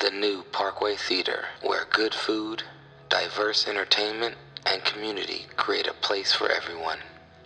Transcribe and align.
the 0.00 0.10
new 0.10 0.42
Parkway 0.52 0.96
Theater, 0.96 1.46
where 1.60 1.84
good 1.90 2.14
food, 2.14 2.62
diverse 3.08 3.66
entertainment, 3.66 4.36
and 4.64 4.84
community 4.84 5.46
create 5.56 5.88
a 5.88 5.92
place 5.94 6.32
for 6.32 6.48
everyone. 6.50 6.98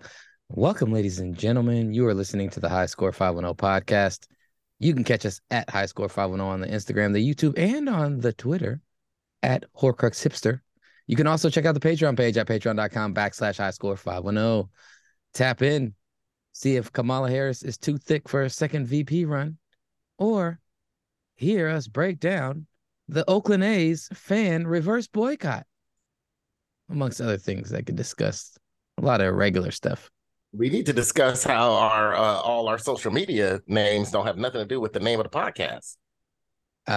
welcome, 0.49 0.91
ladies 0.91 1.19
and 1.19 1.37
gentlemen. 1.37 1.93
You 1.93 2.07
are 2.07 2.15
listening 2.15 2.49
to 2.51 2.61
the 2.61 2.69
High 2.69 2.87
Score 2.87 3.13
510 3.13 3.55
podcast. 3.55 4.27
You 4.79 4.95
can 4.95 5.05
catch 5.05 5.27
us 5.27 5.41
at 5.51 5.69
High 5.69 5.85
Score 5.85 6.09
510 6.09 6.47
on 6.47 6.61
the 6.61 6.69
Instagram, 6.69 7.13
the 7.13 7.35
YouTube, 7.35 7.59
and 7.59 7.91
on 7.91 8.21
the 8.21 8.33
Twitter 8.33 8.81
at 9.43 9.65
Horcrux 9.75 10.27
Hipster. 10.27 10.61
You 11.07 11.17
can 11.17 11.27
also 11.27 11.51
check 11.51 11.67
out 11.67 11.75
the 11.75 11.81
Patreon 11.81 12.17
page 12.17 12.39
at 12.39 12.49
patreon.com 12.49 13.15
backslash 13.15 13.59
High 13.59 13.71
Score 13.71 13.97
510. 13.97 14.71
Tap 15.35 15.61
in, 15.61 15.95
see 16.53 16.77
if 16.77 16.91
Kamala 16.91 17.29
Harris 17.29 17.63
is 17.63 17.77
too 17.77 17.99
thick 17.99 18.31
for 18.31 18.45
a 18.45 18.51
second 18.51 18.87
VP 18.87 19.27
run, 19.27 19.59
or 20.17 20.59
hear 21.35 21.69
us 21.69 21.87
break 21.87 22.19
down 22.19 22.67
the 23.09 23.25
Oakland 23.29 23.63
A's 23.65 24.09
fan 24.15 24.67
reverse 24.67 25.07
boycott 25.07 25.65
amongst 26.91 27.21
other 27.21 27.37
things 27.39 27.71
that 27.71 27.87
could 27.87 27.97
discuss 27.97 28.57
a 28.99 29.03
lot 29.03 29.21
of 29.21 29.29
irregular 29.29 29.71
stuff. 29.71 30.11
We 30.53 30.71
need 30.71 30.87
to 30.87 30.93
discuss 30.93 31.45
how 31.45 31.73
our 31.73 32.15
uh, 32.15 32.41
all 32.41 32.69
our 32.69 32.79
social 32.79 33.13
media 33.13 33.61
names 33.67 34.11
don't 34.11 34.27
have 34.27 34.39
nothing 34.39 34.61
to 34.61 34.67
do 34.67 34.81
with 34.81 34.93
the 34.93 35.01
name 35.01 35.21
of 35.21 35.25
the 35.25 35.31
podcast. 35.31 35.97
Uh, 36.89 36.93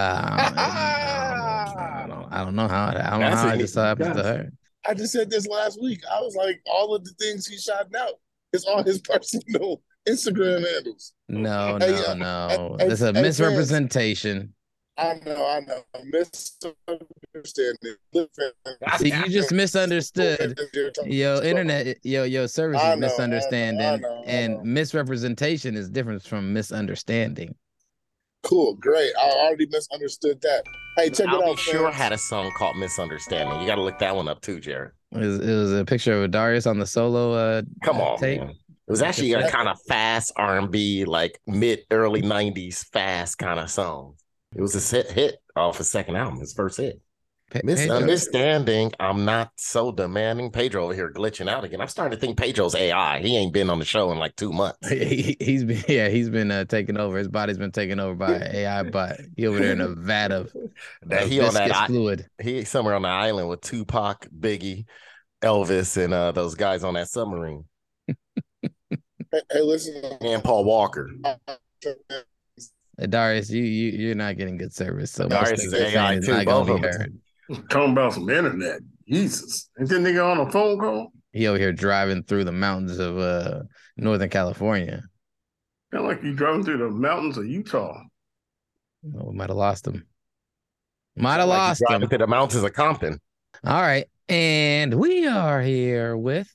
I, 0.55 2.05
don't, 2.07 2.31
I 2.31 2.43
don't 2.45 2.55
know 2.55 2.67
how 2.67 2.87
I 2.87 2.93
don't 3.09 3.19
know 3.21 3.35
how 3.35 3.45
what 3.45 3.55
it 3.55 3.57
you- 3.57 3.63
just 3.63 3.75
happens 3.75 4.15
to 4.15 4.23
her. 4.23 4.49
I 4.87 4.93
just 4.93 5.11
said 5.11 5.29
this 5.29 5.45
last 5.47 5.81
week. 5.81 6.01
I 6.09 6.21
was 6.21 6.35
like, 6.35 6.61
all 6.65 6.95
of 6.95 7.03
the 7.03 7.11
things 7.19 7.45
he's 7.45 7.63
shouting 7.63 7.91
out 7.99 8.13
is 8.53 8.63
on 8.65 8.85
his 8.85 8.99
personal 9.01 9.81
Instagram 10.07 10.65
handles. 10.73 11.13
No, 11.27 11.77
Hey, 11.81 11.91
no, 11.91 12.05
uh, 12.07 12.13
no. 12.13 12.75
hey, 12.79 12.87
That's 12.87 13.01
a 13.01 13.07
hey, 13.07 13.13
fans. 13.13 13.25
misrepresentation. 13.25 14.53
I 14.99 15.19
know, 15.25 15.45
I 15.47 15.59
know. 15.61 15.83
Misunderstanding. 16.03 17.95
See, 18.97 19.13
you 19.13 19.29
just 19.29 19.51
misunderstood. 19.53 20.59
Yo, 21.05 21.41
internet, 21.41 21.97
yo, 22.03 22.23
yo, 22.23 22.45
service 22.47 22.81
is 22.81 22.83
know, 22.83 22.91
I 22.91 22.95
know, 22.95 23.07
I 23.07 23.09
misunderstanding, 23.09 24.01
know, 24.01 24.23
I 24.27 24.29
and 24.29 24.61
misrepresentation 24.63 25.77
is 25.77 25.89
different 25.89 26.21
from 26.23 26.51
misunderstanding. 26.53 27.55
Cool, 28.43 28.75
great. 28.75 29.11
I 29.17 29.29
already 29.29 29.67
misunderstood 29.69 30.41
that. 30.41 30.63
Hey, 30.97 31.09
check 31.09 31.27
I'll 31.27 31.41
it 31.41 31.45
be 31.45 31.51
out. 31.51 31.59
sure 31.59 31.91
had 31.91 32.11
a 32.13 32.17
song 32.17 32.51
called 32.57 32.77
Misunderstanding. 32.77 33.59
You 33.61 33.67
got 33.67 33.75
to 33.75 33.81
look 33.81 33.99
that 33.99 34.15
one 34.15 34.27
up 34.27 34.41
too, 34.41 34.59
Jared. 34.59 34.91
It 35.11 35.17
was, 35.17 35.39
it 35.39 35.55
was 35.55 35.73
a 35.73 35.85
picture 35.85 36.23
of 36.23 36.31
Darius 36.31 36.65
on 36.67 36.79
the 36.79 36.85
solo. 36.85 37.33
Uh, 37.33 37.61
Come 37.83 37.97
on, 37.97 38.17
tape. 38.19 38.41
man. 38.41 38.49
It 38.49 38.91
was 38.91 39.01
actually 39.01 39.33
a 39.33 39.49
kind 39.51 39.67
of 39.69 39.79
fast 39.87 40.31
R 40.35 40.57
and 40.57 40.71
B, 40.71 41.05
like 41.05 41.39
mid 41.45 41.81
early 41.91 42.21
'90s 42.21 42.85
fast 42.91 43.37
kind 43.37 43.59
of 43.59 43.69
song. 43.69 44.15
It 44.55 44.61
was 44.61 44.75
a 44.75 44.95
hit 44.95 45.11
hit 45.11 45.35
off 45.55 45.77
his 45.77 45.89
second 45.89 46.15
album, 46.15 46.39
his 46.39 46.53
first 46.53 46.77
hit. 46.77 46.99
Pe- 47.51 47.61
Pedro- 47.61 47.73
Misunderstanding. 47.75 48.91
I'm 48.99 49.25
not 49.25 49.51
so 49.57 49.91
demanding. 49.91 50.51
Pedro 50.51 50.83
over 50.83 50.93
here 50.93 51.11
glitching 51.11 51.49
out 51.49 51.63
again. 51.63 51.81
I'm 51.81 51.87
starting 51.87 52.15
to 52.15 52.21
think 52.21 52.37
Pedro's 52.37 52.75
AI. 52.75 53.19
He 53.21 53.35
ain't 53.37 53.53
been 53.53 53.71
on 53.71 53.79
the 53.79 53.85
show 53.85 54.11
in 54.11 54.19
like 54.19 54.35
two 54.35 54.51
months. 54.51 54.77
He, 54.89 55.35
he's 55.39 55.63
been 55.63 55.83
yeah 55.87 56.09
he's 56.09 56.29
been 56.29 56.51
uh, 56.51 56.65
taken 56.65 56.97
over. 56.97 57.17
His 57.17 57.27
body's 57.27 57.57
been 57.57 57.71
taken 57.71 57.99
over 57.99 58.13
by 58.15 58.33
AI 58.53 58.83
bot. 58.91 59.17
He 59.35 59.47
over 59.47 59.57
there 59.59 59.71
in 59.73 59.81
a 59.81 59.89
vat 59.89 60.31
of, 60.31 60.51
That 61.03 61.23
of 61.23 61.29
he 61.29 61.39
on 61.39 61.53
that 61.55 61.63
viscous 61.69 61.77
I- 61.77 61.87
fluid. 61.87 62.27
he 62.41 62.63
somewhere 62.65 62.93
on 62.95 63.01
the 63.03 63.07
island 63.09 63.49
with 63.49 63.61
Tupac, 63.61 64.27
Biggie, 64.29 64.85
Elvis, 65.41 65.97
and 66.03 66.13
uh, 66.13 66.31
those 66.31 66.53
guys 66.55 66.83
on 66.83 66.93
that 66.95 67.07
submarine, 67.07 67.65
Hey, 69.31 69.41
hey, 69.51 69.61
listen. 69.61 70.03
and 70.21 70.43
Paul 70.43 70.65
Walker. 70.65 71.09
Darius, 73.07 73.49
you 73.49 73.63
you 73.63 73.91
you're 73.97 74.15
not 74.15 74.37
getting 74.37 74.57
good 74.57 74.73
service. 74.73 75.11
So 75.11 75.27
Darius 75.27 75.51
most 75.51 75.73
is 75.73 75.73
AI 75.73 76.13
is 76.15 76.25
too. 76.25 76.31
not 76.33 76.45
Both 76.45 76.69
of 76.69 76.81
be 76.81 76.87
them. 76.87 77.21
Talking 77.69 77.91
about 77.93 78.13
some 78.13 78.29
internet. 78.29 78.81
Jesus. 79.07 79.69
Ain't 79.79 79.89
that 79.89 80.01
nigga 80.01 80.31
on 80.31 80.45
a 80.47 80.51
phone 80.51 80.77
call? 80.79 81.11
He 81.31 81.47
over 81.47 81.57
here 81.57 81.73
driving 81.73 82.23
through 82.23 82.43
the 82.43 82.51
mountains 82.51 82.99
of 82.99 83.17
uh 83.17 83.61
Northern 83.97 84.29
California. 84.29 85.03
Kind 85.91 86.05
like 86.05 86.21
you 86.23 86.33
driving 86.35 86.63
through 86.63 86.77
the 86.77 86.89
mountains 86.89 87.37
of 87.37 87.45
Utah. 87.47 88.01
Oh, 89.15 89.29
we 89.29 89.35
might 89.37 89.49
have 89.49 89.57
lost 89.57 89.87
him. 89.87 90.05
Might 91.15 91.37
have 91.39 91.47
Like 91.47 91.55
he 91.61 91.67
lost 91.67 91.79
driving 91.87 92.03
him. 92.03 92.09
to 92.09 92.17
the 92.19 92.27
mountains 92.27 92.63
of 92.63 92.73
Compton. 92.73 93.19
All 93.65 93.81
right, 93.81 94.05
and 94.27 94.93
we 94.93 95.25
are 95.27 95.61
here 95.61 96.15
with 96.15 96.53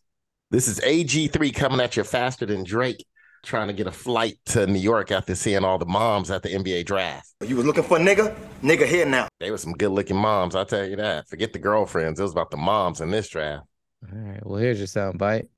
This 0.50 0.68
is 0.68 0.78
AG3 0.80 1.54
coming 1.54 1.80
at 1.80 1.96
you 1.96 2.04
faster 2.04 2.46
than 2.46 2.64
Drake, 2.64 3.04
trying 3.44 3.68
to 3.68 3.72
get 3.72 3.86
a 3.86 3.92
flight 3.92 4.36
to 4.46 4.66
New 4.66 4.78
York 4.78 5.10
after 5.10 5.34
seeing 5.34 5.64
all 5.64 5.78
the 5.78 5.86
moms 5.86 6.30
at 6.30 6.42
the 6.42 6.48
NBA 6.48 6.86
draft. 6.86 7.28
You 7.46 7.56
was 7.56 7.66
looking 7.66 7.84
for 7.84 7.98
a 7.98 8.00
nigga? 8.00 8.34
Nigga 8.62 8.86
here 8.86 9.06
now. 9.06 9.28
They 9.40 9.50
were 9.50 9.58
some 9.58 9.72
good 9.72 9.90
looking 9.90 10.16
moms, 10.16 10.54
I'll 10.54 10.66
tell 10.66 10.86
you 10.86 10.96
that. 10.96 11.28
Forget 11.28 11.52
the 11.52 11.58
girlfriends. 11.58 12.18
It 12.18 12.22
was 12.22 12.32
about 12.32 12.50
the 12.50 12.56
moms 12.56 13.00
in 13.00 13.10
this 13.10 13.28
draft. 13.28 13.64
All 14.12 14.18
right. 14.18 14.44
Well, 14.44 14.58
here's 14.58 14.78
your 14.78 14.86
sound 14.86 15.18
bite. 15.18 15.48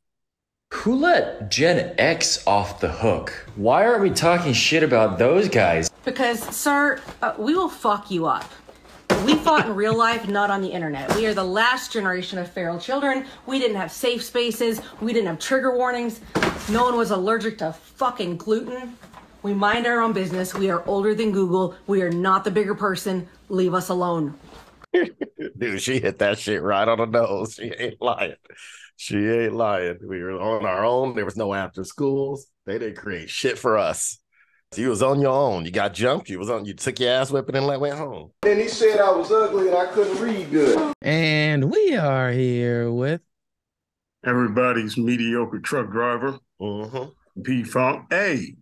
Who 0.73 0.97
let 0.97 1.51
Gen 1.51 1.95
X 1.97 2.45
off 2.47 2.81
the 2.81 2.91
hook? 2.91 3.33
Why 3.55 3.87
aren't 3.87 4.03
we 4.03 4.11
talking 4.11 4.53
shit 4.53 4.83
about 4.83 5.19
those 5.19 5.49
guys? 5.49 5.89
Because, 6.05 6.41
sir, 6.55 7.01
uh, 7.23 7.35
we 7.39 7.55
will 7.55 7.69
fuck 7.69 8.11
you 8.11 8.27
up. 8.27 8.51
We 9.25 9.35
fought 9.37 9.67
in 9.67 9.75
real 9.75 9.97
life, 9.97 10.29
not 10.29 10.51
on 10.51 10.61
the 10.61 10.69
internet. 10.69 11.15
We 11.17 11.27
are 11.27 11.35
the 11.35 11.45
last 11.45 11.93
generation 11.93 12.39
of 12.39 12.51
feral 12.51 12.79
children. 12.79 13.27
We 13.47 13.59
didn't 13.59 13.77
have 13.77 13.91
safe 13.91 14.23
spaces. 14.23 14.81
We 15.01 15.13
didn't 15.13 15.29
have 15.29 15.39
trigger 15.39 15.77
warnings. 15.77 16.21
No 16.71 16.85
one 16.85 16.97
was 16.97 17.11
allergic 17.11 17.59
to 17.59 17.73
fucking 17.73 18.37
gluten. 18.37 18.97
We 19.43 19.55
mind 19.55 19.87
our 19.87 20.01
own 20.01 20.13
business. 20.13 20.55
We 20.55 20.71
are 20.71 20.85
older 20.87 21.15
than 21.15 21.33
Google. 21.33 21.77
We 21.87 22.03
are 22.03 22.11
not 22.11 22.45
the 22.45 22.51
bigger 22.51 22.75
person. 22.75 23.29
Leave 23.49 23.75
us 23.75 23.89
alone. 23.89 24.39
Dude, 25.59 25.81
she 25.81 26.01
hit 26.01 26.19
that 26.19 26.39
shit 26.39 26.63
right 26.63 26.87
on 26.87 26.99
the 26.99 27.07
nose. 27.07 27.55
She 27.55 27.73
ain't 27.79 28.01
lying. 28.01 28.35
She 28.97 29.19
ain't 29.19 29.55
lying. 29.55 29.99
We 30.07 30.23
were 30.23 30.33
on 30.33 30.67
our 30.67 30.85
own. 30.85 31.15
There 31.15 31.25
was 31.25 31.37
no 31.37 31.55
after 31.55 31.85
schools. 31.85 32.47
They 32.65 32.79
didn't 32.79 32.97
create 32.97 33.31
shit 33.31 33.59
for 33.59 33.79
us. 33.79 34.19
You 34.79 34.91
was 34.91 35.03
on 35.03 35.21
your 35.21 35.33
own. 35.33 35.65
You 35.65 35.71
got 35.71 35.95
jumped. 35.95 36.29
You 36.29 36.39
was 36.39 36.51
on. 36.51 36.65
You 36.65 36.75
took 36.75 37.01
your 37.01 37.11
ass 37.11 37.31
whipping 37.31 37.57
and 37.57 37.67
went 37.67 37.97
home. 37.97 38.31
Then 38.43 38.59
he 38.59 38.69
said 38.69 39.01
I 39.01 39.11
was 39.11 39.31
ugly 39.31 39.69
and 39.69 39.77
I 39.77 39.87
couldn't 39.87 40.19
read 40.21 40.51
good. 40.51 40.93
And 41.03 41.71
we 41.71 41.97
are 41.97 42.31
here 42.31 42.91
with 42.93 43.21
Everybody's 44.25 44.97
mediocre 44.97 45.61
truck 45.61 45.91
driver, 45.91 46.39
Mm-hmm. 46.61 47.43
P 47.43 47.63
Funk. 47.65 48.07
Hey, 48.11 48.57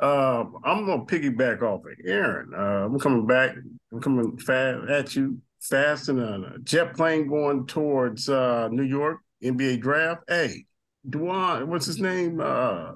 uh, 0.00 0.44
I'm 0.64 0.86
gonna 0.86 1.04
piggyback 1.04 1.60
off 1.62 1.84
of 1.84 1.92
Aaron. 2.04 2.52
Uh, 2.54 2.86
I'm 2.86 2.98
coming 2.98 3.26
back. 3.26 3.56
I'm 3.92 4.00
coming 4.00 4.38
fast 4.38 4.88
at 4.88 5.16
you 5.16 5.38
fast 5.60 6.08
in 6.08 6.20
a 6.20 6.58
jet 6.62 6.94
plane 6.94 7.26
going 7.26 7.66
towards 7.66 8.28
uh, 8.28 8.68
New 8.70 8.84
York 8.84 9.18
NBA 9.42 9.80
draft. 9.80 10.22
Hey, 10.28 10.64
Dwan, 11.08 11.66
what's 11.66 11.86
his 11.86 12.00
name? 12.00 12.40
Uh, 12.40 12.92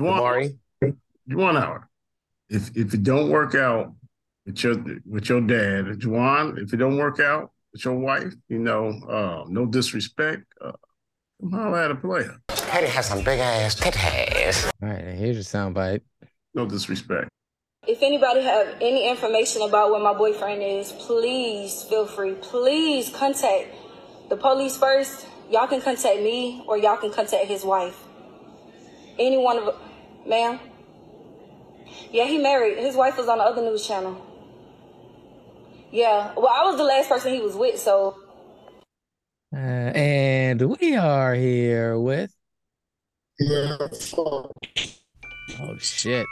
Dwan, 0.00 0.18
Amari? 0.18 0.58
Dwan 1.28 1.60
Howard. 1.60 1.82
If 2.48 2.76
if 2.76 2.94
it 2.94 3.02
don't 3.02 3.30
work 3.30 3.54
out 3.54 3.92
with 4.44 4.62
your 4.62 4.76
with 5.04 5.28
your 5.28 5.40
dad, 5.40 5.86
Dwan, 6.00 6.58
if 6.62 6.72
it 6.72 6.76
don't 6.76 6.96
work 6.96 7.20
out 7.20 7.50
with 7.72 7.84
your 7.84 7.94
wife, 7.94 8.32
you 8.48 8.58
know, 8.58 8.88
uh, 9.08 9.44
no 9.48 9.66
disrespect, 9.66 10.44
uh, 10.60 10.72
come 11.40 11.52
holler 11.52 11.78
at 11.78 11.90
a 11.90 11.96
player. 11.96 12.36
Teddy 12.48 12.86
has 12.86 13.06
some 13.06 13.22
big 13.24 13.40
ass 13.40 13.74
titties. 13.74 14.70
All 14.82 14.88
right, 14.88 15.02
and 15.02 15.18
here's 15.18 15.36
your 15.36 15.44
soundbite. 15.44 16.02
No 16.54 16.66
disrespect. 16.66 17.28
If 17.86 18.02
anybody 18.02 18.42
have 18.42 18.76
any 18.80 19.08
information 19.08 19.62
about 19.62 19.90
where 19.90 20.00
my 20.00 20.12
boyfriend 20.12 20.62
is, 20.62 20.92
please 20.92 21.84
feel 21.84 22.06
free. 22.06 22.34
Please 22.34 23.10
contact 23.10 23.74
the 24.28 24.36
police 24.36 24.76
first. 24.76 25.26
Y'all 25.50 25.68
can 25.68 25.80
contact 25.80 26.20
me 26.20 26.64
or 26.66 26.76
y'all 26.76 26.96
can 26.96 27.12
contact 27.12 27.46
his 27.46 27.64
wife. 27.64 27.96
Any 29.18 29.38
one 29.38 29.58
of 29.58 29.76
ma'am. 30.26 30.58
Yeah, 32.12 32.24
he 32.24 32.38
married. 32.38 32.78
His 32.78 32.96
wife 32.96 33.16
was 33.16 33.28
on 33.28 33.38
the 33.38 33.44
other 33.44 33.62
news 33.62 33.86
channel. 33.86 34.20
Yeah. 35.90 36.32
Well, 36.36 36.48
I 36.48 36.64
was 36.64 36.76
the 36.76 36.84
last 36.84 37.08
person 37.08 37.32
he 37.32 37.40
was 37.40 37.54
with, 37.54 37.78
so 37.78 38.16
Uh, 39.54 39.58
and 39.58 40.60
we 40.62 40.96
are 40.96 41.34
here 41.34 41.98
with. 41.98 42.32
Yeah. 43.38 43.76
Oh 45.60 45.76
shit, 45.78 46.26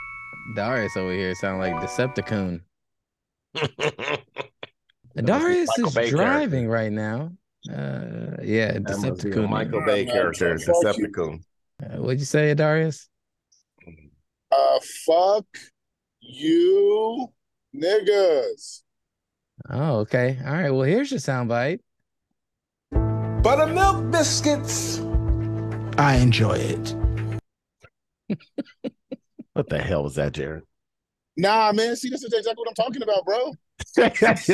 Darius 0.55 0.97
over 0.97 1.13
here 1.13 1.33
sound 1.35 1.59
like 1.59 1.73
Decepticon. 1.75 2.61
Darius 5.15 5.69
is 5.77 5.93
Bay 5.95 6.09
driving 6.09 6.67
right 6.67 6.91
now. 6.91 7.31
Uh, 7.69 8.35
yeah, 8.43 8.73
That 8.73 8.99
must 8.99 9.23
be 9.23 9.29
a 9.29 9.33
Decepticon. 9.33 9.49
Michael 9.49 9.81
Bay 9.85 10.05
character, 10.05 10.55
Decepticon. 10.55 11.41
Uh, 11.81 11.97
what'd 12.01 12.19
you 12.19 12.25
say, 12.25 12.53
Darius? 12.53 13.07
Uh, 14.51 14.79
fuck 15.05 15.45
you, 16.21 17.27
niggas. 17.75 18.81
Oh, 19.69 19.99
okay. 19.99 20.37
All 20.45 20.53
right. 20.53 20.69
Well, 20.69 20.83
here's 20.83 21.11
your 21.11 21.19
soundbite. 21.19 21.79
Buttermilk 22.91 24.11
biscuits. 24.11 24.99
I 25.97 26.17
enjoy 26.17 26.53
it. 26.53 26.95
What 29.53 29.69
the 29.69 29.79
hell 29.79 30.03
was 30.03 30.15
that, 30.15 30.33
Jared? 30.33 30.63
Nah, 31.37 31.71
man. 31.71 31.95
See, 31.95 32.09
this 32.09 32.23
is 32.23 32.33
exactly 32.33 32.61
what 32.61 32.67
I'm 32.67 32.73
talking 32.73 33.01
about, 33.01 33.23
bro. 33.23 33.53
That's 33.95 34.49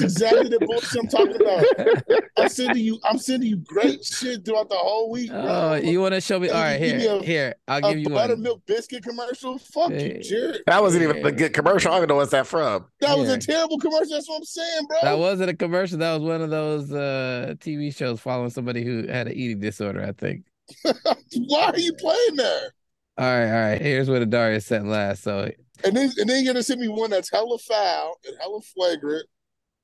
exactly 0.00 0.48
the 0.48 0.58
bullshit 0.66 1.00
I'm 1.02 1.08
talking 1.08 1.36
about. 1.40 2.22
I'm 2.38 2.48
sending 2.48 2.84
you. 2.84 2.98
I'm 3.04 3.18
sending 3.18 3.48
you 3.50 3.56
great 3.56 4.04
shit 4.04 4.44
throughout 4.44 4.68
the 4.68 4.76
whole 4.76 5.10
week, 5.10 5.30
bro. 5.30 5.40
Oh, 5.46 5.74
you 5.74 6.00
want 6.00 6.14
to 6.14 6.20
show 6.20 6.38
me? 6.38 6.48
All 6.50 6.60
right, 6.62 6.78
here, 6.80 7.14
a- 7.14 7.22
here. 7.22 7.54
I'll 7.68 7.78
a 7.84 7.90
give 7.90 7.98
you 7.98 8.04
one. 8.10 8.14
buttermilk 8.28 8.64
biscuit 8.66 9.02
commercial. 9.02 9.58
Fuck 9.58 9.92
Hey. 9.92 10.16
you, 10.16 10.22
Jared. 10.22 10.62
That 10.66 10.82
wasn't 10.82 11.04
even 11.04 11.24
a 11.24 11.32
good 11.32 11.52
commercial. 11.52 11.92
I 11.92 11.98
don't 11.98 12.08
know 12.08 12.16
what's 12.16 12.30
that 12.32 12.46
from. 12.46 12.86
That 13.00 13.16
was 13.18 13.28
Yeah. 13.28 13.34
a 13.36 13.38
terrible 13.38 13.78
commercial. 13.78 14.10
That's 14.14 14.28
what 14.28 14.36
I'm 14.38 14.44
saying, 14.44 14.86
bro. 14.88 14.98
That 15.02 15.18
wasn't 15.18 15.50
a 15.50 15.54
commercial. 15.54 15.98
That 15.98 16.14
was 16.14 16.22
one 16.22 16.42
of 16.42 16.50
those 16.50 16.92
uh 16.92 17.54
TV 17.58 17.94
shows 17.94 18.20
following 18.20 18.50
somebody 18.50 18.84
who 18.84 19.06
had 19.06 19.28
an 19.28 19.34
eating 19.34 19.60
disorder. 19.60 20.02
I 20.02 20.12
think. 20.12 20.44
Why 20.82 21.66
are 21.70 21.78
you 21.78 21.92
playing 21.94 22.36
there? 22.36 22.72
All 23.18 23.24
right, 23.24 23.46
all 23.46 23.70
right. 23.70 23.80
Here's 23.80 24.10
what 24.10 24.18
the 24.18 24.26
Darius 24.26 24.66
sent 24.66 24.86
last. 24.86 25.22
So, 25.22 25.50
And 25.84 25.96
then, 25.96 26.10
and 26.18 26.28
then 26.28 26.44
you're 26.44 26.52
gonna 26.54 26.62
send 26.62 26.80
me 26.80 26.88
one 26.88 27.10
that's 27.10 27.30
hella 27.30 27.58
foul 27.58 28.18
and 28.26 28.36
hella 28.40 28.60
flagrant. 28.62 29.26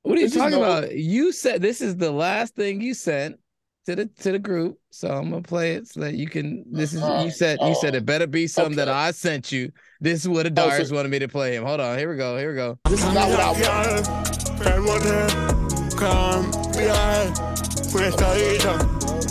what 0.03 0.17
are 0.19 0.21
you 0.21 0.29
This 0.29 0.37
talking 0.37 0.59
no- 0.59 0.65
about? 0.65 0.93
You 0.97 1.33
said 1.33 1.61
this 1.63 1.81
is 1.81 1.97
the 1.97 2.11
last 2.11 2.55
thing 2.57 2.81
you 2.81 2.95
sent 2.95 3.39
to 3.87 3.97
the 3.97 4.07
to 4.21 4.33
the 4.33 4.39
group. 4.39 4.79
So 4.91 5.09
I'm 5.09 5.31
gonna 5.31 5.43
play 5.43 5.75
it 5.75 5.89
so 5.89 6.01
that 6.01 6.15
you 6.15 6.29
can. 6.29 6.65
This 6.71 6.93
is 6.95 7.03
Uh, 7.03 7.23
you 7.25 7.31
said 7.31 7.59
you 7.63 7.75
said 7.75 7.95
uh, 7.95 7.99
it 7.99 8.07
better 8.07 8.27
be 8.27 8.47
something 8.47 8.77
that. 8.77 8.89
I 8.89 9.11
sent 9.11 9.53
you. 9.53 9.71
This 10.01 10.21
is 10.23 10.29
what 10.29 10.47
Oh, 10.47 10.49
so- 10.49 10.55
Darius 10.55 10.91
wanted 10.91 11.11
me 11.11 11.19
to 11.21 11.29
play 11.29 11.55
him. 11.57 11.65
Hold 11.65 11.81
on. 11.81 11.99
Here 11.99 12.11
we 12.11 12.17
go. 12.17 12.37
Here 12.39 12.51
we 12.51 12.57
go. 12.57 12.79
This 12.89 13.05
is 13.05 13.13
not 13.15 13.29
what 13.29 13.41
I 13.41 13.51
want. 13.53 13.63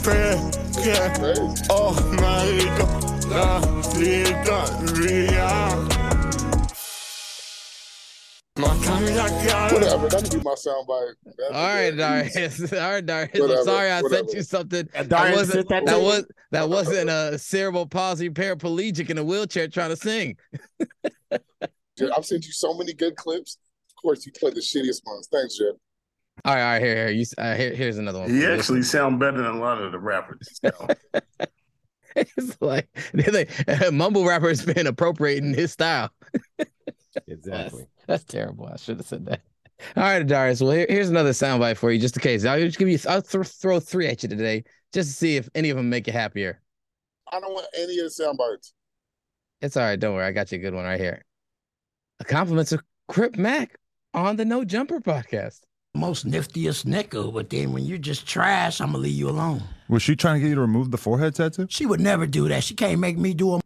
Crazy. 0.04 0.62
Oh 1.70 1.98
Whatever. 8.58 10.10
That 10.10 10.24
could 10.24 10.32
be 10.32 10.44
my 10.44 10.56
soundbite. 10.56 11.14
That'd 11.26 11.56
All 11.56 11.68
right, 11.68 11.96
Darius. 11.96 12.74
All 12.74 12.80
right, 12.80 13.06
Darius. 13.06 13.40
I'm 13.40 13.64
sorry 13.64 13.92
I 13.92 14.02
sent 14.02 14.34
you 14.34 14.42
something. 14.42 14.90
And 14.94 15.10
That 15.10 15.34
wasn't 15.34 15.70
that 15.70 15.86
that 15.86 16.02
was 16.02 16.26
that 16.52 16.70
wasn't 16.70 17.10
a 17.10 17.38
cerebral 17.40 17.86
palsy 17.86 18.30
paraplegic 18.30 19.10
in 19.10 19.18
a 19.18 19.24
wheelchair 19.24 19.70
trying 19.70 19.92
to 19.92 19.96
sing. 19.96 20.36
Jared, 21.98 22.14
I've 22.16 22.26
sent 22.26 22.46
you 22.46 22.52
so 22.52 22.74
many 22.74 22.94
good 22.94 23.16
clips. 23.16 23.58
Of 23.90 23.96
course, 24.02 24.26
you 24.26 24.34
played 24.34 24.56
the 24.56 24.62
shittiest 24.62 25.06
ones. 25.06 25.30
Thanks, 25.32 25.58
Jared. 25.58 25.76
All 26.44 26.56
right, 26.56 26.62
all 26.62 26.72
right, 26.74 26.82
here, 26.82 26.96
here. 26.96 27.10
You, 27.10 27.26
uh, 27.38 27.56
here 27.56 27.74
here's 27.74 27.98
another 27.98 28.20
one. 28.20 28.30
He 28.30 28.42
you. 28.42 28.52
actually 28.52 28.84
sound 28.84 29.20
better 29.20 29.38
than 29.38 29.46
a 29.46 29.60
lot 29.60 29.82
of 29.82 29.92
the 29.92 30.00
rappers. 30.00 30.60
So. 30.64 30.88
it's 32.16 32.58
like 32.60 32.90
they, 33.14 33.46
they, 33.66 33.90
mumble 33.92 34.26
rappers 34.26 34.66
been 34.66 34.88
appropriating 34.88 35.54
his 35.54 35.72
style. 35.72 36.10
Exactly. 37.28 37.86
That's 38.08 38.24
terrible. 38.24 38.68
I 38.68 38.78
should 38.78 38.98
have 38.98 39.06
said 39.06 39.26
that. 39.26 39.42
All 39.96 40.04
right, 40.04 40.26
Darius. 40.26 40.62
Well, 40.62 40.72
here, 40.72 40.86
here's 40.88 41.10
another 41.10 41.32
soundbite 41.32 41.78
for 41.78 41.92
you, 41.92 42.00
just 42.00 42.16
in 42.16 42.22
case. 42.22 42.46
I'll 42.46 42.60
just 42.60 42.78
give 42.78 42.88
you. 42.88 43.00
I'll 43.08 43.22
th- 43.22 43.48
throw 43.48 43.80
three 43.80 44.08
at 44.08 44.22
you 44.24 44.30
today, 44.30 44.64
just 44.94 45.10
to 45.10 45.16
see 45.16 45.38
if 45.38 45.50
any 45.56 45.70
of 45.70 45.78
them 45.78 45.90
make 45.90 46.08
you 46.08 46.14
happier. 46.14 46.62
I 47.32 47.40
don't 47.40 47.54
want 47.54 47.68
any 47.76 47.98
of 48.00 48.06
the 48.06 48.10
sound 48.12 48.38
bites. 48.38 48.74
It's 49.62 49.78
all 49.78 49.84
right. 49.84 50.00
Don't 50.00 50.16
worry. 50.16 50.26
I 50.26 50.32
got 50.32 50.52
you 50.52 50.58
a 50.58 50.62
good 50.62 50.74
one 50.74 50.86
right 50.86 51.00
here. 51.00 51.24
A 52.20 52.24
compliment 52.24 52.68
to 52.70 52.80
Crip 53.08 53.38
Mac 53.38 53.78
on 54.14 54.36
the 54.36 54.46
No 54.46 54.64
Jumper 54.64 55.00
podcast. 55.00 55.62
Most 55.94 56.26
niftiest 56.26 56.86
nickel, 56.86 57.32
but 57.32 57.50
then 57.50 57.74
when 57.74 57.86
you're 57.86 57.98
just 57.98 58.26
trash, 58.26 58.80
I'm 58.80 58.94
gonna 58.94 59.00
leave 59.00 59.14
you 59.18 59.30
alone. 59.30 59.62
Was 59.90 60.02
she 60.02 60.16
trying 60.16 60.36
to 60.36 60.40
get 60.40 60.50
you 60.50 60.56
to 60.56 60.62
remove 60.62 60.90
the 60.90 60.98
forehead 60.98 61.36
tattoo? 61.36 61.68
She 61.70 61.86
would 61.86 62.00
never 62.00 62.26
do 62.26 62.48
that. 62.48 62.64
She 62.64 62.76
can't 62.76 63.00
make 63.00 63.18
me 63.18 63.34
do 63.34 63.56
a 63.56 63.61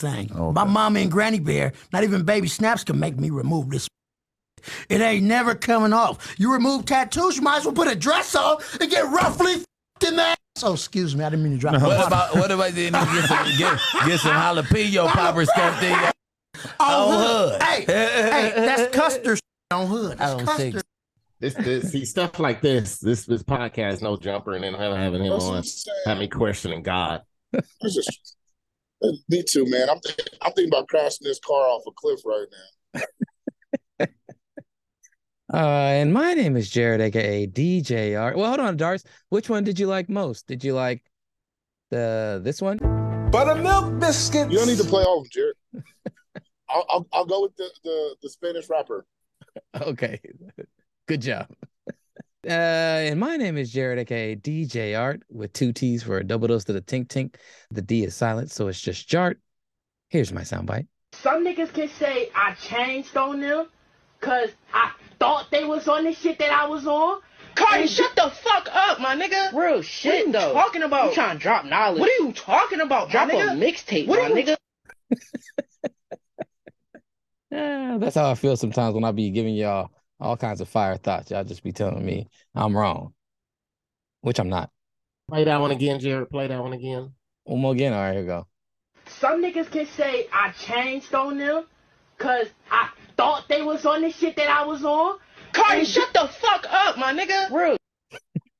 thing. 0.00 0.30
Okay. 0.34 0.52
My 0.52 0.64
mama 0.64 0.98
and 1.00 1.10
granny 1.10 1.38
bear, 1.38 1.72
not 1.92 2.02
even 2.02 2.24
baby 2.24 2.48
snaps 2.48 2.82
can 2.82 2.98
make 2.98 3.16
me 3.16 3.30
remove 3.30 3.70
this. 3.70 3.86
It 4.88 5.00
ain't 5.00 5.24
never 5.24 5.54
coming 5.54 5.92
off. 5.92 6.34
You 6.38 6.52
remove 6.52 6.84
tattoos, 6.84 7.36
you 7.36 7.42
might 7.42 7.58
as 7.58 7.64
well 7.64 7.74
put 7.74 7.88
a 7.88 7.94
dress 7.94 8.34
on 8.34 8.58
and 8.80 8.90
get 8.90 9.04
roughly 9.10 9.64
in 10.06 10.16
that. 10.16 10.36
Oh, 10.62 10.74
excuse 10.74 11.14
me, 11.16 11.24
I 11.24 11.30
didn't 11.30 11.44
mean 11.44 11.52
to 11.52 11.58
drop. 11.58 11.80
No. 11.80 11.86
What 11.88 12.06
about 12.06 12.34
what 12.34 12.50
about 12.50 12.72
then 12.72 12.86
you 12.86 12.90
get 12.90 13.24
some 13.24 13.46
get, 13.56 13.78
get 14.06 14.20
some 14.20 14.32
jalapeno 14.32 15.08
poppers 15.08 15.48
stuffed 15.50 15.82
in 15.82 15.90
your 15.90 16.12
on 16.80 17.18
hood? 17.18 17.62
Hey, 17.62 17.84
hey, 17.86 18.52
that's 18.56 18.94
custard 18.94 19.40
on 19.70 19.86
hood. 19.86 20.12
I 20.12 20.14
That's 20.16 20.34
don't 20.34 20.46
custard. 20.46 20.72
think 20.72 20.84
This, 21.38 21.54
this, 21.54 21.92
see 21.92 22.04
stuff 22.04 22.38
like 22.38 22.60
this. 22.60 22.98
This, 22.98 23.24
this 23.24 23.42
podcast, 23.42 24.02
no 24.02 24.16
jumper, 24.16 24.52
and 24.52 24.64
then 24.64 24.74
having 24.74 25.24
him 25.24 25.32
on, 25.32 25.56
I'm 25.58 25.62
saying. 25.62 26.18
me 26.18 26.28
questioning 26.28 26.82
God. 26.82 27.22
It's 29.00 29.18
just, 29.18 29.30
me 29.30 29.42
too, 29.42 29.70
man. 29.70 29.88
I'm 29.88 30.00
thinking, 30.00 30.24
I'm 30.42 30.52
thinking 30.52 30.72
about 30.72 30.88
crashing 30.88 31.24
this 31.26 31.40
car 31.40 31.62
off 31.62 31.82
a 31.86 31.92
cliff 31.92 32.20
right 32.24 32.46
now. 32.52 33.00
Uh, 35.52 35.56
and 35.56 36.12
my 36.12 36.32
name 36.32 36.56
is 36.56 36.70
Jared, 36.70 37.00
aka 37.00 37.44
DJ 37.44 38.20
Art. 38.20 38.36
Well, 38.36 38.46
hold 38.46 38.60
on, 38.60 38.76
Dars. 38.76 39.02
Which 39.30 39.50
one 39.50 39.64
did 39.64 39.80
you 39.80 39.88
like 39.88 40.08
most? 40.08 40.46
Did 40.46 40.62
you 40.62 40.74
like 40.74 41.02
the 41.90 42.40
this 42.44 42.62
one? 42.62 42.78
Buttermilk 43.32 43.98
biscuits. 43.98 44.52
You 44.52 44.58
don't 44.58 44.68
need 44.68 44.78
to 44.78 44.84
play 44.84 45.02
all 45.02 45.18
of 45.18 45.24
them, 45.24 45.30
Jared. 45.32 45.84
I'll, 46.68 46.86
I'll, 46.88 47.06
I'll 47.12 47.26
go 47.26 47.42
with 47.42 47.56
the, 47.56 47.68
the, 47.82 48.16
the 48.22 48.30
Spanish 48.30 48.68
rapper. 48.68 49.06
Okay, 49.74 50.20
good 51.08 51.20
job. 51.20 51.48
Uh, 52.46 52.50
and 52.50 53.20
my 53.20 53.36
name 53.36 53.58
is 53.58 53.70
Jared, 53.70 53.98
aka 53.98 54.34
DJ 54.34 54.98
Art, 54.98 55.22
with 55.30 55.52
two 55.52 55.72
T's 55.72 56.02
for 56.02 56.16
a 56.16 56.24
double 56.24 56.48
dose 56.48 56.64
to 56.64 56.72
the 56.72 56.80
tink 56.80 57.08
tink. 57.08 57.34
The 57.70 57.82
D 57.82 58.04
is 58.04 58.14
silent, 58.14 58.50
so 58.50 58.68
it's 58.68 58.80
just 58.80 59.08
Jart. 59.08 59.36
Here's 60.08 60.32
my 60.32 60.40
soundbite. 60.40 60.86
Some 61.12 61.44
niggas 61.44 61.74
can 61.74 61.88
say 61.88 62.30
I 62.34 62.54
changed 62.54 63.14
on 63.16 63.40
them 63.40 63.66
because 64.18 64.50
I 64.72 64.92
thought 65.18 65.50
they 65.50 65.64
was 65.64 65.86
on 65.86 66.04
the 66.04 66.14
shit 66.14 66.38
that 66.38 66.50
I 66.50 66.66
was 66.66 66.86
on. 66.86 67.20
Cardi, 67.56 67.86
shut 67.86 68.14
the 68.16 68.30
fuck 68.30 68.68
up, 68.72 69.00
my 69.00 69.14
nigga. 69.14 69.52
Real 69.52 69.82
shit, 69.82 70.10
what 70.10 70.14
are 70.14 70.26
you 70.26 70.32
though. 70.32 70.52
talking 70.54 70.82
about? 70.82 71.08
You 71.10 71.14
trying 71.14 71.36
to 71.36 71.42
drop 71.42 71.66
knowledge. 71.66 72.00
What 72.00 72.08
are 72.08 72.24
you 72.24 72.32
talking 72.32 72.80
about, 72.80 73.10
Drop 73.10 73.28
my 73.28 73.34
a 73.34 73.48
mixtape, 73.48 74.06
my 74.06 74.18
are 74.18 74.28
you 74.30 74.34
nigga. 74.34 74.56
Yeah, 77.50 77.98
that's 78.00 78.14
how 78.14 78.30
I 78.30 78.34
feel 78.34 78.56
sometimes 78.56 78.94
when 78.94 79.04
I 79.04 79.12
be 79.12 79.30
giving 79.30 79.54
y'all 79.54 79.90
all 80.20 80.36
kinds 80.36 80.60
of 80.60 80.68
fire 80.68 80.96
thoughts. 80.96 81.30
Y'all 81.30 81.44
just 81.44 81.62
be 81.62 81.72
telling 81.72 82.04
me 82.04 82.28
I'm 82.54 82.76
wrong, 82.76 83.14
which 84.20 84.38
I'm 84.38 84.48
not. 84.48 84.70
Play 85.28 85.44
that 85.44 85.60
one 85.60 85.70
again, 85.70 86.00
Jared. 86.00 86.30
Play 86.30 86.48
that 86.48 86.60
one 86.60 86.72
again. 86.72 87.12
One 87.44 87.60
more 87.60 87.72
again. 87.72 87.92
All 87.92 88.00
right, 88.00 88.12
here 88.12 88.22
we 88.22 88.26
go. 88.26 88.46
Some 89.06 89.42
niggas 89.42 89.70
can 89.70 89.86
say 89.86 90.28
I 90.32 90.50
changed 90.52 91.14
on 91.14 91.38
them 91.38 91.64
because 92.16 92.48
I 92.70 92.90
thought 93.16 93.48
they 93.48 93.62
was 93.62 93.86
on 93.86 94.02
the 94.02 94.10
shit 94.10 94.36
that 94.36 94.48
I 94.48 94.64
was 94.64 94.84
on. 94.84 95.18
Cardi, 95.52 95.84
shut 95.84 96.12
the 96.12 96.28
fuck 96.28 96.66
up, 96.70 96.98
my 96.98 97.12
nigga. 97.12 97.50
Rude. 97.50 97.78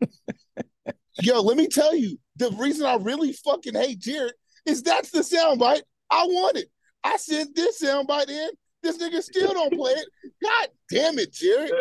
Yo, 1.22 1.40
let 1.40 1.56
me 1.56 1.68
tell 1.68 1.94
you, 1.94 2.18
the 2.36 2.50
reason 2.52 2.86
I 2.86 2.96
really 2.96 3.32
fucking 3.32 3.74
hate 3.74 3.98
Jared 4.00 4.32
is 4.66 4.82
that's 4.82 5.10
the 5.10 5.20
soundbite 5.20 5.82
I 6.10 6.24
wanted. 6.24 6.66
I 7.04 7.16
sent 7.16 7.54
this 7.54 7.82
soundbite 7.82 8.28
in. 8.28 8.50
This 8.82 8.96
nigga 8.98 9.22
still 9.22 9.52
don't 9.52 9.74
play 9.74 9.92
it. 9.92 10.08
God 10.42 10.68
damn 10.90 11.18
it, 11.18 11.32
Jared. 11.32 11.72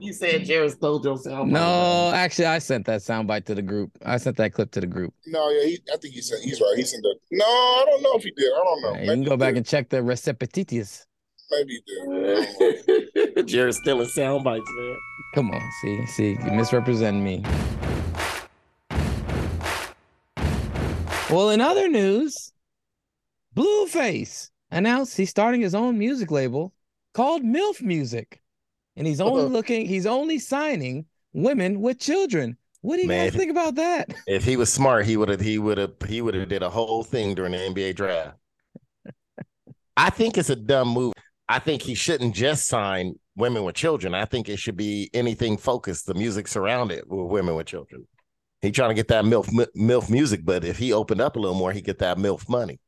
you 0.00 0.12
said 0.12 0.44
Jared 0.44 0.72
stole 0.72 1.00
your 1.02 1.18
sound. 1.18 1.52
No, 1.52 2.10
actually, 2.14 2.46
I 2.46 2.58
sent 2.58 2.86
that 2.86 3.00
soundbite 3.00 3.44
to 3.46 3.54
the 3.54 3.62
group. 3.62 3.90
I 4.04 4.16
sent 4.16 4.36
that 4.38 4.54
clip 4.54 4.70
to 4.72 4.80
the 4.80 4.86
group. 4.86 5.12
No, 5.26 5.50
yeah, 5.50 5.66
he, 5.66 5.78
I 5.92 5.96
think 5.98 6.14
he 6.14 6.22
sent. 6.22 6.42
He's 6.42 6.60
right. 6.60 6.74
He 6.76 6.84
sent 6.84 7.02
that. 7.02 7.16
No, 7.32 7.44
I 7.44 7.84
don't 7.86 8.02
know 8.02 8.14
if 8.14 8.24
he 8.24 8.30
did. 8.30 8.50
I 8.52 8.64
don't 8.64 8.82
know. 8.82 9.00
you 9.00 9.10
can 9.10 9.24
go 9.24 9.36
back 9.36 9.56
and 9.56 9.66
check 9.66 9.90
the 9.90 9.98
receptitis. 9.98 11.04
Maybe 11.50 11.82
he 11.84 13.34
did. 13.34 13.46
Jared's 13.46 13.78
stealing 13.78 14.08
sound 14.08 14.44
bites, 14.44 14.64
man. 14.76 14.96
Come 15.34 15.50
on, 15.50 15.70
see, 15.82 16.06
see, 16.06 16.28
you 16.30 16.52
misrepresent 16.52 17.22
me. 17.22 17.44
Well, 21.30 21.50
in 21.50 21.60
other 21.60 21.88
news, 21.88 22.52
Blueface 23.54 24.50
announced 24.74 25.16
he's 25.16 25.30
starting 25.30 25.60
his 25.60 25.74
own 25.74 25.98
music 25.98 26.30
label 26.30 26.72
called 27.14 27.42
MILF 27.42 27.80
Music. 27.80 28.40
And 28.96 29.06
he's 29.06 29.20
only 29.20 29.44
looking, 29.44 29.86
he's 29.86 30.06
only 30.06 30.38
signing 30.38 31.06
women 31.32 31.80
with 31.80 31.98
children. 31.98 32.56
What 32.80 32.96
do 32.96 33.02
you 33.02 33.08
Man, 33.08 33.28
guys 33.28 33.36
think 33.36 33.50
about 33.50 33.76
that? 33.76 34.14
If 34.26 34.44
he 34.44 34.56
was 34.56 34.72
smart, 34.72 35.06
he 35.06 35.16
would 35.16 35.28
have 35.30 35.40
he 35.40 35.58
would 35.58 35.78
have 35.78 35.94
he 36.06 36.20
would 36.20 36.34
have 36.34 36.48
did 36.48 36.62
a 36.62 36.68
whole 36.68 37.02
thing 37.02 37.34
during 37.34 37.52
the 37.52 37.58
NBA 37.58 37.96
draft. 37.96 38.36
I 39.96 40.10
think 40.10 40.36
it's 40.36 40.50
a 40.50 40.56
dumb 40.56 40.88
move. 40.88 41.14
I 41.48 41.60
think 41.60 41.82
he 41.82 41.94
shouldn't 41.94 42.34
just 42.34 42.66
sign 42.66 43.14
women 43.36 43.64
with 43.64 43.74
children. 43.74 44.14
I 44.14 44.26
think 44.26 44.48
it 44.48 44.58
should 44.58 44.76
be 44.76 45.10
anything 45.14 45.56
focused, 45.56 46.06
the 46.06 46.14
music 46.14 46.46
surrounded 46.46 47.04
with 47.06 47.30
women 47.30 47.54
with 47.54 47.66
children. 47.66 48.06
He 48.60 48.70
trying 48.70 48.90
to 48.90 48.94
get 48.94 49.08
that 49.08 49.24
MILF 49.24 49.48
MILF 49.76 50.10
music, 50.10 50.40
but 50.44 50.64
if 50.64 50.78
he 50.78 50.92
opened 50.92 51.20
up 51.20 51.36
a 51.36 51.38
little 51.38 51.56
more, 51.56 51.72
he 51.72 51.80
get 51.80 51.98
that 51.98 52.18
MILF 52.18 52.48
money. 52.48 52.80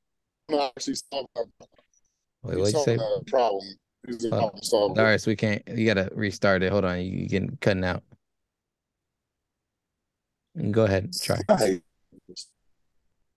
No, 0.49 0.71
actually, 0.77 0.95
solved 0.95 1.29
that. 1.35 1.47
Wait, 2.47 2.55
He 2.55 2.61
what'd 2.61 2.75
you 2.75 2.81
say? 2.85 2.97
that 2.97 3.25
problem. 3.27 3.65
He's 4.07 4.25
a 4.25 4.29
Uh, 4.29 4.39
problem 4.39 4.63
solver. 4.63 5.01
All 5.01 5.07
right, 5.07 5.21
so 5.21 5.31
we 5.31 5.37
can't. 5.37 5.63
You 5.67 5.85
gotta 5.85 6.09
restart 6.15 6.63
it. 6.63 6.71
Hold 6.71 6.85
on, 6.85 7.01
you 7.01 7.11
you 7.11 7.29
getting 7.29 7.57
cutting 7.61 7.85
out. 7.85 8.03
Go 10.71 10.85
ahead, 10.85 11.13
try. 11.21 11.41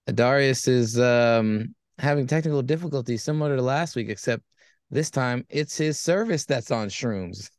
Darius 0.06 0.68
is 0.68 1.00
um 1.00 1.74
having 1.98 2.28
technical 2.28 2.62
difficulties 2.62 3.24
similar 3.24 3.56
to 3.56 3.62
last 3.62 3.96
week, 3.96 4.10
except 4.10 4.44
this 4.92 5.10
time 5.10 5.46
it's 5.50 5.76
his 5.78 6.00
service 6.00 6.46
that's 6.46 6.72
on 6.72 6.88
shrooms. 6.90 7.50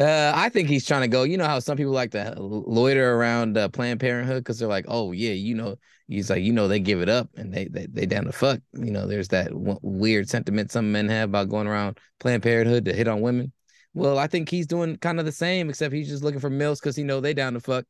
Uh, 0.00 0.32
I 0.34 0.48
think 0.48 0.68
he's 0.68 0.86
trying 0.86 1.02
to 1.02 1.08
go. 1.08 1.24
You 1.24 1.36
know 1.36 1.44
how 1.44 1.58
some 1.58 1.76
people 1.76 1.92
like 1.92 2.12
to 2.12 2.34
loiter 2.38 3.14
around 3.16 3.58
uh, 3.58 3.68
Planned 3.68 4.00
Parenthood 4.00 4.42
because 4.42 4.58
they're 4.58 4.68
like, 4.68 4.86
"Oh 4.88 5.12
yeah, 5.12 5.32
you 5.32 5.54
know." 5.54 5.76
He's 6.08 6.28
like, 6.28 6.42
you 6.42 6.52
know, 6.52 6.66
they 6.66 6.80
give 6.80 7.00
it 7.02 7.08
up 7.08 7.28
and 7.36 7.54
they 7.54 7.66
they, 7.66 7.86
they 7.86 8.04
down 8.06 8.24
to 8.24 8.32
fuck. 8.32 8.60
You 8.72 8.90
know, 8.90 9.06
there's 9.06 9.28
that 9.28 9.50
w- 9.50 9.78
weird 9.82 10.28
sentiment 10.28 10.72
some 10.72 10.90
men 10.90 11.08
have 11.08 11.28
about 11.28 11.48
going 11.50 11.68
around 11.68 11.98
Planned 12.18 12.42
Parenthood 12.42 12.84
to 12.86 12.92
hit 12.92 13.06
on 13.06 13.20
women. 13.20 13.52
Well, 13.94 14.18
I 14.18 14.26
think 14.26 14.48
he's 14.48 14.66
doing 14.66 14.96
kind 14.96 15.20
of 15.20 15.26
the 15.26 15.30
same, 15.32 15.68
except 15.70 15.94
he's 15.94 16.08
just 16.08 16.24
looking 16.24 16.40
for 16.40 16.50
mills 16.50 16.80
because 16.80 16.96
he 16.96 17.04
know 17.04 17.20
they 17.20 17.32
down 17.34 17.52
to 17.52 17.60
fuck, 17.60 17.84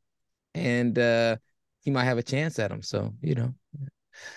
and 0.54 0.98
uh, 0.98 1.36
he 1.84 1.92
might 1.92 2.04
have 2.04 2.18
a 2.18 2.24
chance 2.24 2.58
at 2.58 2.70
them. 2.70 2.82
So 2.82 3.14
you 3.22 3.36
know, 3.36 3.54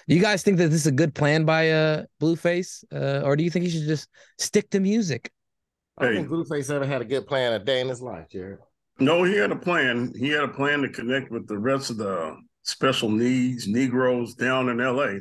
you 0.07 0.21
guys 0.21 0.43
think 0.43 0.59
that 0.59 0.69
this 0.69 0.81
is 0.81 0.87
a 0.87 0.93
good 0.93 1.15
plan 1.15 1.45
by 1.45 1.71
uh 1.71 2.05
Blueface, 2.21 2.85
uh, 2.93 3.23
or 3.25 3.35
do 3.35 3.43
you 3.43 3.51
think 3.51 3.65
he 3.65 3.71
should 3.71 3.87
just 3.87 4.09
stick 4.39 4.69
to 4.71 4.79
music? 4.79 5.32
I 5.97 6.05
don't 6.05 6.15
think 6.15 6.29
Blueface 6.29 6.71
ever 6.71 6.85
had 6.85 7.01
a 7.01 7.05
good 7.05 7.27
plan 7.27 7.53
a 7.53 7.59
day 7.59 7.81
in 7.81 7.87
his 7.87 8.01
life, 8.01 8.27
Jared. 8.29 8.59
No, 8.99 9.23
he 9.23 9.35
had 9.35 9.51
a 9.51 9.55
plan. 9.55 10.13
He 10.17 10.29
had 10.29 10.43
a 10.43 10.47
plan 10.47 10.81
to 10.81 10.89
connect 10.89 11.31
with 11.31 11.47
the 11.47 11.57
rest 11.57 11.89
of 11.89 11.97
the 11.97 12.37
special 12.63 13.09
needs 13.09 13.67
Negroes 13.67 14.33
down 14.33 14.69
in 14.69 14.79
L.A. 14.81 15.19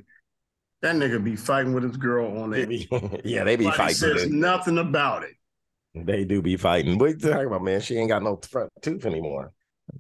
That 0.81 0.97
nigga 0.97 1.23
be 1.23 1.37
fighting 1.37 1.75
with 1.75 1.85
his 1.85 1.97
girl 1.97 2.43
on 2.43 2.50
there. 2.50 2.71
yeah, 3.25 3.45
they 3.45 3.57
be 3.57 3.64
Nobody 3.64 3.76
fighting. 3.76 3.95
Says 3.97 4.23
dude. 4.25 4.33
nothing 4.33 4.79
about 4.79 5.25
it. 5.25 5.35
They 5.95 6.25
do 6.25 6.43
be 6.43 6.57
fighting. 6.57 6.99
What 6.99 7.11
you 7.11 7.19
talking 7.19 7.47
about, 7.47 7.62
man? 7.62 7.81
She 7.81 7.97
ain't 7.97 8.09
got 8.09 8.23
no 8.23 8.37
front 8.37 8.71
tooth 8.81 9.05
anymore. 9.05 9.52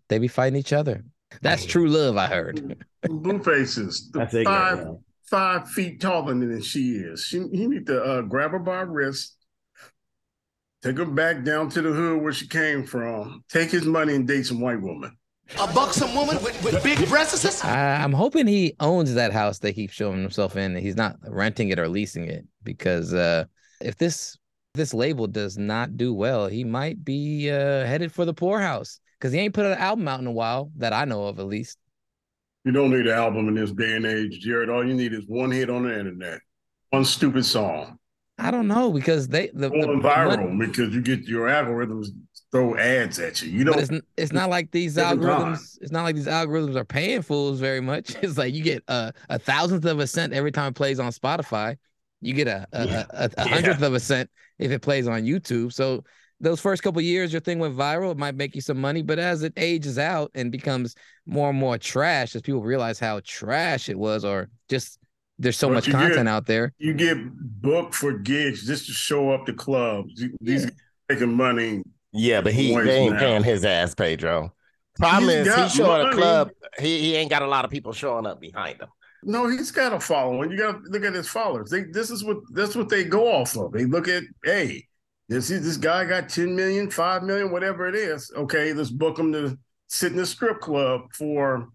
They 0.08 0.18
be 0.18 0.28
fighting 0.28 0.58
each 0.58 0.72
other. 0.72 1.04
That's 1.40 1.64
true 1.64 1.88
love, 1.88 2.16
I 2.16 2.26
heard. 2.26 2.84
Blueface 3.04 3.78
is 3.78 4.10
That's 4.14 4.34
ignorant, 4.34 5.00
five 5.24 5.62
five 5.62 5.68
feet 5.70 6.00
taller 6.00 6.34
than 6.34 6.60
she 6.62 6.92
is. 6.92 7.24
She 7.24 7.38
he 7.52 7.66
need 7.66 7.86
to 7.86 8.02
uh, 8.02 8.22
grab 8.22 8.50
her 8.50 8.58
by 8.58 8.78
her 8.78 8.86
wrist, 8.86 9.36
take 10.82 10.98
her 10.98 11.04
back 11.04 11.44
down 11.44 11.68
to 11.70 11.82
the 11.82 11.92
hood 11.92 12.22
where 12.22 12.32
she 12.32 12.46
came 12.46 12.84
from, 12.84 13.44
take 13.48 13.70
his 13.70 13.84
money 13.84 14.14
and 14.14 14.26
date 14.26 14.46
some 14.46 14.60
white 14.60 14.80
woman. 14.80 15.16
A 15.60 15.66
buxom 15.72 16.14
woman 16.14 16.42
with, 16.42 16.62
with 16.64 16.82
big 16.82 17.06
breasts? 17.08 17.64
I, 17.64 17.96
I'm 17.96 18.12
hoping 18.12 18.46
he 18.46 18.74
owns 18.80 19.14
that 19.14 19.32
house 19.32 19.58
they 19.58 19.72
keep 19.72 19.90
showing 19.90 20.22
himself 20.22 20.56
in. 20.56 20.74
He's 20.76 20.96
not 20.96 21.16
renting 21.26 21.68
it 21.68 21.78
or 21.78 21.88
leasing 21.88 22.24
it 22.28 22.46
because 22.62 23.12
uh, 23.12 23.44
if 23.80 23.96
this 23.96 24.38
this 24.74 24.94
label 24.94 25.26
does 25.26 25.58
not 25.58 25.98
do 25.98 26.14
well, 26.14 26.46
he 26.46 26.64
might 26.64 27.04
be 27.04 27.50
uh, 27.50 27.84
headed 27.84 28.10
for 28.10 28.24
the 28.24 28.32
poorhouse 28.32 29.00
because 29.18 29.32
he 29.32 29.38
ain't 29.38 29.52
put 29.52 29.66
an 29.66 29.76
album 29.76 30.08
out 30.08 30.20
in 30.20 30.26
a 30.26 30.32
while 30.32 30.70
that 30.76 30.94
I 30.94 31.04
know 31.04 31.26
of, 31.26 31.38
at 31.38 31.46
least. 31.46 31.76
You 32.64 32.72
don't 32.72 32.90
need 32.90 33.06
an 33.06 33.12
album 33.12 33.48
in 33.48 33.54
this 33.54 33.72
day 33.72 33.96
and 33.96 34.06
age, 34.06 34.40
Jared. 34.40 34.70
All 34.70 34.86
you 34.86 34.94
need 34.94 35.12
is 35.12 35.24
one 35.26 35.50
hit 35.50 35.68
on 35.68 35.82
the 35.82 35.98
internet, 35.98 36.40
one 36.90 37.04
stupid 37.04 37.44
song, 37.44 37.98
I 38.42 38.50
don't 38.50 38.68
know 38.68 38.92
because 38.92 39.28
they 39.28 39.48
the, 39.48 39.68
the 39.68 39.70
going 39.70 40.02
the 40.02 40.08
viral 40.08 40.52
money- 40.52 40.66
because 40.66 40.94
you 40.94 41.00
get 41.02 41.20
your 41.24 41.48
algorithms 41.48 42.08
throw 42.50 42.76
ads 42.76 43.18
at 43.18 43.40
you. 43.42 43.50
You 43.50 43.64
don't. 43.64 43.78
it's, 43.80 43.90
it's 44.16 44.32
not 44.32 44.50
like 44.50 44.70
these 44.72 44.96
algorithms. 44.96 45.26
time. 45.56 45.58
It's 45.80 45.90
not 45.92 46.02
like 46.02 46.14
these 46.16 46.26
algorithms 46.26 46.76
are 46.76 46.84
paying 46.84 47.22
fools 47.22 47.60
very 47.60 47.80
much. 47.80 48.14
It's 48.22 48.36
like 48.36 48.52
you 48.54 48.62
get 48.62 48.82
a, 48.88 49.12
a 49.30 49.38
thousandth 49.38 49.84
of 49.86 50.00
a 50.00 50.06
cent 50.06 50.32
every 50.34 50.52
time 50.52 50.68
it 50.70 50.74
plays 50.74 51.00
on 51.00 51.12
Spotify. 51.12 51.76
You 52.20 52.34
get 52.34 52.48
a 52.48 52.66
a, 52.72 52.86
Yeah. 52.86 53.04
a, 53.10 53.24
a 53.24 53.30
Yeah. 53.46 53.48
hundredth 53.54 53.82
of 53.82 53.94
a 53.94 54.00
cent 54.00 54.28
if 54.58 54.70
it 54.70 54.82
plays 54.82 55.08
on 55.08 55.22
YouTube. 55.22 55.72
So 55.72 56.04
those 56.40 56.60
first 56.60 56.82
couple 56.82 57.00
years, 57.00 57.32
your 57.32 57.40
thing 57.40 57.58
went 57.60 57.76
viral. 57.76 58.10
It 58.10 58.18
might 58.18 58.34
make 58.34 58.54
you 58.56 58.60
some 58.60 58.80
money, 58.80 59.00
but 59.02 59.18
as 59.20 59.44
it 59.44 59.52
ages 59.56 59.96
out 59.98 60.30
and 60.34 60.50
becomes 60.50 60.94
more 61.24 61.50
and 61.50 61.58
more 61.58 61.78
trash, 61.78 62.34
as 62.34 62.42
people 62.42 62.62
realize 62.62 62.98
how 62.98 63.20
trash 63.24 63.88
it 63.88 63.96
was, 63.98 64.24
or 64.24 64.50
just 64.68 64.98
there's 65.42 65.58
so 65.58 65.68
But 65.68 65.74
much 65.74 65.90
content 65.90 66.14
get- 66.14 66.28
out 66.28 66.46
there. 66.46 66.72
You 66.78 66.94
get 66.94 67.18
booked 67.62 67.94
for 67.94 68.12
gigs 68.12 68.66
just 68.66 68.86
to 68.86 68.92
show 68.92 69.30
up 69.30 69.46
to 69.46 69.52
clubs. 69.52 70.22
These 70.40 70.66
guys 70.66 70.74
making 71.08 71.36
money. 71.36 71.82
Yeah, 72.12 72.40
but 72.40 72.52
he 72.52 72.74
they 72.74 72.98
ain't 72.98 73.14
now. 73.14 73.18
paying 73.20 73.42
his 73.42 73.64
ass, 73.64 73.94
Pedro. 73.94 74.52
Problem 74.98 75.30
He's 75.30 75.46
is, 75.46 75.54
he 75.54 75.60
got 75.60 75.70
showing 75.70 76.00
a 76.00 76.04
money. 76.04 76.16
club. 76.16 76.50
He, 76.78 76.98
he 77.00 77.16
ain't 77.16 77.30
got 77.30 77.42
a 77.42 77.46
lot 77.46 77.64
of 77.64 77.70
people 77.70 77.92
showing 77.92 78.26
up 78.26 78.40
behind 78.40 78.80
him. 78.80 78.88
No, 79.24 79.46
he's 79.48 79.70
got 79.70 79.92
a 79.92 80.00
following. 80.00 80.50
You 80.50 80.58
got 80.58 80.84
to 80.84 80.90
look 80.90 81.04
at 81.04 81.14
his 81.14 81.28
followers. 81.28 81.70
They 81.70 81.82
this 81.84 82.10
is 82.10 82.22
what 82.24 82.38
that's 82.52 82.74
what 82.76 82.88
they 82.88 83.04
go 83.04 83.26
off 83.32 83.56
of. 83.56 83.72
They 83.72 83.84
look 83.86 84.08
at, 84.08 84.24
hey, 84.44 84.86
this 85.28 85.50
is 85.50 85.64
this 85.64 85.76
guy 85.76 86.04
got 86.04 86.28
10 86.28 86.54
million, 86.54 86.90
5 86.90 87.22
million, 87.22 87.50
whatever 87.50 87.86
it 87.88 87.94
is. 87.94 88.30
Okay, 88.36 88.72
let's 88.74 88.90
book 88.90 89.18
him 89.18 89.32
to 89.32 89.56
sit 89.88 90.12
in 90.12 90.18
the 90.18 90.26
strip 90.26 90.60
club 90.60 91.02
for 91.14 91.68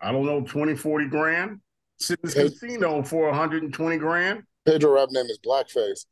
I 0.00 0.12
don't 0.12 0.24
know, 0.26 0.42
20, 0.42 0.76
40 0.76 1.06
grand. 1.06 1.60
Sit 2.00 2.18
in 2.22 2.30
the 2.30 2.34
Hey. 2.36 2.48
casino 2.48 3.02
for 3.02 3.28
120 3.28 3.96
grand. 3.98 4.42
Pedro 4.66 4.92
rap 4.94 5.08
name 5.10 5.26
is 5.26 5.38
Blackface. 5.44 6.06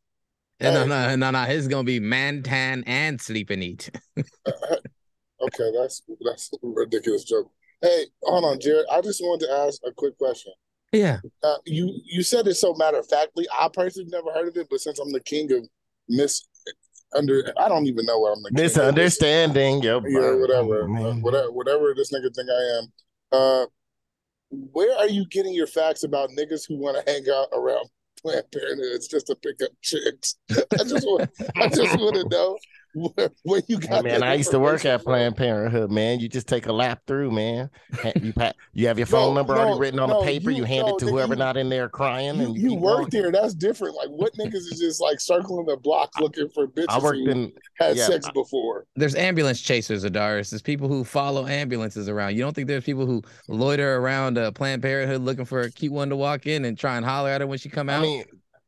And 0.61 0.75
no, 0.75 0.85
no, 0.87 1.17
no, 1.17 1.31
no. 1.31 1.45
His 1.45 1.69
gonna 1.69 1.85
be 1.85 2.01
man 2.01 2.43
tan 2.43 2.83
and 2.87 3.21
sleep 3.21 3.51
and 3.51 3.63
eat. 3.63 3.91
Okay, 5.41 5.71
that's 5.73 6.03
that's 6.25 6.51
a 6.53 6.57
ridiculous 6.63 7.23
joke. 7.23 7.49
Hey, 7.81 8.07
hold 8.25 8.45
on, 8.45 8.59
Jared. 8.59 8.87
I 8.91 9.01
just 9.01 9.21
wanted 9.23 9.47
to 9.47 9.53
ask 9.53 9.81
a 9.87 9.93
quick 9.93 10.19
question. 10.19 10.53
yeah. 10.93 11.21
Uh, 11.45 11.55
you 11.65 11.97
you 12.05 12.25
said 12.25 12.49
it 12.49 12.57
so 12.57 12.75
matter 12.75 12.99
of 12.99 13.07
factly. 13.09 13.47
I 13.61 13.69
personally 13.73 14.11
never 14.11 14.33
heard 14.33 14.49
of 14.49 14.57
it, 14.57 14.67
but 14.69 14.81
since 14.81 14.99
I'm 14.99 15.13
the 15.13 15.21
king 15.21 15.53
of 15.53 15.65
mis 16.09 16.45
under, 17.15 17.53
I 17.57 17.69
don't 17.69 17.87
even 17.87 18.05
know 18.05 18.19
what 18.19 18.37
I'm 18.37 18.43
the 18.43 18.49
king 18.51 18.59
of. 18.59 18.63
Misunderstanding, 18.65 19.81
yo. 19.81 20.03
Yeah, 20.09 20.35
whatever, 20.35 20.89
man. 20.89 21.07
Uh, 21.07 21.15
whatever, 21.21 21.53
whatever 21.53 21.95
this 21.97 22.13
nigga 22.13 22.35
think 22.35 22.49
I 22.51 22.79
am. 22.79 22.93
Uh, 23.31 23.67
where 24.51 24.97
are 24.97 25.09
you 25.09 25.27
getting 25.27 25.55
your 25.55 25.67
facts 25.67 26.05
about 26.05 26.31
niggas 26.31 26.63
who 26.67 26.77
want 26.77 26.97
to 26.97 27.13
hang 27.13 27.25
out 27.33 27.49
around 27.53 27.89
Planned 28.23 28.51
Parenthood? 28.53 28.93
It's 28.93 29.09
just 29.09 29.27
to 29.27 29.37
pick 29.37 29.63
up 29.63 29.71
chicks. 29.83 30.37
I 30.51 30.85
just 30.85 31.07
want, 31.07 31.31
I 31.57 31.69
just 31.69 31.99
want 31.99 32.17
to 32.17 32.29
know 32.29 32.59
where, 32.95 33.31
where 33.45 33.63
you 33.69 33.79
Hey, 33.81 33.87
got. 33.89 34.05
man, 34.05 34.23
I 34.23 34.35
used 34.35 34.51
to 34.53 34.59
work 34.59 34.85
at 34.85 35.03
Planned 35.05 35.37
Parenthood, 35.37 35.91
man. 35.91 36.21
You 36.21 36.29
just 36.29 36.47
take 36.47 36.67
a 36.67 36.73
lap 36.73 37.01
through, 37.07 37.31
man. 37.31 37.71
You 38.21 38.33
pa- 38.33 38.53
you 38.73 38.87
have 38.89 38.99
your 38.99 39.07
phone 39.15 39.35
No, 39.35 39.41
number 39.41 39.55
no, 39.55 39.61
already 39.61 39.81
written 39.81 40.01
on 40.01 40.09
no, 40.11 40.21
the 40.21 40.27
paper. 40.27 40.51
You, 40.51 40.59
you- 40.59 40.65
hand 40.65 40.87
no, 40.87 40.95
it 40.95 40.99
to 41.01 41.05
nigga, 41.07 41.11
whoever 41.11 41.35
you- 41.35 41.39
not 41.39 41.57
in 41.57 41.69
there 41.69 41.89
crying. 41.89 42.37
You, 42.37 42.47
and 42.47 42.57
you 42.57 42.71
keep 42.71 42.79
worked 42.81 43.13
going. 43.13 43.23
there. 43.25 43.33
That's 43.33 43.55
different. 43.55 43.95
Like, 43.95 44.09
what 44.09 44.33
niggas 44.35 44.55
is 44.55 44.79
just 44.81 45.01
like 45.01 45.21
circling 45.21 45.67
the 45.67 45.77
block 45.77 46.11
looking 46.21 46.49
for 46.49 46.67
bitches 46.67 46.87
I 46.89 46.99
worked 46.99 47.19
who 47.19 47.31
in. 47.31 47.53
had 47.79 47.97
yeah, 47.97 48.07
sex 48.07 48.27
I- 48.27 48.33
before? 48.33 48.87
There's 48.97 49.15
ambulance 49.15 49.61
chasers, 49.61 50.05
Adaris. 50.05 50.51
There's 50.51 50.63
people 50.63 50.89
who 50.89 51.05
follow 51.05 51.47
ambulances 51.47 52.09
around. 52.09 52.35
You 52.37 52.41
don't 52.43 52.55
think 52.55 52.69
there's 52.69 52.85
people 52.85 53.07
who 53.07 53.23
loiter 53.49 53.97
around 53.97 54.39
uh, 54.39 54.51
Planned 54.53 54.83
Parenthood 54.83 55.21
looking 55.23 55.45
for 55.45 55.61
a 55.63 55.71
cute 55.71 55.93
one 55.93 56.09
to 56.09 56.17
walk 56.17 56.47
in 56.47 56.65
and 56.65 56.79
try 56.79 56.97
and 56.97 57.05
holler 57.05 57.31
at 57.31 57.41
her 57.41 57.47
when 57.47 57.59
she 57.59 57.69
come 57.69 57.89
out? 57.89 58.01
I 58.01 58.03
mean, 58.03 58.25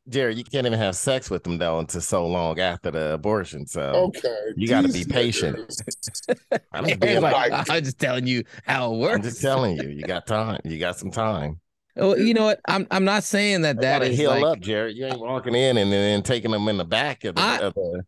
Jerry, 0.09 0.35
you 0.35 0.43
can't 0.43 0.65
even 0.65 0.79
have 0.79 0.95
sex 0.95 1.29
with 1.29 1.43
them 1.43 1.57
though 1.57 1.79
until 1.79 2.01
so 2.01 2.25
long 2.27 2.59
after 2.59 2.91
the 2.91 3.13
abortion. 3.13 3.65
So 3.67 3.81
Okay. 3.81 4.35
you 4.55 4.67
got 4.67 4.81
to 4.85 4.91
be 4.91 5.05
patient. 5.05 5.59
I'm 6.73 6.85
just 6.85 6.99
being 6.99 7.21
like, 7.21 7.51
like, 7.51 7.69
I'm 7.69 7.83
just 7.83 7.99
telling 7.99 8.25
you 8.27 8.43
how 8.65 8.93
it 8.93 8.97
works. 8.97 9.15
I'm 9.17 9.21
just 9.23 9.41
telling 9.41 9.77
you, 9.77 9.89
you 9.89 10.03
got 10.03 10.25
time. 10.25 10.59
You 10.63 10.79
got 10.79 10.97
some 10.97 11.11
time. 11.11 11.59
Well, 11.95 12.17
you 12.17 12.33
know 12.33 12.45
what? 12.45 12.59
I'm 12.67 12.87
I'm 12.89 13.03
not 13.03 13.23
saying 13.23 13.61
that 13.61 13.77
They 13.77 13.81
that 13.83 13.99
gotta 13.99 14.11
heal 14.11 14.31
like, 14.31 14.43
up, 14.43 14.59
Jared. 14.59 14.95
You 14.95 15.05
ain't 15.05 15.19
walking 15.19 15.55
in 15.55 15.77
and 15.77 15.91
then 15.91 16.23
taking 16.23 16.51
them 16.51 16.67
in 16.67 16.77
the 16.77 16.85
back 16.85 17.23
of 17.25 17.35
the, 17.35 17.41
I- 17.41 17.57
of 17.59 17.73
the 17.73 18.03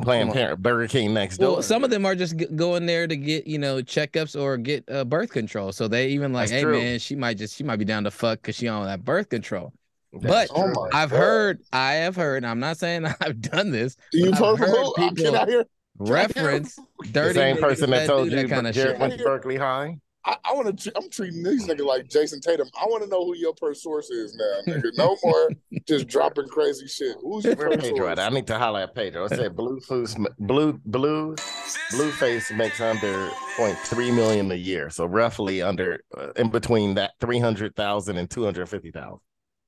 Planned 0.00 0.28
Come 0.30 0.30
on. 0.30 0.34
Parent 0.36 0.62
Burger 0.62 0.86
King 0.86 1.12
next 1.12 1.38
door. 1.38 1.54
Well, 1.54 1.62
some 1.62 1.82
of 1.82 1.90
them 1.90 2.06
are 2.06 2.14
just 2.14 2.36
g- 2.36 2.46
going 2.54 2.86
there 2.86 3.08
to 3.08 3.16
get 3.16 3.48
you 3.48 3.58
know 3.58 3.78
checkups 3.82 4.40
or 4.40 4.56
get 4.56 4.84
uh, 4.88 5.04
birth 5.04 5.30
control. 5.30 5.72
So 5.72 5.88
they 5.88 6.08
even 6.10 6.32
like, 6.32 6.50
That's 6.50 6.52
hey 6.52 6.62
true. 6.62 6.78
man, 6.78 6.98
she 7.00 7.16
might 7.16 7.36
just 7.36 7.56
she 7.56 7.64
might 7.64 7.76
be 7.80 7.84
down 7.84 8.04
to 8.04 8.10
fuck 8.12 8.40
because 8.40 8.54
she 8.54 8.68
on 8.68 8.86
that 8.86 9.04
birth 9.04 9.28
control. 9.28 9.72
That's 10.12 10.50
but 10.50 10.58
Oh 10.58 10.88
I've 10.92 11.10
God. 11.10 11.16
heard, 11.16 11.60
I 11.72 11.92
have 11.94 12.16
heard. 12.16 12.44
I'm 12.44 12.60
not 12.60 12.78
saying 12.78 13.06
I've 13.20 13.40
done 13.40 13.70
this. 13.70 13.96
Do 14.12 14.18
you 14.18 14.30
but 14.32 14.42
I've 14.42 14.58
heard 14.58 14.86
people 14.96 15.36
out 15.36 15.48
here. 15.48 15.64
reference 15.98 16.76
the 17.00 17.08
dirty 17.12 17.34
same 17.34 17.56
person 17.58 17.90
that 17.90 18.06
told 18.06 18.30
you 18.30 18.36
that 18.36 18.48
kind 18.48 18.66
of 18.66 18.74
Jared 18.74 18.92
shit. 18.92 19.00
went 19.00 19.18
to 19.18 19.24
Berkeley 19.24 19.56
High. 19.56 19.98
I, 20.24 20.36
I 20.44 20.52
want 20.54 20.78
to. 20.78 20.92
I'm 20.96 21.08
treating 21.08 21.42
these 21.42 21.66
niggas 21.66 21.86
like 21.86 22.08
Jayson 22.08 22.40
Tatum. 22.40 22.68
I 22.78 22.84
want 22.86 23.02
to 23.04 23.08
know 23.08 23.24
who 23.24 23.36
your 23.36 23.54
first 23.58 23.82
source 23.82 24.10
is 24.10 24.34
now, 24.34 24.72
nigga. 24.74 24.90
No 24.96 25.16
more 25.24 25.50
just 25.86 26.06
dropping 26.08 26.48
crazy 26.48 26.86
shit. 26.86 27.16
Who's 27.22 27.44
your 27.44 27.54
Where 27.54 27.68
first 27.70 27.80
Pedro 27.80 27.98
source? 28.08 28.18
at? 28.18 28.18
I 28.18 28.28
need 28.34 28.46
to 28.48 28.58
holler 28.58 28.80
at 28.80 28.94
Pedro. 28.94 29.24
I 29.24 29.28
said 29.28 29.56
blue 29.56 29.80
foos, 29.80 30.16
blue 30.38 30.80
blue 30.84 31.34
Blueface 31.92 32.54
makes 32.56 32.80
under 32.80 33.30
0.3 33.56 34.14
million 34.14 34.50
a 34.50 34.54
year, 34.54 34.90
so 34.90 35.06
roughly 35.06 35.62
under 35.62 36.00
uh, 36.16 36.32
in 36.36 36.50
between 36.50 36.94
that 36.94 37.12
300,000 37.20 38.16
and 38.16 38.28
250,000. 38.28 39.18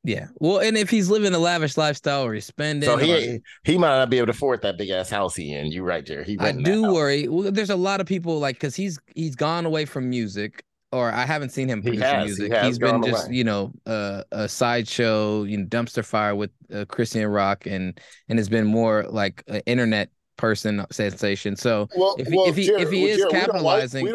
Yeah. 0.03 0.29
Well, 0.39 0.59
and 0.61 0.79
if 0.79 0.89
he's 0.89 1.11
living 1.11 1.35
a 1.35 1.39
lavish 1.39 1.77
lifestyle 1.77 2.25
or 2.25 2.33
he's 2.33 2.47
spending, 2.47 2.89
So 2.89 2.97
or- 2.97 3.01
he 3.01 3.41
he 3.65 3.77
might 3.77 3.99
not 3.99 4.09
be 4.11 4.17
able 4.19 4.27
to 4.29 4.31
afford 4.33 4.63
that 4.63 4.79
big 4.79 4.89
ass 4.91 5.11
house 5.11 5.37
he 5.37 5.53
in. 5.53 5.67
You 5.71 5.83
right 5.83 6.07
there. 6.07 6.23
He 6.25 6.39
I 6.39 6.53
do 6.53 6.93
worry. 6.93 7.29
Well, 7.29 7.53
there's 7.53 7.71
a 7.71 7.77
lot 7.77 8.01
of 8.01 8.07
people 8.07 8.39
like 8.39 8.57
because 8.57 8.75
he's 8.75 8.99
he's 9.15 9.37
gone 9.37 9.67
away 9.67 9.85
from 9.85 10.09
music, 10.09 10.65
or 10.91 11.13
I 11.13 11.27
haven't 11.27 11.51
seen 11.51 11.69
him 11.69 11.83
he 11.83 11.97
has, 11.99 12.21
he 12.23 12.25
music. 12.27 12.53
has 12.53 12.63
has 12.65 12.79
been 12.79 13.03
just 13.03 13.27
away. 13.27 13.37
you 13.37 13.45
know 13.45 13.73
uh, 13.85 14.23
a 14.33 14.49
sideshow, 14.49 15.43
you 15.43 15.59
know, 15.59 15.67
dumpster 15.67 16.05
fire 16.05 16.35
with 16.35 16.51
uh, 16.73 16.87
Chrisean 16.87 17.33
Rock, 17.33 17.67
and 17.67 18.01
and 18.31 18.39
has 18.39 18.49
been 18.49 18.67
more 18.67 19.05
like 19.11 19.45
an 19.49 19.61
internet 19.67 20.09
person 20.39 20.87
sensation. 20.91 21.57
So 21.57 21.87
Well, 21.95 22.17
if 22.19 22.27
he, 22.27 22.37
well, 22.39 22.47
if 22.49 22.57
he 22.57 22.67
Jared, 22.69 22.83
if 22.85 22.91
he 22.91 23.05
is 23.05 23.19
Jared, 23.19 23.33
we 23.35 23.39
don't 23.41 23.63
like- 23.63 23.81
capitalizing, 23.83 24.15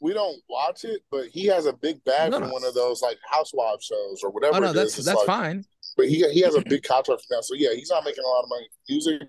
we 0.00 0.12
don't 0.14 0.36
watch 0.48 0.84
it, 0.84 1.02
but 1.10 1.26
he 1.26 1.46
has 1.46 1.66
a 1.66 1.72
big 1.72 2.02
bag 2.04 2.30
No, 2.30 2.38
from 2.38 2.48
no. 2.48 2.52
one 2.54 2.64
of 2.64 2.74
those 2.74 3.02
like 3.02 3.18
housewife 3.30 3.82
shows 3.82 4.20
or 4.22 4.30
whatever. 4.30 4.56
oh 4.56 4.60
no, 4.60 4.70
it 4.70 4.74
that's. 4.74 4.96
It's 4.96 5.06
that's 5.06 5.18
like- 5.18 5.26
fine. 5.26 5.64
But 5.96 6.06
he 6.08 6.24
he 6.30 6.40
has 6.42 6.54
a 6.54 6.60
big 6.68 6.82
contract 6.84 7.22
from 7.26 7.36
now, 7.36 7.40
so 7.40 7.54
yeah, 7.56 7.70
he's 7.74 7.90
not 7.90 8.04
making 8.04 8.22
a 8.24 8.28
lot 8.28 8.42
of 8.42 8.48
money 8.48 8.66
from 8.70 8.94
music, 8.94 9.22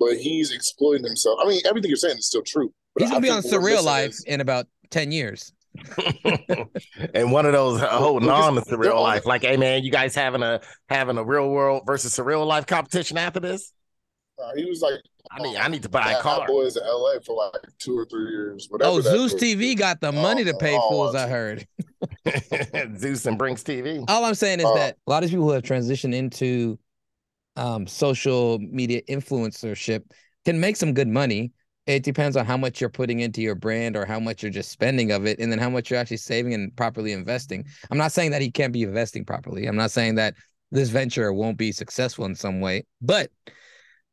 but 0.00 0.16
he's 0.16 0.50
exploiting 0.52 1.04
himself. 1.04 1.38
I 1.42 1.48
mean, 1.48 1.60
everything 1.66 1.90
you're 1.90 1.96
saying 1.96 2.18
is 2.18 2.26
still 2.26 2.42
true. 2.42 2.72
But 2.94 3.02
He's 3.02 3.10
gonna 3.10 3.20
be 3.20 3.28
on 3.30 3.42
think 3.42 3.52
what 3.52 3.62
we're 3.62 3.70
Surreal 3.76 3.84
Life 3.84 4.10
is- 4.10 4.24
in 4.26 4.40
about 4.40 4.66
ten 4.90 5.12
years. 5.12 5.52
and 7.14 7.32
one 7.32 7.44
of 7.46 7.52
those 7.52 7.82
uh, 7.82 7.88
holding 7.98 8.30
on 8.30 8.54
to 8.54 8.62
surreal 8.62 9.00
life. 9.02 9.26
Like, 9.26 9.42
hey 9.42 9.56
man, 9.58 9.84
you 9.84 9.90
guys 9.90 10.14
having 10.14 10.42
a 10.42 10.60
having 10.88 11.18
a 11.18 11.24
real 11.24 11.48
world 11.50 11.82
versus 11.86 12.16
surreal 12.16 12.46
life 12.46 12.66
competition 12.66 13.18
after 13.18 13.40
this? 13.40 13.72
Uh, 14.42 14.50
he 14.54 14.64
was 14.66 14.82
like, 14.82 15.00
I 15.30 15.42
need 15.42 15.56
I 15.56 15.68
need 15.68 15.82
to 15.82 15.88
buy 15.88 16.10
a 16.10 16.14
Bad 16.14 16.22
car. 16.22 16.46
Boys 16.46 16.76
in 16.76 16.82
LA 16.86 17.14
for 17.24 17.36
like 17.36 17.62
two 17.78 17.98
or 17.98 18.04
three 18.04 18.30
years. 18.30 18.66
Whatever 18.70 18.90
Oh, 18.90 19.00
Zeus 19.00 19.32
was. 19.32 19.42
TV 19.42 19.76
got 19.76 20.00
the 20.00 20.12
money 20.12 20.44
to 20.44 20.52
Oh, 20.54 20.58
pay 20.58 20.76
oh, 20.78 20.88
fools. 20.90 21.14
I 21.14 21.26
heard. 21.28 21.66
Zeus 22.98 23.26
and 23.26 23.38
Brinks 23.38 23.62
TV. 23.62 24.04
All 24.08 24.24
I'm 24.24 24.34
saying 24.34 24.60
is 24.60 24.66
Oh. 24.66 24.74
that 24.76 24.96
a 25.06 25.10
lot 25.10 25.24
of 25.24 25.30
people 25.30 25.46
who 25.46 25.52
have 25.52 25.62
transitioned 25.62 26.14
into 26.14 26.78
um, 27.56 27.86
social 27.86 28.58
media 28.58 29.00
influencership 29.08 30.02
can 30.44 30.60
make 30.60 30.76
some 30.76 30.92
good 30.92 31.08
money. 31.08 31.52
It 31.86 32.02
depends 32.02 32.36
on 32.36 32.44
how 32.44 32.56
much 32.56 32.80
you're 32.80 32.90
putting 32.90 33.20
into 33.20 33.40
your 33.40 33.54
brand 33.54 33.96
or 33.96 34.04
how 34.04 34.18
much 34.20 34.42
you're 34.42 34.50
just 34.52 34.70
spending 34.70 35.12
of 35.12 35.24
it, 35.24 35.38
and 35.38 35.50
then 35.50 35.58
how 35.58 35.70
much 35.70 35.88
you're 35.90 35.98
actually 36.00 36.16
saving 36.18 36.52
and 36.52 36.74
properly 36.76 37.12
investing. 37.12 37.64
I'm 37.90 37.98
not 37.98 38.12
saying 38.12 38.32
that 38.32 38.42
he 38.42 38.50
can't 38.50 38.72
be 38.72 38.82
investing 38.82 39.24
properly. 39.24 39.66
I'm 39.66 39.76
not 39.76 39.92
saying 39.92 40.16
that 40.16 40.34
this 40.72 40.88
venture 40.90 41.32
won't 41.32 41.56
be 41.56 41.70
successful 41.72 42.24
in 42.26 42.34
some 42.34 42.60
way, 42.60 42.84
but 43.00 43.30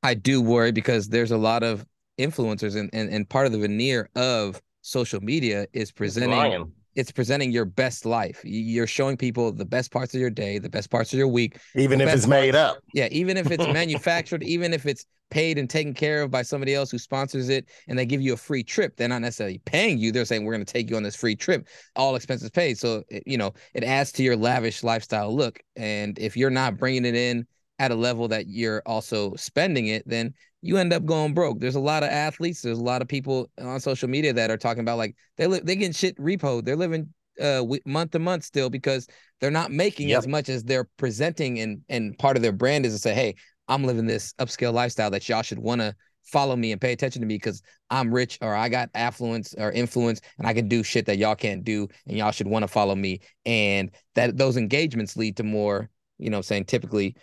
I 0.04 0.14
do 0.14 0.42
worry 0.42 0.72
because 0.72 1.10
there's 1.10 1.32
a 1.32 1.38
lot 1.38 1.64
of 1.64 1.86
influencers, 2.20 2.76
and 2.76 2.90
and, 2.94 3.10
and 3.10 3.28
part 3.28 3.46
of 3.46 3.52
the 3.52 3.60
veneer 3.60 4.10
of 4.16 4.62
social 4.82 5.22
media 5.22 5.66
is 5.74 5.92
presenting 5.92 6.32
Lying. 6.32 6.72
it's 6.96 7.12
presenting 7.12 7.52
your 7.52 7.66
best 7.66 8.06
life. 8.06 8.42
You're 8.44 8.88
showing 8.88 9.18
people 9.18 9.52
the 9.52 9.66
best 9.66 9.92
parts 9.92 10.14
of 10.14 10.20
your 10.20 10.30
day, 10.30 10.60
the 10.60 10.70
best 10.70 10.90
parts 10.90 11.14
of 11.14 11.18
your 11.18 11.30
week. 11.30 11.58
Even 11.76 12.02
if 12.02 12.14
it's 12.14 12.28
made 12.28 12.54
parts- 12.54 12.78
up. 12.78 12.84
Yeah, 12.94 13.08
even 13.12 13.38
if 13.38 13.50
it's 13.50 13.66
manufactured, 13.74 14.44
even 14.44 14.74
if 14.74 14.86
it's 14.86 15.06
paid 15.32 15.58
and 15.58 15.68
taken 15.68 15.96
care 15.96 16.22
of 16.22 16.30
by 16.30 16.44
somebody 16.44 16.76
else 16.76 16.92
who 16.92 17.00
sponsors 17.00 17.50
it 17.50 17.68
and 17.88 17.98
they 17.98 18.06
give 18.06 18.22
you 18.22 18.34
a 18.34 18.38
free 18.38 18.64
trip, 18.64 18.96
they're 18.98 19.08
not 19.08 19.22
necessarily 19.22 19.58
paying 19.66 19.98
you. 19.98 20.12
They're 20.12 20.26
saying 20.26 20.46
we're 20.46 20.54
going 20.54 20.66
to 20.66 20.72
take 20.72 20.92
you 20.92 20.96
on 20.96 21.02
this 21.02 21.16
free 21.16 21.36
trip, 21.36 21.68
all 21.96 22.16
expenses 22.16 22.52
paid. 22.52 22.78
So, 22.78 23.04
it, 23.10 23.24
you 23.26 23.38
know, 23.38 23.54
it 23.74 23.84
adds 23.84 24.12
to 24.14 24.24
your 24.24 24.36
lavish 24.36 24.84
lifestyle 24.84 25.36
look. 25.36 25.60
And 25.76 26.20
if 26.20 26.38
you're 26.38 26.52
not 26.52 26.78
bringing 26.78 27.06
it 27.06 27.16
in 27.16 27.48
at 27.80 27.92
a 27.92 27.96
level 27.96 28.28
that 28.28 28.48
you're 28.48 28.82
also 28.86 29.34
spending 29.36 29.88
it, 29.88 30.04
then 30.06 30.34
you 30.62 30.78
end 30.78 30.94
up 30.94 31.06
going 31.06 31.34
broke. 31.34 31.60
There's 31.60 31.76
a 31.76 31.80
lot 31.80 32.04
of 32.04 32.10
athletes, 32.10 32.62
there's 32.62 32.80
a 32.80 32.84
lot 32.84 33.02
of 33.02 33.08
people 33.08 33.50
on 33.60 33.80
social 33.80 34.08
media 34.10 34.34
that 34.34 34.52
are 34.52 34.58
talking 34.58 34.82
about 34.82 34.98
like 34.98 35.16
they 35.38 35.48
live 35.48 35.66
they 35.66 35.76
getting 35.76 35.94
shit 35.94 36.18
repoed. 36.18 36.66
They're 36.66 36.76
living 36.76 37.14
uh 37.42 37.64
month 37.86 38.12
to 38.12 38.20
month 38.20 38.44
still 38.44 38.70
because 38.70 39.08
they're 39.42 39.52
not 39.52 39.72
making 39.72 40.10
Yep. 40.10 40.20
as 40.20 40.28
much 40.28 40.50
as 40.50 40.64
they're 40.64 40.88
presenting 40.98 41.60
and 41.60 41.82
and 41.90 42.18
part 42.18 42.38
of 42.38 42.44
their 42.44 42.52
brand 42.52 42.86
is 42.86 42.94
to 42.94 43.00
say, 43.00 43.14
"Hey, 43.14 43.36
I'm 43.68 43.84
living 43.84 44.06
this 44.06 44.34
upscale 44.34 44.74
lifestyle 44.74 45.10
that 45.12 45.28
y'all 45.28 45.42
should 45.42 45.60
want 45.60 45.82
to 45.82 45.96
follow 46.24 46.56
me 46.56 46.72
and 46.72 46.80
pay 46.80 46.94
attention 46.94 47.22
to 47.22 47.28
me 47.28 47.36
because 47.36 47.62
I'm 47.90 48.14
rich 48.14 48.38
or 48.42 48.56
I 48.56 48.70
got 48.70 48.90
affluence 48.94 49.54
or 49.58 49.72
influence 49.72 50.22
and 50.38 50.48
I 50.48 50.54
can 50.54 50.68
do 50.70 50.84
shit 50.84 51.06
that 51.08 51.18
y'all 51.18 51.36
can't 51.36 51.64
do 51.64 51.88
and 52.08 52.18
y'all 52.18 52.32
should 52.32 52.48
want 52.48 52.64
to 52.64 52.68
follow 52.68 52.96
me." 52.96 53.20
And 53.46 53.92
that 54.16 54.38
those 54.38 54.56
engagements 54.56 55.18
lead 55.18 55.36
to 55.38 55.44
more, 55.44 55.90
you 56.20 56.30
know, 56.30 56.38
I'm 56.38 56.44
saying 56.44 56.66
typically 56.66 57.16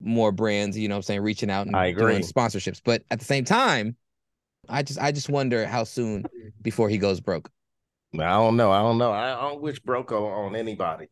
more 0.00 0.32
brands, 0.32 0.78
you 0.78 0.88
know, 0.88 0.94
what 0.94 0.98
I'm 0.98 1.02
saying 1.02 1.20
reaching 1.22 1.50
out 1.50 1.66
and 1.66 1.76
I 1.76 1.92
doing 1.92 2.22
sponsorships. 2.22 2.80
But 2.84 3.02
at 3.10 3.18
the 3.18 3.24
same 3.24 3.44
time, 3.44 3.96
I 4.68 4.82
just 4.82 4.98
I 4.98 5.12
just 5.12 5.28
wonder 5.28 5.66
how 5.66 5.84
soon 5.84 6.24
before 6.62 6.88
he 6.88 6.98
goes 6.98 7.20
broke. 7.20 7.50
I 8.14 8.30
don't 8.30 8.56
know. 8.56 8.70
I 8.70 8.80
don't 8.80 8.98
know. 8.98 9.12
I 9.12 9.32
don't 9.40 9.60
wish 9.60 9.80
broke 9.80 10.12
on 10.12 10.56
anybody. 10.56 11.08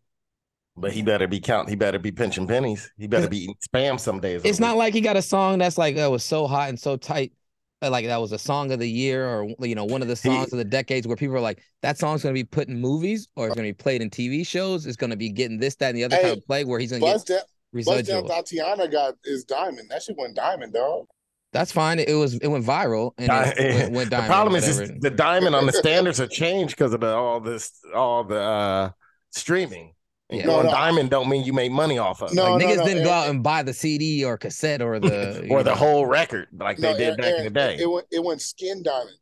But 0.79 0.93
he 0.93 1.03
better 1.03 1.27
be 1.27 1.41
counting. 1.41 1.71
He 1.71 1.77
better 1.77 1.99
be 1.99 2.13
pinching 2.13 2.47
pennies. 2.47 2.91
He 2.99 3.07
better 3.07 3.29
be 3.29 3.45
eating 3.45 3.57
spam 3.67 3.99
some 3.99 4.21
days. 4.21 4.43
It's 4.45 4.61
not 4.61 4.75
week. 4.75 4.79
like 4.79 4.95
he 4.95 5.01
got 5.01 5.17
a 5.17 5.23
song 5.23 5.59
that's 5.59 5.79
like 5.79 5.97
that 5.97 6.11
was 6.11 6.23
so 6.23 6.47
hot 6.47 6.69
and 6.69 6.79
so 6.79 6.99
tight. 6.99 7.33
uh, 7.81 7.91
Like 7.91 8.05
that 8.07 8.21
was 8.21 8.33
a 8.33 8.39
song 8.39 8.71
of 8.73 8.79
the 8.79 8.89
year, 8.89 9.27
or 9.27 9.55
you 9.61 9.75
know, 9.75 9.87
one 9.87 10.03
of 10.03 10.09
the 10.09 10.17
songs 10.17 10.53
of 10.53 10.59
the 10.59 10.65
decades 10.65 11.07
where 11.07 11.17
people 11.17 11.35
are 11.35 11.41
like, 11.41 11.63
that 11.81 11.97
song's 11.97 12.23
gonna 12.23 12.35
be 12.35 12.45
put 12.45 12.69
in 12.69 12.79
movies 12.79 13.27
or 13.37 13.47
it's 13.47 13.57
gonna 13.57 13.69
be 13.69 13.73
played 13.73 14.03
in 14.03 14.11
TV 14.11 14.47
shows. 14.47 14.85
It's 14.85 14.99
gonna 14.99 15.17
be 15.17 15.31
getting 15.31 15.59
this, 15.59 15.77
that, 15.77 15.89
and 15.89 15.97
the 15.97 16.05
other 16.05 16.17
Hey, 16.17 16.23
kind 16.23 16.37
of 16.37 16.47
play 16.47 16.65
where 16.65 16.79
he's 16.79 16.91
gonna 16.91 17.01
Buzz 17.01 17.25
get 17.25 17.45
down, 17.85 17.97
Buzz 17.97 18.07
down. 18.09 18.25
Thotiana 18.25 18.91
got 18.91 19.15
is 19.25 19.45
diamond. 19.45 19.91
That 19.91 20.03
shit 20.03 20.17
went 20.17 20.35
diamond, 20.37 20.73
dog. 20.73 21.07
That's 21.53 21.73
fine. 21.73 21.99
It 21.99 22.15
was 22.15 22.35
it 22.35 22.49
went 22.49 22.65
viral 22.65 23.13
and 23.19 23.29
Di- 23.29 23.55
it 23.57 23.75
went, 23.83 23.93
went 23.95 24.11
the 24.11 24.17
diamond, 24.17 24.31
problem 24.31 24.57
is 24.57 24.65
whatever. 24.67 24.87
just 24.87 25.01
the 25.01 25.11
diamond 25.11 25.55
on 25.55 25.67
the 25.67 25.73
standards 25.85 26.19
have 26.19 26.31
changed 26.31 26.77
because 26.77 26.93
of 26.93 27.01
the, 27.01 27.15
all 27.15 27.41
this, 27.41 27.73
all 27.95 28.25
the 28.25 28.41
uh 28.41 28.91
streaming. 29.31 29.93
And 30.29 30.41
Yeah. 30.41 30.47
going 30.47 30.67
No, 30.67 30.73
no. 30.73 30.77
diamond 30.77 31.11
don't 31.11 31.29
mean 31.29 31.45
you 31.45 31.53
make 31.53 31.71
money 31.71 31.99
off 31.99 32.21
of 32.21 32.33
it. 32.33 32.35
No, 32.35 32.53
like 32.55 32.63
no, 32.63 32.67
niggas 32.69 32.77
no, 32.79 32.85
didn't 32.87 33.05
go 33.05 33.11
out 33.11 33.29
and 33.31 33.43
buy 33.45 33.63
the 33.63 33.73
CD 33.73 34.25
or 34.25 34.37
cassette 34.37 34.83
or 34.83 34.99
the 34.99 35.43
you 35.49 35.51
or 35.53 35.63
the 35.63 35.71
know. 35.71 35.77
whole 35.77 36.05
record 36.07 36.49
like 36.59 36.79
they 36.79 36.93
did 36.95 37.01
Aaron- 37.01 37.17
back 37.19 37.35
in 37.39 37.45
the 37.45 37.51
day. 37.51 37.75
It, 37.77 37.81
it 37.83 37.91
went 37.91 38.07
it 38.11 38.25
went 38.25 38.41
skin 38.43 38.83
diamond. 38.83 39.17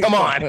Come 0.00 0.14
on. 0.14 0.40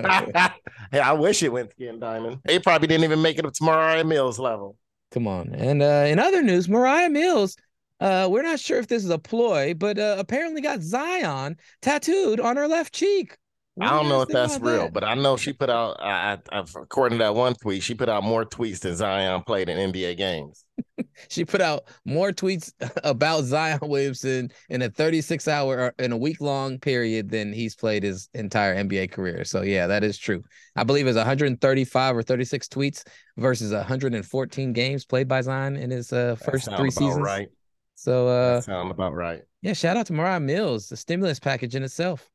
hey, 0.92 1.00
I 1.00 1.12
wish 1.14 1.42
it 1.44 1.52
went 1.52 1.72
skin 1.72 2.00
diamond. 2.00 2.40
They 2.46 2.60
probably 2.60 2.88
didn't 2.88 3.04
even 3.04 3.22
make 3.22 3.38
it 3.40 3.46
up 3.46 3.54
to 3.54 3.64
Moriah 3.64 4.04
Mills 4.04 4.40
level. 4.40 4.78
Come 5.14 5.28
on. 5.28 5.54
And 5.54 5.84
uh, 5.84 6.06
in 6.08 6.18
other 6.18 6.42
news, 6.42 6.68
Moriah 6.68 7.10
Mills, 7.10 7.56
uh, 8.00 8.28
we're 8.32 8.42
not 8.42 8.60
sure 8.60 8.80
if 8.80 8.88
this 8.88 9.04
is 9.04 9.12
a 9.12 9.20
ploy, 9.20 9.76
but 9.76 10.00
uh, 10.00 10.16
apparently 10.18 10.60
got 10.60 10.82
Zion 10.82 11.56
tattooed 11.84 12.40
on 12.40 12.58
her 12.58 12.68
left 12.68 12.96
cheek. 12.96 13.38
I 13.82 13.90
don't 13.90 14.08
know 14.08 14.22
if 14.22 14.30
that's 14.30 14.60
real, 14.60 14.84
that? 14.84 14.94
but 14.94 15.04
I 15.04 15.16
know 15.16 15.36
she 15.36 15.52
put 15.52 15.70
out. 15.70 16.00
I, 16.00 16.34
I, 16.34 16.60
I've- 16.60 16.72
according 16.76 17.18
to 17.18 17.24
that 17.24 17.34
one 17.34 17.56
tweet, 17.56 17.82
she 17.82 17.96
put 17.96 18.08
out 18.08 18.24
more 18.24 18.46
tweets 18.46 18.80
than 18.82 18.96
Zion 18.96 19.42
played 19.44 19.68
in 19.68 19.92
NBA 19.92 20.16
games. 20.16 20.64
she 21.30 21.44
put 21.44 21.60
out 21.60 21.86
more 22.06 22.32
tweets 22.32 22.72
about 23.04 23.46
Zion 23.46 23.80
Williamson 23.82 24.52
in 24.70 24.84
a 24.84 24.90
36 24.92 25.48
hour 25.48 25.92
in 25.98 26.12
a 26.12 26.18
week 26.18 26.40
long 26.40 26.78
period 26.78 27.30
than 27.32 27.52
he's 27.52 27.76
played 27.76 28.04
his 28.04 28.30
entire 28.36 28.76
NBA 28.76 29.12
career. 29.12 29.44
So 29.44 29.64
yeah, 29.64 29.88
that 29.88 30.04
is 30.04 30.20
true. 30.20 30.44
I 30.76 30.84
believe 30.84 31.08
it's 31.08 31.18
135 31.18 32.16
or 32.16 32.22
36 32.22 32.68
tweets 32.68 33.04
versus 33.38 33.72
114 33.72 34.74
games 34.74 35.04
played 35.04 35.28
by 35.28 35.42
Zion 35.42 35.78
in 35.78 35.90
his 35.90 36.14
uh, 36.14 36.36
first 36.36 36.66
three 36.66 36.90
about 36.90 36.94
seasons. 36.94 37.18
right? 37.18 37.48
So 37.96 38.28
uh, 38.28 38.56
That 38.56 38.66
sound 38.66 38.92
about 38.92 39.16
right. 39.16 39.42
yeah, 39.64 39.74
shout 39.74 39.98
out 39.98 40.06
to 40.08 40.14
Moriah 40.14 40.40
Mills, 40.40 40.90
the 40.90 40.98
stimulus 40.98 41.40
package 41.40 41.76
in 41.76 41.82
itself. 41.82 42.30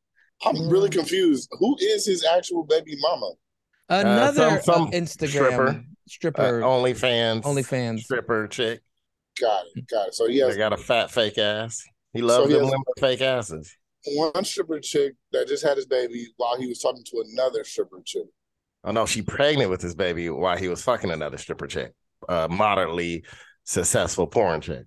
I'm 0.44 0.68
really 0.68 0.90
confused. 0.90 1.48
Who 1.58 1.76
is 1.80 2.06
his 2.06 2.24
actual 2.24 2.64
baby 2.64 2.96
mama? 3.00 3.30
Another 3.88 4.60
some- 4.60 4.62
some 4.62 4.82
uh, 4.84 4.90
Instagram 4.90 5.28
stripper. 5.28 5.84
stripper, 6.06 6.62
Uh, 6.62 6.66
OnlyFans, 6.66 7.42
OnlyFans. 7.42 8.00
stripper 8.00 8.46
chick. 8.48 8.80
Got 9.40 9.64
it. 9.74 9.88
Got 9.88 10.08
it. 10.08 10.14
So 10.14 10.26
he 10.28 10.38
has 10.38 10.54
They 10.54 10.58
got 10.58 10.72
a 10.72 10.76
fat 10.76 11.10
fake 11.10 11.38
ass. 11.38 11.82
He 12.12 12.22
loves 12.22 12.48
he 12.50 12.54
them 12.58 12.64
has- 12.66 12.72
fake 12.98 13.20
asses. 13.20 13.74
one 14.14 14.44
stripper 14.44 14.80
chick 14.80 15.14
that 15.32 15.48
just 15.48 15.64
had 15.64 15.76
his 15.76 15.86
baby 15.86 16.26
while 16.36 16.56
he 16.58 16.66
was 16.66 16.80
talking 16.80 17.04
to 17.04 17.24
another 17.32 17.64
stripper 17.64 18.00
chick. 18.04 18.26
Oh 18.84 18.92
no, 18.92 19.06
she 19.06 19.22
pregnant 19.22 19.70
with 19.70 19.82
his 19.82 19.94
baby 19.94 20.30
while 20.30 20.56
he 20.56 20.68
was 20.68 20.82
fucking 20.82 21.10
another 21.10 21.36
stripper 21.36 21.66
chick, 21.66 21.92
uh, 22.28 22.46
moderately 22.48 23.24
successful 23.64 24.26
porn 24.26 24.60
chick. 24.60 24.84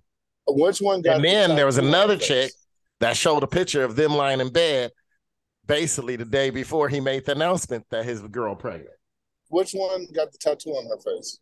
Which 0.48 0.78
one 0.80 1.02
got? 1.02 1.16
And 1.16 1.24
then 1.24 1.56
there 1.56 1.66
was 1.66 1.78
another 1.78 2.16
face? 2.18 2.26
chick 2.26 2.52
that 3.00 3.16
showed 3.16 3.42
a 3.42 3.46
picture 3.46 3.84
of 3.84 3.94
them 3.96 4.14
lying 4.14 4.40
in 4.40 4.50
bed, 4.50 4.90
basically 5.72 6.16
the 6.16 6.24
day 6.24 6.50
before 6.50 6.88
he 6.88 7.00
made 7.00 7.24
the 7.24 7.32
announcement 7.32 7.86
that 7.90 8.04
his 8.04 8.20
girl 8.20 8.54
pregnant. 8.54 8.90
Which 9.48 9.72
one 9.72 10.06
got 10.14 10.30
the 10.30 10.38
tattoo 10.38 10.70
on 10.70 10.84
her 10.86 10.98
face? 10.98 11.38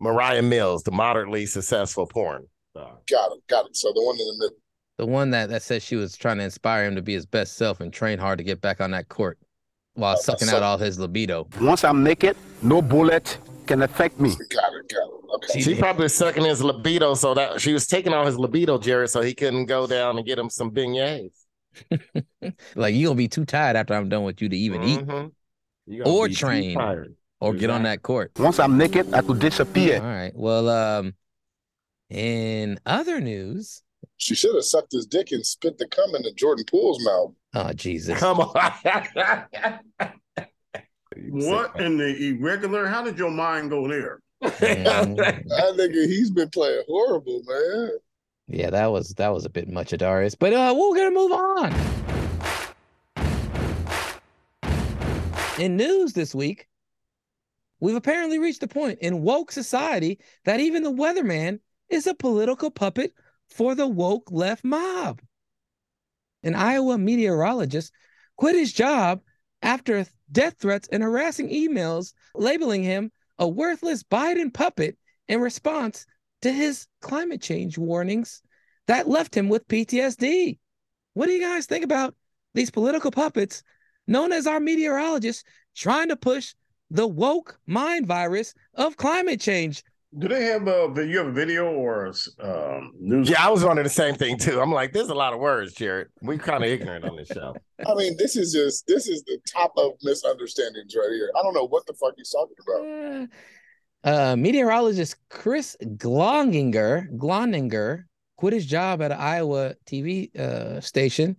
Moriah 0.00 0.42
Mills, 0.42 0.84
the 0.84 0.92
moderately 0.92 1.46
successful 1.46 2.06
porn. 2.06 2.46
star. 2.70 2.98
Got 3.10 3.32
it. 3.32 3.42
Got 3.48 3.66
it. 3.66 3.76
So 3.76 3.92
the 3.92 4.02
one 4.02 4.14
in 4.20 4.26
the 4.26 4.34
middle. 4.38 4.56
The 4.98 5.06
one 5.06 5.30
that 5.30 5.48
that 5.48 5.62
said 5.62 5.82
she 5.82 5.96
was 5.96 6.16
trying 6.16 6.38
to 6.38 6.44
inspire 6.44 6.84
him 6.84 6.94
to 6.94 7.02
be 7.02 7.14
his 7.14 7.26
best 7.26 7.56
self 7.56 7.80
and 7.80 7.92
train 7.92 8.18
hard 8.18 8.38
to 8.38 8.44
get 8.44 8.60
back 8.60 8.80
on 8.80 8.92
that 8.92 9.08
court 9.08 9.38
while 9.94 10.16
sucking 10.16 10.48
so- 10.48 10.56
out 10.56 10.62
all 10.62 10.78
his 10.78 10.98
libido. 10.98 11.48
Once 11.60 11.82
I'm 11.82 12.04
naked, 12.04 12.36
no 12.62 12.82
bullet 12.82 13.38
can 13.66 13.82
affect 13.82 14.20
me. 14.20 14.30
Got 14.30 14.38
it. 14.74 14.88
Got 14.88 15.08
it. 15.08 15.22
Okay. 15.34 15.60
She 15.60 15.74
probably 15.74 16.04
was 16.04 16.14
sucking 16.14 16.44
his 16.44 16.62
libido 16.62 17.14
so 17.14 17.34
that 17.34 17.60
she 17.60 17.72
was 17.72 17.86
taking 17.86 18.12
all 18.12 18.26
his 18.26 18.38
libido, 18.38 18.78
Jared, 18.78 19.10
so 19.10 19.22
he 19.22 19.34
couldn't 19.34 19.66
go 19.66 19.86
down 19.86 20.18
and 20.18 20.26
get 20.26 20.38
him 20.38 20.50
some 20.50 20.70
beignets. 20.70 21.41
Like 22.74 22.94
you 22.94 23.06
gonna 23.06 23.16
be 23.16 23.28
too 23.28 23.44
tired 23.44 23.76
after 23.76 23.94
I'm 23.94 24.08
done 24.08 24.24
with 24.24 24.40
you 24.42 24.48
to 24.48 24.56
even 24.56 24.82
eat 24.82 25.00
Mhm. 25.00 25.32
You 25.86 26.04
gonna 26.04 26.14
or 26.16 26.28
train 26.28 26.76
tired. 26.76 27.14
or 27.40 27.54
get 27.54 27.70
on 27.70 27.82
that 27.84 28.02
court. 28.02 28.32
Once 28.38 28.58
I'm 28.60 28.76
naked, 28.78 29.12
I 29.14 29.20
could 29.22 29.38
disappear. 29.38 29.96
All 30.00 30.06
right. 30.06 30.32
Well, 30.34 30.68
um, 30.68 31.14
in 32.10 32.78
other 32.86 33.20
news, 33.20 33.82
She 34.16 34.34
should 34.34 34.54
have 34.54 34.64
sucked 34.64 34.92
his 34.92 35.06
dick 35.06 35.30
and 35.32 35.44
spit 35.46 35.78
the 35.78 35.86
cum 35.86 36.14
into 36.14 36.32
Jordan 36.32 36.64
Poole's 36.70 37.04
mouth. 37.04 37.32
oh 37.54 37.72
Jesus, 37.72 38.18
Come 38.18 38.40
on. 38.40 38.72
What 41.28 41.78
in 41.80 41.98
the 41.98 42.28
irregular? 42.28 42.86
How 42.86 43.02
did 43.02 43.18
your 43.18 43.30
mind 43.30 43.70
go 43.70 43.86
there? 43.88 44.20
That 44.40 45.74
nigga, 45.76 46.06
he's 46.06 46.30
been 46.30 46.48
playing 46.50 46.82
horrible, 46.88 47.42
man. 47.46 47.90
Yeah, 48.48 48.70
that 48.70 48.86
was 48.86 49.10
that 49.14 49.32
was 49.32 49.44
a 49.44 49.50
bit 49.50 49.68
much, 49.68 49.92
Adarius. 49.92 50.36
But 50.38 50.52
uh, 50.52 50.74
we're 50.76 50.96
gonna 50.96 51.10
move 51.10 51.32
on. 51.32 51.74
In 55.58 55.76
news 55.76 56.12
this 56.12 56.34
week, 56.34 56.68
we've 57.78 57.94
apparently 57.94 58.38
reached 58.38 58.62
a 58.62 58.68
point 58.68 58.98
in 59.00 59.22
woke 59.22 59.52
society 59.52 60.18
that 60.44 60.60
even 60.60 60.82
the 60.82 60.92
weatherman 60.92 61.60
is 61.88 62.06
a 62.06 62.14
political 62.14 62.70
puppet 62.70 63.12
for 63.48 63.74
the 63.74 63.86
woke 63.86 64.30
left 64.30 64.64
mob. 64.64 65.20
An 66.42 66.54
Iowa 66.54 66.98
meteorologist 66.98 67.92
quit 68.36 68.56
his 68.56 68.72
job 68.72 69.20
after 69.60 70.06
death 70.32 70.56
threats 70.58 70.88
and 70.90 71.02
harassing 71.02 71.48
emails 71.50 72.14
labeling 72.34 72.82
him 72.82 73.12
a 73.38 73.46
worthless 73.46 74.02
Biden 74.02 74.52
puppet 74.52 74.96
in 75.28 75.40
response 75.40 76.06
to 76.42 76.52
his 76.52 76.86
climate 77.00 77.40
change 77.40 77.78
warnings 77.78 78.42
that 78.86 79.08
left 79.08 79.36
him 79.36 79.48
with 79.48 79.66
PTSD. 79.68 80.58
What 81.14 81.26
do 81.26 81.32
you 81.32 81.40
guys 81.40 81.66
think 81.66 81.84
about 81.84 82.14
these 82.54 82.70
political 82.70 83.10
puppets 83.10 83.62
known 84.06 84.32
as 84.32 84.46
our 84.46 84.60
meteorologists 84.60 85.44
trying 85.74 86.08
to 86.08 86.16
push 86.16 86.54
the 86.90 87.06
woke 87.06 87.58
mind 87.66 88.06
virus 88.06 88.54
of 88.74 88.96
climate 88.96 89.40
change? 89.40 89.82
Do 90.18 90.28
they 90.28 90.44
have 90.44 90.68
a? 90.68 90.92
You 90.94 91.18
have 91.18 91.28
a 91.28 91.32
video 91.32 91.72
or 91.72 92.12
um, 92.38 92.92
news? 93.00 93.30
Yeah, 93.30 93.46
I 93.46 93.50
was 93.50 93.64
wondering 93.64 93.84
the 93.84 93.90
same 93.90 94.14
thing 94.14 94.36
too. 94.36 94.60
I'm 94.60 94.70
like, 94.70 94.92
there's 94.92 95.08
a 95.08 95.14
lot 95.14 95.32
of 95.32 95.40
words, 95.40 95.72
Jared. 95.72 96.08
We're 96.20 96.36
kind 96.36 96.62
of 96.62 96.68
ignorant 96.68 97.06
on 97.06 97.16
this 97.16 97.28
show. 97.28 97.56
I 97.86 97.94
mean, 97.94 98.16
this 98.18 98.36
is 98.36 98.52
just 98.52 98.86
this 98.86 99.08
is 99.08 99.22
the 99.22 99.38
top 99.50 99.72
of 99.78 99.92
misunderstandings 100.02 100.94
right 100.94 101.08
here. 101.14 101.30
I 101.34 101.42
don't 101.42 101.54
know 101.54 101.66
what 101.66 101.86
the 101.86 101.94
fuck 101.94 102.12
he's 102.18 102.30
talking 102.30 102.56
about. 102.60 103.22
Uh, 103.22 103.26
meteorologist 104.04 105.16
Chris 105.30 105.76
Glonginger, 105.82 107.10
Gloninger 107.16 108.04
quit 108.36 108.54
his 108.54 108.66
job 108.66 109.02
at 109.02 109.12
an 109.12 109.18
Iowa 109.18 109.74
TV 109.86 110.34
uh, 110.36 110.80
station 110.80 111.36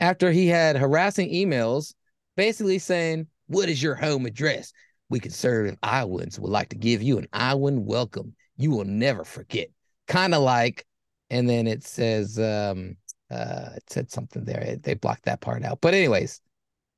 after 0.00 0.32
he 0.32 0.48
had 0.48 0.76
harassing 0.76 1.30
emails 1.32 1.94
basically 2.36 2.78
saying, 2.78 3.26
What 3.46 3.68
is 3.68 3.82
your 3.82 3.94
home 3.94 4.26
address? 4.26 4.72
We 5.08 5.20
conservative 5.20 5.78
Iowans 5.82 6.38
would 6.38 6.50
like 6.50 6.70
to 6.70 6.76
give 6.76 7.02
you 7.02 7.18
an 7.18 7.28
Iowan 7.32 7.84
welcome. 7.84 8.34
You 8.56 8.70
will 8.70 8.84
never 8.84 9.24
forget. 9.24 9.68
Kind 10.06 10.34
of 10.34 10.42
like, 10.42 10.86
and 11.30 11.48
then 11.48 11.66
it 11.66 11.84
says, 11.84 12.38
um, 12.38 12.96
uh, 13.30 13.70
it 13.76 13.84
said 13.88 14.10
something 14.10 14.44
there. 14.44 14.76
They 14.82 14.94
blocked 14.94 15.24
that 15.24 15.40
part 15.40 15.64
out. 15.64 15.80
But, 15.80 15.94
anyways, 15.94 16.40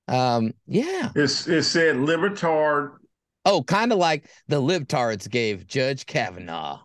um, 0.09 0.53
yeah. 0.67 1.11
It's 1.15 1.47
it 1.47 1.65
said 1.65 1.97
libertard. 1.97 2.93
Oh, 3.45 3.63
kind 3.63 3.93
of 3.93 3.99
like 3.99 4.29
the 4.49 4.61
libtards 4.61 5.29
gave 5.29 5.67
Judge 5.67 6.07
Kavanaugh. 6.07 6.81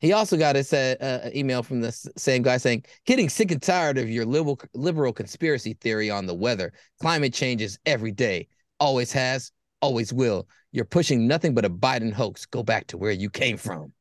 He 0.00 0.12
also 0.12 0.36
got 0.38 0.56
a 0.56 0.96
uh, 1.04 1.30
email 1.34 1.62
from 1.62 1.80
the 1.80 1.92
same 2.16 2.42
guy 2.42 2.56
saying, 2.56 2.84
"Getting 3.04 3.28
sick 3.28 3.50
and 3.50 3.62
tired 3.62 3.98
of 3.98 4.08
your 4.08 4.24
liberal 4.24 4.58
liberal 4.74 5.12
conspiracy 5.12 5.74
theory 5.74 6.10
on 6.10 6.26
the 6.26 6.34
weather. 6.34 6.72
Climate 7.00 7.34
changes 7.34 7.78
every 7.84 8.10
day. 8.10 8.48
Always 8.80 9.12
has, 9.12 9.52
always 9.82 10.12
will. 10.12 10.48
You're 10.72 10.86
pushing 10.86 11.26
nothing 11.28 11.54
but 11.54 11.66
a 11.66 11.70
Biden 11.70 12.12
hoax. 12.12 12.46
Go 12.46 12.62
back 12.62 12.86
to 12.88 12.98
where 12.98 13.12
you 13.12 13.28
came 13.28 13.58
from." 13.58 13.92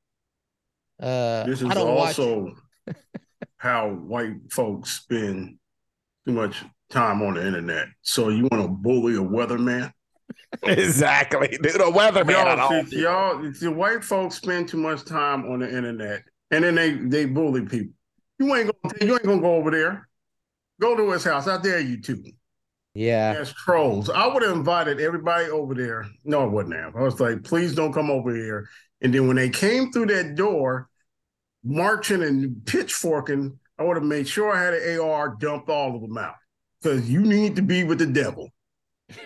Uh, 1.01 1.45
This 1.45 1.61
is 1.61 1.69
I 1.69 1.73
don't 1.73 1.95
watch. 1.95 2.17
also 2.17 2.55
how 3.57 3.89
white 3.89 4.37
folks 4.51 4.91
spend 5.01 5.57
too 6.25 6.31
much 6.31 6.63
time 6.89 7.21
on 7.21 7.33
the 7.33 7.45
internet. 7.45 7.87
So 8.01 8.29
you 8.29 8.47
want 8.49 8.63
to 8.63 8.69
bully 8.69 9.15
a 9.15 9.19
weatherman? 9.19 9.91
exactly. 10.63 11.57
The 11.61 11.69
weatherman 11.93 12.31
Y'all, 12.31 12.47
at 12.47 12.59
all. 12.59 12.85
see, 12.85 13.01
y'all, 13.01 13.51
the 13.51 13.71
white 13.71 14.03
folks 14.03 14.35
spend 14.35 14.67
too 14.67 14.77
much 14.77 15.05
time 15.05 15.45
on 15.51 15.59
the 15.59 15.67
internet, 15.67 16.23
and 16.51 16.63
then 16.63 16.75
they 16.75 16.91
they 16.91 17.25
bully 17.25 17.65
people. 17.65 17.93
You 18.39 18.55
ain't 18.55 18.71
gonna 18.81 18.95
you 19.05 19.13
ain't 19.13 19.23
gonna 19.23 19.41
go 19.41 19.55
over 19.55 19.71
there. 19.71 20.07
Go 20.79 20.95
to 20.95 21.11
his 21.11 21.23
house. 21.23 21.47
I 21.47 21.61
dare 21.61 21.79
you 21.79 22.01
to. 22.01 22.23
Yeah. 22.93 23.35
As 23.37 23.53
trolls, 23.53 24.09
I 24.09 24.27
would 24.27 24.41
have 24.43 24.55
invited 24.55 24.99
everybody 24.99 25.49
over 25.49 25.75
there. 25.75 26.05
No, 26.23 26.41
I 26.41 26.45
wouldn't 26.45 26.75
have. 26.75 26.95
I 26.95 27.01
was 27.01 27.19
like, 27.19 27.43
please 27.43 27.75
don't 27.75 27.93
come 27.93 28.09
over 28.09 28.33
here. 28.33 28.67
And 29.01 29.13
then 29.13 29.27
when 29.27 29.35
they 29.35 29.49
came 29.49 29.91
through 29.91 30.07
that 30.07 30.35
door, 30.35 30.89
marching 31.63 32.23
and 32.23 32.65
pitchforking, 32.65 33.59
I 33.77 33.83
would 33.83 33.97
have 33.97 34.05
made 34.05 34.27
sure 34.27 34.51
I 34.51 34.63
had 34.63 34.73
an 34.73 34.99
AR 34.99 35.37
dumped 35.39 35.69
all 35.69 35.95
of 35.95 36.01
them 36.01 36.17
out 36.17 36.35
because 36.81 37.09
you 37.09 37.21
need 37.21 37.55
to 37.57 37.61
be 37.61 37.83
with 37.83 37.99
the 37.99 38.05
devil. 38.05 38.49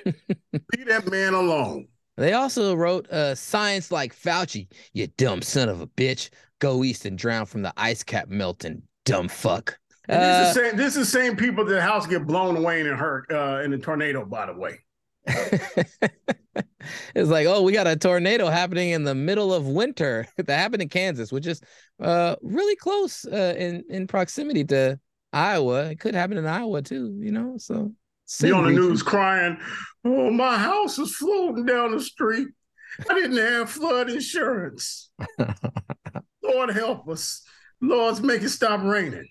Leave 0.06 0.88
that 0.88 1.10
man 1.10 1.34
alone. 1.34 1.88
They 2.18 2.34
also 2.34 2.76
wrote 2.76 3.10
uh, 3.10 3.34
science 3.36 3.92
like 3.92 4.16
Fauci, 4.16 4.68
you 4.94 5.08
dumb 5.18 5.42
son 5.42 5.70
of 5.70 5.82
a 5.82 5.88
bitch. 5.88 6.30
Go 6.60 6.84
east 6.84 7.06
and 7.06 7.18
drown 7.18 7.46
from 7.46 7.64
the 7.64 7.74
ice 7.76 8.04
cap 8.04 8.30
melting, 8.30 8.84
dumb 9.06 9.28
fuck. 9.28 9.78
And 10.08 10.22
Uh, 10.22 10.40
this 10.40 10.50
is 10.50 10.56
the 10.56 10.62
same. 10.62 10.78
This 10.78 10.96
is 10.96 11.12
the 11.12 11.20
same 11.20 11.36
people 11.36 11.66
that 11.66 11.74
the 11.74 11.82
house 11.82 12.06
get 12.08 12.28
blown 12.28 12.56
away 12.56 12.82
and 12.82 12.98
hurt 12.98 13.32
uh, 13.32 13.62
in 13.64 13.74
a 13.74 13.78
tornado. 13.78 14.26
By 14.26 14.46
the 14.46 14.54
way, 14.54 14.80
it's 17.16 17.30
like, 17.30 17.48
oh, 17.48 17.62
we 17.64 17.72
got 17.72 17.88
a 17.88 17.96
tornado 17.96 18.50
happening 18.50 18.92
in 18.92 19.04
the 19.04 19.16
middle 19.16 19.54
of 19.54 19.68
winter 19.68 20.28
that 20.38 20.50
happened 20.50 20.82
in 20.82 20.90
Kansas, 20.90 21.32
which 21.32 21.48
is 21.48 21.62
uh, 22.02 22.36
really 22.42 22.76
close 22.76 23.26
uh, 23.26 23.56
in 23.58 23.84
in 23.90 24.08
proximity 24.08 24.64
to 24.66 25.00
Iowa. 25.32 25.86
It 25.86 26.00
could 26.00 26.16
happen 26.16 26.38
in 26.38 26.46
Iowa 26.46 26.82
too, 26.82 27.18
you 27.20 27.32
know. 27.32 27.58
So 27.58 27.94
be 28.42 28.52
on 28.52 28.66
the 28.66 28.72
news 28.72 29.04
crying, 29.04 29.58
"Oh, 30.06 30.30
my 30.32 30.58
house 30.58 30.98
is 31.00 31.16
floating 31.16 31.66
down 31.66 31.92
the 31.92 32.02
street. 32.02 32.48
I 33.10 33.14
didn't 33.14 33.38
have 33.38 33.70
flood 33.70 34.10
insurance. 34.10 35.10
Lord 36.44 36.72
help 36.72 37.08
us. 37.10 37.42
Lord, 37.82 38.24
make 38.24 38.42
it 38.42 38.50
stop 38.50 38.84
raining." 38.84 39.28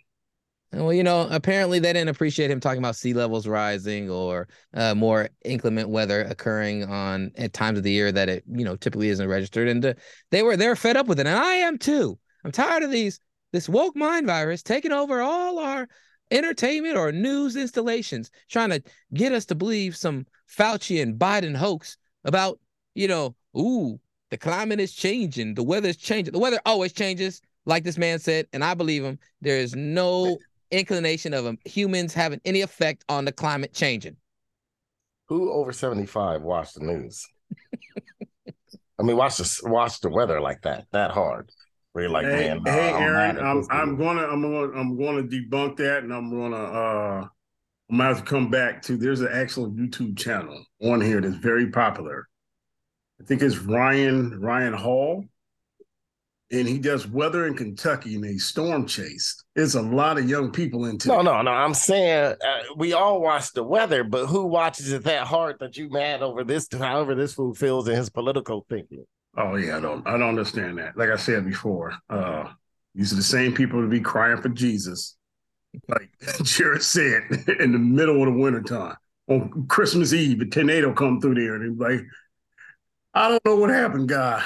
Well, 0.75 0.93
you 0.93 1.03
know, 1.03 1.29
apparently 1.31 1.81
they 1.81 1.93
didn't 1.93 2.09
appreciate 2.09 2.51
him 2.51 2.59
talking 2.59 2.79
about 2.79 2.97
sea 2.97 3.13
levels 3.13 3.47
rising 3.47 4.09
or 4.09 4.49
uh, 4.73 4.95
more 4.95 5.29
inclement 5.45 5.91
weather 5.91 6.23
occurring 6.23 6.85
on 6.85 7.31
at 7.37 7.53
times 7.53 7.77
of 7.77 7.85
the 7.85 7.93
year 7.93 8.11
that 8.11 8.31
it, 8.31 8.45
you 8.51 8.65
know, 8.65 8.77
typically 8.77 9.11
isn't 9.11 9.29
registered, 9.29 9.69
and 9.69 9.85
uh, 9.85 9.95
they 10.31 10.43
were 10.43 10.57
they're 10.57 10.77
fed 10.77 10.97
up 10.97 11.07
with 11.07 11.21
it, 11.21 11.27
and 11.27 11.39
I 11.39 11.57
am 11.57 11.77
too. 11.77 12.19
I'm 12.43 12.53
tired 12.53 12.83
of 12.83 12.91
these 12.91 13.21
this 13.53 13.69
woke 13.69 13.95
mind 13.95 14.27
virus 14.27 14.63
taking 14.63 14.93
over 14.93 15.21
all 15.21 15.59
our 15.59 15.89
entertainment 16.33 16.97
or 16.97 17.13
news 17.13 17.57
installations, 17.57 18.31
trying 18.49 18.71
to 18.71 18.83
get 19.15 19.33
us 19.33 19.45
to 19.47 19.55
believe 19.55 19.97
some 19.97 20.27
Fauci 20.49 21.03
and 21.03 21.19
Biden 21.19 21.55
hoax 21.55 21.97
about, 22.25 22.59
you 22.95 23.07
know, 23.07 23.35
ooh, 23.57 24.01
the 24.31 24.39
climate 24.39 24.81
is 24.81 24.95
changing, 24.95 25.55
the 25.55 25.63
weather 25.63 25.91
is 25.91 25.97
changing. 25.97 26.33
The 26.33 26.39
weather 26.39 26.61
always 26.65 26.93
changes, 26.93 27.43
like 27.67 27.85
this 27.85 27.99
man 27.99 28.19
said, 28.19 28.47
and 28.53 28.65
I 28.65 28.75
believe 28.75 29.05
him. 29.05 29.19
There 29.43 29.59
is 29.59 29.77
no 29.77 30.39
inclination 30.71 31.35
of 31.35 31.47
um, 31.47 31.59
humans 31.65 32.15
having 32.15 32.41
any 32.45 32.63
effect 32.63 33.05
on 33.09 33.27
the 33.27 33.33
climate 33.33 33.75
changing. 33.75 34.17
Who 35.29 35.53
over 35.53 35.73
75 35.73 36.43
watch 36.43 36.73
the 36.73 36.81
news? 36.81 37.27
I 38.99 39.03
mean, 39.03 39.17
watch 39.17 39.37
the 39.37 39.61
watch 39.65 40.01
the 40.01 40.11
weather 40.11 40.41
like 40.41 40.63
that, 40.63 40.87
that 40.93 41.11
hard. 41.11 41.51
Where 41.93 42.05
you're 42.05 42.13
like, 42.13 42.25
hey, 42.25 42.49
man, 42.49 42.63
hey, 42.65 42.93
I'm 42.93 43.03
Aaron, 43.03 43.39
I'm 43.39 43.67
I'm 43.71 43.97
gonna 43.99 44.23
I'm 44.23 44.41
gonna 44.41 44.73
I'm 44.73 44.99
gonna 44.99 45.23
debunk 45.25 45.77
that, 45.77 46.03
and 46.03 46.13
I'm 46.13 46.31
gonna 46.31 46.57
uh 46.57 47.27
I'm 47.91 47.99
gonna 47.99 48.05
have 48.09 48.19
to 48.19 48.25
come 48.25 48.51
back 48.51 48.81
to. 48.83 48.97
There's 48.97 49.21
an 49.21 49.29
excellent 49.31 49.77
YouTube 49.77 50.17
channel 50.17 50.65
on 50.83 51.03
here 51.03 51.21
that's 51.21 51.37
very 51.37 51.71
popular. 51.71 52.29
I 53.21 53.25
think 53.25 53.43
it's 53.43 53.59
Ryan 53.59 54.41
Ryan 54.41 54.73
Hall, 54.73 55.27
and 56.51 56.67
he 56.67 56.79
does 56.79 57.07
weather 57.07 57.47
in 57.47 57.55
Kentucky 57.55 58.15
and 58.15 58.25
a 58.25 58.39
storm 58.39 58.87
chase. 58.87 59.45
There's 59.55 59.75
a 59.75 59.83
lot 59.83 60.17
of 60.17 60.29
young 60.29 60.51
people 60.51 60.87
into 60.87 61.09
No, 61.09 61.21
no, 61.21 61.43
no. 61.43 61.51
I'm 61.51 61.75
saying 61.75 62.37
uh, 62.43 62.63
we 62.77 62.95
all 62.95 63.21
watch 63.21 63.53
the 63.53 63.65
weather, 63.65 64.03
but 64.03 64.27
who 64.27 64.47
watches 64.47 64.93
it 64.93 65.05
that 65.05 65.27
hard 65.27 65.59
that 65.61 65.77
you 65.77 65.91
mad 65.91 66.23
over 66.23 66.43
this? 66.43 66.69
However, 66.73 67.15
this 67.15 67.35
fool 67.35 67.53
feels 67.55 67.87
in 67.87 67.97
his 67.97 68.09
political 68.09 68.65
thinking. 68.71 69.05
Oh 69.37 69.57
yeah, 69.57 69.79
I 69.79 69.81
don't 69.81 70.07
I 70.07 70.13
don't 70.13 70.29
understand 70.29 70.79
that. 70.79 70.97
Like 70.97 71.11
I 71.11 71.17
said 71.17 71.45
before, 71.45 71.95
uh 72.11 72.51
these 72.95 73.13
are 73.13 73.17
the 73.17 73.23
same 73.23 73.55
people 73.55 73.81
to 73.81 73.89
be 73.89 74.01
crying 74.01 74.41
for 74.43 74.51
Jesus. 74.51 75.17
Like 75.89 76.11
Jared 76.43 76.83
said, 76.83 77.23
in 77.61 77.73
the 77.73 77.79
middle 77.79 78.21
of 78.23 78.33
the 78.35 78.39
wintertime. 78.39 78.97
On 79.29 79.67
Christmas 79.69 80.13
Eve, 80.13 80.41
a 80.43 80.47
tornado 80.47 80.93
come 80.93 81.21
through 81.21 81.37
there 81.37 81.55
and 81.55 81.79
like, 81.79 82.01
I 83.15 83.29
don't 83.29 83.45
know 83.45 83.57
what 83.57 83.71
happened, 83.71 84.09
God. 84.09 84.43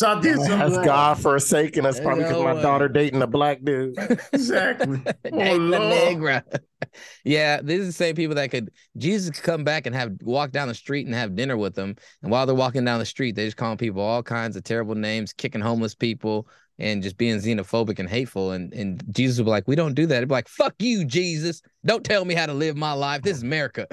So 0.00 0.08
I 0.08 0.18
did 0.18 0.36
something. 0.36 0.56
Has 0.56 0.76
wrong." 0.76 0.84
God 0.86 1.18
forsaken 1.18 1.84
us? 1.84 2.00
Probably 2.00 2.24
because 2.24 2.38
go, 2.38 2.54
my 2.54 2.62
daughter 2.62 2.88
dating 2.88 3.20
a 3.20 3.26
black 3.26 3.62
dude. 3.62 3.94
Exactly. 4.32 4.98
Oh, 5.30 5.56
Lord. 5.56 5.70
negra. 5.70 6.42
yeah, 7.24 7.60
these 7.60 7.82
are 7.82 7.84
the 7.84 7.92
same 7.92 8.14
people 8.16 8.34
that 8.36 8.50
could 8.50 8.70
Jesus 8.96 9.28
could 9.28 9.42
come 9.42 9.62
back 9.62 9.84
and 9.84 9.94
have 9.94 10.12
walk 10.22 10.52
down 10.52 10.68
the 10.68 10.74
street 10.74 11.04
and 11.04 11.14
have 11.14 11.36
dinner 11.36 11.58
with 11.58 11.74
them. 11.74 11.96
And 12.22 12.32
while 12.32 12.46
they're 12.46 12.54
walking 12.54 12.82
down 12.82 12.98
the 12.98 13.04
street, 13.04 13.34
they 13.34 13.44
just 13.44 13.58
calling 13.58 13.76
people 13.76 14.00
all 14.00 14.22
kinds 14.22 14.56
of 14.56 14.64
terrible 14.64 14.94
names, 14.94 15.34
kicking 15.34 15.60
homeless 15.60 15.94
people, 15.94 16.48
and 16.78 17.02
just 17.02 17.18
being 17.18 17.36
xenophobic 17.36 17.98
and 17.98 18.08
hateful. 18.08 18.52
And 18.52 18.72
and 18.72 19.04
Jesus 19.14 19.36
would 19.36 19.44
be 19.44 19.50
like, 19.50 19.68
We 19.68 19.76
don't 19.76 19.92
do 19.92 20.06
that. 20.06 20.20
He'd 20.20 20.28
be 20.28 20.32
like, 20.32 20.48
Fuck 20.48 20.76
you, 20.78 21.04
Jesus. 21.04 21.60
Don't 21.84 22.04
tell 22.04 22.24
me 22.24 22.32
how 22.32 22.46
to 22.46 22.54
live 22.54 22.74
my 22.74 22.92
life. 22.92 23.20
This 23.20 23.36
is 23.36 23.42
America. 23.42 23.86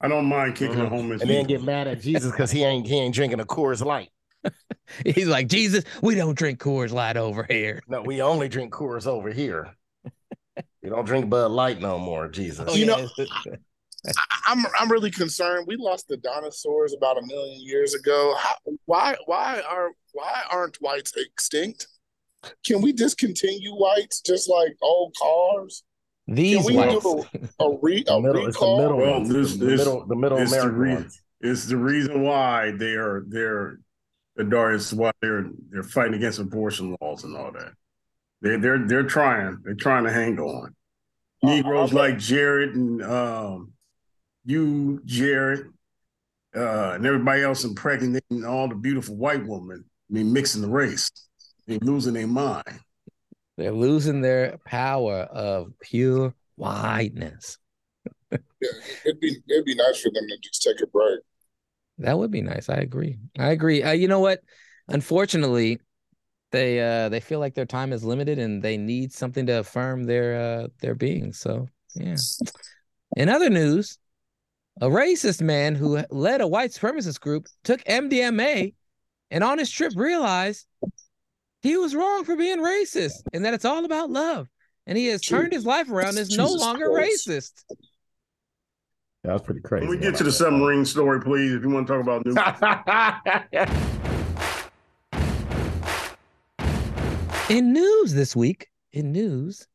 I 0.00 0.08
don't 0.08 0.26
mind 0.26 0.56
kicking 0.56 0.76
the 0.80 0.88
homeless 0.88 1.22
Mm-hmm. 1.22 1.30
and 1.30 1.38
then 1.38 1.46
get 1.46 1.62
mad 1.62 1.86
at 1.86 2.00
Jesus 2.00 2.32
because 2.32 2.50
he 2.50 2.64
ain't 2.64 2.84
he 2.84 2.98
ain't 2.98 3.14
drinking 3.14 3.38
a 3.38 3.44
Coors 3.44 3.84
Light. 3.84 4.08
He's 5.04 5.26
like, 5.28 5.48
Jesus, 5.48 5.84
we 6.02 6.14
don't 6.14 6.36
drink 6.36 6.58
Coors 6.60 6.92
Light 6.92 7.16
over 7.16 7.44
here. 7.48 7.82
No, 7.88 8.02
we 8.02 8.20
only 8.22 8.48
drink 8.48 8.72
Coors 8.72 9.06
over 9.06 9.30
here. 9.30 9.74
we 10.82 10.88
don't 10.88 11.04
drink 11.04 11.28
Bud 11.30 11.50
Light 11.50 11.80
no 11.80 11.98
more. 11.98 12.28
Jesus. 12.28 12.66
Oh, 12.68 12.74
You 12.74 12.86
know, 12.86 13.08
yeah. 13.16 13.24
I- 14.06 14.38
I'm 14.48 14.66
I'm 14.80 14.90
really 14.90 15.12
concerned. 15.12 15.66
We 15.68 15.76
lost 15.76 16.08
the 16.08 16.16
dinosaurs 16.16 16.92
about 16.92 17.18
a 17.18 17.22
million 17.24 17.60
years 17.60 17.94
ago. 17.94 18.34
How, 18.36 18.54
why 18.86 19.14
why 19.26 19.62
are 19.70 19.90
why 20.12 20.42
aren't 20.50 20.76
whites 20.80 21.12
extinct? 21.16 21.86
Can 22.66 22.82
we 22.82 22.92
discontinue 22.92 23.70
whites 23.74 24.20
just 24.20 24.50
like 24.50 24.72
old 24.82 25.14
cars? 25.22 25.84
These 26.26 26.56
Can 26.56 26.66
we 26.66 26.76
whites. 26.76 27.02
do 27.04 27.24
a, 27.60 27.64
a, 27.64 27.78
re, 27.80 28.00
a 28.00 28.04
The 28.14 28.20
middle- 28.20 28.46
it's 28.48 28.58
the 28.58 28.64
recall? 28.66 28.78
middle 28.78 28.96
Well, 28.98 29.12
ones, 29.20 29.28
this, 29.32 29.56
the 29.56 29.66
this 29.66 29.78
middle, 29.78 30.04
the 30.06 30.16
middle 30.16 30.38
it's 30.38 30.50
the 30.50 30.56
American 30.58 30.78
reason. 30.80 31.02
ones. 31.02 31.22
It's 31.40 31.64
the 31.66 31.76
reason 31.76 32.22
why 32.22 32.72
they 32.72 32.94
are 32.94 33.24
they're 33.28 33.76
the 33.76 33.91
Darius 34.36 34.92
why 34.92 35.12
they're 35.20 35.46
they're 35.70 35.82
fighting 35.82 36.14
against 36.14 36.38
abortion 36.38 36.96
laws 37.00 37.24
and 37.24 37.36
all 37.36 37.52
that. 37.52 37.72
They're 38.40 38.58
they're 38.58 38.86
they're 38.86 39.02
trying. 39.02 39.58
They're 39.62 39.74
trying 39.74 40.04
to 40.04 40.12
hang 40.12 40.38
on. 40.38 40.74
Negroes 41.42 41.90
I'm- 41.90 41.96
like 41.98 42.18
Jared 42.18 42.74
and 42.74 43.02
um 43.02 43.72
you, 44.44 45.00
Jared, 45.04 45.72
uh, 46.56 46.92
and 46.94 47.06
everybody 47.06 47.42
else 47.42 47.62
impregnating 47.62 48.44
all 48.44 48.66
the 48.68 48.74
beautiful 48.74 49.14
white 49.16 49.46
women. 49.46 49.84
I 50.10 50.12
mean, 50.12 50.32
mixing 50.32 50.62
the 50.62 50.68
race. 50.68 51.10
They're 51.68 51.78
losing 51.80 52.14
their 52.14 52.26
mind. 52.26 52.80
They're 53.56 53.70
losing 53.70 54.20
their 54.20 54.58
power 54.64 55.20
of 55.20 55.72
pure 55.80 56.34
whiteness. 56.56 57.58
Yeah, 58.32 58.38
it'd 59.04 59.20
be 59.20 59.36
it'd 59.48 59.64
be 59.64 59.74
nice 59.74 60.00
for 60.00 60.10
them 60.10 60.26
to 60.26 60.36
just 60.42 60.62
take 60.62 60.80
a 60.82 60.86
break. 60.88 61.20
That 62.02 62.18
would 62.18 62.30
be 62.30 62.42
nice. 62.42 62.68
I 62.68 62.76
agree. 62.76 63.18
I 63.38 63.50
agree. 63.50 63.82
Uh, 63.82 63.92
you 63.92 64.08
know 64.08 64.20
what? 64.20 64.40
Unfortunately, 64.88 65.80
they 66.50 66.80
uh 66.80 67.08
they 67.08 67.20
feel 67.20 67.40
like 67.40 67.54
their 67.54 67.66
time 67.66 67.92
is 67.92 68.04
limited 68.04 68.38
and 68.38 68.62
they 68.62 68.76
need 68.76 69.12
something 69.12 69.46
to 69.46 69.60
affirm 69.60 70.04
their 70.04 70.40
uh 70.40 70.68
their 70.80 70.94
being. 70.94 71.32
So 71.32 71.68
yeah. 71.94 72.16
In 73.16 73.28
other 73.28 73.50
news, 73.50 73.98
a 74.80 74.88
racist 74.88 75.40
man 75.40 75.74
who 75.74 76.02
led 76.10 76.40
a 76.40 76.48
white 76.48 76.70
supremacist 76.70 77.20
group 77.20 77.46
took 77.64 77.82
MDMA 77.84 78.74
and 79.30 79.44
on 79.44 79.58
his 79.58 79.70
trip 79.70 79.92
realized 79.96 80.66
he 81.62 81.76
was 81.76 81.94
wrong 81.94 82.24
for 82.24 82.36
being 82.36 82.58
racist 82.58 83.22
and 83.32 83.44
that 83.44 83.54
it's 83.54 83.64
all 83.64 83.84
about 83.84 84.10
love. 84.10 84.48
And 84.86 84.98
he 84.98 85.06
has 85.06 85.22
turned 85.22 85.52
his 85.52 85.64
life 85.64 85.90
around 85.90 86.10
and 86.10 86.18
is 86.18 86.36
no 86.36 86.48
longer 86.48 86.90
Christ. 86.90 87.28
racist. 87.28 87.64
That 89.24 89.34
was 89.34 89.42
pretty 89.42 89.60
crazy. 89.60 89.86
Can 89.86 89.90
we 89.90 89.98
get 89.98 90.16
to 90.16 90.24
the 90.24 90.32
submarine 90.32 90.84
story, 90.84 91.20
please? 91.20 91.54
If 91.54 91.62
you 91.62 91.70
want 91.70 91.86
to 91.86 91.92
talk 91.92 92.02
about 92.02 92.26
new. 92.26 92.34
In 97.56 97.72
news 97.72 98.14
this 98.14 98.34
week, 98.34 98.68
in 98.92 99.12
news, 99.12 99.68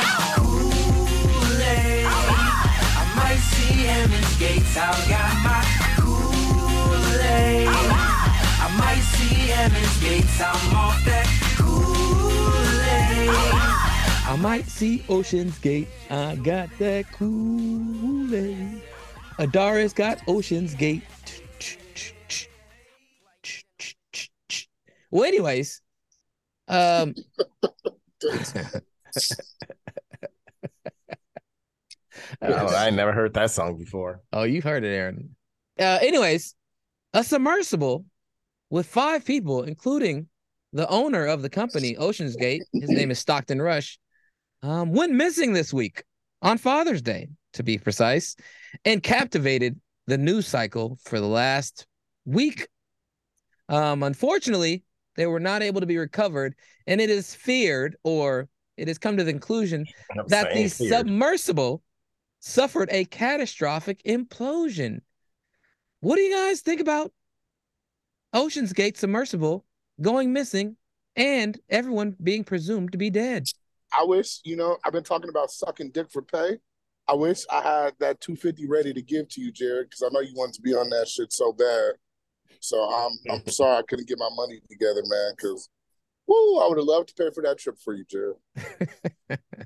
might 3.15 3.37
see 3.37 3.73
him 3.73 4.11
in 4.11 4.23
skates. 4.23 4.77
I 4.77 4.91
got 5.09 5.33
my 5.43 5.63
Kool-Aid. 6.01 7.67
I 7.67 8.67
might 8.77 9.01
see 9.01 9.35
him 9.35 9.75
in 9.75 9.85
skates. 9.89 10.39
I'm 10.41 10.75
off 10.75 11.03
that 11.05 11.30
I 14.31 14.37
might 14.37 14.65
see 14.65 15.03
Ocean's 15.09 15.59
Gate. 15.59 15.89
I 16.09 16.35
got 16.37 16.69
that 16.79 17.11
Kool-Aid. 17.11 18.81
Adaris 19.37 19.93
got 19.93 20.19
Ocean's 20.25 20.73
Gate. 20.73 21.03
Well, 25.11 25.25
anyways, 25.25 25.81
um, 26.69 27.13
I, 32.41 32.53
I 32.53 32.89
never 32.89 33.11
heard 33.11 33.33
that 33.33 33.51
song 33.51 33.77
before. 33.77 34.21
Oh, 34.31 34.43
you've 34.43 34.63
heard 34.63 34.85
it, 34.85 34.95
Aaron. 34.95 35.35
Uh, 35.77 35.99
anyways, 36.01 36.55
a 37.13 37.21
submersible 37.21 38.05
with 38.69 38.87
five 38.87 39.25
people, 39.25 39.63
including 39.63 40.29
the 40.71 40.87
owner 40.87 41.25
of 41.25 41.41
the 41.41 41.49
company, 41.49 41.97
Ocean's 41.97 42.37
Gate, 42.37 42.63
his 42.71 42.89
name 42.89 43.11
is 43.11 43.19
Stockton 43.19 43.61
Rush, 43.61 43.99
um, 44.63 44.91
went 44.91 45.13
missing 45.13 45.53
this 45.53 45.73
week 45.73 46.03
on 46.41 46.57
Father's 46.57 47.01
Day, 47.01 47.29
to 47.53 47.63
be 47.63 47.77
precise, 47.77 48.35
and 48.85 49.03
captivated 49.03 49.79
the 50.07 50.17
news 50.17 50.47
cycle 50.47 50.97
for 51.03 51.19
the 51.19 51.27
last 51.27 51.85
week. 52.25 52.67
Um, 53.69 54.03
unfortunately, 54.03 54.83
they 55.15 55.25
were 55.25 55.39
not 55.39 55.61
able 55.61 55.81
to 55.81 55.87
be 55.87 55.97
recovered, 55.97 56.55
and 56.87 57.01
it 57.01 57.09
is 57.09 57.35
feared, 57.35 57.95
or 58.03 58.47
it 58.77 58.87
has 58.87 58.97
come 58.97 59.17
to 59.17 59.23
the 59.23 59.31
conclusion, 59.31 59.85
that 60.27 60.53
the 60.53 60.67
feared. 60.67 60.91
submersible 60.91 61.81
suffered 62.39 62.89
a 62.91 63.05
catastrophic 63.05 64.01
implosion. 64.03 64.99
What 65.99 66.15
do 66.15 66.21
you 66.21 66.35
guys 66.35 66.61
think 66.61 66.81
about 66.81 67.11
Ocean's 68.33 68.73
Gate 68.73 68.97
submersible 68.97 69.65
going 70.01 70.33
missing 70.33 70.75
and 71.15 71.59
everyone 71.69 72.15
being 72.21 72.43
presumed 72.43 72.93
to 72.93 72.97
be 72.97 73.09
dead? 73.09 73.47
I 73.93 74.03
wish, 74.03 74.39
you 74.43 74.55
know, 74.55 74.77
I've 74.85 74.93
been 74.93 75.03
talking 75.03 75.29
about 75.29 75.51
sucking 75.51 75.91
dick 75.91 76.11
for 76.11 76.21
pay. 76.21 76.57
I 77.07 77.13
wish 77.13 77.39
I 77.51 77.61
had 77.61 77.93
that 77.99 78.21
250 78.21 78.67
ready 78.67 78.93
to 78.93 79.01
give 79.01 79.27
to 79.29 79.41
you, 79.41 79.51
Jared, 79.51 79.89
because 79.89 80.03
I 80.03 80.09
know 80.13 80.21
you 80.21 80.33
wanted 80.35 80.55
to 80.55 80.61
be 80.61 80.73
on 80.73 80.89
that 80.89 81.07
shit 81.07 81.33
so 81.33 81.51
bad. 81.51 81.93
So 82.59 82.77
I'm 82.77 83.11
I'm 83.31 83.47
sorry 83.47 83.77
I 83.77 83.81
couldn't 83.87 84.07
get 84.07 84.19
my 84.19 84.29
money 84.33 84.61
together, 84.69 85.01
man, 85.05 85.33
because 85.35 85.69
woo, 86.27 86.59
I 86.59 86.67
would 86.67 86.77
have 86.77 86.85
loved 86.85 87.09
to 87.09 87.15
pay 87.15 87.29
for 87.33 87.41
that 87.43 87.57
trip 87.57 87.77
for 87.83 87.93
you, 87.93 88.05
Jared. 88.05 89.39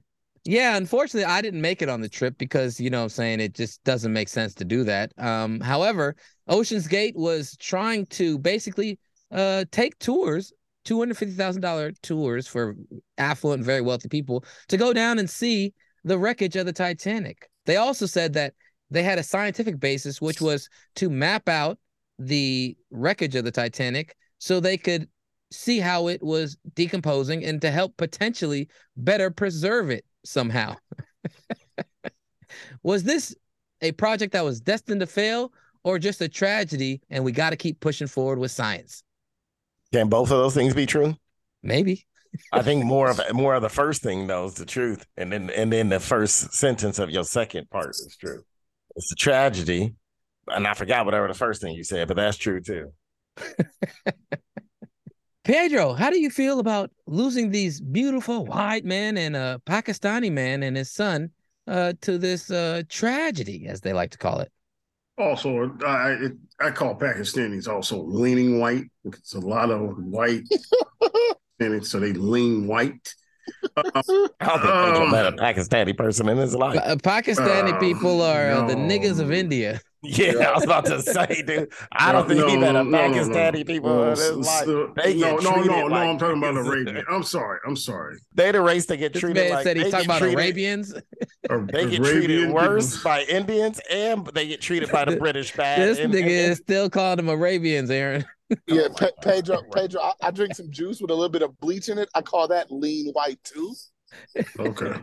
Yeah, 0.47 0.77
unfortunately, 0.77 1.25
I 1.25 1.41
didn't 1.41 1.61
make 1.61 1.81
it 1.81 1.89
on 1.89 2.01
the 2.01 2.09
trip 2.09 2.37
because, 2.37 2.79
you 2.79 2.91
know 2.91 2.99
what 2.99 3.05
I'm 3.05 3.09
saying, 3.09 3.39
it 3.39 3.55
just 3.55 3.83
doesn't 3.83 4.13
make 4.13 4.29
sense 4.29 4.53
to 4.55 4.63
do 4.63 4.83
that. 4.83 5.11
Um, 5.17 5.59
however, 5.59 6.15
Ocean's 6.47 6.87
Gate 6.87 7.15
was 7.15 7.57
trying 7.57 8.05
to 8.07 8.37
basically 8.37 8.99
uh, 9.31 9.65
take 9.71 9.97
tours, 9.97 10.53
$250,000 10.85 11.95
tours 12.01 12.47
for 12.47 12.75
affluent, 13.17 13.63
very 13.63 13.81
wealthy 13.81 14.09
people 14.09 14.43
to 14.67 14.77
go 14.77 14.93
down 14.93 15.19
and 15.19 15.29
see 15.29 15.73
the 16.03 16.17
wreckage 16.17 16.55
of 16.55 16.65
the 16.65 16.73
Titanic. 16.73 17.49
They 17.65 17.77
also 17.77 18.05
said 18.05 18.33
that 18.33 18.53
they 18.91 19.03
had 19.03 19.17
a 19.17 19.23
scientific 19.23 19.79
basis, 19.79 20.21
which 20.21 20.39
was 20.39 20.69
to 20.95 21.09
map 21.09 21.49
out 21.49 21.79
the 22.19 22.77
wreckage 22.91 23.35
of 23.35 23.43
the 23.43 23.51
Titanic 23.51 24.15
so 24.37 24.59
they 24.59 24.77
could 24.77 25.09
see 25.51 25.79
how 25.79 26.07
it 26.07 26.21
was 26.21 26.57
decomposing 26.75 27.43
and 27.43 27.61
to 27.61 27.71
help 27.71 27.95
potentially 27.97 28.69
better 28.97 29.31
preserve 29.31 29.89
it 29.89 30.05
somehow. 30.23 30.75
was 32.83 33.03
this 33.03 33.35
a 33.81 33.91
project 33.93 34.33
that 34.33 34.45
was 34.45 34.61
destined 34.61 35.01
to 35.01 35.07
fail, 35.07 35.51
or 35.83 35.99
just 35.99 36.19
a 36.21 36.27
tragedy 36.27 36.99
and 37.11 37.23
we 37.23 37.31
got 37.31 37.51
to 37.51 37.55
keep 37.55 37.79
pushing 37.79 38.07
forward 38.07 38.39
with 38.39 38.51
science? 38.51 39.03
Can 39.95 40.09
both 40.09 40.29
of 40.29 40.39
those 40.39 40.53
things 40.53 40.73
be 40.73 40.85
true? 40.85 41.15
Maybe. 41.63 42.05
I 42.51 42.61
think 42.63 42.83
more 42.83 43.09
of 43.09 43.21
more 43.33 43.55
of 43.55 43.61
the 43.61 43.69
first 43.69 44.01
thing 44.01 44.27
though 44.27 44.43
is 44.43 44.55
the 44.55 44.65
truth, 44.65 45.05
and 45.15 45.31
then 45.31 45.49
and 45.51 45.71
then 45.71 45.87
the 45.87 46.01
first 46.01 46.53
sentence 46.53 46.99
of 46.99 47.09
your 47.09 47.23
second 47.23 47.69
part 47.69 47.91
is 47.91 48.17
true. 48.19 48.43
It's 48.97 49.09
a 49.13 49.15
tragedy, 49.15 49.95
and 50.49 50.67
I 50.67 50.73
forgot 50.73 51.05
whatever 51.05 51.29
the 51.29 51.33
first 51.33 51.61
thing 51.61 51.75
you 51.75 51.85
said, 51.85 52.09
but 52.09 52.17
that's 52.17 52.35
true 52.35 52.59
too. 52.59 52.91
Pedro, 55.45 55.93
how 55.93 56.09
do 56.09 56.19
you 56.19 56.29
feel 56.29 56.59
about 56.59 56.91
losing 57.07 57.51
these 57.51 57.79
beautiful 57.79 58.45
white 58.45 58.83
men 58.83 59.17
and 59.17 59.37
a 59.37 59.61
Pakistani 59.65 60.29
man 60.29 60.61
and 60.61 60.75
his 60.75 60.91
son 60.91 61.29
uh, 61.67 61.93
to 62.01 62.17
this 62.17 62.51
uh, 62.51 62.81
tragedy, 62.89 63.67
as 63.69 63.79
they 63.79 63.93
like 63.93 64.11
to 64.11 64.17
call 64.17 64.41
it? 64.41 64.51
Also, 65.17 65.77
I 65.85 66.29
I 66.59 66.71
call 66.71 66.95
Pakistanis 66.97 67.67
also 67.67 68.01
leaning 68.03 68.59
white. 68.59 68.85
It's 69.05 69.33
a 69.33 69.39
lot 69.39 69.71
of 69.71 69.97
white, 69.97 70.43
and 71.59 71.85
so 71.85 71.99
they 71.99 72.11
lean 72.11 72.67
white. 72.67 73.13
Uh, 73.77 73.83
I 74.39 74.47
don't 74.47 74.61
think 74.61 74.77
Pedro 74.81 75.05
um, 75.05 75.11
met 75.11 75.25
a 75.25 75.31
Pakistani 75.31 75.97
person 75.97 76.27
in 76.27 76.37
his 76.37 76.53
life. 76.55 76.79
Uh, 76.83 76.95
Pakistani 76.97 77.73
Uh, 77.73 77.79
people 77.79 78.21
are 78.21 78.51
uh, 78.51 78.67
the 78.67 78.75
no. 78.75 78.87
niggas 78.87 79.19
of 79.19 79.31
India. 79.31 79.79
Yeah, 80.07 80.49
I 80.49 80.53
was 80.55 80.63
about 80.63 80.85
to 80.85 81.01
say, 81.01 81.43
dude. 81.45 81.71
I 81.91 82.11
don't 82.11 82.27
think 82.27 82.45
he 82.47 82.57
met 82.57 82.75
a 82.75 82.79
Pakistani 82.83 83.65
people 83.65 83.89
No, 83.95 84.03
in 84.03 84.09
his 84.11 84.21
s- 84.21 84.67
life. 84.67 84.89
They 84.95 85.15
no, 85.15 85.35
get 85.35 85.43
no, 85.43 85.51
treated 85.53 85.71
no, 85.71 85.79
no. 85.81 85.85
like 85.87 86.07
I'm 86.09 86.17
talking 86.17 86.37
about 86.37 86.53
niggas. 86.55 86.67
Arabian. 86.67 87.05
I'm 87.09 87.23
sorry. 87.23 87.59
I'm 87.67 87.75
sorry. 87.75 88.17
They 88.33 88.51
the 88.51 88.61
race 88.61 88.85
that 88.87 88.97
get 88.97 89.13
This 89.13 89.19
treated 89.21 89.43
man 89.43 89.51
like 89.53 89.63
said 89.63 89.77
he's 89.77 89.85
they 89.85 89.91
talking 89.91 90.05
about 90.07 90.19
treated- 90.19 90.37
Arabians. 90.39 90.93
Ar- 91.49 91.67
They 91.71 91.89
get 91.89 91.99
Arabian 91.99 92.03
treated 92.03 92.51
worse 92.51 92.95
people- 92.97 93.09
by 93.11 93.23
Indians, 93.23 93.79
and 93.91 94.25
they 94.27 94.47
get 94.47 94.61
treated 94.61 94.91
by 94.91 95.05
the 95.05 95.15
British 95.17 95.55
bad. 95.55 95.79
This 95.79 95.97
in- 95.99 96.11
nigga 96.11 96.23
in- 96.23 96.51
is 96.51 96.57
still 96.59 96.89
calling 96.89 97.17
them 97.17 97.29
Arabians, 97.29 97.89
Aaron. 97.89 98.25
Yeah, 98.67 98.83
oh 98.91 98.93
Pe- 98.93 99.09
Pedro. 99.23 99.59
Pedro, 99.73 100.01
I, 100.01 100.11
I 100.21 100.29
drink 100.31 100.53
some 100.53 100.69
juice 100.69 101.01
with 101.01 101.09
a 101.09 101.13
little 101.15 101.29
bit 101.29 101.41
of 101.41 101.59
bleach 101.59 101.89
in 101.89 101.97
it. 101.97 102.07
I 102.13 102.21
call 102.21 102.47
that 102.49 102.71
lean 102.71 103.11
white 103.13 103.39
too. 103.43 103.73
Okay. 104.59 104.93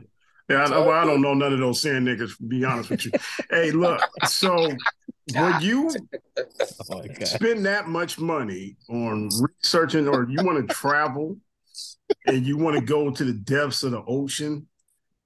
Yeah, 0.49 0.65
I, 0.65 0.71
well, 0.71 0.91
I 0.91 1.05
don't 1.05 1.21
know 1.21 1.35
none 1.35 1.53
of 1.53 1.59
those 1.59 1.83
sand 1.83 2.07
niggas. 2.07 2.33
Be 2.49 2.65
honest 2.65 2.91
with 2.91 3.07
you. 3.07 3.13
hey, 3.51 3.71
look. 3.71 4.01
So 4.27 4.69
when 5.35 5.61
you 5.61 5.91
Oh 6.91 7.03
spend 7.25 7.65
that 7.67 7.89
much 7.89 8.19
money 8.19 8.77
on 8.89 9.29
researching, 9.41 10.09
or 10.09 10.27
you 10.29 10.45
want 10.45 10.69
to 10.69 10.75
travel, 10.75 11.37
and 12.27 12.45
you 12.45 12.57
want 12.57 12.77
to 12.77 12.83
go 12.85 13.11
to 13.11 13.25
the 13.25 13.33
depths 13.33 13.83
of 13.83 13.93
the 13.93 14.03
ocean, 14.07 14.67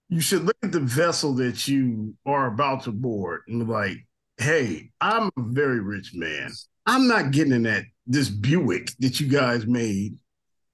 you 0.08 0.20
should 0.20 0.44
look 0.44 0.56
at 0.62 0.72
the 0.72 0.80
vessel 0.80 1.34
that 1.34 1.66
you 1.66 2.14
are 2.26 2.46
about 2.46 2.84
to 2.84 2.92
board 2.92 3.42
and 3.48 3.66
be 3.66 3.72
like, 3.72 4.06
"Hey, 4.38 4.90
I'm 5.00 5.28
a 5.36 5.42
very 5.42 5.80
rich 5.80 6.12
man. 6.14 6.50
I'm 6.84 7.08
not 7.08 7.30
getting 7.30 7.52
in 7.52 7.62
that 7.64 7.84
this 8.06 8.28
Buick 8.28 8.92
that 8.98 9.18
you 9.20 9.28
guys 9.28 9.66
made. 9.66 10.18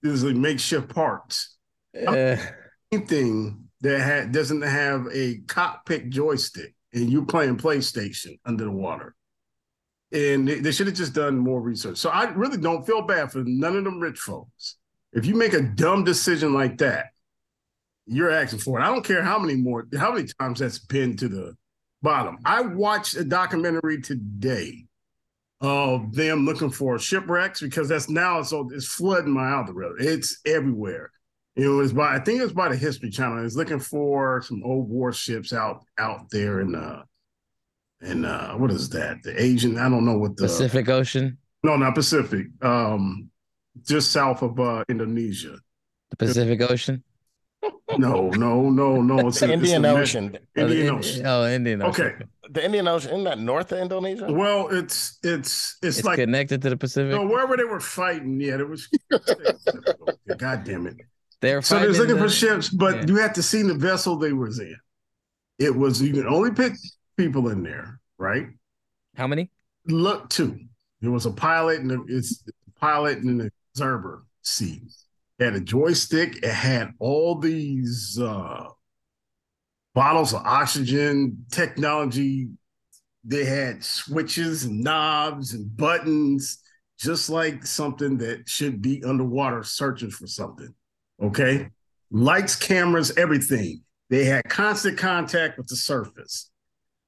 This 0.03 0.13
is 0.15 0.25
like 0.25 0.37
makeshift 0.37 0.89
parts." 0.89 1.57
Uh, 2.07 2.37
anything 2.91 3.62
that 3.83 4.01
ha- 4.01 4.31
doesn't 4.31 4.63
have 4.63 5.07
a 5.13 5.39
cockpit 5.47 6.09
joystick 6.09 6.75
and 6.95 7.11
you 7.11 7.25
playing 7.25 7.59
PlayStation 7.59 8.39
under 8.45 8.65
the 8.65 8.71
water. 8.71 9.15
And 10.13 10.47
they, 10.47 10.61
they 10.61 10.73
should 10.73 10.87
have 10.87 10.97
just 10.97 11.15
done 11.15 11.39
more 11.39 11.61
research. 11.61 11.99
So 11.99 12.11
I 12.11 12.31
really 12.31 12.59
don't 12.59 12.87
feel 12.87 13.03
bad 13.03 13.33
for 13.33 13.43
none 13.45 13.77
of 13.77 13.85
them 13.85 14.01
rich 14.01 14.19
folks. 14.19 14.77
If 15.13 15.27
you 15.27 15.35
make 15.35 15.53
a 15.53 15.63
dumb 15.63 16.05
decision 16.05 16.55
like 16.55 16.79
that, 16.79 17.07
you're 18.07 18.31
asking 18.31 18.61
for 18.61 18.79
it. 18.79 18.83
I 18.83 18.87
don't 18.87 19.05
care 19.05 19.23
how 19.23 19.39
many 19.39 19.57
more, 19.57 19.87
how 19.97 20.13
many 20.13 20.29
times 20.39 20.61
that's 20.61 20.79
been 20.79 21.17
to 21.19 21.29
the 21.29 21.57
bottom. 22.03 22.39
I 22.45 22.63
watched 22.63 23.15
a 23.17 23.25
documentary 23.25 24.01
today 24.01 24.87
of 25.61 26.15
them 26.15 26.45
looking 26.45 26.71
for 26.71 26.99
shipwrecks 26.99 27.61
because 27.61 27.89
that's 27.89 28.11
now 28.11 28.43
so 28.43 28.69
it's 28.73 28.87
flooding 28.87 29.33
my 29.33 29.49
algorithm. 29.49 29.97
It's 30.01 30.41
everywhere. 30.45 31.13
It 31.55 31.69
was 31.69 31.93
by 31.93 32.15
I 32.17 32.19
think 32.21 32.41
it 32.41 32.45
was 32.45 32.53
by 32.55 32.69
the 32.71 32.77
History 32.77 33.11
Channel. 33.11 33.45
It's 33.45 33.57
looking 33.57 33.79
for 33.81 34.41
some 34.43 34.63
old 34.65 34.89
warships 34.89 35.53
out 35.53 35.85
out 35.99 36.31
there 36.31 36.61
in 36.61 36.75
uh 36.75 37.03
in 38.01 38.25
uh 38.25 38.55
what 38.55 38.71
is 38.71 38.89
that? 38.91 39.23
The 39.23 39.41
Asian, 39.41 39.77
I 39.79 39.89
don't 39.89 40.05
know 40.05 40.17
what 40.19 40.37
the 40.37 40.45
Pacific 40.45 40.89
Ocean, 40.89 41.39
no, 41.63 41.77
not 41.77 41.95
Pacific. 41.95 42.47
Um 42.63 43.29
just 43.87 44.13
south 44.13 44.43
of 44.43 44.59
uh 44.59 44.85
Indonesia. 44.89 45.57
the 46.11 46.17
Pacific 46.17 46.61
Ocean, 46.63 47.03
No, 47.99 48.31
no, 48.31 48.71
no, 48.71 49.03
no. 49.03 49.29
It's, 49.29 49.41
The 49.41 49.47
it's 49.47 49.53
Indian 49.53 49.83
the 49.83 49.93
Med- 49.93 50.01
Ocean. 50.03 50.39
Oh, 50.39 50.39
the 50.55 50.63
Indian 50.63 50.87
Indi- 50.87 50.99
Ocean. 50.99 51.27
Oh, 51.27 51.47
Indian 51.47 51.83
Ocean. 51.83 52.07
Okay. 52.07 52.25
The 52.51 52.65
Indian 52.65 52.89
Ocean, 52.89 53.11
isn't 53.13 53.25
that 53.25 53.39
north 53.39 53.73
of 53.73 53.79
Indonesia? 53.79 54.27
Well, 54.33 54.69
it's 54.69 55.19
it's 55.23 55.77
it's, 55.83 55.99
It's 55.99 56.07
like 56.07 56.17
connected 56.19 56.61
to 56.63 56.71
the 56.71 56.77
Pacific. 56.77 57.13
no, 57.13 57.27
wherever 57.27 57.57
they 57.57 57.65
were 57.65 57.81
fighting, 57.81 58.41
yeah, 58.41 58.57
it 58.65 58.69
was 58.69 58.89
God 60.39 60.65
damn 60.65 60.87
it. 60.87 60.97
They're 61.43 61.61
So 61.61 61.79
they're 61.79 61.91
looking 61.91 62.17
in 62.17 62.23
for 62.23 62.29
ships, 62.29 62.69
but 62.69 62.95
yeah. 62.95 63.05
you 63.09 63.17
have 63.17 63.33
to 63.33 63.43
see 63.43 63.63
the 63.63 63.75
vessel 63.75 64.17
they 64.17 64.33
was 64.33 64.61
in. 64.61 64.77
It 65.59 65.75
was 65.75 66.01
you 66.01 66.15
can 66.15 66.27
only 66.27 66.53
pick 66.53 66.75
people 67.17 67.49
in 67.49 67.65
there, 67.65 67.99
right? 68.17 68.47
How 69.17 69.27
many? 69.27 69.51
Look, 69.87 70.31
two. 70.31 70.59
There 71.01 71.11
was 71.11 71.27
a 71.27 71.33
pilot 71.33 71.81
and 71.81 71.91
a- 71.91 72.05
it's 72.17 72.45
a 72.49 72.81
pilot 72.81 73.19
and 73.19 73.41
an 73.41 73.51
observer 73.75 74.25
seat. 74.43 74.83
It 75.41 75.45
had 75.45 75.55
a 75.55 75.61
joystick. 75.61 76.37
It 76.37 76.45
had 76.45 76.93
all 77.01 77.35
these 77.35 78.21
uh, 78.23 78.69
bottles 79.97 80.35
of 80.35 80.43
oxygen 80.47 81.45
technology. 81.51 82.51
They 83.25 83.45
had 83.45 83.83
switches 83.83 84.63
and 84.63 84.81
knobs 84.81 85.55
and 85.55 85.77
buttons, 85.77 86.59
just 87.01 87.31
like 87.31 87.67
something 87.67 88.19
that 88.19 88.49
should 88.49 88.81
be 88.81 89.03
underwater 89.03 89.65
searching 89.65 90.11
for 90.11 90.29
something. 90.29 90.73
Okay. 91.23 91.69
Lights, 92.11 92.57
cameras, 92.57 93.17
everything. 93.17 93.83
They 94.11 94.25
had 94.25 94.45
constant 94.45 94.99
contact 94.99 95.57
with 95.57 95.69
the 95.69 95.77
surface. 95.77 96.51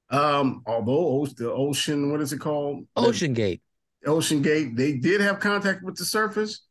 Um, 0.09 0.63
although 0.65 1.27
the 1.37 1.51
ocean, 1.51 2.11
what 2.11 2.21
is 2.21 2.33
it 2.33 2.39
called? 2.39 2.85
OceanGate. 2.97 3.61
Ocean 4.05 4.41
Gate, 4.41 4.75
they 4.75 4.93
did 4.93 5.19
have 5.21 5.39
contact 5.39 5.83
with 5.83 5.95
the 5.95 6.05
surface, 6.05 6.61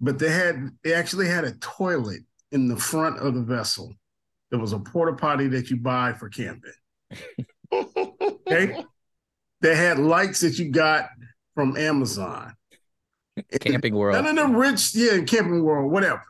but 0.00 0.18
they 0.18 0.30
had 0.30 0.70
they 0.82 0.94
actually 0.94 1.28
had 1.28 1.44
a 1.44 1.52
toilet 1.54 2.22
in 2.52 2.68
the 2.68 2.76
front 2.76 3.18
of 3.18 3.34
the 3.34 3.42
vessel. 3.42 3.94
It 4.50 4.56
was 4.56 4.72
a 4.72 4.78
porta 4.78 5.14
potty 5.14 5.48
that 5.48 5.70
you 5.70 5.76
buy 5.76 6.12
for 6.12 6.28
camping. 6.28 6.72
okay. 7.72 8.84
They 9.60 9.74
had 9.74 9.98
lights 9.98 10.40
that 10.40 10.58
you 10.58 10.70
got 10.70 11.08
from 11.54 11.76
Amazon. 11.76 12.54
Camping 13.60 13.94
World. 13.94 14.16
None 14.16 14.26
of 14.26 14.36
them 14.36 14.56
rich, 14.56 14.94
yeah, 14.94 15.22
Camping 15.22 15.62
World, 15.62 15.90
whatever. 15.90 16.22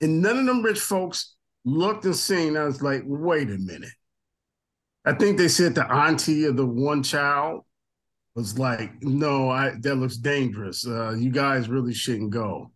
And 0.00 0.22
none 0.22 0.38
of 0.38 0.46
them 0.46 0.62
rich 0.62 0.80
folks 0.80 1.36
looked 1.64 2.04
and 2.04 2.16
seen. 2.16 2.56
I 2.56 2.64
was 2.64 2.82
like, 2.82 3.02
wait 3.04 3.50
a 3.50 3.58
minute. 3.58 3.92
I 5.04 5.14
think 5.14 5.38
they 5.38 5.48
said 5.48 5.74
the 5.74 5.90
auntie 5.90 6.44
of 6.44 6.56
the 6.56 6.66
one 6.66 7.02
child 7.02 7.64
was 8.34 8.58
like, 8.58 9.02
no, 9.02 9.50
I 9.50 9.72
that 9.80 9.96
looks 9.96 10.16
dangerous. 10.16 10.86
Uh, 10.86 11.12
you 11.12 11.30
guys 11.30 11.68
really 11.68 11.94
shouldn't 11.94 12.30
go. 12.30 12.70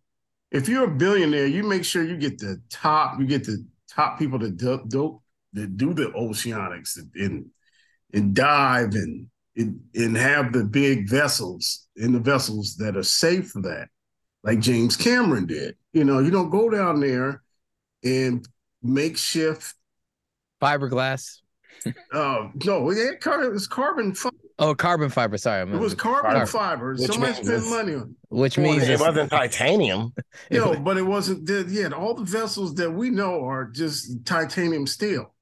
If 0.51 0.67
you're 0.67 0.85
a 0.85 0.95
billionaire, 0.95 1.47
you 1.47 1.63
make 1.63 1.85
sure 1.85 2.03
you 2.03 2.17
get 2.17 2.37
the 2.37 2.61
top, 2.69 3.19
you 3.19 3.25
get 3.25 3.45
the 3.45 3.65
top 3.89 4.17
people 4.19 4.39
to 4.39 4.49
do, 4.49 4.81
do 4.87 5.21
that 5.53 5.77
do 5.77 5.93
the 5.93 6.07
oceanics 6.11 6.97
and 7.15 7.45
and 8.13 8.33
dive 8.33 8.93
and 8.93 9.27
and, 9.57 9.79
and 9.95 10.17
have 10.17 10.51
the 10.51 10.65
big 10.65 11.09
vessels 11.09 11.87
in 11.95 12.11
the 12.11 12.19
vessels 12.19 12.75
that 12.75 12.97
are 12.97 13.03
safe 13.03 13.49
for 13.49 13.61
that, 13.61 13.87
like 14.43 14.59
James 14.59 14.97
Cameron 14.97 15.45
did. 15.45 15.75
You 15.95 16.03
know, 16.03 16.19
you 16.19 16.29
don't 16.29 16.49
go 16.49 16.69
down 16.69 16.99
there 16.99 17.41
and 18.03 18.45
makeshift. 18.83 19.73
Fiberglass. 20.61 21.37
Uh, 22.11 22.49
no, 22.65 22.91
yeah, 22.91 23.11
car- 23.21 23.53
it's 23.53 23.65
carbon. 23.65 24.13
Fi- 24.13 24.29
Oh, 24.57 24.73
carbon 24.73 25.09
fiber. 25.09 25.37
Sorry, 25.37 25.61
it 25.69 25.77
was 25.77 25.93
carbon 25.95 26.45
fiber. 26.47 26.93
Which 26.93 27.11
Somebody 27.11 27.33
means 27.33 27.45
spent 27.45 27.49
it's- 27.59 27.69
money 27.69 27.95
on. 27.95 28.15
Which 28.29 28.57
means 28.57 28.83
it 28.87 28.99
wasn't 28.99 29.29
titanium. 29.41 30.13
You 30.49 30.59
know, 30.59 30.79
but 30.79 30.97
it 30.97 31.01
wasn't. 31.03 31.45
the- 31.45 31.65
Yeah, 31.69 31.89
all 31.89 32.13
the 32.13 32.23
vessels 32.23 32.75
that 32.75 32.91
we 32.91 33.09
know 33.09 33.43
are 33.45 33.65
just 33.65 34.25
titanium 34.25 34.87
steel. 34.87 35.33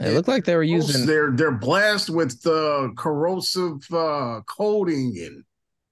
It 0.00 0.10
looked 0.12 0.28
like 0.28 0.44
they 0.44 0.54
were 0.56 0.62
using. 0.64 1.06
They're 1.06 1.30
they're 1.32 1.50
blasted 1.52 2.14
with 2.16 2.44
uh, 2.46 2.88
corrosive 2.96 3.78
uh, 3.92 4.40
coating, 4.46 5.14
and 5.24 5.44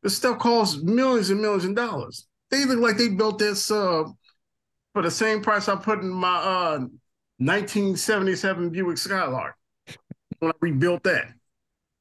this 0.04 0.16
stuff 0.16 0.38
costs 0.38 0.80
millions 0.82 1.30
and 1.30 1.40
millions 1.40 1.64
of 1.64 1.74
dollars. 1.74 2.26
They 2.50 2.64
look 2.64 2.78
like 2.78 2.96
they 2.96 3.08
built 3.08 3.38
this 3.38 3.70
uh, 3.70 4.04
for 4.92 5.02
the 5.02 5.10
same 5.10 5.42
price 5.42 5.68
I 5.68 5.76
put 5.76 6.00
in 6.00 6.08
my 6.08 6.36
uh, 6.36 6.78
1977 7.38 8.70
Buick 8.70 8.98
Skylark 8.98 9.56
when 10.38 10.52
I 10.52 10.54
rebuilt 10.60 11.02
that. 11.04 11.32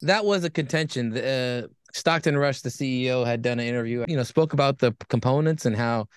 that 0.02 0.24
was 0.24 0.43
a 0.43 0.50
contention. 0.50 1.10
The, 1.10 1.66
uh, 1.66 1.74
Stockton 1.93 2.38
Rush, 2.38 2.62
the 2.62 2.70
CEO, 2.70 3.26
had 3.26 3.41
done 3.41 3.60
an 3.60 3.66
interview. 3.66 4.04
You 4.08 4.18
know, 4.18 4.24
spoke 4.24 4.54
about 4.54 4.80
the 4.80 4.93
components 5.08 5.66
and 5.66 5.76
how 5.76 6.08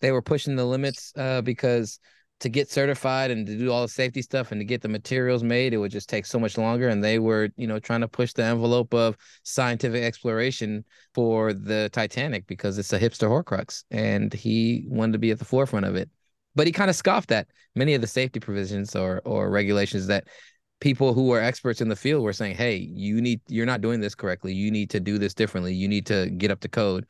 they 0.00 0.10
were 0.10 0.22
pushing 0.22 0.56
the 0.56 0.64
limits 0.64 1.12
uh, 1.16 1.42
because 1.42 2.00
to 2.40 2.48
get 2.48 2.70
certified 2.70 3.30
and 3.30 3.46
to 3.46 3.58
do 3.58 3.72
all 3.72 3.82
the 3.82 3.88
safety 3.88 4.22
stuff 4.22 4.52
and 4.52 4.60
to 4.60 4.64
get 4.64 4.80
the 4.80 4.88
materials 4.88 5.42
made, 5.42 5.74
it 5.74 5.78
would 5.78 5.90
just 5.90 6.08
take 6.08 6.24
so 6.24 6.38
much 6.38 6.56
longer. 6.56 6.88
And 6.88 7.02
they 7.02 7.18
were, 7.18 7.48
you 7.56 7.66
know, 7.66 7.80
trying 7.80 8.00
to 8.02 8.08
push 8.08 8.32
the 8.32 8.44
envelope 8.44 8.94
of 8.94 9.16
scientific 9.42 10.04
exploration 10.04 10.84
for 11.14 11.52
the 11.52 11.90
Titanic 11.92 12.46
because 12.46 12.78
it's 12.78 12.92
a 12.92 12.98
hipster 12.98 13.28
Horcrux, 13.28 13.84
and 13.90 14.32
he 14.32 14.84
wanted 14.88 15.12
to 15.12 15.18
be 15.18 15.30
at 15.30 15.38
the 15.38 15.44
forefront 15.44 15.86
of 15.86 15.96
it. 15.96 16.08
But 16.54 16.66
he 16.66 16.72
kind 16.72 16.90
of 16.90 16.96
scoffed 16.96 17.32
at 17.32 17.48
many 17.74 17.94
of 17.94 18.00
the 18.00 18.06
safety 18.06 18.40
provisions 18.40 18.94
or 18.94 19.20
or 19.24 19.50
regulations 19.50 20.06
that 20.06 20.28
people 20.80 21.14
who 21.14 21.32
are 21.32 21.40
experts 21.40 21.80
in 21.80 21.88
the 21.88 21.96
field 21.96 22.22
were 22.22 22.32
saying, 22.32 22.54
"Hey, 22.54 22.76
you 22.76 23.20
need 23.20 23.40
you're 23.48 23.66
not 23.66 23.80
doing 23.80 24.00
this 24.00 24.14
correctly. 24.14 24.54
You 24.54 24.70
need 24.70 24.90
to 24.90 25.00
do 25.00 25.18
this 25.18 25.34
differently. 25.34 25.74
You 25.74 25.88
need 25.88 26.06
to 26.06 26.30
get 26.30 26.50
up 26.50 26.60
to 26.60 26.68
code." 26.68 27.06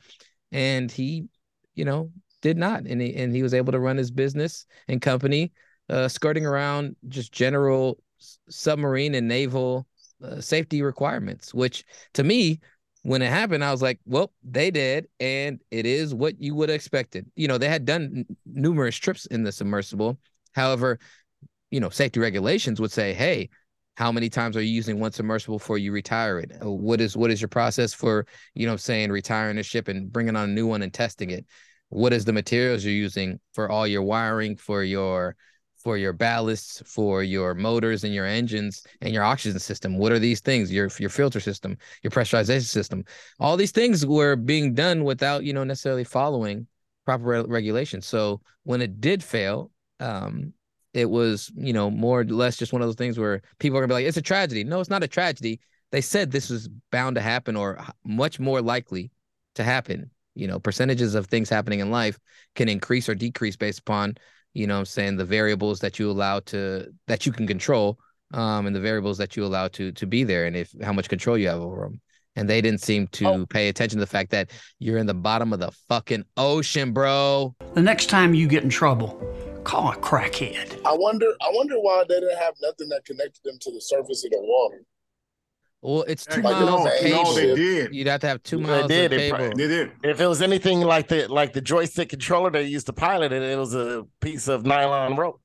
And 0.51 0.91
he, 0.91 1.27
you 1.75 1.85
know, 1.85 2.11
did 2.41 2.57
not, 2.57 2.85
and 2.85 3.01
he 3.01 3.15
and 3.15 3.35
he 3.35 3.43
was 3.43 3.53
able 3.53 3.71
to 3.71 3.79
run 3.79 3.97
his 3.97 4.11
business 4.11 4.65
and 4.87 5.01
company, 5.01 5.51
uh, 5.89 6.07
skirting 6.07 6.45
around 6.45 6.95
just 7.07 7.31
general 7.31 7.99
submarine 8.49 9.15
and 9.15 9.27
naval 9.27 9.87
uh, 10.23 10.41
safety 10.41 10.81
requirements. 10.81 11.53
Which 11.53 11.85
to 12.13 12.23
me, 12.23 12.59
when 13.03 13.21
it 13.21 13.29
happened, 13.29 13.63
I 13.63 13.71
was 13.71 13.81
like, 13.81 13.99
"Well, 14.05 14.31
they 14.43 14.71
did, 14.71 15.07
and 15.19 15.59
it 15.71 15.85
is 15.85 16.13
what 16.13 16.41
you 16.41 16.55
would 16.55 16.69
have 16.69 16.75
expected." 16.75 17.25
You 17.35 17.47
know, 17.47 17.57
they 17.57 17.69
had 17.69 17.85
done 17.85 18.25
n- 18.29 18.37
numerous 18.45 18.95
trips 18.95 19.25
in 19.27 19.43
the 19.43 19.51
submersible. 19.51 20.19
However, 20.53 20.99
you 21.71 21.79
know, 21.79 21.89
safety 21.89 22.19
regulations 22.19 22.79
would 22.79 22.91
say, 22.91 23.13
"Hey." 23.13 23.49
How 23.97 24.13
many 24.13 24.29
times 24.29 24.55
are 24.55 24.61
you 24.61 24.71
using 24.71 24.97
one 25.01 25.11
submersible 25.11 25.57
before 25.57 25.77
you 25.77 25.91
retire 25.91 26.39
it? 26.39 26.53
Uh, 26.63 26.71
What 26.71 27.01
is 27.01 27.17
what 27.17 27.31
is 27.31 27.41
your 27.41 27.49
process 27.49 27.93
for, 27.93 28.25
you 28.53 28.65
know, 28.65 28.77
saying 28.77 29.11
retiring 29.11 29.57
a 29.57 29.63
ship 29.63 29.89
and 29.89 30.09
bringing 30.09 30.37
on 30.37 30.49
a 30.49 30.53
new 30.53 30.65
one 30.67 30.81
and 30.81 30.93
testing 30.93 31.31
it? 31.31 31.45
What 31.89 32.13
is 32.13 32.25
the 32.25 32.33
materials 32.33 32.85
you're 32.85 32.93
using 32.93 33.39
for 33.53 33.69
all 33.69 33.87
your 33.87 34.03
wiring 34.03 34.55
for 34.55 34.83
your 34.83 35.35
for 35.77 35.97
your 35.97 36.13
ballasts 36.13 36.85
for 36.85 37.23
your 37.23 37.55
motors 37.55 38.03
and 38.03 38.13
your 38.13 38.25
engines 38.25 38.85
and 39.01 39.13
your 39.13 39.23
oxygen 39.23 39.59
system? 39.59 39.97
What 39.97 40.11
are 40.11 40.19
these 40.19 40.39
things? 40.39 40.71
Your 40.71 40.89
your 40.99 41.09
filter 41.09 41.39
system 41.39 41.77
your 42.03 42.11
pressurization 42.11 42.63
system. 42.65 43.03
All 43.39 43.57
these 43.57 43.71
things 43.71 44.05
were 44.05 44.35
being 44.35 44.73
done 44.73 45.03
without 45.03 45.43
you 45.43 45.53
know 45.53 45.63
necessarily 45.63 46.03
following 46.03 46.67
proper 47.05 47.23
re- 47.23 47.45
regulations. 47.47 48.05
So 48.05 48.41
when 48.63 48.81
it 48.81 49.01
did 49.01 49.23
fail 49.23 49.71
um 49.99 50.53
it 50.93 51.09
was 51.09 51.51
you 51.55 51.73
know 51.73 51.89
more 51.89 52.21
or 52.21 52.25
less 52.25 52.57
just 52.57 52.71
one 52.73 52.81
of 52.81 52.87
those 52.87 52.95
things 52.95 53.17
where 53.17 53.41
people 53.59 53.77
are 53.77 53.81
gonna 53.81 53.89
be 53.89 53.95
like 53.95 54.05
it's 54.05 54.17
a 54.17 54.21
tragedy. 54.21 54.63
No 54.63 54.79
it's 54.79 54.89
not 54.89 55.03
a 55.03 55.07
tragedy. 55.07 55.59
They 55.91 56.01
said 56.01 56.29
this 56.29 56.51
was 56.51 56.69
bound 56.91 57.15
to 57.15 57.21
happen 57.21 57.55
or 57.55 57.83
much 58.05 58.39
more 58.39 58.61
likely 58.61 59.11
to 59.55 59.63
happen 59.63 60.11
you 60.35 60.47
know 60.47 60.59
percentages 60.59 61.15
of 61.15 61.27
things 61.27 61.49
happening 61.49 61.79
in 61.79 61.91
life 61.91 62.19
can 62.55 62.69
increase 62.69 63.09
or 63.09 63.15
decrease 63.15 63.55
based 63.55 63.79
upon 63.79 64.15
you 64.53 64.67
know 64.67 64.75
what 64.75 64.79
i'm 64.79 64.85
saying 64.85 65.17
the 65.17 65.25
variables 65.25 65.79
that 65.79 65.99
you 65.99 66.09
allow 66.09 66.39
to 66.39 66.87
that 67.07 67.25
you 67.25 67.31
can 67.31 67.47
control 67.47 67.99
um 68.33 68.65
and 68.67 68.75
the 68.75 68.79
variables 68.79 69.17
that 69.17 69.35
you 69.35 69.43
allow 69.45 69.67
to 69.67 69.91
to 69.91 70.05
be 70.05 70.23
there 70.23 70.45
and 70.45 70.55
if 70.55 70.73
how 70.81 70.93
much 70.93 71.09
control 71.09 71.37
you 71.37 71.47
have 71.47 71.59
over 71.59 71.81
them 71.81 71.99
and 72.35 72.49
they 72.49 72.61
didn't 72.61 72.81
seem 72.81 73.07
to 73.07 73.45
pay 73.47 73.67
attention 73.69 73.97
to 73.97 74.01
the 74.01 74.07
fact 74.09 74.31
that 74.31 74.51
you're 74.77 74.97
in 74.97 75.07
the 75.07 75.13
bottom 75.13 75.51
of 75.51 75.59
the 75.59 75.71
fucking 75.89 76.23
ocean 76.37 76.93
bro 76.93 77.53
The 77.73 77.81
next 77.81 78.07
time 78.07 78.33
you 78.33 78.47
get 78.47 78.63
in 78.63 78.69
trouble, 78.69 79.21
call 79.63 79.91
a 79.91 79.95
crackhead. 79.95 80.79
I 80.85 80.93
wonder. 80.93 81.27
I 81.41 81.51
wonder 81.53 81.75
why 81.75 82.03
they 82.07 82.19
didn't 82.19 82.37
have 82.37 82.55
nothing 82.61 82.89
that 82.89 83.05
connected 83.05 83.41
them 83.43 83.57
to 83.61 83.71
the 83.71 83.81
surface 83.81 84.23
of 84.25 84.31
the 84.31 84.39
water. 84.41 84.83
Well 85.81 86.03
it's 86.07 86.25
two 86.25 86.41
Like, 86.41 86.53
miles 86.55 86.69
no, 86.69 86.87
of 86.87 87.03
no, 87.03 87.33
they 87.33 87.55
did. 87.55 87.93
you'd 87.95 88.07
have 88.07 88.21
to 88.21 88.27
have 88.27 88.43
two 88.43 88.57
They 88.57 88.63
miles 88.63 88.87
did. 88.87 89.13
of 89.13 89.19
cable 89.19 89.37
They 89.55 89.67
did. 89.67 89.91
If 90.03 90.19
it 90.19 90.27
was 90.27 90.41
anything 90.41 90.81
like 90.81 91.07
the 91.07 91.27
like 91.27 91.53
the 91.53 91.61
joystick 91.61 92.09
controller 92.09 92.49
they 92.51 92.63
used 92.63 92.85
to 92.87 92.93
pilot 92.93 93.31
it, 93.31 93.41
it 93.41 93.57
was 93.57 93.73
a 93.75 94.05
piece 94.21 94.47
of 94.47 94.65
nylon 94.65 95.15
rope. 95.15 95.41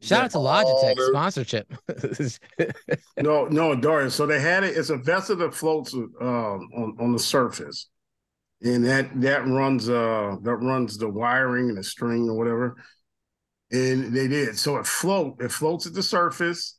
shout 0.00 0.24
out 0.24 0.30
to 0.32 0.38
Oh, 0.38 0.42
logitech 0.42 0.96
they're- 0.96 1.08
sponsorship 1.08 1.72
No, 3.18 3.46
no, 3.46 3.74
Darius. 3.74 4.14
So 4.14 4.26
they 4.26 4.40
had 4.40 4.64
it. 4.64 4.76
It's 4.76 4.90
a 4.90 4.96
vessel 4.96 5.36
that 5.36 5.54
floats 5.54 5.94
um, 5.94 6.10
on 6.20 6.96
on 7.00 7.12
the 7.12 7.18
surface, 7.18 7.88
and 8.62 8.84
that 8.84 9.20
that 9.20 9.46
runs 9.46 9.88
uh 9.88 10.36
that 10.42 10.56
runs 10.56 10.98
the 10.98 11.08
wiring 11.08 11.68
and 11.68 11.78
the 11.78 11.84
string 11.84 12.28
or 12.28 12.34
whatever. 12.36 12.76
And 13.70 14.14
they 14.14 14.28
did. 14.28 14.58
So 14.58 14.76
it 14.76 14.86
float. 14.86 15.40
It 15.40 15.50
floats 15.52 15.86
at 15.86 15.94
the 15.94 16.02
surface, 16.02 16.78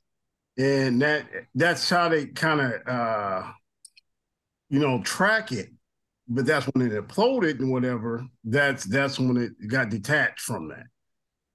and 0.58 1.02
that 1.02 1.26
that's 1.56 1.90
how 1.90 2.10
they 2.10 2.28
kind 2.28 2.62
of 2.62 2.88
uh 2.88 3.52
you 4.70 4.80
know 4.80 5.02
track 5.04 5.52
it. 5.52 5.70
But 6.28 6.46
that's 6.46 6.66
when 6.68 6.88
it 6.88 6.94
imploded 6.94 7.60
and 7.60 7.72
whatever. 7.72 8.26
That's 8.44 8.86
that's 8.86 9.20
when 9.20 9.38
it 9.38 9.52
got 9.68 9.90
detached 9.90 10.42
from 10.42 10.70
that. 10.70 10.86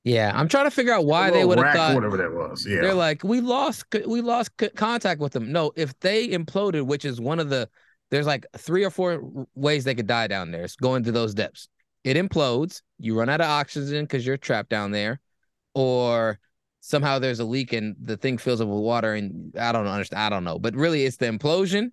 yeah 0.04 0.32
i'm 0.34 0.48
trying 0.48 0.64
to 0.64 0.70
figure 0.70 0.92
out 0.94 1.04
why 1.04 1.30
they 1.30 1.44
would 1.44 1.58
have 1.58 1.74
thought 1.74 1.94
whatever 1.94 2.16
that 2.16 2.32
was. 2.32 2.66
Yeah. 2.66 2.80
They're 2.80 2.94
like, 2.94 3.22
we 3.22 3.40
lost, 3.40 3.84
we 4.06 4.22
lost 4.22 4.52
contact 4.76 5.20
with 5.20 5.32
them. 5.32 5.52
No, 5.52 5.72
if 5.76 5.98
they 6.00 6.28
imploded, 6.28 6.86
which 6.86 7.04
is 7.04 7.20
one 7.20 7.38
of 7.38 7.50
the, 7.50 7.68
there's 8.10 8.26
like 8.26 8.46
three 8.56 8.84
or 8.84 8.90
four 8.90 9.46
ways 9.54 9.84
they 9.84 9.94
could 9.94 10.06
die 10.06 10.26
down 10.26 10.50
there. 10.52 10.64
It's 10.64 10.76
going 10.76 11.02
to 11.04 11.12
those 11.12 11.34
depths. 11.34 11.68
It 12.02 12.16
implodes. 12.16 12.80
You 12.98 13.18
run 13.18 13.28
out 13.28 13.40
of 13.42 13.46
oxygen 13.48 14.04
because 14.04 14.24
you're 14.26 14.38
trapped 14.38 14.70
down 14.70 14.90
there, 14.90 15.20
or 15.74 16.38
somehow 16.80 17.18
there's 17.18 17.40
a 17.40 17.44
leak 17.44 17.72
and 17.72 17.96
the 18.02 18.16
thing 18.16 18.38
fills 18.38 18.60
up 18.60 18.68
with 18.68 18.80
water. 18.80 19.14
And 19.14 19.56
I 19.58 19.72
don't 19.72 19.86
understand. 19.86 20.22
I 20.22 20.28
don't 20.28 20.44
know, 20.44 20.58
but 20.58 20.74
really, 20.74 21.04
it's 21.04 21.16
the 21.16 21.26
implosion, 21.26 21.90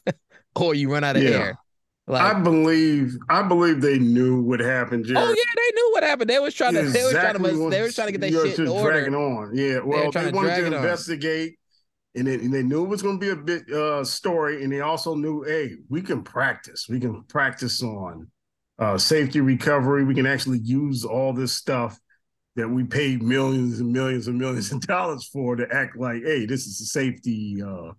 or 0.56 0.74
you 0.74 0.92
run 0.92 1.04
out 1.04 1.16
of 1.16 1.22
Yeah. 1.22 1.30
air. 1.30 1.58
Like, 2.06 2.34
I 2.34 2.40
believe 2.40 3.16
I 3.28 3.42
believe 3.42 3.80
they 3.80 4.00
knew 4.00 4.42
what 4.42 4.58
happened. 4.58 5.04
Jared. 5.04 5.22
oh 5.22 5.28
yeah, 5.28 5.52
they 5.54 5.74
knew 5.74 5.90
what 5.92 6.02
happened. 6.02 6.28
They 6.28 6.40
was 6.40 6.54
trying 6.54 6.74
to, 6.74 6.82
they 6.82 7.04
were 7.04 7.12
trying 7.12 7.34
to, 7.34 7.70
they 7.70 7.82
were 7.82 7.92
trying 7.92 8.08
to 8.08 8.12
get 8.12 8.20
that 8.22 8.32
shit 8.32 8.58
in 8.58 8.66
order. 8.66 8.90
dragging 8.90 9.14
on. 9.14 9.54
Yeah, 9.54 9.78
well, 9.84 10.10
they 10.10 10.30
to 10.30 10.30
wanted 10.32 10.56
to 10.56 10.66
investigate, 10.66 11.56
and 12.16 12.26
they, 12.26 12.34
and 12.34 12.52
they 12.52 12.64
knew 12.64 12.82
it 12.82 12.88
was 12.88 13.02
going 13.02 13.20
to 13.20 13.24
be 13.24 13.30
a 13.30 13.36
bit 13.36 13.70
uh, 13.70 14.02
story, 14.04 14.64
and 14.64 14.72
they 14.72 14.80
also 14.80 15.14
knew, 15.14 15.44
hey, 15.44 15.76
we 15.88 16.02
can 16.02 16.24
practice. 16.24 16.86
We 16.88 16.98
can 16.98 17.22
practice 17.28 17.80
on 17.80 18.26
uh, 18.80 18.98
safety 18.98 19.40
recovery. 19.40 20.04
We 20.04 20.14
can 20.14 20.26
actually 20.26 20.58
use 20.58 21.04
all 21.04 21.32
this 21.32 21.52
stuff 21.52 21.96
that 22.56 22.68
we 22.68 22.84
paid 22.84 23.22
millions 23.22 23.80
and 23.80 23.92
millions 23.92 24.26
and 24.26 24.38
millions 24.38 24.72
of 24.72 24.80
dollars 24.80 25.28
for 25.32 25.56
to 25.56 25.66
act 25.72 25.96
like, 25.96 26.22
hey, 26.22 26.46
this 26.46 26.66
is 26.66 26.80
a 26.80 26.86
safety 26.86 27.62
uh, 27.62 27.92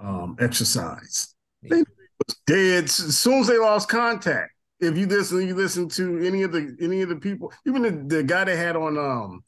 um, 0.00 0.36
exercise. 0.40 1.34
They 1.62 1.78
was 1.78 2.36
dead 2.46 2.84
as 2.84 3.18
soon 3.18 3.40
as 3.40 3.46
they 3.48 3.58
lost 3.58 3.88
contact. 3.88 4.50
If 4.80 4.96
you 4.96 5.06
listen, 5.06 5.46
you 5.46 5.54
listen 5.54 5.88
to 5.90 6.18
any 6.24 6.42
of 6.42 6.50
the 6.50 6.76
any 6.80 7.02
of 7.02 7.08
the 7.08 7.16
people, 7.16 7.52
even 7.66 7.82
the, 7.82 8.16
the 8.16 8.22
guy 8.24 8.44
they 8.44 8.56
had 8.56 8.74
on 8.74 8.98
um 8.98 9.44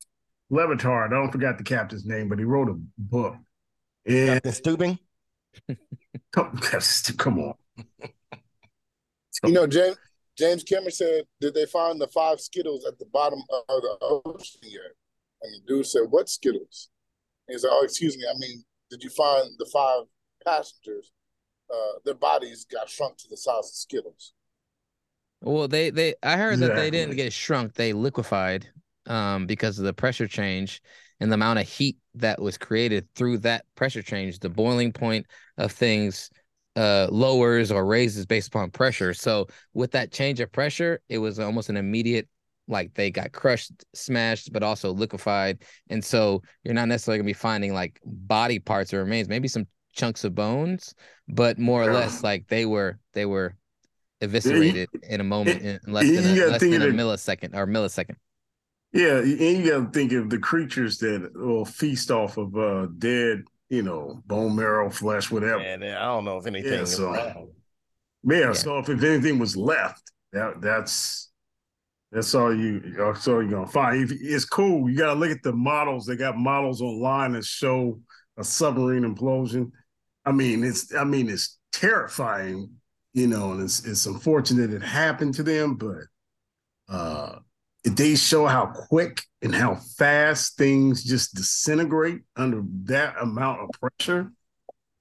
Levitard, 0.53 1.07
I 1.07 1.11
don't 1.11 1.32
forget 1.32 1.59
the 1.59 1.64
captain's 1.64 2.05
name, 2.05 2.28
but 2.28 2.38
he 2.38 2.45
wrote 2.45 2.68
a 2.68 2.76
book. 2.99 3.34
And 4.07 4.42
Captain 4.42 4.53
Stubing. 4.53 4.99
come, 6.32 6.57
come 7.16 7.38
on. 7.40 7.55
You 9.45 9.53
know, 9.53 9.66
James 9.66 9.97
James 10.37 10.64
Cameron 10.64 10.91
said, 10.91 11.26
"Did 11.41 11.55
they 11.55 11.66
find 11.66 12.01
the 12.01 12.09
five 12.09 12.41
Skittles 12.41 12.85
at 12.85 12.99
the 12.99 13.07
bottom 13.07 13.41
of 13.51 13.82
the 13.82 13.99
ocean 14.01 14.61
yet?" 14.62 14.93
And 15.43 15.55
the 15.55 15.66
dude 15.66 15.87
said, 15.87 16.11
"What 16.11 16.28
Skittles?" 16.28 16.91
And 17.49 17.55
he 17.55 17.59
said, 17.59 17.70
"Oh, 17.72 17.85
excuse 17.85 18.16
me. 18.16 18.24
I 18.28 18.37
mean, 18.39 18.64
did 18.91 19.03
you 19.05 19.11
find 19.11 19.51
the 19.59 19.66
five 19.66 20.05
passengers? 20.45 21.12
Uh, 21.72 21.99
their 22.05 22.14
bodies 22.14 22.64
got 22.64 22.89
shrunk 22.91 23.18
to 23.18 23.28
the 23.28 23.37
size 23.37 23.68
of 23.68 23.74
Skittles." 23.74 24.35
Well, 25.41 25.68
they 25.68 25.91
they 25.91 26.14
I 26.22 26.37
heard 26.37 26.61
that 26.61 26.74
they 26.74 26.91
didn't 26.91 27.16
get 27.16 27.32
shrunk, 27.32 27.74
they 27.74 27.93
liquefied 27.93 28.68
um 29.07 29.47
because 29.47 29.78
of 29.78 29.85
the 29.85 29.93
pressure 29.93 30.26
change 30.26 30.80
and 31.20 31.30
the 31.30 31.35
amount 31.35 31.59
of 31.59 31.68
heat 31.68 31.99
that 32.14 32.41
was 32.41 32.57
created 32.57 33.07
through 33.14 33.39
that 33.39 33.66
pressure 33.74 34.03
change. 34.03 34.39
The 34.39 34.49
boiling 34.49 34.93
point 34.93 35.26
of 35.59 35.72
things 35.72 36.30
uh 36.76 37.08
lowers 37.10 37.70
or 37.70 37.84
raises 37.86 38.26
based 38.26 38.48
upon 38.48 38.70
pressure. 38.70 39.14
So 39.14 39.46
with 39.74 39.92
that 39.92 40.12
change 40.12 40.40
of 40.40 40.50
pressure, 40.52 41.00
it 41.08 41.18
was 41.18 41.38
almost 41.38 41.68
an 41.68 41.76
immediate 41.76 42.28
like 42.66 42.94
they 42.94 43.10
got 43.10 43.32
crushed, 43.32 43.72
smashed, 43.94 44.52
but 44.52 44.62
also 44.62 44.90
liquefied. 44.92 45.62
And 45.90 46.02
so 46.04 46.42
you're 46.64 46.74
not 46.74 46.88
necessarily 46.88 47.18
gonna 47.18 47.26
be 47.26 47.32
finding 47.34 47.74
like 47.74 48.00
body 48.04 48.58
parts 48.58 48.92
or 48.94 48.98
remains, 48.98 49.28
maybe 49.28 49.48
some 49.48 49.66
chunks 49.92 50.24
of 50.24 50.34
bones, 50.34 50.94
but 51.28 51.58
more 51.58 51.82
or 51.82 51.86
Yeah. 51.86 51.90
less 51.92 52.22
like 52.22 52.48
they 52.48 52.66
were 52.66 52.98
they 53.12 53.26
were 53.26 53.54
eviscerated 54.20 54.90
in 55.02 55.20
a 55.20 55.24
moment 55.24 55.60
in 55.60 55.80
less 55.86 56.10
than 56.12 56.26
a, 56.26 56.38
less 56.44 56.66
than 56.66 56.82
a 56.82 56.88
millisecond 56.88 57.54
or 57.54 57.66
millisecond. 57.66 58.16
Yeah, 58.92 59.18
and 59.18 59.40
you 59.40 59.70
got 59.70 59.78
to 59.86 59.90
think 59.90 60.12
of 60.12 60.30
the 60.30 60.38
creatures 60.38 60.98
that 60.98 61.32
will 61.34 61.64
feast 61.64 62.10
off 62.10 62.36
of 62.36 62.56
uh 62.56 62.86
dead, 62.98 63.44
you 63.68 63.82
know, 63.82 64.22
bone 64.26 64.56
marrow, 64.56 64.90
flesh, 64.90 65.30
whatever. 65.30 65.60
And 65.60 65.84
I 65.84 66.02
don't 66.04 66.24
know 66.24 66.38
if 66.38 66.46
anything. 66.46 66.80
Yeah, 66.80 66.84
so- 66.84 67.12
around. 67.12 67.48
Yeah, 68.26 68.52
so 68.52 68.78
if, 68.78 68.88
if 68.88 69.02
anything 69.02 69.38
was 69.38 69.54
left, 69.54 70.10
that 70.32 70.60
that's 70.62 71.30
that's 72.10 72.34
all 72.34 72.56
you 72.56 72.80
that's 72.96 73.28
all 73.28 73.42
you're 73.42 73.50
gonna 73.50 73.66
find. 73.66 74.02
If, 74.02 74.12
it's 74.18 74.46
cool. 74.46 74.88
You 74.88 74.96
gotta 74.96 75.18
look 75.18 75.30
at 75.30 75.42
the 75.42 75.52
models. 75.52 76.06
They 76.06 76.16
got 76.16 76.36
models 76.38 76.80
online 76.80 77.32
that 77.32 77.44
show 77.44 78.00
a 78.38 78.44
submarine 78.44 79.02
implosion. 79.02 79.70
I 80.24 80.32
mean, 80.32 80.64
it's 80.64 80.94
I 80.94 81.04
mean, 81.04 81.28
it's 81.28 81.58
terrifying, 81.72 82.70
you 83.12 83.26
know, 83.26 83.52
and 83.52 83.62
it's 83.62 83.84
it's 83.84 84.06
unfortunate 84.06 84.72
it 84.72 84.82
happened 84.82 85.34
to 85.34 85.42
them, 85.42 85.74
but 85.74 86.04
uh 86.88 87.40
they 87.85 88.16
show 88.16 88.47
how 88.47 88.66
quick 88.66 89.22
and 89.43 89.55
how 89.55 89.76
fast 89.99 90.57
things 90.57 91.05
just 91.05 91.35
disintegrate 91.35 92.22
under 92.37 92.62
that 92.85 93.14
amount 93.20 93.61
of 93.61 93.68
pressure. 93.78 94.32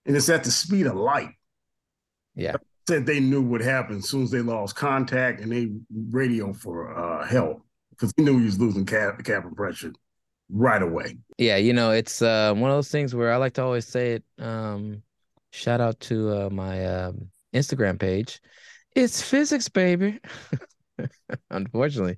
And 0.05 0.15
it's 0.17 0.29
at 0.29 0.43
the 0.43 0.51
speed 0.51 0.85
of 0.85 0.95
light. 0.95 1.31
Yeah. 2.35 2.55
Said 2.87 3.05
they 3.05 3.21
knew 3.21 3.41
what 3.41 3.61
happened 3.61 3.99
as 3.99 4.09
soon 4.09 4.23
as 4.23 4.31
they 4.31 4.41
lost 4.41 4.75
contact 4.75 5.39
and 5.39 5.51
they 5.51 5.71
radio 6.11 6.51
for 6.51 6.93
uh, 6.93 7.25
help 7.25 7.65
because 7.91 8.11
he 8.17 8.23
knew 8.23 8.37
he 8.39 8.45
was 8.45 8.59
losing 8.59 8.85
cap, 8.85 9.23
cabin 9.23 9.55
pressure 9.55 9.93
right 10.49 10.81
away. 10.81 11.17
Yeah, 11.37 11.55
you 11.55 11.71
know, 11.71 11.91
it's 11.91 12.21
uh, 12.21 12.53
one 12.53 12.69
of 12.69 12.75
those 12.75 12.91
things 12.91 13.15
where 13.15 13.31
I 13.31 13.37
like 13.37 13.53
to 13.53 13.63
always 13.63 13.87
say 13.87 14.13
it. 14.13 14.23
Um, 14.37 15.03
shout 15.51 15.79
out 15.79 15.99
to 16.01 16.47
uh, 16.47 16.49
my 16.49 16.85
um, 16.85 17.29
Instagram 17.53 17.97
page. 17.97 18.41
It's 18.95 19.21
physics, 19.21 19.69
baby. 19.69 20.19
Unfortunately, 21.49 22.17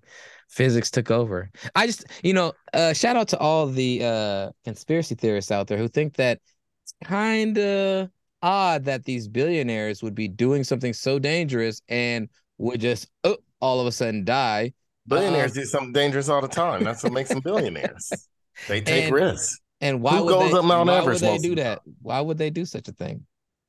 physics 0.56 0.90
took 0.90 1.12
over. 1.12 1.50
I 1.76 1.86
just, 1.88 2.06
you 2.24 2.34
know, 2.34 2.54
uh, 2.74 2.94
shout 2.94 3.16
out 3.18 3.28
to 3.30 3.38
all 3.40 3.68
the 3.68 4.04
uh, 4.04 4.50
conspiracy 4.64 5.16
theorists 5.16 5.52
out 5.52 5.68
there 5.68 5.78
who 5.78 5.88
think 5.88 6.16
that 6.16 6.40
it's 6.84 6.94
kind 7.04 7.58
of 7.58 8.10
odd 8.42 8.86
that 8.86 9.04
these 9.06 9.28
billionaires 9.28 10.02
would 10.04 10.16
be 10.16 10.28
doing 10.28 10.64
something 10.64 10.94
so 10.94 11.20
dangerous 11.20 11.82
and 11.90 12.30
would 12.58 12.80
just 12.80 13.08
oh, 13.24 13.38
all 13.60 13.80
of 13.80 13.88
a 13.88 13.92
sudden 13.92 14.24
die. 14.26 14.74
Billionaires 15.08 15.52
Um, 15.52 15.56
do 15.62 15.66
something 15.66 15.94
dangerous 15.94 16.30
all 16.30 16.42
the 16.42 16.48
time. 16.48 16.84
That's 16.84 17.04
what 17.04 17.14
makes 17.14 17.30
them 17.30 17.42
billionaires. 17.42 18.12
They 18.70 18.80
take 18.82 19.06
And- 19.06 19.14
risks 19.14 19.60
And 19.82 20.02
why 20.02 20.18
Who 20.18 20.26
would 20.26 20.30
goes 20.30 20.52
they, 20.54 20.58
up 20.60 20.64
Mount 20.66 20.88
why 20.88 20.98
Everest 21.00 21.22
would 21.22 21.30
they 21.30 21.38
do 21.38 21.56
that? 21.56 21.82
Why 22.02 22.22
would 22.22 22.38
they 22.38 22.50
do 22.50 22.64
such 22.66 22.88
a 22.88 22.94
thing? 22.94 23.26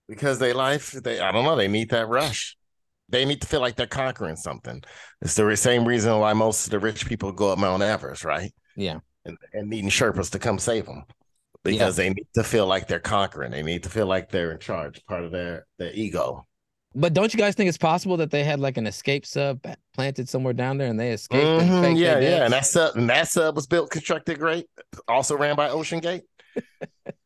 because 0.08 0.38
they 0.38 0.52
life. 0.52 0.92
They 0.92 1.18
I 1.20 1.32
don't 1.32 1.44
know. 1.44 1.56
They 1.56 1.68
need 1.68 1.90
that 1.90 2.06
rush. 2.08 2.56
They 3.08 3.24
need 3.24 3.40
to 3.40 3.46
feel 3.46 3.60
like 3.60 3.76
they're 3.76 3.86
conquering 3.86 4.36
something. 4.36 4.82
It's 5.22 5.34
the 5.34 5.56
same 5.56 5.86
reason 5.86 6.18
why 6.18 6.32
most 6.32 6.66
of 6.66 6.70
the 6.70 6.78
rich 6.78 7.06
people 7.06 7.32
go 7.32 7.52
up 7.52 7.58
Mount 7.58 7.82
Everest, 7.82 8.24
right? 8.24 8.52
Yeah. 8.76 8.98
And, 9.24 9.36
and 9.52 9.68
needing 9.70 9.90
Sherpas 9.90 10.30
to 10.32 10.38
come 10.38 10.58
save 10.58 10.86
them 10.86 11.04
because 11.64 11.96
they 11.96 12.08
need 12.08 12.26
to 12.34 12.44
feel 12.44 12.66
like 12.66 12.86
they're 12.86 13.00
conquering. 13.00 13.50
They 13.50 13.62
need 13.62 13.82
to 13.84 13.88
feel 13.88 14.06
like 14.06 14.30
they're 14.30 14.52
in 14.52 14.58
charge, 14.58 15.04
part 15.06 15.24
of 15.24 15.32
their 15.32 15.66
their 15.78 15.92
ego. 15.92 16.46
But 16.94 17.12
don't 17.12 17.32
you 17.32 17.38
guys 17.38 17.54
think 17.54 17.68
it's 17.68 17.76
possible 17.76 18.16
that 18.18 18.30
they 18.30 18.42
had 18.42 18.58
like 18.58 18.78
an 18.78 18.86
escape 18.86 19.26
sub 19.26 19.62
planted 19.92 20.28
somewhere 20.28 20.54
down 20.54 20.78
there 20.78 20.88
and 20.88 20.98
they 20.98 21.10
escaped? 21.10 21.44
and 21.44 21.70
Mhm, 21.70 21.82
faked 21.82 21.98
yeah, 21.98 22.18
yeah. 22.18 22.44
And 22.44 22.52
that 22.52 22.64
sub, 22.64 22.96
and 22.96 23.10
that 23.10 23.28
sub 23.28 23.54
was 23.54 23.66
built, 23.66 23.90
constructed 23.90 24.38
great. 24.38 24.66
Also 25.06 25.36
ran 25.36 25.56
by 25.56 25.68
OceanGate. 25.68 26.22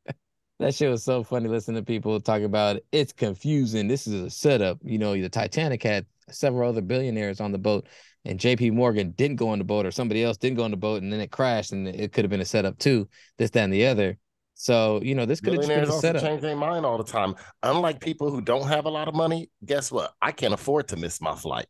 That 0.61 0.75
shit 0.75 0.91
was 0.91 1.03
so 1.03 1.25
funny 1.25 1.49
listening 1.49 1.77
to 1.81 1.87
people 1.87 2.21
talk 2.21 2.43
about 2.43 2.77
it. 2.77 2.87
it's 2.93 3.15
confusing. 3.15 3.89
This 3.89 4.07
is 4.07 4.13
a 4.23 4.29
setup. 4.29 4.79
You 4.85 4.99
know, 4.99 5.19
the 5.19 5.29
Titanic 5.31 5.83
had 5.83 6.05
several 6.31 6.69
other 6.69 6.83
billionaires 6.83 7.41
on 7.41 7.51
the 7.51 7.59
boat, 7.59 7.89
and 8.27 8.39
JP 8.39 8.75
Morgan 8.75 9.13
didn't 9.13 9.37
go 9.37 9.49
on 9.49 9.59
the 9.59 9.65
boat, 9.65 9.87
or 9.87 9.91
somebody 9.91 10.23
else 10.23 10.37
didn't 10.37 10.59
go 10.59 10.65
on 10.65 10.71
the 10.71 10.77
boat, 10.77 11.03
and 11.03 11.11
then 11.11 11.21
it 11.21 11.31
crashed, 11.31 11.73
and 11.73 11.89
it 11.89 12.13
could 12.13 12.25
have 12.25 12.31
been 12.31 12.43
a 12.43 12.45
setup 12.45 12.79
too. 12.79 13.09
This, 13.39 13.51
that, 13.53 13.65
and 13.65 13.73
the 13.73 13.87
other. 13.87 14.19
So, 14.53 15.01
you 15.03 15.15
know, 15.15 15.25
this 15.25 15.41
could 15.41 15.55
have 15.55 15.61
been 15.63 15.69
Billionaires 15.69 15.89
a 15.89 15.93
also 15.95 16.07
setup. 16.09 16.23
change 16.23 16.43
their 16.43 16.55
mind 16.57 16.85
all 16.85 16.99
the 16.99 17.05
time. 17.05 17.37
Unlike 17.63 18.01
people 18.01 18.31
who 18.31 18.43
don't 18.43 18.69
have 18.69 18.85
a 18.85 18.91
lot 18.91 19.09
of 19.09 19.15
money, 19.15 19.49
guess 19.65 19.91
what? 19.91 20.13
I 20.21 20.33
can't 20.33 20.53
afford 20.53 20.89
to 20.89 20.97
miss 20.97 21.23
my 21.23 21.35
flight 21.35 21.67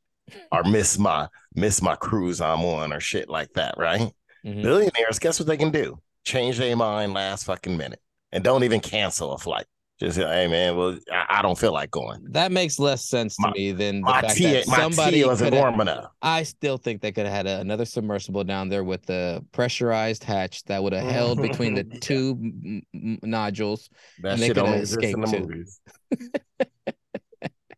or 0.51 0.65
miss 0.65 0.99
my 0.99 1.29
miss 1.55 1.81
my 1.81 1.95
cruise 1.95 2.41
I'm 2.41 2.65
on 2.65 2.93
or 2.93 2.99
shit 2.99 3.29
like 3.29 3.53
that, 3.53 3.77
right? 3.79 4.11
Mhm. 4.45 4.63
Billionaires, 4.65 5.21
guess 5.21 5.39
what 5.39 5.47
they 5.47 5.57
can 5.57 5.71
do? 5.71 6.01
Change 6.25 6.59
their 6.59 6.75
mind 6.75 7.15
last 7.15 7.45
fucking 7.45 7.77
minute 7.77 8.01
and 8.33 8.43
don't 8.45 8.65
even 8.65 8.81
cancel 8.81 9.33
a 9.33 9.39
flight. 9.39 9.67
Just 9.99 10.17
say, 10.17 10.23
hey 10.23 10.47
man, 10.49 10.77
well, 10.79 10.97
I, 11.13 11.27
I 11.39 11.43
don't 11.43 11.59
feel 11.59 11.73
like 11.75 11.91
going. 11.91 12.25
That 12.31 12.53
makes 12.53 12.79
less 12.79 13.05
sense 13.05 13.37
to 13.37 13.51
me 13.51 13.73
than 13.73 13.97
the 13.97 14.01
my 14.07 14.23
fact 14.23 14.35
tea- 14.37 14.45
that 14.53 14.67
my 14.67 14.77
tea 14.77 14.81
somebody 14.83 15.25
wasn't 15.27 15.51
coulda- 15.53 15.63
warm 15.69 15.81
enough. 15.83 16.11
I 16.23 16.43
still 16.45 16.79
think 16.79 17.03
they 17.03 17.13
could 17.13 17.27
have 17.27 17.35
had 17.35 17.47
a, 17.47 17.61
another 17.61 17.85
submersible 17.85 18.43
down 18.45 18.71
there 18.71 18.83
with 18.83 19.05
the 19.05 19.45
pressurized 19.53 20.25
hatch 20.25 20.65
that 20.65 20.83
would 20.83 20.95
have 20.95 21.05
held 21.11 21.43
between 21.43 21.75
the 21.75 21.85
two 22.01 22.31
m- 22.43 22.83
m- 22.95 23.19
nodules, 23.23 23.91
That 24.23 24.33
and 24.33 24.41
they 24.43 24.47
shit 24.47 24.57
could 24.57 24.65
only 24.65 24.79
exists 24.79 25.13
in 25.13 25.21
the 25.21 25.27
too. 25.27 25.41
movies. 25.41 25.81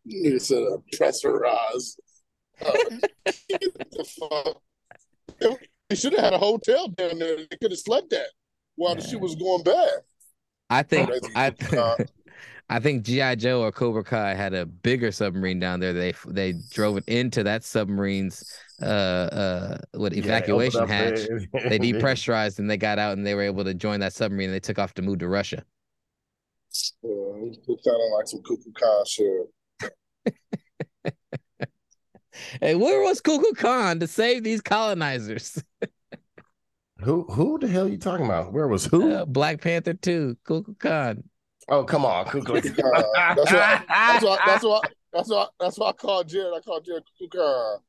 You 0.05 0.39
said 0.39 0.59
a 0.63 0.77
pressurized. 0.95 1.99
Uh, 2.65 2.71
the 3.25 4.05
fuck. 5.39 5.59
They 5.89 5.95
should 5.95 6.13
have 6.13 6.23
had 6.23 6.33
a 6.33 6.37
hotel 6.37 6.87
down 6.87 7.19
there. 7.19 7.35
They 7.37 7.57
could 7.61 7.71
have 7.71 7.79
slept 7.79 8.13
at 8.13 8.27
while 8.75 8.95
the 8.95 9.01
shit 9.01 9.19
was 9.19 9.35
going 9.35 9.63
bad. 9.63 9.89
I 10.69 10.83
think 10.83 11.09
I 11.35 11.53
I 12.69 12.79
think 12.79 13.03
GI 13.03 13.35
Joe 13.35 13.61
or 13.61 13.71
Cobra 13.71 14.03
Kai 14.03 14.33
had 14.33 14.53
a 14.53 14.65
bigger 14.65 15.11
submarine 15.11 15.59
down 15.59 15.79
there. 15.79 15.93
They 15.93 16.13
they 16.27 16.53
drove 16.71 16.97
it 16.97 17.03
into 17.07 17.43
that 17.43 17.63
submarine's 17.63 18.57
uh 18.81 18.85
uh 18.85 19.77
what 19.93 20.13
evacuation 20.13 20.81
up 20.81 20.89
hatch. 20.89 21.19
the- 21.19 21.47
they 21.69 21.77
depressurized 21.79 22.59
and 22.59 22.69
they 22.69 22.77
got 22.77 22.99
out 22.99 23.17
and 23.17 23.25
they 23.25 23.35
were 23.35 23.43
able 23.43 23.63
to 23.63 23.73
join 23.73 23.99
that 23.99 24.13
submarine 24.13 24.49
and 24.49 24.55
they 24.55 24.59
took 24.59 24.79
off 24.79 24.93
to 24.95 25.01
move 25.01 25.19
to 25.19 25.27
Russia. 25.27 25.57
uh, 25.57 27.45
it 27.45 27.83
sounded 27.83 28.15
like 28.15 28.27
some 28.27 28.41
cuckoo 28.41 28.71
Khan 28.73 29.05
shit. 29.05 29.47
Hey, 32.61 32.73
where 32.73 33.01
was 33.01 33.21
Kukulkan 33.21 33.55
Khan 33.55 33.99
to 33.99 34.07
save 34.07 34.43
these 34.43 34.61
colonizers? 34.61 35.63
Who 37.03 37.23
who 37.23 37.59
the 37.59 37.67
hell 37.67 37.85
are 37.85 37.89
you 37.89 37.97
talking 37.97 38.25
about? 38.25 38.53
Where 38.53 38.67
was 38.67 38.85
who? 38.85 39.11
Uh, 39.11 39.25
Black 39.25 39.61
Panther 39.61 39.93
2, 39.93 40.37
Kukulkan 40.45 40.79
Khan. 40.79 41.23
Oh 41.69 41.83
come 41.83 42.05
on, 42.05 42.25
Ku 42.25 42.41
Klux 42.41 42.67
Uh, 42.83 43.35
that's 43.35 43.51
why. 43.51 43.83
That's 43.87 44.23
why. 44.23 44.37
That's 44.45 44.63
why. 44.63 44.81
That's 45.13 45.29
why. 45.29 45.45
That's 45.59 45.77
why 45.77 45.89
I 45.89 45.93
called 45.93 46.27
Jared. 46.27 46.53
I 46.55 46.59
called 46.59 46.85
Jared 46.85 47.03
cuckoo 47.19 47.29
Khan. 47.29 47.79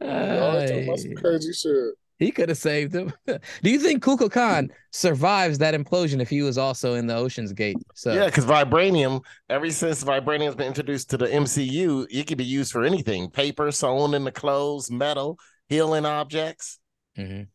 Y'all 0.00 0.60
talking 0.66 0.84
about 0.84 0.98
some 0.98 1.14
crazy 1.14 1.52
shit. 1.52 1.94
He 2.18 2.30
could 2.30 2.50
have 2.50 2.58
saved 2.58 2.94
him. 2.94 3.12
Do 3.26 3.70
you 3.70 3.78
think 3.78 4.02
Kukulkan 4.02 4.30
Khan 4.30 4.70
survives 4.90 5.56
that 5.58 5.74
implosion 5.74 6.20
if 6.20 6.28
he 6.28 6.42
was 6.42 6.58
also 6.58 6.94
in 6.94 7.06
the 7.06 7.14
Ocean's 7.14 7.54
Gate? 7.54 7.78
So 7.94 8.12
Yeah, 8.12 8.26
because 8.26 8.44
vibranium, 8.44 9.22
ever 9.48 9.70
since 9.70 10.04
vibranium's 10.04 10.54
been 10.54 10.66
introduced 10.66 11.08
to 11.10 11.16
the 11.16 11.26
MCU, 11.26 12.06
it 12.10 12.26
can 12.26 12.36
be 12.36 12.44
used 12.44 12.72
for 12.72 12.84
anything: 12.84 13.30
paper 13.30 13.70
sewn 13.70 14.14
in 14.14 14.24
the 14.24 14.32
clothes, 14.32 14.90
metal, 14.90 15.38
healing 15.68 16.04
objects. 16.04 16.78
Mhm. 17.18 17.48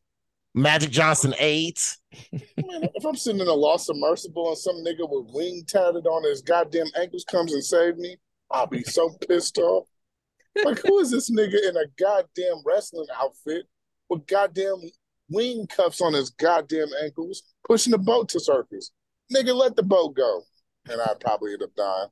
Magic 0.55 0.89
Johnson 0.89 1.35
AIDS. 1.37 1.97
Man, 2.31 2.87
if 2.95 3.03
I'm 3.03 3.17
sitting 3.17 3.41
in 3.41 3.47
a 3.47 3.53
lost 3.53 3.87
submersible 3.87 4.47
and 4.47 4.57
some 4.57 4.77
nigga 4.77 5.01
with 5.01 5.33
wing 5.33 5.65
tatted 5.67 6.07
on 6.07 6.23
his 6.23 6.41
goddamn 6.41 6.87
ankles 6.97 7.25
comes 7.29 7.53
and 7.53 7.63
save 7.63 7.97
me, 7.97 8.15
I'll 8.49 8.65
be 8.65 8.81
so 8.83 9.09
pissed 9.27 9.57
off. 9.57 9.85
Like, 10.63 10.79
who 10.79 10.99
is 10.99 11.11
this 11.11 11.29
nigga 11.29 11.67
in 11.67 11.75
a 11.75 11.85
goddamn 11.99 12.63
wrestling 12.65 13.07
outfit 13.21 13.65
with 14.07 14.25
goddamn 14.27 14.77
wing 15.29 15.67
cuffs 15.67 15.99
on 15.99 16.13
his 16.13 16.29
goddamn 16.29 16.87
ankles, 17.03 17.43
pushing 17.67 17.91
the 17.91 17.97
boat 17.97 18.29
to 18.29 18.39
surface? 18.39 18.91
Nigga, 19.35 19.53
let 19.53 19.75
the 19.75 19.83
boat 19.83 20.15
go. 20.15 20.43
And 20.89 21.01
I'd 21.01 21.19
probably 21.19 21.51
end 21.51 21.63
up 21.63 21.75
dying. 21.75 22.07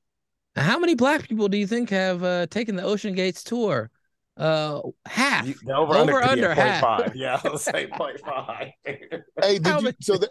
how 0.57 0.79
many 0.79 0.95
black 0.95 1.29
people 1.29 1.47
do 1.47 1.57
you 1.57 1.67
think 1.67 1.89
have 1.91 2.23
uh, 2.25 2.47
taken 2.47 2.75
the 2.75 2.83
Ocean 2.83 3.15
Gates 3.15 3.41
tour? 3.41 3.89
Uh, 4.37 4.81
half. 5.05 5.47
You- 5.47 5.55
the 5.63 5.75
over, 5.75 5.95
Over 5.95 6.21
under, 6.23 6.47
under 6.47 6.53
half. 6.53 6.83
0.5. 6.83 7.11
Yeah, 7.15 7.39
I'll 7.43 7.57
say 7.57 7.87
0.5. 7.87 8.71
Hey, 9.41 9.59
did 9.59 9.81
you? 9.81 9.91
So 10.01 10.17
the, 10.17 10.29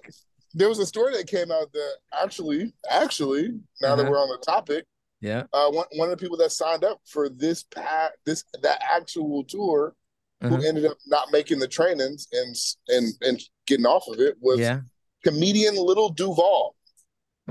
there 0.54 0.68
was 0.68 0.78
a 0.78 0.86
story 0.86 1.12
that 1.16 1.26
came 1.28 1.50
out 1.52 1.72
that 1.72 1.96
actually, 2.22 2.72
actually, 2.90 3.48
now 3.80 3.94
that 3.96 4.02
Uh-huh. 4.02 4.10
we're 4.10 4.18
on 4.18 4.28
the 4.28 4.38
topic, 4.44 4.86
Yeah. 5.20 5.44
uh, 5.52 5.70
one, 5.70 5.86
one 5.96 6.10
of 6.10 6.18
the 6.18 6.22
people 6.22 6.36
that 6.38 6.50
signed 6.52 6.84
up 6.84 7.00
for 7.06 7.28
this 7.28 7.62
pa- 7.62 8.10
this 8.26 8.44
that 8.62 8.80
actual 8.92 9.44
tour, 9.44 9.94
Uh-huh. 10.42 10.56
who 10.56 10.66
ended 10.66 10.84
up 10.84 10.96
not 11.06 11.28
making 11.30 11.58
the 11.60 11.68
trainings 11.68 12.26
and 12.32 12.56
and 12.88 13.12
and 13.22 13.40
getting 13.66 13.86
off 13.86 14.08
of 14.08 14.18
it 14.20 14.36
was 14.40 14.58
Yeah. 14.58 14.80
comedian 15.24 15.76
Little 15.76 16.08
Duval. 16.10 16.74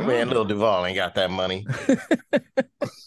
Man, 0.07 0.27
little 0.27 0.45
Duval 0.45 0.85
ain't 0.85 0.95
got 0.95 1.15
that 1.15 1.31
money. 1.31 1.65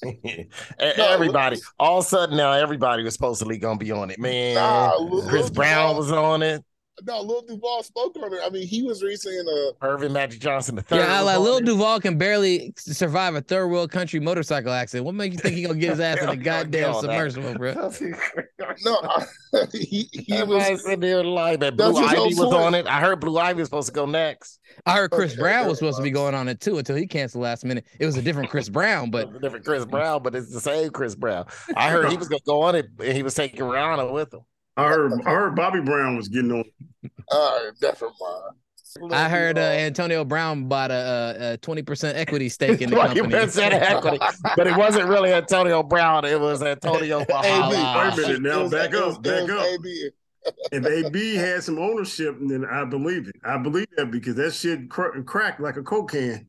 Everybody, 0.78 1.59
all 1.78 1.99
of 1.99 2.05
a 2.05 2.09
sudden 2.09 2.36
now, 2.36 2.53
everybody 2.53 3.03
was 3.03 3.14
supposedly 3.14 3.59
gonna 3.59 3.78
be 3.78 3.90
on 3.90 4.11
it. 4.11 4.18
Man, 4.18 4.55
Nah, 4.55 4.97
Chris 5.28 5.45
Lil 5.45 5.51
Brown 5.51 5.97
was 5.97 6.12
on 6.12 6.42
it. 6.42 6.62
No, 7.03 7.20
Little 7.20 7.42
Duval 7.42 7.82
spoke 7.82 8.16
on 8.22 8.32
it. 8.32 8.40
I 8.45 8.51
mean, 8.51 8.66
he 8.66 8.82
was 8.84 9.03
recently 9.03 9.38
in 9.40 9.47
a 9.49 9.72
Irvin 9.84 10.12
Magic 10.12 10.40
Johnson 10.40 10.76
the 10.76 10.82
third. 10.82 10.99
Yeah, 10.99 11.22
was 11.22 11.26
like 11.26 11.38
Lil 11.40 11.57
it. 11.57 11.64
Duval 11.64 11.99
can 12.01 12.16
barely 12.18 12.72
survive 12.76 13.34
a 13.34 13.40
third 13.40 13.66
world 13.68 13.90
country 13.90 14.20
motorcycle 14.20 14.70
accident. 14.72 15.05
What 15.05 15.16
makes 15.16 15.34
you 15.34 15.40
think 15.40 15.57
he 15.57 15.62
gonna 15.64 15.78
get 15.78 15.90
his 15.90 16.01
ass 16.01 16.22
in 16.22 16.28
a 16.28 16.36
goddamn 16.36 16.82
hell, 16.92 17.03
that- 17.03 17.09
submersible, 17.09 17.55
bro? 17.55 17.72
no. 18.84 18.99
I- 19.03 19.26
he 19.72 20.09
he 20.12 20.32
Everybody 20.34 20.72
was. 20.72 20.82
sitting 20.84 21.01
there 21.01 21.24
lying 21.24 21.59
that 21.61 21.76
Blue 21.76 21.97
Ivy 21.97 22.20
was 22.20 22.36
point. 22.38 22.55
on 22.55 22.74
it. 22.74 22.86
I 22.86 23.01
heard 23.01 23.20
Blue 23.20 23.38
Ivy 23.38 23.61
was 23.61 23.68
supposed 23.68 23.88
to 23.88 23.95
go 23.95 24.07
next. 24.07 24.61
I 24.86 24.97
heard 24.97 25.11
Chris 25.11 25.32
Okay, 25.32 25.40
Brown 25.40 25.66
was 25.68 25.78
supposed 25.78 25.97
to 25.99 26.03
be 26.03 26.11
going 26.11 26.34
on 26.34 26.49
it 26.49 26.61
too 26.61 26.78
until 26.78 26.97
he 26.97 27.07
canceled 27.07 27.42
last 27.42 27.64
minute. 27.64 27.84
It 27.99 28.07
was 28.07 28.16
a 28.16 28.22
different 28.22 28.51
Chris 28.51 28.68
Brown, 28.68 29.11
but 29.11 29.32
But 29.32 29.42
different 29.42 29.64
Chris 29.64 29.84
Brown, 29.84 30.22
but 30.22 30.34
it's 30.34 30.53
the 30.53 30.61
same 30.61 30.90
Chris 30.90 31.14
Brown. 31.14 31.47
I 31.76 31.90
heard 31.90 32.11
he 32.11 32.16
was 32.16 32.28
gonna 32.28 32.40
go 32.47 32.62
on 32.62 32.74
it, 32.74 32.86
and 33.03 33.16
he 33.16 33.22
was 33.22 33.34
taking 33.34 33.61
Rihanna 33.61 34.12
with 34.12 34.32
him. 34.32 34.40
I 34.77 34.89
heard 34.89 35.12
I 35.27 35.31
heard 35.31 35.55
Bobby 35.57 35.81
Brown 35.81 36.16
was 36.16 36.29
getting 36.29 36.53
on. 36.53 36.64
All 37.31 37.64
right, 37.64 37.72
never 37.81 38.07
mind. 38.20 39.12
I 39.12 39.29
heard 39.29 39.59
uh, 39.59 39.61
Antonio 39.61 40.25
Brown 40.25 40.68
bought 40.68 40.91
a 40.93 41.59
twenty 41.62 41.83
percent 41.83 42.16
equity 42.16 42.49
stake 42.49 42.81
in 42.81 42.91
the 42.91 42.97
Twenty 43.01 43.20
company. 43.20 43.45
percent 43.45 43.75
equity, 43.75 44.18
but 44.57 44.66
it 44.66 44.77
wasn't 44.77 45.09
really 45.09 45.33
Antonio 45.33 45.83
Brown. 45.83 46.25
It 46.25 46.41
was 46.41 46.62
Antonio 46.62 47.20
AB. 47.29 47.29
Wait 47.29 47.35
a 47.39 48.14
minute 48.16 48.43
now, 48.43 48.68
back 48.68 48.95
up, 48.95 49.22
back 49.22 49.51
up. 49.51 49.64
AB. 49.64 50.11
if 50.72 50.87
AB 50.87 51.35
had 51.35 51.62
some 51.64 51.79
ownership, 51.79 52.37
then 52.41 52.64
I 52.66 52.85
believe 52.85 53.29
it. 53.29 53.37
I 53.45 53.59
believe 53.59 53.87
that 53.97 54.11
because 54.12 54.37
that 54.37 54.53
shit 54.55 54.89
cr- 54.91 55.20
cracked 55.22 55.61
like 55.61 55.77
a 55.77 55.83
coke 55.83 56.12
can. 56.12 56.47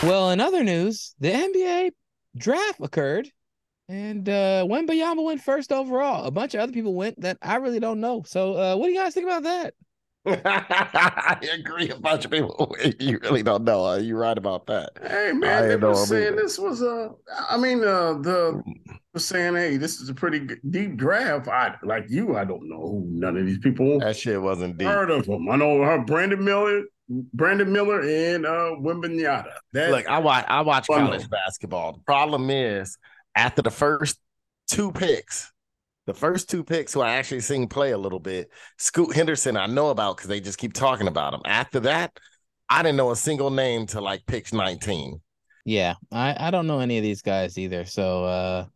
Well, 0.00 0.30
in 0.30 0.40
other 0.40 0.62
news, 0.62 1.14
the 1.18 1.30
NBA 1.30 1.90
draft 2.36 2.78
occurred, 2.80 3.28
and 3.88 4.28
uh 4.28 4.64
Wembanyama 4.64 5.24
went 5.24 5.40
first 5.40 5.72
overall. 5.72 6.24
A 6.24 6.30
bunch 6.30 6.54
of 6.54 6.60
other 6.60 6.72
people 6.72 6.94
went 6.94 7.20
that 7.20 7.38
I 7.42 7.56
really 7.56 7.80
don't 7.80 8.00
know. 8.00 8.22
So, 8.26 8.54
uh, 8.56 8.76
what 8.76 8.86
do 8.86 8.92
you 8.92 9.00
guys 9.00 9.14
think 9.14 9.26
about 9.26 9.42
that? 9.42 9.74
I 10.26 11.38
agree. 11.52 11.88
A 11.88 11.96
bunch 11.96 12.24
of 12.26 12.30
people, 12.30 12.76
you 13.00 13.18
really 13.22 13.42
don't 13.42 13.64
know. 13.64 13.86
Uh, 13.86 13.96
You're 13.96 14.18
right 14.18 14.36
about 14.36 14.66
that. 14.66 14.90
Hey 15.02 15.30
I 15.30 15.32
man, 15.32 15.66
they 15.66 15.72
ain't 15.74 15.82
were 15.82 15.94
saying 15.94 16.34
either. 16.34 16.36
this 16.36 16.58
was 16.58 16.82
a. 16.82 17.10
I 17.48 17.56
mean, 17.56 17.82
uh, 17.82 18.14
the 18.14 18.62
was 19.14 19.24
saying, 19.24 19.54
hey, 19.56 19.78
this 19.78 20.00
is 20.00 20.08
a 20.08 20.14
pretty 20.14 20.46
deep 20.70 20.96
draft. 20.96 21.48
I 21.48 21.74
like 21.82 22.06
you. 22.08 22.36
I 22.36 22.44
don't 22.44 22.68
know 22.68 22.80
who 22.80 23.06
none 23.08 23.36
of 23.36 23.46
these 23.46 23.58
people. 23.58 23.98
That 24.00 24.16
shit 24.16 24.40
wasn't 24.40 24.78
deep. 24.78 24.86
Heard 24.86 25.10
of 25.10 25.26
them? 25.26 25.48
I 25.48 25.56
know 25.56 25.82
her, 25.82 25.98
Brandon 25.98 26.44
Miller, 26.44 26.82
Brandon 27.08 27.72
Miller, 27.72 28.00
and 28.02 28.44
uh, 28.46 28.72
Wembanyama. 28.80 29.52
That 29.72 29.90
Look, 29.90 30.06
I 30.06 30.18
watch 30.18 30.44
I 30.48 30.60
watch 30.62 30.86
Bundle. 30.88 31.08
college 31.08 31.28
basketball. 31.30 31.94
The 31.94 32.00
problem 32.00 32.50
is 32.50 32.98
after 33.34 33.62
the 33.62 33.70
first 33.70 34.18
two 34.68 34.92
picks, 34.92 35.50
the 36.06 36.14
first 36.14 36.50
two 36.50 36.64
picks 36.64 36.92
who 36.92 37.00
I 37.00 37.14
actually 37.16 37.40
seen 37.40 37.66
play 37.68 37.92
a 37.92 37.98
little 37.98 38.20
bit, 38.20 38.50
Scoot 38.78 39.14
Henderson, 39.14 39.56
I 39.56 39.66
know 39.66 39.90
about 39.90 40.16
because 40.16 40.28
they 40.28 40.40
just 40.40 40.58
keep 40.58 40.72
talking 40.74 41.08
about 41.08 41.34
him. 41.34 41.40
After 41.46 41.80
that, 41.80 42.18
I 42.68 42.82
didn't 42.82 42.96
know 42.96 43.10
a 43.10 43.16
single 43.16 43.50
name 43.50 43.86
to 43.88 44.00
like 44.00 44.26
pick 44.26 44.52
19. 44.52 45.20
Yeah, 45.64 45.94
I 46.12 46.48
I 46.48 46.50
don't 46.50 46.66
know 46.66 46.80
any 46.80 46.98
of 46.98 47.02
these 47.02 47.22
guys 47.22 47.58
either. 47.58 47.84
So, 47.84 48.24
uh, 48.24 48.66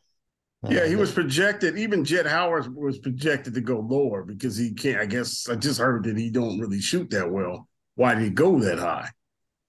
Yeah, 0.69 0.81
uh, 0.83 0.87
he 0.87 0.97
was 0.97 1.13
projected. 1.13 1.79
Even 1.79 2.05
Jett 2.05 2.27
Howard 2.27 2.75
was 2.75 2.99
projected 2.99 3.55
to 3.55 3.61
go 3.61 3.81
lower 3.81 4.23
because 4.25 4.57
he 4.57 4.73
can't. 4.73 5.01
I 5.01 5.07
guess 5.07 5.49
I 5.49 5.57
just 5.57 5.81
heard 5.81 6.05
that 6.05 6.17
he 6.17 6.31
don't 6.31 6.59
really 6.61 6.81
shoot 6.81 7.11
that 7.11 7.31
well. 7.31 7.69
Why 7.95 8.15
did 8.15 8.25
he 8.25 8.31
go 8.31 8.59
that 8.61 8.79
high? 8.79 9.11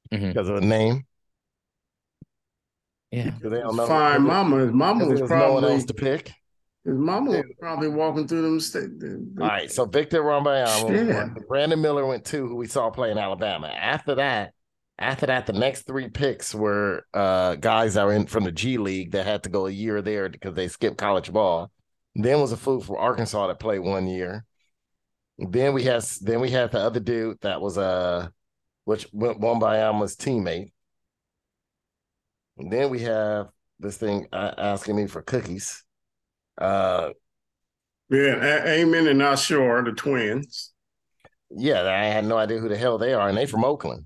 Because 0.09 0.47
of 0.49 0.61
the 0.61 0.67
name. 0.67 1.05
Yeah, 3.11 3.31
they 3.41 3.49
don't 3.59 3.75
know. 3.75 3.85
Fine, 3.87 4.23
mama. 4.23 4.57
His 4.57 4.71
mama 4.71 5.05
was 5.05 5.19
there 5.19 5.27
no 5.29 5.53
one 5.53 5.61
probably 5.61 5.71
else 5.75 5.85
to 5.85 5.93
pick. 5.93 6.27
his 6.83 6.95
mama 6.97 7.31
was 7.31 7.43
probably 7.59 7.87
walking 7.89 8.27
through 8.27 8.41
them. 8.41 8.59
St- 8.59 8.99
the- 8.99 9.23
the- 9.35 9.41
All 9.43 9.47
right, 9.49 9.71
so 9.71 9.85
Victor 9.85 10.23
Wembanyama, 10.23 10.87
Shit. 10.89 11.07
went. 11.07 11.47
Brandon 11.47 11.79
Miller 11.81 12.05
went 12.07 12.25
two, 12.25 12.47
who 12.47 12.55
we 12.55 12.67
saw 12.67 12.89
play 12.89 13.11
in 13.11 13.17
Alabama. 13.19 13.67
After 13.67 14.15
that, 14.15 14.53
after 14.97 15.27
that, 15.27 15.45
the 15.45 15.53
next 15.53 15.83
three 15.83 16.09
picks 16.09 16.55
were 16.55 17.05
uh, 17.13 17.55
guys 17.55 17.93
that 17.93 18.05
were 18.05 18.13
in 18.13 18.25
from 18.25 18.45
the 18.45 18.51
G 18.51 18.77
League 18.77 19.11
that 19.11 19.25
had 19.27 19.43
to 19.43 19.49
go 19.49 19.67
a 19.67 19.71
year 19.71 20.01
there 20.01 20.29
because 20.29 20.55
they 20.55 20.67
skipped 20.67 20.97
college 20.97 21.31
ball. 21.31 21.69
Then 22.15 22.39
was 22.39 22.51
a 22.51 22.57
fool 22.57 22.81
for 22.81 22.97
Arkansas 22.99 23.47
that 23.47 23.59
played 23.59 23.79
one 23.79 24.07
year. 24.07 24.45
Then 25.37 25.73
we 25.73 25.83
had 25.83 26.03
then 26.21 26.39
we 26.41 26.49
had 26.51 26.71
the 26.71 26.79
other 26.79 26.99
dude 26.99 27.39
that 27.41 27.61
was 27.61 27.77
uh 27.77 28.27
which 28.85 29.11
Wembanyama's 29.11 30.15
teammate. 30.15 30.71
And 32.57 32.71
then 32.71 32.89
we 32.89 32.99
have 32.99 33.49
this 33.79 33.97
thing 33.97 34.27
asking 34.31 34.95
me 34.95 35.07
for 35.07 35.21
cookies. 35.21 35.83
Uh, 36.57 37.09
yeah, 38.09 38.63
Amen 38.67 39.07
and 39.07 39.21
Ausar 39.21 39.83
the 39.83 39.91
twins. 39.91 40.71
Yeah, 41.49 41.81
I 41.83 42.05
had 42.05 42.25
no 42.25 42.37
idea 42.37 42.59
who 42.59 42.69
the 42.69 42.77
hell 42.77 42.97
they 42.97 43.13
are, 43.13 43.27
and 43.27 43.37
they 43.37 43.45
from 43.45 43.63
Oakland. 43.63 44.05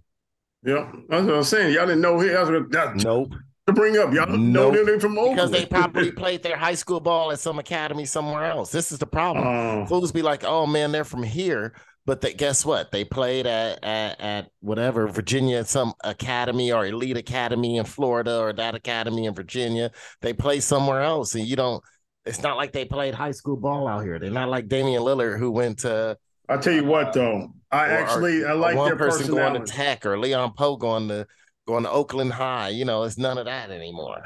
Yeah, 0.64 0.92
that's 1.10 1.26
what 1.26 1.36
I'm 1.36 1.44
saying. 1.44 1.74
Y'all 1.74 1.86
didn't 1.86 2.02
know. 2.02 2.22
That's 2.22 2.50
what 2.50 2.72
that, 2.72 2.96
Nope. 2.96 3.34
To 3.68 3.74
bring 3.74 3.98
up. 3.98 4.14
Y'all 4.14 4.26
don't 4.26 4.52
know 4.52 4.72
Nope. 4.72 4.86
that 4.86 4.92
they 4.92 5.00
from 5.00 5.18
Oakland 5.18 5.36
Because 5.36 5.52
they 5.52 5.66
probably 5.66 6.12
played 6.24 6.42
their 6.42 6.58
high 6.58 6.74
school 6.74 7.00
ball 7.00 7.32
at 7.32 7.40
some 7.40 7.60
academy 7.60 8.06
somewhere 8.06 8.46
else. 8.46 8.72
This 8.72 8.92
is 8.92 9.00
the 9.00 9.06
problem. 9.06 9.46
Oh. 9.46 9.86
Fools 9.86 10.12
be 10.12 10.22
like, 10.22 10.44
"Oh 10.46 10.66
man, 10.66 10.92
they're 10.92 11.04
from 11.04 11.24
here," 11.24 11.74
but 12.06 12.22
they, 12.22 12.34
guess 12.34 12.66
what? 12.66 12.92
They 12.92 13.04
played 13.04 13.46
at, 13.46 13.84
at 13.84 14.20
at 14.22 14.48
whatever 14.62 15.08
Virginia, 15.08 15.64
some 15.66 15.94
academy 16.04 16.72
or 16.72 16.86
elite 16.86 17.18
academy 17.18 17.78
in 17.78 17.86
Florida, 17.86 18.40
or 18.40 18.54
that 18.54 18.76
academy 18.76 19.26
in 19.26 19.34
Virginia. 19.36 19.92
They 20.22 20.34
play 20.34 20.62
somewhere 20.62 21.02
else, 21.02 21.36
and 21.36 21.46
you 21.46 21.56
don't. 21.56 21.84
It's 22.26 22.42
not 22.42 22.58
like 22.58 22.72
they 22.74 22.86
played 22.86 23.14
high 23.14 23.32
school 23.32 23.58
ball 23.58 23.88
out 23.88 24.04
here. 24.04 24.20
They're 24.20 24.32
not 24.32 24.50
like 24.50 24.68
Damian 24.68 25.02
Lillard 25.04 25.40
who 25.40 25.52
went 25.52 25.80
to. 25.80 26.18
I'll 26.50 26.60
tell 26.60 26.74
you 26.74 26.86
what 26.86 27.12
though. 27.14 27.54
I 27.70 27.88
actually 27.88 28.46
I 28.46 28.54
like 28.54 28.78
one 28.78 28.88
their 28.88 28.96
person 28.96 29.28
going 29.28 29.54
to 29.54 29.60
personality. 29.60 29.72
Tech 29.74 30.06
or 30.06 30.18
Leon 30.18 30.54
Poe 30.58 30.78
going 30.78 31.10
to 31.10 31.28
going 31.68 31.84
to 31.84 31.92
Oakland 31.92 32.34
High. 32.34 32.70
You 32.70 32.86
know, 32.86 33.04
it's 33.04 33.18
none 33.18 33.38
of 33.38 33.46
that 33.46 33.70
anymore. 33.70 34.22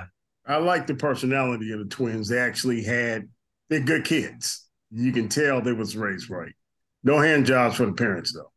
I 0.45 0.57
like 0.57 0.87
the 0.87 0.95
personality 0.95 1.71
of 1.71 1.79
the 1.79 1.85
twins. 1.85 2.29
They 2.29 2.39
actually 2.39 2.83
had 2.83 3.27
they're 3.69 3.79
good 3.79 4.05
kids. 4.05 4.67
You 4.91 5.11
can 5.11 5.29
tell 5.29 5.61
they 5.61 5.71
was 5.71 5.95
raised 5.95 6.29
right. 6.29 6.53
No 7.03 7.19
hand 7.19 7.45
jobs 7.45 7.75
for 7.75 7.85
the 7.85 7.93
parents 7.93 8.33
though. 8.33 8.51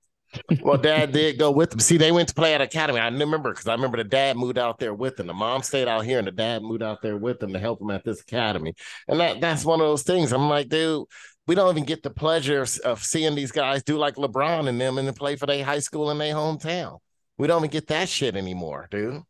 well, 0.63 0.77
dad 0.77 1.13
did 1.13 1.39
go 1.39 1.53
with 1.53 1.71
them. 1.71 1.79
See, 1.79 1.97
they 1.97 2.11
went 2.11 2.29
to 2.29 2.35
play 2.35 2.55
at 2.55 2.61
academy. 2.61 2.99
I 2.99 3.07
remember 3.07 3.51
because 3.51 3.69
I 3.69 3.75
remember 3.75 3.99
the 3.99 4.05
dad 4.05 4.37
moved 4.37 4.59
out 4.59 4.81
there 4.81 4.93
with 4.93 5.17
them. 5.17 5.29
The 5.29 5.35
mom 5.35 5.63
stayed 5.63 5.87
out 5.87 6.05
here, 6.05 6.19
and 6.19 6.27
the 6.27 6.33
dad 6.33 6.63
moved 6.63 6.83
out 6.83 7.03
there 7.03 7.17
with 7.17 7.39
them 7.39 7.53
to 7.53 7.59
help 7.61 7.79
them 7.79 7.91
at 7.91 8.05
this 8.05 8.21
academy. 8.21 8.75
And 9.07 9.21
that 9.21 9.41
that's 9.41 9.65
one 9.65 9.81
of 9.81 9.87
those 9.87 10.03
things. 10.03 10.33
I'm 10.33 10.49
like, 10.49 10.69
dude, 10.69 11.05
we 11.47 11.55
don't 11.55 11.71
even 11.71 11.85
get 11.85 12.03
the 12.03 12.11
pleasure 12.11 12.63
of, 12.63 12.77
of 12.85 13.05
seeing 13.05 13.35
these 13.35 13.53
guys 13.53 13.85
do 13.85 13.97
like 13.97 14.17
LeBron 14.17 14.69
and 14.69 14.81
them 14.81 14.99
and 14.99 15.07
then 15.07 15.15
play 15.15 15.37
for 15.37 15.47
their 15.47 15.65
high 15.65 15.79
school 15.79 16.11
in 16.11 16.19
their 16.19 16.35
hometown. 16.35 16.99
We 17.39 17.47
don't 17.47 17.61
even 17.61 17.71
get 17.71 17.89
that 17.89 18.09
shit 18.09 18.37
anymore, 18.37 18.89
dude. 18.91 19.23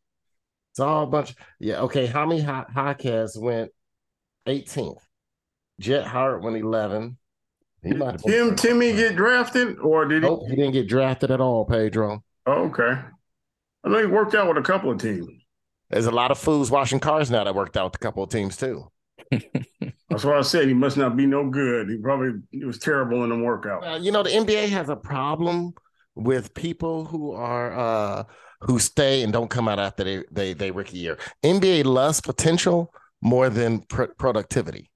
It's 0.73 0.81
all 0.81 1.05
a 1.05 1.07
bunch. 1.07 1.35
Yeah, 1.59 1.83
okay. 1.83 2.07
Jaime 2.07 2.41
Ha- 2.41 2.67
Jaquez 2.75 3.37
went 3.39 3.71
18th. 4.47 4.99
Jet 5.81 6.07
Hart 6.07 6.43
went 6.43 6.57
11. 6.57 7.17
He 7.83 7.93
might 7.93 8.13
have 8.13 8.23
Tim 8.23 8.57
Timme 8.57 8.97
get 8.97 9.17
drafted 9.17 9.79
or 9.79 10.07
did 10.07 10.23
he? 10.23 10.29
Nope, 10.29 10.45
he 10.49 10.57
didn't 10.57 10.73
get 10.73 10.89
drafted 10.89 11.31
at 11.31 11.41
all, 11.41 11.65
Pedro. 11.65 12.25
Oh, 12.47 12.65
okay. 12.65 12.99
I 13.85 13.89
know 13.89 13.99
he 13.99 14.07
worked 14.07 14.35
out 14.35 14.49
with 14.49 14.57
a 14.57 14.63
couple 14.63 14.91
of 14.91 14.99
teams. 14.99 15.29
There's 15.91 16.07
a 16.07 16.11
lot 16.11 16.31
of 16.31 16.39
fools 16.39 16.71
washing 16.71 17.01
cars 17.01 17.31
now 17.31 17.45
that 17.45 17.55
worked 17.55 17.77
out 17.77 17.85
with 17.85 17.97
a 17.97 17.99
couple 17.99 18.23
of 18.23 18.31
teams 18.31 18.57
too. 18.57 18.91
That's 19.31 20.25
why 20.25 20.39
I 20.39 20.43
said 20.43 20.67
he 20.67 20.75
must 20.75 20.97
not 20.97 21.17
be 21.17 21.27
no 21.27 21.49
good. 21.51 21.89
He 21.91 21.99
probably 21.99 22.41
he 22.51 22.65
was 22.65 22.79
terrible 22.79 23.23
in 23.25 23.31
the 23.31 23.37
workout. 23.37 23.87
Uh, 23.87 23.97
you 23.97 24.13
know, 24.13 24.23
the 24.23 24.31
NBA 24.31 24.71
has 24.71 24.89
a 24.89 24.97
problem 24.97 25.75
with 26.15 26.55
people 26.55 27.05
who 27.07 27.33
are 27.33 27.73
uh 27.79 28.25
who 28.63 28.79
stay 28.79 29.23
and 29.23 29.33
don't 29.33 29.51
come 29.51 29.69
out 29.69 29.79
after 29.79 30.05
they 30.05 30.25
they 30.31 30.53
they 30.55 30.71
rookie 30.71 30.99
year. 30.99 31.19
NBA 31.43 31.85
loves 31.85 32.21
potential 32.21 32.93
more 33.21 33.51
than 33.51 33.81
pr- 33.81 34.05
productivity. 34.19 34.91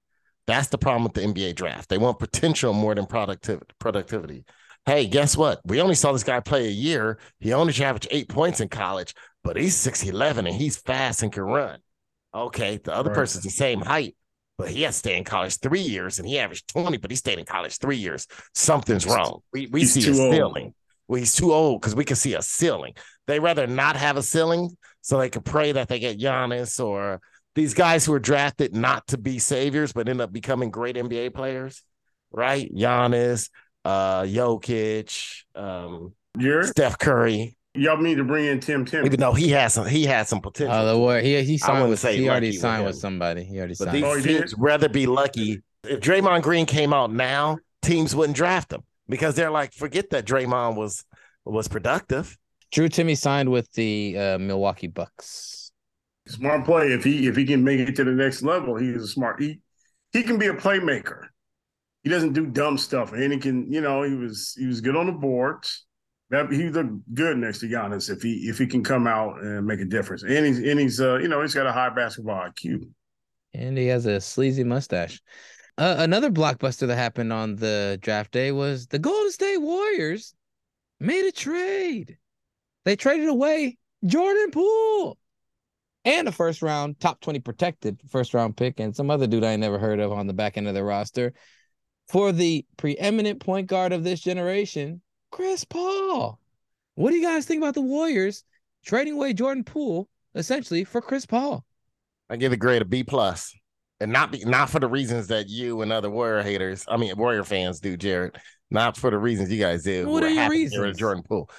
That's 0.47 0.69
the 0.69 0.77
problem 0.77 1.03
with 1.03 1.13
the 1.13 1.21
NBA 1.21 1.53
draft. 1.53 1.89
They 1.89 1.97
want 1.99 2.19
potential 2.19 2.73
more 2.73 2.95
than 2.95 3.05
productivity. 3.05 3.67
Productivity. 3.79 4.45
Hey, 4.85 5.05
guess 5.07 5.37
what? 5.37 5.61
We 5.65 5.81
only 5.81 5.93
saw 5.95 6.11
this 6.11 6.23
guy 6.23 6.39
play 6.39 6.65
a 6.67 6.71
year. 6.71 7.19
He 7.39 7.53
only 7.53 7.73
averaged 7.83 8.07
eight 8.11 8.29
points 8.29 8.59
in 8.59 8.69
college, 8.69 9.13
but 9.43 9.57
he's 9.57 9.75
six 9.75 10.03
eleven 10.03 10.47
and 10.47 10.55
he's 10.55 10.77
fast 10.77 11.21
and 11.21 11.31
can 11.31 11.43
run. 11.43 11.79
Okay, 12.33 12.77
the 12.83 12.93
other 12.93 13.09
Right. 13.09 13.15
person's 13.15 13.43
the 13.43 13.49
same 13.49 13.81
height, 13.81 14.15
but 14.57 14.69
he 14.69 14.83
has 14.83 14.95
to 14.95 14.99
stay 14.99 15.17
in 15.17 15.23
college 15.23 15.57
three 15.57 15.81
years 15.81 16.19
and 16.19 16.27
he 16.27 16.39
averaged 16.39 16.67
20, 16.67 16.97
but 16.97 17.11
he 17.11 17.15
stayed 17.17 17.39
in 17.39 17.45
college 17.45 17.77
three 17.77 17.97
years. 17.97 18.27
Something's 18.53 19.05
wrong. 19.05 19.41
We, 19.53 19.67
we 19.67 19.81
He's 19.81 19.93
see 19.93 20.07
a 20.07 20.13
too 20.13 20.19
old. 20.19 20.33
ceiling. 20.33 20.73
Well, 21.09 21.19
he's 21.19 21.35
too 21.35 21.51
old 21.51 21.81
because 21.81 21.95
we 21.95 22.05
can 22.05 22.15
see 22.15 22.35
a 22.35 22.41
ceiling. 22.41 22.93
They 23.27 23.39
rather 23.39 23.67
not 23.67 23.97
have 23.97 24.15
a 24.15 24.23
ceiling 24.23 24.77
so 25.01 25.17
they 25.17 25.29
could 25.29 25.43
pray 25.43 25.73
that 25.73 25.89
they 25.89 25.99
get 25.99 26.19
Giannis 26.19 26.79
or 26.83 27.19
these 27.55 27.73
guys 27.73 28.05
who 28.05 28.13
are 28.13 28.19
drafted 28.19 28.73
not 28.75 29.07
to 29.07 29.17
be 29.17 29.39
saviors, 29.39 29.91
but 29.91 30.07
end 30.07 30.21
up 30.21 30.31
becoming 30.31 30.69
great 30.71 30.95
NBA 30.95 31.33
players, 31.33 31.83
right? 32.31 32.71
Giannis, 32.73 33.49
uh, 33.83 34.21
Jokic, 34.21 35.43
um, 35.55 36.13
Jared, 36.37 36.67
Steph 36.67 36.99
Curry. 36.99 37.57
y'all 37.73 37.97
need 37.97 38.15
to 38.17 38.23
bring 38.23 38.45
in 38.45 38.59
Tim 38.59 38.85
Timme. 38.85 39.05
Even 39.07 39.19
though 39.19 39.33
he 39.33 39.49
has 39.49 39.73
some, 39.73 39.87
he 39.87 40.05
has 40.05 40.29
some 40.29 40.41
potential. 40.41 40.75
Uh, 40.75 40.93
the 40.93 40.97
war, 40.97 41.19
he 41.19 41.41
he 41.43 41.55
I 41.55 41.57
signed 41.57 41.73
wouldn't 41.73 41.89
with 41.89 41.99
say 41.99 42.17
he 42.17 42.29
already 42.29 42.47
lucky 42.47 42.57
with 42.57 42.61
signed 42.61 42.85
with 42.85 42.95
somebody. 42.97 43.43
He 43.43 43.57
already 43.57 43.75
But 43.79 43.85
signed. 43.85 43.97
these 43.97 44.03
Oh, 44.03 44.15
he 44.15 44.21
teams 44.23 44.51
did? 44.51 44.59
rather 44.59 44.89
be 44.89 45.07
lucky. 45.07 45.61
If 45.83 46.01
Draymond 46.01 46.43
Green 46.43 46.65
came 46.67 46.93
out 46.93 47.11
now, 47.11 47.57
teams 47.81 48.15
wouldn't 48.15 48.35
draft 48.35 48.71
him 48.71 48.83
because 49.09 49.35
they're 49.35 49.51
like, 49.51 49.73
forget 49.73 50.11
that 50.11 50.25
Draymond 50.25 50.75
was 50.75 51.03
was 51.45 51.67
productive. 51.67 52.37
Drew 52.71 52.87
Timme 52.87 53.17
signed 53.17 53.49
with 53.49 53.71
the 53.73 54.17
uh, 54.17 54.37
Milwaukee 54.37 54.87
Bucks. 54.87 55.71
Smart 56.27 56.63
play. 56.65 56.93
If 56.93 57.03
he 57.03 57.27
if 57.27 57.35
he 57.35 57.45
can 57.45 57.63
make 57.63 57.79
it 57.79 57.95
to 57.95 58.03
the 58.03 58.11
next 58.11 58.43
level, 58.43 58.75
he 58.77 58.89
is 58.89 59.03
a 59.03 59.07
smart. 59.07 59.41
He 59.41 59.59
he 60.13 60.23
can 60.23 60.37
be 60.37 60.47
a 60.47 60.53
playmaker. 60.53 61.23
He 62.03 62.09
doesn't 62.09 62.33
do 62.33 62.45
dumb 62.45 62.77
stuff, 62.77 63.13
and 63.13 63.33
he 63.33 63.39
can. 63.39 63.71
You 63.71 63.81
know, 63.81 64.03
he 64.03 64.13
was 64.13 64.55
he 64.57 64.67
was 64.67 64.81
good 64.81 64.95
on 64.95 65.07
the 65.07 65.11
boards. 65.11 65.85
That 66.29 66.51
he 66.51 66.69
looked 66.69 67.11
good 67.15 67.37
next 67.37 67.59
to 67.61 67.65
Giannis 67.65 68.11
if 68.11 68.21
he 68.21 68.33
if 68.47 68.59
he 68.59 68.67
can 68.67 68.83
come 68.83 69.07
out 69.07 69.41
and 69.41 69.65
make 69.65 69.79
a 69.79 69.85
difference. 69.85 70.21
And 70.21 70.45
he's 70.45 70.59
and 70.59 70.79
he's 70.79 71.01
uh 71.01 71.17
you 71.17 71.27
know 71.27 71.41
he's 71.41 71.55
got 71.55 71.65
a 71.65 71.71
high 71.71 71.89
basketball 71.89 72.47
IQ. 72.47 72.87
and 73.53 73.77
he 73.77 73.87
has 73.87 74.05
a 74.05 74.21
sleazy 74.21 74.63
mustache. 74.63 75.21
Uh, 75.79 75.95
another 75.99 76.29
blockbuster 76.29 76.85
that 76.87 76.97
happened 76.97 77.31
on 77.31 77.55
the 77.55 77.97
draft 78.01 78.31
day 78.31 78.51
was 78.51 78.87
the 78.87 78.99
Golden 78.99 79.31
State 79.31 79.59
Warriors 79.59 80.35
made 80.99 81.23
a 81.23 81.31
trade. 81.31 82.17
They 82.83 82.97
traded 82.97 83.29
away 83.29 83.77
Jordan 84.05 84.51
Poole. 84.51 85.17
and 86.03 86.27
a 86.27 86.33
first 86.33 86.61
round, 86.61 86.99
top 86.99 87.21
20 87.21 87.39
protected 87.39 88.01
first 88.09 88.33
round 88.33 88.57
pick, 88.57 88.81
and 88.81 88.93
some 88.93 89.09
other 89.09 89.25
dude 89.25 89.45
I 89.45 89.55
never 89.55 89.79
heard 89.79 90.01
of 90.01 90.11
on 90.11 90.27
the 90.27 90.33
back 90.33 90.57
end 90.57 90.67
of 90.67 90.73
their 90.73 90.83
roster 90.83 91.33
for 92.09 92.33
the 92.33 92.65
preeminent 92.75 93.39
point 93.39 93.67
guard 93.67 93.93
of 93.93 94.03
this 94.03 94.19
generation, 94.19 95.01
Chris 95.31 95.63
Paul. 95.63 96.41
What 96.95 97.11
do 97.11 97.15
you 97.15 97.25
guys 97.25 97.45
think 97.45 97.61
about 97.63 97.75
the 97.75 97.81
Warriors 97.81 98.43
trading 98.83 99.13
away 99.13 99.31
Jordan 99.31 99.63
Poole 99.63 100.09
essentially 100.35 100.83
for 100.83 101.01
Chris 101.01 101.25
Paul? 101.25 101.63
I 102.29 102.35
give 102.35 102.51
the 102.51 102.57
grade 102.57 102.81
a 102.81 102.85
B 102.85 103.01
plus, 103.03 103.55
and 103.99 104.11
not 104.11 104.31
be, 104.31 104.43
not 104.45 104.69
for 104.69 104.79
the 104.79 104.87
reasons 104.87 105.27
that 105.27 105.49
you 105.49 105.81
and 105.81 105.91
other 105.91 106.09
Warrior 106.09 106.43
haters, 106.43 106.85
I 106.87 106.97
mean 106.97 107.15
Warrior 107.17 107.43
fans 107.43 107.79
do, 107.79 107.97
Jared. 107.97 108.37
Not 108.71 108.97
for 108.97 109.09
the 109.09 109.17
reasons 109.17 109.51
you 109.51 109.59
guys 109.59 109.83
did. 109.83 110.05
What 110.05 110.23
are 110.23 110.29
your 110.29 110.43
happy 110.43 110.65
to 110.65 110.69
get 110.69 110.77
rid 110.77 110.77
of 110.77 110.83
reasons? 110.89 110.99
Jordan 110.99 111.23
Poole. 111.23 111.49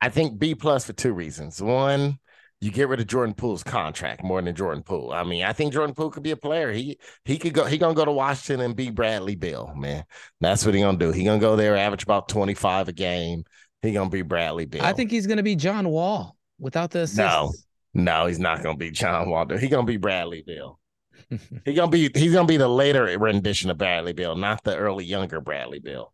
I 0.00 0.08
think 0.08 0.38
B 0.38 0.54
plus 0.54 0.86
for 0.86 0.92
two 0.92 1.12
reasons. 1.12 1.60
One, 1.60 2.18
you 2.60 2.70
get 2.70 2.88
rid 2.88 3.00
of 3.00 3.06
Jordan 3.06 3.34
Poole's 3.34 3.62
contract 3.62 4.22
more 4.22 4.40
than 4.40 4.54
Jordan 4.54 4.82
Poole. 4.82 5.12
I 5.12 5.24
mean, 5.24 5.44
I 5.44 5.52
think 5.52 5.72
Jordan 5.72 5.94
Poole 5.94 6.10
could 6.10 6.22
be 6.22 6.30
a 6.30 6.36
player. 6.36 6.70
He 6.72 6.98
he 7.24 7.38
could 7.38 7.54
go. 7.54 7.64
He 7.64 7.78
gonna 7.78 7.94
go 7.94 8.04
to 8.04 8.12
Washington 8.12 8.64
and 8.64 8.76
be 8.76 8.90
Bradley 8.90 9.34
Beal. 9.34 9.72
Man, 9.74 10.04
that's 10.40 10.64
what 10.64 10.74
he 10.74 10.80
gonna 10.80 10.98
do. 10.98 11.10
He 11.10 11.24
gonna 11.24 11.40
go 11.40 11.56
there, 11.56 11.76
average 11.76 12.02
about 12.02 12.28
twenty 12.28 12.54
five 12.54 12.88
a 12.88 12.92
game. 12.92 13.44
He 13.82 13.92
gonna 13.92 14.10
be 14.10 14.22
Bradley 14.22 14.66
Beal. 14.66 14.82
I 14.82 14.92
think 14.92 15.10
he's 15.10 15.26
going 15.26 15.38
to 15.38 15.42
be 15.42 15.56
John 15.56 15.88
Wall 15.88 16.36
without 16.58 16.90
the 16.90 17.00
assists. 17.00 17.18
No, 17.18 17.52
no, 17.94 18.26
he's 18.26 18.38
not 18.38 18.62
gonna 18.62 18.76
be 18.76 18.90
John 18.90 19.30
Walter. 19.30 19.58
He 19.58 19.68
gonna 19.68 19.86
be 19.86 19.96
Bradley 19.96 20.44
Beal. 20.46 20.78
he 21.64 21.74
gonna 21.74 21.90
be 21.90 22.10
he's 22.14 22.32
gonna 22.32 22.46
be 22.46 22.56
the 22.56 22.68
later 22.68 23.04
rendition 23.18 23.70
of 23.70 23.78
Bradley 23.78 24.12
Beal, 24.12 24.36
not 24.36 24.62
the 24.64 24.76
early 24.76 25.04
younger 25.04 25.40
Bradley 25.40 25.80
Beal. 25.80 26.12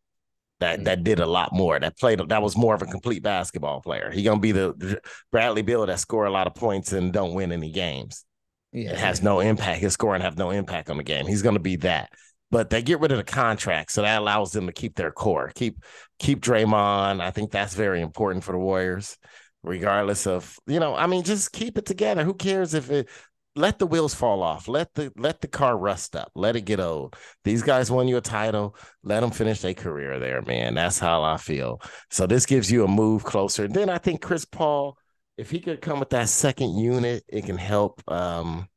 That 0.61 0.85
that 0.85 1.05
did 1.05 1.21
a 1.21 1.27
lot 1.27 1.53
more. 1.53 1.79
That 1.79 1.99
played 1.99 2.21
that 2.29 2.43
was 2.43 2.57
more 2.57 2.75
of 2.75 2.83
a 2.83 2.87
complete 2.87 3.23
basketball 3.23 3.83
player. 3.83 4.11
He 4.11 4.23
gonna 4.23 4.41
be 4.41 4.53
the, 4.53 4.75
the 4.77 5.01
Bradley 5.31 5.63
Beal 5.63 5.85
that 5.87 6.01
score 6.01 6.27
a 6.27 6.31
lot 6.31 6.47
of 6.47 6.55
points 6.55 6.93
and 6.93 7.13
don't 7.13 7.35
win 7.35 7.53
any 7.53 7.71
games. 7.71 8.25
Yeah. 8.73 8.93
It 8.93 8.99
has 8.99 9.23
no 9.23 9.41
impact. 9.41 9.81
His 9.81 9.95
scoring 9.95 10.23
have 10.23 10.39
no 10.39 10.51
impact 10.51 10.91
on 10.91 10.97
the 10.97 11.03
game. 11.03 11.27
He's 11.27 11.43
gonna 11.43 11.59
be 11.59 11.77
that. 11.77 12.11
But 12.51 12.71
they 12.71 12.81
get 12.81 13.01
rid 13.01 13.11
of 13.11 13.19
the 13.19 13.25
contract, 13.25 13.91
so 13.91 14.03
that 14.03 14.21
allows 14.21 14.53
them 14.53 14.67
to 14.67 14.73
keep 14.73 14.95
their 14.95 15.11
core, 15.11 15.51
keep 15.55 15.83
keep 16.19 16.41
Draymond. 16.41 17.21
I 17.21 17.33
think 17.33 17.51
that's 17.51 17.75
very 17.75 18.01
important 18.01 18.45
for 18.45 18.53
the 18.53 18.59
Warriors, 18.59 19.19
regardless 19.63 20.27
of 20.27 20.57
you 20.67 20.79
know. 20.79 20.95
I 20.95 21.07
mean, 21.07 21.25
just 21.25 21.53
keep 21.53 21.77
it 21.77 21.87
together. 21.87 22.25
Who 22.25 22.35
cares 22.35 22.73
if 22.73 22.91
it? 22.91 23.09
Let 23.57 23.79
the 23.79 23.87
wheels 23.87 24.15
fall 24.15 24.43
off. 24.43 24.69
Let 24.69 24.93
the 24.95 25.11
let 25.17 25.41
the 25.41 25.49
car 25.49 25.77
rust 25.77 26.15
up. 26.15 26.31
Let 26.35 26.57
it 26.57 26.67
get 26.67 26.79
old. 26.79 27.17
These 27.43 27.63
guys 27.63 27.91
won 27.91 28.07
you 28.07 28.19
a 28.19 28.21
title. 28.21 28.77
Let 29.03 29.21
them 29.21 29.31
finish 29.31 29.63
their 29.63 29.73
career 29.73 30.19
there, 30.19 30.43
man. 30.43 30.75
That's 30.75 30.99
how 30.99 31.23
I 31.23 31.39
feel. 31.39 31.81
So 32.11 32.27
this 32.27 32.45
gives 32.45 32.71
you 32.71 32.85
a 32.85 32.89
move 32.89 33.25
closer. 33.25 33.65
And 33.65 33.75
Then 33.75 33.89
I 33.89 33.97
think 33.97 34.21
Chris 34.21 34.45
Paul, 34.45 34.99
if 35.39 35.51
he 35.51 35.61
could 35.61 35.81
come 35.81 35.99
with 36.01 36.11
that 36.11 36.29
second 36.29 36.77
unit, 36.79 37.25
it 37.29 37.47
can 37.47 37.57
help. 37.57 38.03
Um, 38.07 38.69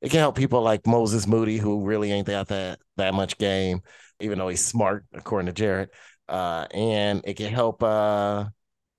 it 0.00 0.10
can 0.10 0.20
help 0.20 0.36
people 0.36 0.62
like 0.62 0.86
Moses 0.86 1.26
Moody, 1.26 1.58
who 1.58 1.84
really 1.84 2.10
ain't 2.10 2.26
got 2.26 2.48
that 2.48 2.78
that 2.96 3.12
much 3.12 3.36
game, 3.36 3.82
even 4.20 4.38
though 4.38 4.48
he's 4.48 4.64
smart, 4.64 5.04
according 5.12 5.46
to 5.46 5.52
Jared. 5.52 5.90
Uh, 6.26 6.66
and 6.70 7.20
it 7.24 7.34
can 7.34 7.52
help. 7.52 7.82
Uh, 7.82 8.46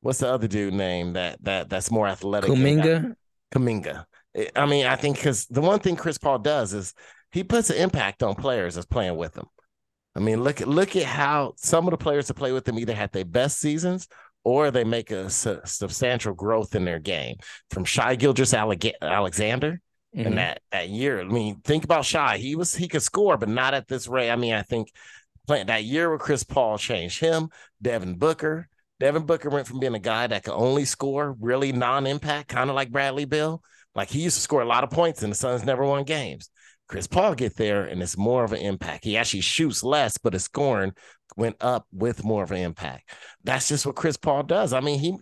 what's 0.01 0.19
the 0.19 0.31
other 0.31 0.47
dude 0.47 0.75
name 0.75 1.13
that 1.13 1.43
that 1.43 1.69
that's 1.69 1.89
more 1.89 2.07
athletic? 2.07 2.49
Kuminga. 2.49 3.15
Kaminga. 3.53 4.05
I 4.55 4.65
mean, 4.65 4.85
I 4.85 4.95
think 4.95 5.17
because 5.17 5.45
the 5.47 5.61
one 5.61 5.79
thing 5.79 5.95
Chris 5.95 6.17
Paul 6.17 6.39
does 6.39 6.73
is 6.73 6.93
he 7.31 7.43
puts 7.43 7.69
an 7.69 7.77
impact 7.77 8.23
on 8.23 8.35
players 8.35 8.75
that's 8.75 8.85
playing 8.87 9.17
with 9.17 9.35
him. 9.35 9.45
I 10.15 10.19
mean, 10.19 10.43
look 10.43 10.61
at 10.61 10.67
look 10.67 10.95
at 10.95 11.03
how 11.03 11.53
some 11.57 11.85
of 11.87 11.91
the 11.91 11.97
players 11.97 12.27
that 12.27 12.33
play 12.35 12.51
with 12.51 12.67
him 12.67 12.79
either 12.79 12.95
had 12.95 13.11
their 13.11 13.25
best 13.25 13.59
seasons 13.59 14.07
or 14.43 14.71
they 14.71 14.83
make 14.83 15.11
a 15.11 15.29
su- 15.29 15.59
substantial 15.65 16.33
growth 16.33 16.73
in 16.75 16.85
their 16.85 16.99
game. 16.99 17.35
From 17.69 17.85
Shy 17.85 18.15
Gilgis 18.15 18.57
Alexander 19.01 19.81
Mhm. 20.15 20.25
in 20.25 20.35
that 20.35 20.61
that 20.71 20.89
year. 20.89 21.21
I 21.21 21.25
mean, 21.25 21.61
think 21.63 21.83
about 21.83 22.05
Shai. 22.05 22.37
He 22.37 22.55
was 22.55 22.73
he 22.75 22.87
could 22.87 23.03
score, 23.03 23.37
but 23.37 23.49
not 23.49 23.73
at 23.73 23.87
this 23.87 24.07
rate. 24.07 24.31
I 24.31 24.35
mean, 24.35 24.53
I 24.53 24.63
think 24.63 24.91
playing 25.45 25.67
that 25.67 25.83
year 25.83 26.11
with 26.11 26.21
Chris 26.21 26.43
Paul 26.43 26.77
changed 26.77 27.19
him. 27.19 27.49
Devin 27.81 28.15
Booker. 28.15 28.69
Devin 28.99 29.25
Booker 29.27 29.49
went 29.49 29.67
from 29.67 29.79
being 29.79 29.93
a 29.93 29.99
guy 29.99 30.25
that 30.27 30.43
could 30.43 30.55
only 30.55 30.83
score 30.85 31.35
really 31.39 31.71
non-impact, 31.71 32.49
kind 32.49 32.69
of 32.69 32.75
like 32.75 32.89
Bradley 32.91 33.25
Beal. 33.25 33.61
Like 33.97 34.09
he 34.09 34.21
used 34.21 34.37
to 34.37 34.41
score 34.41 34.61
a 34.61 34.65
lot 34.65 34.83
of 34.83 34.91
points, 34.91 35.23
and 35.23 35.31
the 35.31 35.35
Suns 35.35 35.65
never 35.65 35.83
won 35.83 36.03
games. 36.03 36.49
Chris 36.87 37.07
Paul 37.07 37.35
get 37.35 37.57
there, 37.57 37.83
and 37.83 38.01
it's 38.01 38.15
more 38.15 38.43
of 38.43 38.53
an 38.53 38.59
impact. 38.59 39.03
He 39.03 39.17
actually 39.17 39.41
shoots 39.41 39.83
less, 39.83 40.17
but 40.17 40.33
his 40.33 40.43
scoring 40.43 40.93
went 41.35 41.57
up 41.59 41.85
with 41.91 42.23
more 42.23 42.43
of 42.43 42.51
an 42.51 42.59
impact. 42.59 43.09
That's 43.43 43.67
just 43.67 43.85
what 43.85 43.95
Chris 43.95 44.15
Paul 44.15 44.43
does. 44.43 44.71
I 44.71 44.79
mean, 44.79 44.99
he 44.99 45.17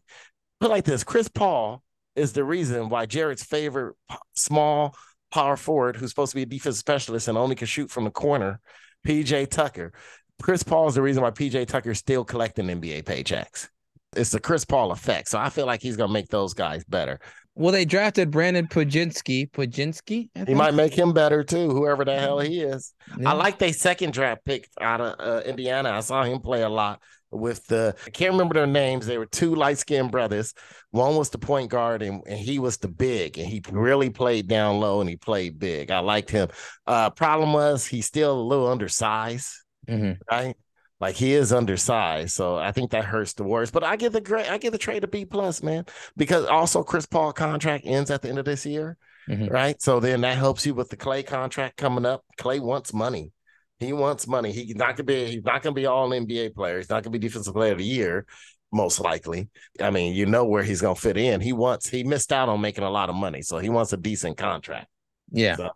put 0.60 0.70
like 0.70 0.84
this: 0.84 1.06
Chris 1.06 1.30
Paul 1.30 1.82
is 2.18 2.34
the 2.34 2.44
reason 2.44 2.90
why 2.90 3.06
Jared's 3.06 3.44
favorite 3.44 3.96
small 4.36 4.96
power 5.32 5.56
forward, 5.58 5.96
who's 5.96 6.12
supposed 6.12 6.32
to 6.32 6.36
be 6.36 6.44
a 6.44 6.46
defensive 6.46 6.80
specialist 6.80 7.30
and 7.30 7.38
only 7.38 7.56
can 7.56 7.68
shoot 7.68 7.90
from 7.90 8.04
the 8.04 8.12
corner, 8.12 8.60
PJ 9.08 9.50
Tucker. 9.50 9.94
Chris 10.42 10.64
Paul 10.64 10.90
is 10.90 10.96
the 10.96 11.02
reason 11.02 11.24
why 11.24 11.32
PJ 11.32 11.68
Tucker 11.68 11.92
is 11.92 11.98
still 11.98 12.26
collecting 12.26 12.68
NBA 12.68 13.04
paychecks. 13.04 13.70
It's 14.16 14.32
the 14.32 14.40
Chris 14.40 14.66
Paul 14.66 14.92
effect. 14.92 15.30
So 15.30 15.40
I 15.40 15.50
feel 15.50 15.66
like 15.66 15.82
he's 15.82 15.98
gonna 15.98 16.12
make 16.12 16.28
those 16.28 16.54
guys 16.54 16.84
better. 16.84 17.20
Well, 17.56 17.72
they 17.72 17.86
drafted 17.86 18.32
Brandon 18.32 18.68
Pujinski. 18.68 19.50
Pujinski? 19.50 20.30
He 20.48 20.54
might 20.54 20.74
make 20.74 20.94
him 20.94 21.14
better 21.14 21.44
too, 21.44 21.70
whoever 21.70 22.04
the 22.04 22.20
hell 22.20 22.40
he 22.40 22.60
is. 22.62 22.94
Yeah. 23.18 23.30
I 23.30 23.34
like 23.34 23.60
their 23.60 23.72
second 23.72 24.12
draft 24.14 24.44
pick 24.46 24.70
out 24.82 25.00
of 25.00 25.16
uh, 25.20 25.42
Indiana. 25.46 25.92
I 25.92 26.02
saw 26.02 26.24
him 26.24 26.40
play 26.42 26.64
a 26.64 26.70
lot 26.70 27.02
with 27.32 27.66
the 27.68 27.96
I 28.06 28.10
can't 28.10 28.34
remember 28.34 28.54
their 28.56 28.68
names. 28.68 29.06
They 29.06 29.18
were 29.18 29.26
two 29.26 29.56
light 29.56 29.78
skinned 29.78 30.12
brothers. 30.12 30.54
One 30.92 31.16
was 31.16 31.30
the 31.30 31.38
point 31.38 31.70
guard 31.72 32.02
and, 32.02 32.22
and 32.28 32.38
he 32.38 32.60
was 32.60 32.78
the 32.78 32.88
big, 32.90 33.38
and 33.38 33.48
he 33.48 33.62
really 33.72 34.10
played 34.10 34.48
down 34.48 34.80
low 34.80 35.00
and 35.00 35.10
he 35.10 35.16
played 35.16 35.58
big. 35.58 35.92
I 35.92 36.00
liked 36.00 36.30
him. 36.30 36.50
Uh 36.86 37.10
problem 37.10 37.54
was 37.54 37.86
he's 37.86 38.06
still 38.06 38.38
a 38.38 38.42
little 38.42 38.68
undersized, 38.68 39.50
Mhm. 39.88 40.18
right? 40.30 40.56
Like 41.02 41.16
he 41.16 41.34
is 41.34 41.52
undersized, 41.52 42.34
so 42.34 42.56
I 42.56 42.72
think 42.72 42.92
that 42.92 43.04
hurts 43.04 43.34
the 43.34 43.44
Warriors. 43.44 43.70
But 43.70 43.84
I 43.84 43.98
give 43.98 44.14
the 44.14 44.22
great, 44.22 44.50
I 44.50 44.58
give 44.58 44.72
the 44.72 44.78
trade 44.78 45.04
a 45.04 45.08
B 45.08 45.26
plus, 45.26 45.62
man, 45.62 45.86
because 46.16 46.46
also 46.46 46.84
Chris 46.84 47.06
Paul 47.06 47.34
contract 47.34 47.84
ends 47.86 48.10
at 48.12 48.22
the 48.22 48.30
end 48.30 48.40
of 48.40 48.46
this 48.46 48.66
year, 48.66 48.98
Mhm. 49.28 49.52
right? 49.52 49.82
So 49.82 50.00
then 50.00 50.22
that 50.22 50.38
helps 50.38 50.66
you 50.66 50.74
with 50.74 50.90
the 50.90 50.96
Clay 50.96 51.22
contract 51.22 51.76
coming 51.76 52.06
up. 52.06 52.24
Clay 52.38 52.60
wants 52.62 52.94
money. 52.94 53.34
He 53.80 53.92
wants 53.92 54.26
money. 54.26 54.54
He's 54.54 54.76
not 54.76 54.96
gonna 54.96 55.04
be. 55.04 55.26
He's 55.32 55.44
not 55.44 55.62
gonna 55.62 55.74
be 55.74 55.86
all 55.86 56.14
NBA 56.14 56.50
player. 56.52 56.78
He's 56.78 56.90
not 56.90 57.04
gonna 57.04 57.12
be 57.12 57.20
defensive 57.20 57.54
player 57.54 57.74
of 57.74 57.80
the 57.80 57.84
year, 57.84 58.26
most 58.72 59.02
likely. 59.02 59.50
I 59.82 59.90
mean, 59.90 60.14
you 60.14 60.26
know 60.26 60.46
where 60.46 60.64
he's 60.64 60.80
gonna 60.80 60.96
fit 60.96 61.18
in. 61.18 61.42
He 61.42 61.52
wants. 61.52 61.90
He 61.90 62.06
missed 62.06 62.32
out 62.32 62.48
on 62.48 62.62
making 62.62 62.86
a 62.86 62.90
lot 62.90 63.10
of 63.10 63.16
money, 63.16 63.42
so 63.42 63.58
he 63.58 63.68
wants 63.68 63.92
a 63.92 63.98
decent 63.98 64.38
contract. 64.38 64.88
Yeah. 65.30 65.58
So 65.58 65.72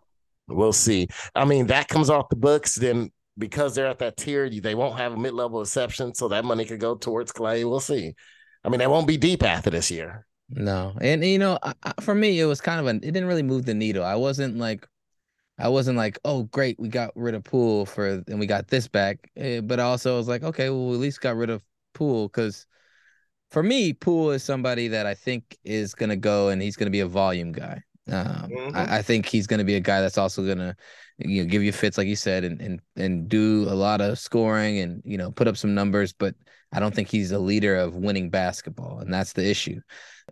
we'll 0.48 0.72
see. 0.72 1.08
I 1.34 1.44
mean, 1.44 1.66
that 1.66 1.88
comes 1.88 2.08
off 2.08 2.30
the 2.30 2.36
books. 2.36 2.76
Then 2.76 3.10
because 3.40 3.74
they're 3.74 3.88
at 3.88 3.98
that 3.98 4.16
tier, 4.16 4.48
they 4.48 4.76
won't 4.76 4.98
have 4.98 5.12
a 5.12 5.16
mid 5.16 5.34
level 5.34 5.60
exception, 5.60 6.14
so 6.14 6.28
that 6.28 6.44
money 6.44 6.64
could 6.64 6.78
go 6.78 6.94
towards 6.94 7.32
Clay. 7.32 7.64
We'll 7.64 7.80
see. 7.80 8.14
I 8.62 8.68
mean, 8.68 8.78
they 8.78 8.86
won't 8.86 9.08
be 9.08 9.16
deep 9.16 9.42
after 9.42 9.70
this 9.70 9.90
year. 9.90 10.26
No, 10.50 10.94
and 11.00 11.24
you 11.24 11.38
know, 11.38 11.58
for 12.00 12.14
me, 12.14 12.38
it 12.38 12.44
was 12.44 12.60
kind 12.60 12.80
of 12.80 12.86
an. 12.86 12.96
It 12.98 13.12
didn't 13.12 13.26
really 13.26 13.42
move 13.42 13.66
the 13.66 13.74
needle. 13.74 14.04
I 14.04 14.16
wasn't 14.16 14.58
like, 14.58 14.86
I 15.58 15.68
wasn't 15.68 15.96
like, 15.96 16.18
oh, 16.24 16.44
great, 16.44 16.78
we 16.78 16.88
got 16.88 17.12
rid 17.16 17.34
of 17.34 17.44
Poole 17.44 17.86
for, 17.86 18.22
and 18.28 18.38
we 18.38 18.46
got 18.46 18.68
this 18.68 18.88
back. 18.88 19.30
Eh, 19.36 19.60
But 19.60 19.80
also, 19.80 20.14
I 20.14 20.18
was 20.18 20.28
like, 20.28 20.42
okay, 20.42 20.70
well, 20.70 20.88
we 20.88 20.94
at 20.94 21.00
least 21.00 21.20
got 21.20 21.36
rid 21.36 21.50
of 21.50 21.62
Poole 21.94 22.28
because, 22.28 22.66
for 23.50 23.62
me, 23.62 23.92
Poole 23.92 24.30
is 24.32 24.42
somebody 24.42 24.88
that 24.88 25.06
I 25.06 25.14
think 25.14 25.56
is 25.64 25.94
gonna 25.94 26.16
go 26.16 26.48
and 26.50 26.60
he's 26.62 26.76
gonna 26.76 26.90
be 26.90 27.00
a 27.00 27.06
volume 27.06 27.52
guy. 27.52 27.82
Um, 28.12 28.50
Mhm. 28.50 28.76
I, 28.76 28.98
I 28.98 29.02
think 29.02 29.26
he's 29.26 29.46
gonna 29.46 29.64
be 29.64 29.76
a 29.76 29.80
guy 29.80 30.00
that's 30.00 30.18
also 30.18 30.46
gonna, 30.46 30.76
you 31.18 31.42
know, 31.42 31.48
give 31.48 31.62
you 31.62 31.72
fits 31.72 31.98
like 31.98 32.08
you 32.08 32.16
said, 32.16 32.44
and 32.44 32.60
and 32.60 32.80
and 32.96 33.28
do 33.28 33.66
a 33.68 33.74
lot 33.74 34.00
of 34.00 34.18
scoring 34.18 34.78
and 34.78 35.02
you 35.04 35.18
know 35.18 35.30
put 35.30 35.48
up 35.48 35.56
some 35.56 35.74
numbers. 35.74 36.12
But 36.12 36.34
I 36.72 36.80
don't 36.80 36.94
think 36.94 37.08
he's 37.08 37.32
a 37.32 37.38
leader 37.38 37.76
of 37.76 37.94
winning 37.96 38.30
basketball, 38.30 39.00
and 39.00 39.12
that's 39.12 39.32
the 39.32 39.48
issue 39.48 39.80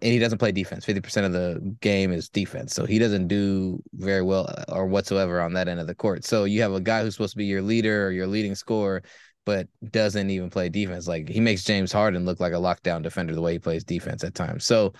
and 0.00 0.12
he 0.12 0.18
doesn't 0.18 0.38
play 0.38 0.52
defense. 0.52 0.84
Fifty 0.84 1.00
percent 1.00 1.26
of 1.26 1.32
the 1.32 1.76
game 1.80 2.12
is 2.12 2.28
defense, 2.28 2.74
so 2.74 2.86
he 2.86 2.98
doesn't 2.98 3.28
do 3.28 3.82
very 3.94 4.22
well 4.22 4.48
uh, 4.48 4.72
or 4.72 4.86
whatsoever 4.86 5.40
on 5.40 5.52
that 5.54 5.68
end 5.68 5.80
of 5.80 5.86
the 5.86 5.94
court. 5.94 6.24
So 6.24 6.44
you 6.44 6.62
have 6.62 6.72
a 6.72 6.80
guy 6.80 7.02
who's 7.02 7.14
supposed 7.14 7.32
to 7.32 7.38
be 7.38 7.46
your 7.46 7.62
leader 7.62 8.06
or 8.06 8.12
your 8.12 8.26
leading 8.26 8.54
scorer, 8.54 9.02
but 9.44 9.66
doesn't 9.90 10.30
even 10.30 10.50
play 10.50 10.68
defense. 10.68 11.08
Like 11.08 11.28
he 11.28 11.40
makes 11.40 11.64
James 11.64 11.92
Harden 11.92 12.24
look 12.24 12.40
like 12.40 12.52
a 12.52 12.56
lockdown 12.56 13.02
defender 13.02 13.34
the 13.34 13.40
way 13.40 13.52
he 13.54 13.58
plays 13.58 13.84
defense 13.84 14.22
at 14.24 14.34
times. 14.34 14.64
So 14.64 14.92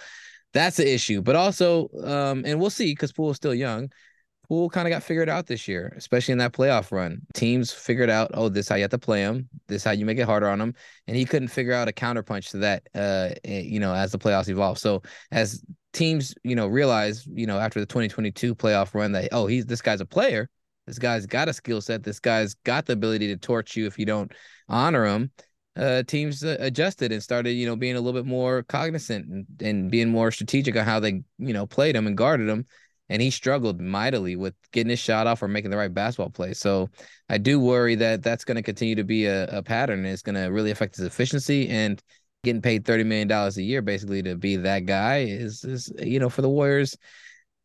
that's 0.52 0.76
the 0.76 0.92
issue. 0.92 1.22
But 1.22 1.36
also, 1.36 1.88
um, 2.02 2.44
and 2.46 2.60
we'll 2.60 2.70
see 2.70 2.92
because 2.92 3.12
Poole's 3.12 3.36
still 3.36 3.54
young. 3.54 3.90
Poole 4.48 4.70
kind 4.70 4.88
of 4.88 4.90
got 4.90 5.02
figured 5.02 5.28
out 5.28 5.46
this 5.46 5.68
year, 5.68 5.92
especially 5.96 6.32
in 6.32 6.38
that 6.38 6.54
playoff 6.54 6.90
run. 6.90 7.20
Teams 7.34 7.70
figured 7.70 8.08
out, 8.08 8.30
oh, 8.32 8.48
this 8.48 8.64
is 8.64 8.68
how 8.70 8.76
you 8.76 8.82
have 8.82 8.90
to 8.92 8.98
play 8.98 9.20
him. 9.20 9.46
This 9.66 9.82
is 9.82 9.84
how 9.84 9.90
you 9.90 10.06
make 10.06 10.16
it 10.16 10.24
harder 10.24 10.48
on 10.48 10.58
him. 10.58 10.74
And 11.06 11.14
he 11.14 11.26
couldn't 11.26 11.48
figure 11.48 11.74
out 11.74 11.86
a 11.86 11.92
counterpunch 11.92 12.50
to 12.52 12.58
that, 12.58 12.88
uh, 12.94 13.34
eh, 13.44 13.60
you 13.60 13.78
know, 13.78 13.92
as 13.92 14.10
the 14.10 14.18
playoffs 14.18 14.48
evolve. 14.48 14.78
So 14.78 15.02
as 15.30 15.62
teams, 15.92 16.34
you 16.44 16.56
know, 16.56 16.66
realize, 16.66 17.26
you 17.26 17.46
know, 17.46 17.58
after 17.58 17.78
the 17.78 17.84
2022 17.86 18.54
playoff 18.54 18.94
run 18.94 19.12
that, 19.12 19.28
oh, 19.32 19.46
he's 19.46 19.66
this 19.66 19.82
guy's 19.82 20.00
a 20.00 20.06
player. 20.06 20.48
This 20.86 20.98
guy's 20.98 21.26
got 21.26 21.48
a 21.48 21.52
skill 21.52 21.82
set. 21.82 22.02
This 22.02 22.18
guy's 22.18 22.54
got 22.54 22.86
the 22.86 22.94
ability 22.94 23.26
to 23.26 23.36
torch 23.36 23.76
you 23.76 23.86
if 23.86 23.98
you 23.98 24.06
don't 24.06 24.32
honor 24.70 25.04
him. 25.04 25.30
Uh, 25.76 26.02
teams 26.02 26.42
uh, 26.42 26.56
adjusted 26.58 27.12
and 27.12 27.22
started, 27.22 27.52
you 27.52 27.64
know, 27.64 27.76
being 27.76 27.94
a 27.94 28.00
little 28.00 28.20
bit 28.20 28.26
more 28.26 28.64
cognizant 28.64 29.26
and, 29.26 29.46
and 29.60 29.90
being 29.90 30.08
more 30.08 30.32
strategic 30.32 30.76
on 30.76 30.84
how 30.84 30.98
they, 30.98 31.22
you 31.38 31.52
know, 31.52 31.66
played 31.66 31.94
him 31.94 32.06
and 32.06 32.16
guarded 32.16 32.48
him 32.48 32.66
and 33.08 33.22
he 33.22 33.30
struggled 33.30 33.80
mightily 33.80 34.36
with 34.36 34.54
getting 34.72 34.90
his 34.90 34.98
shot 34.98 35.26
off 35.26 35.42
or 35.42 35.48
making 35.48 35.70
the 35.70 35.76
right 35.76 35.92
basketball 35.92 36.30
play. 36.30 36.52
So 36.52 36.90
I 37.28 37.38
do 37.38 37.60
worry 37.60 37.94
that 37.96 38.22
that's 38.22 38.44
going 38.44 38.56
to 38.56 38.62
continue 38.62 38.94
to 38.96 39.04
be 39.04 39.26
a, 39.26 39.46
a 39.46 39.62
pattern. 39.62 40.00
And 40.00 40.08
it's 40.08 40.22
going 40.22 40.34
to 40.34 40.46
really 40.46 40.70
affect 40.70 40.96
his 40.96 41.06
efficiency 41.06 41.68
and 41.68 42.02
getting 42.44 42.62
paid 42.62 42.84
thirty 42.84 43.04
million 43.04 43.28
dollars 43.28 43.56
a 43.56 43.62
year 43.62 43.82
basically 43.82 44.22
to 44.22 44.36
be 44.36 44.56
that 44.56 44.86
guy 44.86 45.18
is 45.18 45.64
is 45.64 45.92
you 45.98 46.20
know 46.20 46.28
for 46.28 46.42
the 46.42 46.48
Warriors. 46.48 46.96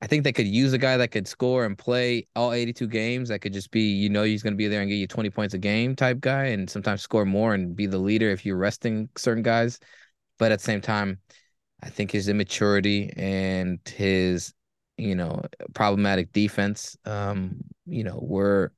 I 0.03 0.05
think 0.05 0.25
they 0.25 0.33
could 0.33 0.47
use 0.47 0.73
a 0.73 0.77
guy 0.77 0.97
that 0.97 1.11
could 1.11 1.29
score 1.29 1.63
and 1.63 1.77
play 1.77 2.27
all 2.35 2.51
82 2.51 2.87
games. 2.89 3.29
That 3.29 3.39
could 3.39 3.53
just 3.53 3.71
be, 3.71 3.83
you 3.83 4.09
know, 4.09 4.23
he's 4.23 4.43
going 4.43 4.51
to 4.51 4.57
be 4.57 4.67
there 4.67 4.81
and 4.81 4.89
get 4.89 4.97
you 4.97 5.07
20 5.07 5.29
points 5.29 5.53
a 5.53 5.57
game 5.57 5.95
type 5.95 6.19
guy 6.19 6.47
and 6.47 6.69
sometimes 6.69 7.01
score 7.01 7.23
more 7.23 7.53
and 7.53 7.73
be 7.73 7.85
the 7.85 7.97
leader 7.97 8.29
if 8.29 8.45
you're 8.45 8.57
resting 8.57 9.07
certain 9.15 9.43
guys. 9.43 9.79
But 10.39 10.51
at 10.51 10.59
the 10.59 10.65
same 10.65 10.81
time, 10.81 11.19
I 11.81 11.87
think 11.87 12.11
his 12.11 12.27
immaturity 12.27 13.13
and 13.15 13.79
his, 13.85 14.53
you 14.97 15.15
know, 15.15 15.41
problematic 15.73 16.33
defense, 16.33 16.97
um, 17.05 17.55
you 17.85 18.03
know, 18.03 18.19
were 18.21 18.73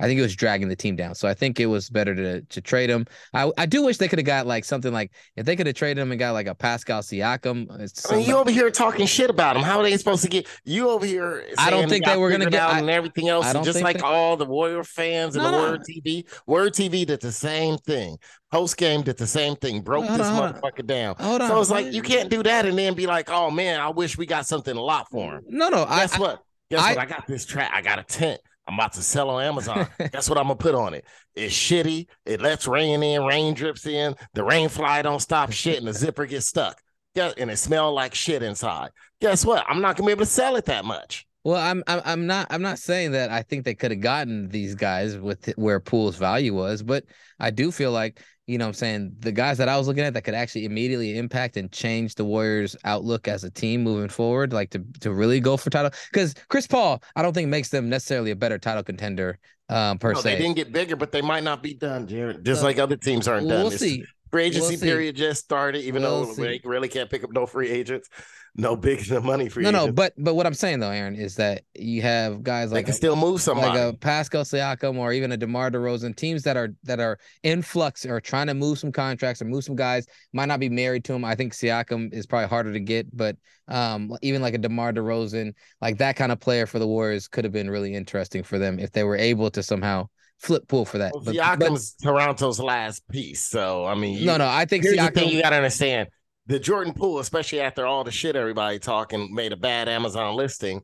I 0.00 0.06
think 0.06 0.18
it 0.18 0.22
was 0.22 0.34
dragging 0.34 0.68
the 0.68 0.74
team 0.74 0.96
down. 0.96 1.14
So 1.14 1.28
I 1.28 1.34
think 1.34 1.60
it 1.60 1.66
was 1.66 1.88
better 1.88 2.14
to 2.16 2.42
to 2.42 2.60
trade 2.60 2.90
him. 2.90 3.06
I 3.32 3.50
I 3.56 3.66
do 3.66 3.84
wish 3.84 3.96
they 3.98 4.08
could 4.08 4.18
have 4.18 4.26
got 4.26 4.44
like 4.46 4.64
something 4.64 4.92
like 4.92 5.12
if 5.36 5.46
they 5.46 5.54
could 5.54 5.66
have 5.68 5.76
traded 5.76 5.98
him 6.02 6.10
and 6.10 6.18
got 6.18 6.32
like 6.32 6.48
a 6.48 6.54
Pascal 6.54 7.00
Siakam. 7.00 7.70
uh, 7.70 8.12
I 8.12 8.16
mean, 8.16 8.26
you 8.26 8.36
over 8.36 8.50
here 8.50 8.70
talking 8.70 9.06
shit 9.06 9.30
about 9.30 9.56
him. 9.56 9.62
How 9.62 9.78
are 9.78 9.84
they 9.84 9.96
supposed 9.96 10.22
to 10.24 10.28
get 10.28 10.48
you 10.64 10.90
over 10.90 11.06
here? 11.06 11.44
I 11.58 11.70
don't 11.70 11.88
think 11.88 12.06
they 12.06 12.16
were 12.16 12.30
gonna 12.30 12.50
get- 12.50 12.60
out 12.60 12.74
I- 12.74 12.78
and 12.80 12.90
everything 12.90 13.28
else. 13.28 13.46
And 13.46 13.64
just 13.64 13.82
like 13.82 13.98
they- 13.98 14.02
all 14.02 14.36
the 14.36 14.46
Warrior 14.46 14.82
fans 14.82 15.36
and 15.36 15.44
No, 15.44 15.50
the 15.52 15.56
no. 15.58 15.62
Word 15.70 15.80
TV. 15.88 16.24
Word 16.46 16.72
TV 16.74 17.04
did 17.06 17.20
the 17.20 17.32
same 17.32 17.78
thing. 17.78 18.16
Post 18.50 18.76
game 18.76 19.02
did 19.02 19.16
the 19.16 19.26
same 19.28 19.54
thing. 19.56 19.80
Broke 19.80 20.06
Hold 20.06 20.18
this 20.20 20.26
on, 20.26 20.54
motherfucker 20.54 20.86
down. 20.86 21.14
Hold 21.20 21.40
so 21.40 21.54
on, 21.54 21.60
it's 21.60 21.70
like 21.70 21.92
you 21.92 22.02
can't 22.02 22.30
do 22.30 22.42
that 22.42 22.66
and 22.66 22.76
then 22.76 22.94
be 22.94 23.06
like, 23.06 23.30
oh 23.30 23.50
man, 23.50 23.80
I 23.80 23.88
wish 23.90 24.18
we 24.18 24.26
got 24.26 24.46
something 24.46 24.76
a 24.76 24.82
lot 24.82 25.08
for 25.10 25.36
him. 25.36 25.44
No, 25.48 25.68
no. 25.68 25.84
Guess 25.86 26.14
I, 26.16 26.18
what? 26.20 26.38
Guess 26.70 26.80
I- 26.80 26.90
what? 26.94 26.98
I 26.98 27.06
got 27.06 27.26
this 27.28 27.46
track. 27.46 27.70
I 27.72 27.80
got 27.80 28.00
a 28.00 28.02
tent. 28.02 28.40
I'm 28.66 28.74
about 28.74 28.94
to 28.94 29.02
sell 29.02 29.30
on 29.30 29.42
Amazon. 29.42 29.88
That's 29.98 30.28
what 30.28 30.38
I'm 30.38 30.44
gonna 30.44 30.56
put 30.56 30.74
on 30.74 30.94
it. 30.94 31.04
It's 31.34 31.54
shitty. 31.54 32.06
It 32.24 32.40
lets 32.40 32.66
rain 32.66 33.02
in, 33.02 33.24
rain 33.24 33.54
drips 33.54 33.86
in. 33.86 34.14
The 34.32 34.44
rain 34.44 34.68
fly 34.68 35.02
don't 35.02 35.20
stop 35.20 35.52
shit, 35.52 35.78
and 35.78 35.86
the 35.86 35.92
zipper 35.92 36.26
gets 36.26 36.46
stuck. 36.46 36.80
Yeah, 37.14 37.32
and 37.36 37.50
it 37.50 37.58
smells 37.58 37.94
like 37.94 38.14
shit 38.14 38.42
inside. 38.42 38.90
Guess 39.20 39.44
what? 39.44 39.64
I'm 39.68 39.80
not 39.80 39.96
gonna 39.96 40.06
be 40.06 40.12
able 40.12 40.24
to 40.24 40.30
sell 40.30 40.56
it 40.56 40.64
that 40.66 40.84
much. 40.84 41.26
Well, 41.44 41.60
I'm 41.60 41.84
I'm 41.86 42.00
I'm 42.04 42.26
not 42.26 42.46
I'm 42.50 42.62
not 42.62 42.78
saying 42.78 43.12
that 43.12 43.30
I 43.30 43.42
think 43.42 43.64
they 43.64 43.74
could 43.74 43.90
have 43.90 44.00
gotten 44.00 44.48
these 44.48 44.74
guys 44.74 45.16
with 45.18 45.52
where 45.56 45.78
Poole's 45.78 46.16
value 46.16 46.54
was, 46.54 46.82
but 46.82 47.04
I 47.38 47.50
do 47.50 47.70
feel 47.70 47.92
like 47.92 48.20
you 48.46 48.58
know 48.58 48.64
what 48.66 48.68
I'm 48.70 48.74
saying 48.74 49.16
the 49.20 49.32
guys 49.32 49.58
that 49.58 49.68
I 49.68 49.76
was 49.78 49.86
looking 49.86 50.04
at 50.04 50.14
that 50.14 50.22
could 50.22 50.34
actually 50.34 50.64
immediately 50.66 51.16
impact 51.16 51.56
and 51.56 51.70
change 51.72 52.14
the 52.14 52.24
Warriors' 52.24 52.76
outlook 52.84 53.26
as 53.28 53.42
a 53.44 53.50
team 53.50 53.82
moving 53.82 54.08
forward, 54.10 54.52
like 54.52 54.70
to 54.70 54.84
to 55.00 55.12
really 55.12 55.40
go 55.40 55.56
for 55.56 55.70
title. 55.70 55.90
Because 56.12 56.34
Chris 56.48 56.66
Paul, 56.66 57.02
I 57.16 57.22
don't 57.22 57.32
think 57.32 57.48
makes 57.48 57.70
them 57.70 57.88
necessarily 57.88 58.30
a 58.32 58.36
better 58.36 58.58
title 58.58 58.82
contender 58.82 59.38
um, 59.70 59.98
per 59.98 60.12
No, 60.12 60.20
se. 60.20 60.34
they 60.34 60.42
didn't 60.42 60.56
get 60.56 60.72
bigger, 60.72 60.94
but 60.96 61.10
they 61.10 61.22
might 61.22 61.42
not 61.42 61.62
be 61.62 61.72
done, 61.74 62.06
Jared. 62.06 62.44
Just 62.44 62.62
Uh, 62.62 62.66
like 62.66 62.78
other 62.78 62.96
teams 62.96 63.26
aren't 63.28 63.48
done. 63.48 63.62
we'll 63.62 63.70
see. 63.70 64.04
Free 64.34 64.46
agency 64.46 64.74
We'll 64.74 64.80
period 64.80 65.14
just 65.14 65.44
started, 65.44 65.84
even 65.84 66.02
We'll 66.02 66.26
though 66.26 66.32
see. 66.32 66.42
they 66.42 66.60
really 66.64 66.88
can't 66.88 67.08
pick 67.08 67.22
up 67.22 67.30
no 67.32 67.46
free 67.46 67.70
agents, 67.70 68.08
no 68.56 68.74
big 68.74 69.08
no 69.10 69.20
money 69.20 69.48
free 69.48 69.62
no, 69.62 69.70
no, 69.70 69.92
but 69.92 70.12
but 70.18 70.34
what 70.34 70.44
I'm 70.44 70.54
saying 70.54 70.80
though, 70.80 70.90
Aaron, 70.90 71.14
is 71.14 71.36
that 71.36 71.62
you 71.76 72.02
have 72.02 72.42
guys 72.42 72.70
they 72.70 72.78
like 72.78 72.86
can 72.86 72.92
a- 72.94 72.96
still 72.96 73.14
move 73.14 73.40
somebody. 73.40 73.78
like 73.78 73.94
a 73.94 73.96
Pascal 73.96 74.42
Siakam 74.42 74.96
or 74.96 75.12
even 75.12 75.30
a 75.30 75.36
DeMar 75.36 75.70
DeRozan, 75.70 76.16
teams 76.16 76.42
that 76.42 76.56
are 76.56 76.74
that 76.82 76.98
are 76.98 77.16
in 77.44 77.62
flux 77.62 78.04
or 78.04 78.20
trying 78.20 78.48
to 78.48 78.54
move 78.54 78.76
some 78.80 78.90
contracts 78.90 79.40
or 79.40 79.44
move 79.44 79.62
some 79.62 79.76
guys, 79.76 80.04
might 80.32 80.46
not 80.46 80.58
be 80.58 80.68
married 80.68 81.04
to 81.04 81.12
him. 81.12 81.24
I 81.24 81.36
think 81.36 81.52
Siakam 81.52 82.12
is 82.12 82.26
probably 82.26 82.48
harder 82.48 82.72
to 82.72 82.80
get, 82.80 83.16
but 83.16 83.36
um, 83.68 84.16
even 84.20 84.42
like 84.42 84.54
a 84.54 84.58
DeMar 84.58 84.92
DeRozan, 84.94 85.52
like 85.80 85.98
that 85.98 86.16
kind 86.16 86.32
of 86.32 86.40
player 86.40 86.66
for 86.66 86.80
the 86.80 86.88
Warriors 86.88 87.28
could 87.28 87.44
have 87.44 87.52
been 87.52 87.70
really 87.70 87.94
interesting 87.94 88.42
for 88.42 88.58
them 88.58 88.80
if 88.80 88.90
they 88.90 89.04
were 89.04 89.16
able 89.16 89.48
to 89.52 89.62
somehow 89.62 90.08
flip 90.40 90.66
Poole 90.68 90.84
for 90.84 90.98
that. 90.98 91.12
Well, 91.14 91.22
But- 91.24 91.34
Siakam's 91.34 91.94
Toronto's 92.02 92.60
last 92.60 93.02
piece. 93.10 93.42
So 93.48 93.84
I 93.86 93.94
mean, 93.94 94.18
you, 94.18 94.26
No, 94.26 94.36
no, 94.36 94.46
I 94.48 94.64
think 94.64 94.84
here's 94.84 94.96
the 94.96 95.10
thing 95.10 95.30
you 95.30 95.42
gotta 95.42 95.56
understand. 95.56 96.08
The 96.46 96.58
Jordan 96.58 96.92
Poole, 96.92 97.20
especially 97.20 97.60
after 97.60 97.86
all 97.86 98.04
the 98.04 98.10
shit 98.10 98.36
everybody 98.36 98.78
talking, 98.78 99.34
made 99.34 99.52
a 99.52 99.56
bad 99.56 99.88
Amazon 99.88 100.36
listing. 100.36 100.82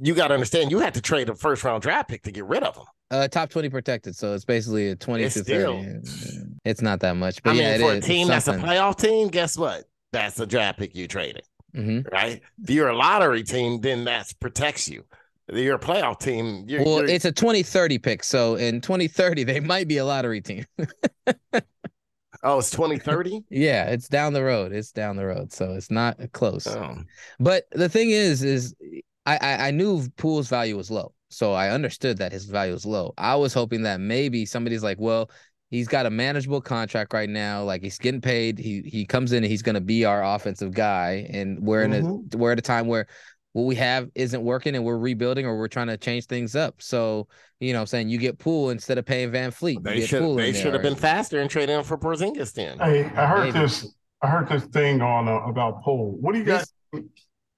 You 0.00 0.14
got 0.14 0.28
to 0.28 0.34
understand, 0.34 0.70
you 0.70 0.78
had 0.78 0.94
to 0.94 1.02
trade 1.02 1.28
a 1.28 1.34
first 1.34 1.64
round 1.64 1.82
draft 1.82 2.08
pick 2.08 2.22
to 2.22 2.30
get 2.30 2.44
rid 2.46 2.62
of 2.62 2.76
him. 2.76 2.84
uh, 3.10 3.28
top 3.28 3.50
twenty 3.50 3.68
protected, 3.68 4.16
so 4.16 4.32
it's 4.32 4.44
basically 4.44 4.88
a 4.90 4.96
twenty 4.96 5.24
It's 5.24 5.34
to 5.34 5.42
still- 5.44 5.82
thirty. 5.82 5.98
It's 6.64 6.80
not 6.80 7.00
that 7.00 7.16
much, 7.16 7.42
but 7.42 7.50
I 7.50 7.52
mean, 7.54 7.62
yeah, 7.62 7.74
it 7.74 7.80
for 7.80 7.92
is. 7.92 7.98
a 8.04 8.08
team 8.08 8.28
that's 8.28 8.48
a 8.48 8.52
playoff 8.54 8.96
team, 8.98 9.28
guess 9.28 9.58
what? 9.58 9.84
That's 10.12 10.36
the 10.36 10.46
draft 10.46 10.78
pick 10.78 10.94
you 10.94 11.08
traded, 11.08 11.42
Mhm. 11.76 12.10
right? 12.12 12.40
If 12.62 12.70
you're 12.70 12.88
a 12.88 12.96
lottery 12.96 13.42
team, 13.42 13.80
then 13.80 14.04
that 14.04 14.32
protects 14.40 14.88
you. 14.88 15.04
You're 15.52 15.76
a 15.76 15.80
playoff 15.80 16.20
team. 16.20 16.64
You're, 16.66 16.84
Well, 16.84 16.98
you're- 17.00 17.12
it's 17.12 17.24
a 17.24 17.32
2030 17.32 17.98
pick. 17.98 18.24
So 18.24 18.56
in 18.56 18.80
2030, 18.80 19.44
they 19.44 19.60
might 19.60 19.88
be 19.88 19.98
a 19.98 20.04
lottery 20.04 20.40
team. 20.40 20.64
oh, 22.42 22.58
it's 22.58 22.70
2030. 22.70 23.42
yeah, 23.50 23.84
it's 23.86 24.08
down 24.08 24.32
the 24.32 24.42
road. 24.42 24.72
It's 24.72 24.92
down 24.92 25.16
the 25.16 25.26
road. 25.26 25.52
So 25.52 25.72
it's 25.72 25.90
not 25.90 26.18
close. 26.32 26.66
Oh. 26.66 26.96
But 27.38 27.64
the 27.72 27.88
thing 27.88 28.10
is, 28.10 28.42
is 28.42 28.74
I, 29.26 29.36
I 29.36 29.68
I 29.68 29.70
knew 29.70 30.08
Poole's 30.16 30.48
value 30.48 30.76
was 30.76 30.90
low. 30.90 31.12
So 31.28 31.52
I 31.52 31.70
understood 31.70 32.18
that 32.18 32.32
his 32.32 32.44
value 32.44 32.72
was 32.72 32.84
low. 32.84 33.14
I 33.16 33.36
was 33.36 33.54
hoping 33.54 33.82
that 33.82 34.00
maybe 34.00 34.44
somebody's 34.44 34.82
like, 34.82 34.98
well, 35.00 35.30
he's 35.70 35.88
got 35.88 36.04
a 36.04 36.10
manageable 36.10 36.60
contract 36.60 37.14
right 37.14 37.28
now. 37.28 37.64
Like 37.64 37.82
he's 37.82 37.98
getting 37.98 38.20
paid. 38.20 38.58
He 38.58 38.82
he 38.82 39.06
comes 39.06 39.32
in 39.32 39.42
and 39.42 39.50
he's 39.50 39.62
gonna 39.62 39.80
be 39.80 40.04
our 40.04 40.22
offensive 40.22 40.72
guy. 40.72 41.26
And 41.30 41.58
we're 41.60 41.82
in 41.82 41.92
a 41.94 42.00
mm-hmm. 42.00 42.38
we're 42.38 42.52
at 42.52 42.58
a 42.58 42.62
time 42.62 42.86
where 42.86 43.06
what 43.52 43.64
we 43.64 43.74
have 43.76 44.08
isn't 44.14 44.42
working 44.42 44.74
and 44.74 44.84
we're 44.84 44.98
rebuilding 44.98 45.44
or 45.46 45.58
we're 45.58 45.68
trying 45.68 45.88
to 45.88 45.96
change 45.96 46.26
things 46.26 46.56
up. 46.56 46.80
So, 46.80 47.28
you 47.60 47.72
know 47.72 47.80
I'm 47.80 47.86
saying? 47.86 48.08
You 48.08 48.18
get 48.18 48.38
Poole 48.38 48.70
instead 48.70 48.98
of 48.98 49.04
paying 49.04 49.30
VanVleet. 49.30 49.74
you 49.74 49.80
They 49.80 50.00
get 50.00 50.08
should 50.08 50.38
they 50.38 50.52
should 50.52 50.72
have 50.72 50.82
been 50.82 50.96
faster 50.96 51.40
and 51.40 51.50
traded 51.50 51.76
him 51.76 51.84
for 51.84 51.98
Porzingis 51.98 52.52
then. 52.54 52.78
Hey, 52.78 53.04
I 53.04 53.26
heard 53.26 53.52
Maybe. 53.52 53.58
this. 53.58 53.94
I 54.22 54.28
heard 54.28 54.48
this 54.48 54.64
thing 54.64 55.02
on 55.02 55.28
uh, 55.28 55.40
about 55.48 55.82
Poole. 55.82 56.16
What 56.20 56.32
do 56.32 56.38
you 56.38 56.44
guys? 56.44 56.72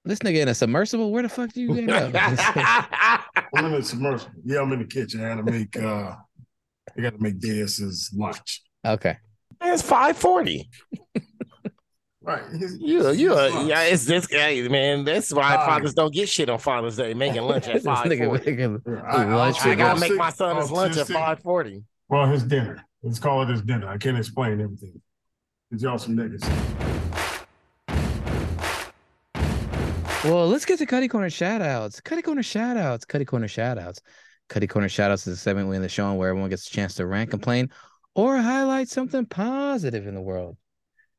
This 0.03 0.19
nigga 0.19 0.41
in 0.41 0.47
a 0.49 0.53
submersible? 0.53 1.11
Where 1.11 1.23
the 1.23 1.29
fuck 1.29 1.51
do 1.53 1.61
you 1.61 1.73
get 1.81 1.89
up? 2.15 3.25
I'm 3.55 3.65
in 3.65 3.71
the 3.71 3.83
submersible. 3.83 4.33
Yeah, 4.43 4.61
I'm 4.61 4.71
in 4.73 4.79
the 4.79 4.85
kitchen. 4.85 5.23
I 5.23 5.29
gotta 5.29 5.43
make. 5.43 5.77
uh 5.77 6.15
I 6.97 7.01
gotta 7.01 7.17
make 7.19 7.39
Deus's 7.39 8.11
lunch. 8.15 8.61
okay. 8.85 9.17
It's 9.63 9.81
540. 9.81 10.69
Right. 12.25 12.41
You, 12.79 13.11
you, 13.11 13.33
uh, 13.35 13.65
yeah, 13.67 13.83
it's 13.83 14.05
this 14.05 14.25
guy, 14.27 14.59
man. 14.67 15.05
That's 15.05 15.31
why 15.31 15.55
Uh, 15.55 15.65
fathers 15.65 15.93
don't 15.93 16.13
get 16.13 16.27
shit 16.27 16.49
on 16.49 16.57
Father's 16.59 16.97
Day, 16.97 17.13
making 17.13 17.41
lunch 17.51 17.67
at 17.67 17.75
This 17.75 17.83
540. 17.83 18.45
making 18.51 18.81
I- 18.87 19.23
I- 19.23 19.35
lunch 19.35 19.57
I 19.61 19.69
with 19.69 19.77
gotta 19.77 19.99
make 19.99 20.15
my 20.15 20.29
son 20.31 20.55
his 20.57 20.71
lunch 20.71 20.97
at 20.97 21.07
540. 21.07 21.83
Well, 22.09 22.25
his 22.27 22.43
dinner. 22.43 22.83
Let's 23.03 23.19
call 23.19 23.43
it 23.43 23.49
his 23.49 23.61
dinner. 23.61 23.87
I 23.87 23.97
can't 23.97 24.17
explain 24.17 24.59
everything. 24.61 24.99
Cause 25.71 25.83
y'all 25.83 25.97
some 25.99 26.15
niggas. 26.15 26.43
Well, 30.23 30.47
let's 30.47 30.65
get 30.65 30.79
to 30.79 30.85
Cutty 30.87 31.07
Corner 31.07 31.29
shout 31.29 31.61
outs. 31.61 32.01
Cutty 32.01 32.23
Corner 32.23 32.41
shout 32.41 32.77
outs. 32.77 33.05
Cutty 33.05 33.25
Corner 33.25 33.47
shout 33.47 33.77
outs. 33.77 34.01
Cutty 34.49 34.65
Corner 34.67 34.87
shoutouts 34.87 35.27
is 35.27 35.33
a 35.33 35.37
segment 35.37 35.69
we 35.69 35.75
in 35.75 35.81
the 35.83 35.89
show 35.89 36.11
where 36.13 36.29
everyone 36.29 36.49
gets 36.49 36.67
a 36.67 36.71
chance 36.71 36.95
to 36.95 37.05
rant, 37.05 37.29
complain, 37.29 37.69
or 38.15 38.37
highlight 38.37 38.89
something 38.89 39.25
positive 39.25 40.07
in 40.07 40.15
the 40.15 40.21
world. 40.21 40.57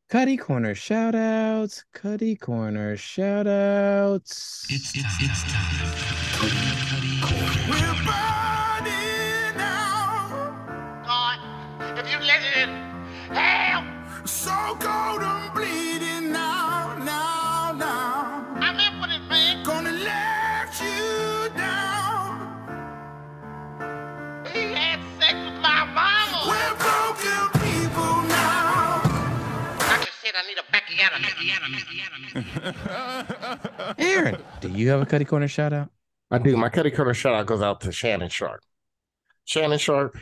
Cutty 0.09 0.37
Corner 0.37 0.77
shout 0.77 1.17
outs. 1.17 1.85
Cutty 1.93 2.37
Corner 2.37 2.97
shout 2.97 3.49
outs. 3.49 4.65
It's 4.71 4.93
time. 4.93 5.03
It's 5.19 5.43
time. 5.53 6.96
Aaron, 33.99 34.43
do 34.61 34.69
you 34.69 34.89
have 34.91 35.03
a 35.03 35.07
Cutty 35.07 35.25
Corner 35.25 35.49
shout 35.49 35.73
out? 35.73 35.91
I 36.31 36.39
do. 36.39 36.57
My 36.57 36.69
Cutty 36.69 36.91
Corner 36.91 37.15
shout 37.15 37.35
out 37.35 37.47
goes 37.47 37.63
out 37.63 37.81
to 37.83 37.93
Shannon 37.93 38.29
Sharpe. 38.29 38.63
Shannon 39.45 39.79
Sharpe, 39.79 40.17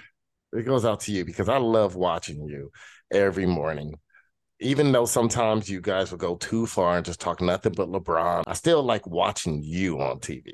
it 0.52 0.64
goes 0.64 0.84
out 0.84 1.00
to 1.00 1.12
you 1.12 1.24
because 1.24 1.48
I 1.48 1.56
love 1.56 1.96
watching 1.96 2.46
you 2.46 2.70
every 3.12 3.46
morning. 3.46 3.94
Even 4.60 4.92
though 4.92 5.06
sometimes 5.06 5.68
you 5.68 5.80
guys 5.80 6.10
will 6.10 6.18
go 6.18 6.36
too 6.36 6.66
far 6.66 6.96
and 6.96 7.04
just 7.04 7.20
talk 7.20 7.40
nothing 7.40 7.72
but 7.72 7.88
LeBron, 7.88 8.44
I 8.46 8.52
still 8.52 8.82
like 8.82 9.06
watching 9.06 9.62
you 9.62 10.00
on 10.00 10.20
TV. 10.20 10.52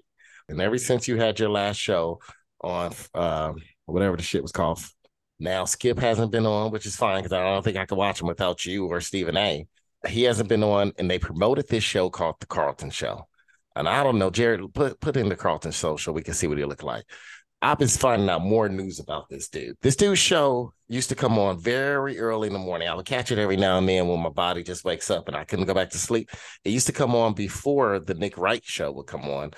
And 0.48 0.60
ever 0.60 0.78
since 0.78 1.06
you 1.06 1.16
had 1.16 1.38
your 1.38 1.50
last 1.50 1.76
show 1.76 2.20
on 2.62 2.92
um, 3.14 3.56
whatever 3.86 4.16
the 4.16 4.22
shit 4.22 4.42
was 4.42 4.52
called, 4.52 4.80
now 5.38 5.64
Skip 5.64 5.98
hasn't 5.98 6.32
been 6.32 6.46
on, 6.46 6.70
which 6.70 6.86
is 6.86 6.96
fine 6.96 7.22
because 7.22 7.32
I 7.32 7.42
don't 7.42 7.62
think 7.62 7.76
I 7.76 7.86
could 7.86 7.98
watch 7.98 8.20
him 8.20 8.26
without 8.26 8.64
you 8.64 8.86
or 8.86 9.00
Stephen 9.00 9.36
A. 9.36 9.66
He 10.08 10.22
hasn't 10.22 10.48
been 10.48 10.62
on, 10.62 10.92
and 10.98 11.10
they 11.10 11.18
promoted 11.18 11.68
this 11.68 11.84
show 11.84 12.10
called 12.10 12.36
The 12.40 12.46
Carton 12.46 12.90
Show. 12.90 13.28
And 13.76 13.88
I 13.88 14.02
don't 14.02 14.18
know, 14.18 14.30
Jared, 14.30 14.74
put 14.74 15.00
put 15.00 15.16
in 15.16 15.28
the 15.28 15.36
Carton 15.36 15.72
social. 15.72 16.14
We 16.14 16.22
can 16.22 16.34
see 16.34 16.46
what 16.46 16.58
he 16.58 16.64
look 16.64 16.82
like. 16.82 17.04
I've 17.62 17.78
been 17.78 17.88
finding 17.88 18.28
out 18.30 18.40
more 18.40 18.70
news 18.70 19.00
about 19.00 19.28
this 19.28 19.48
dude. 19.48 19.76
This 19.82 19.96
dude's 19.96 20.18
show 20.18 20.72
used 20.88 21.10
to 21.10 21.14
come 21.14 21.38
on 21.38 21.60
very 21.60 22.18
early 22.18 22.46
in 22.46 22.54
the 22.54 22.58
morning. 22.58 22.88
I 22.88 22.94
would 22.94 23.04
catch 23.04 23.30
it 23.30 23.38
every 23.38 23.58
now 23.58 23.76
and 23.76 23.86
then 23.86 24.08
when 24.08 24.20
my 24.20 24.30
body 24.30 24.62
just 24.62 24.84
wakes 24.84 25.10
up 25.10 25.28
and 25.28 25.36
I 25.36 25.44
couldn't 25.44 25.66
go 25.66 25.74
back 25.74 25.90
to 25.90 25.98
sleep. 25.98 26.30
It 26.64 26.70
used 26.70 26.86
to 26.86 26.94
come 26.94 27.14
on 27.14 27.34
before 27.34 27.98
the 27.98 28.14
Nick 28.14 28.38
Wright 28.38 28.64
show 28.64 28.90
would 28.92 29.06
come 29.06 29.24
on. 29.24 29.50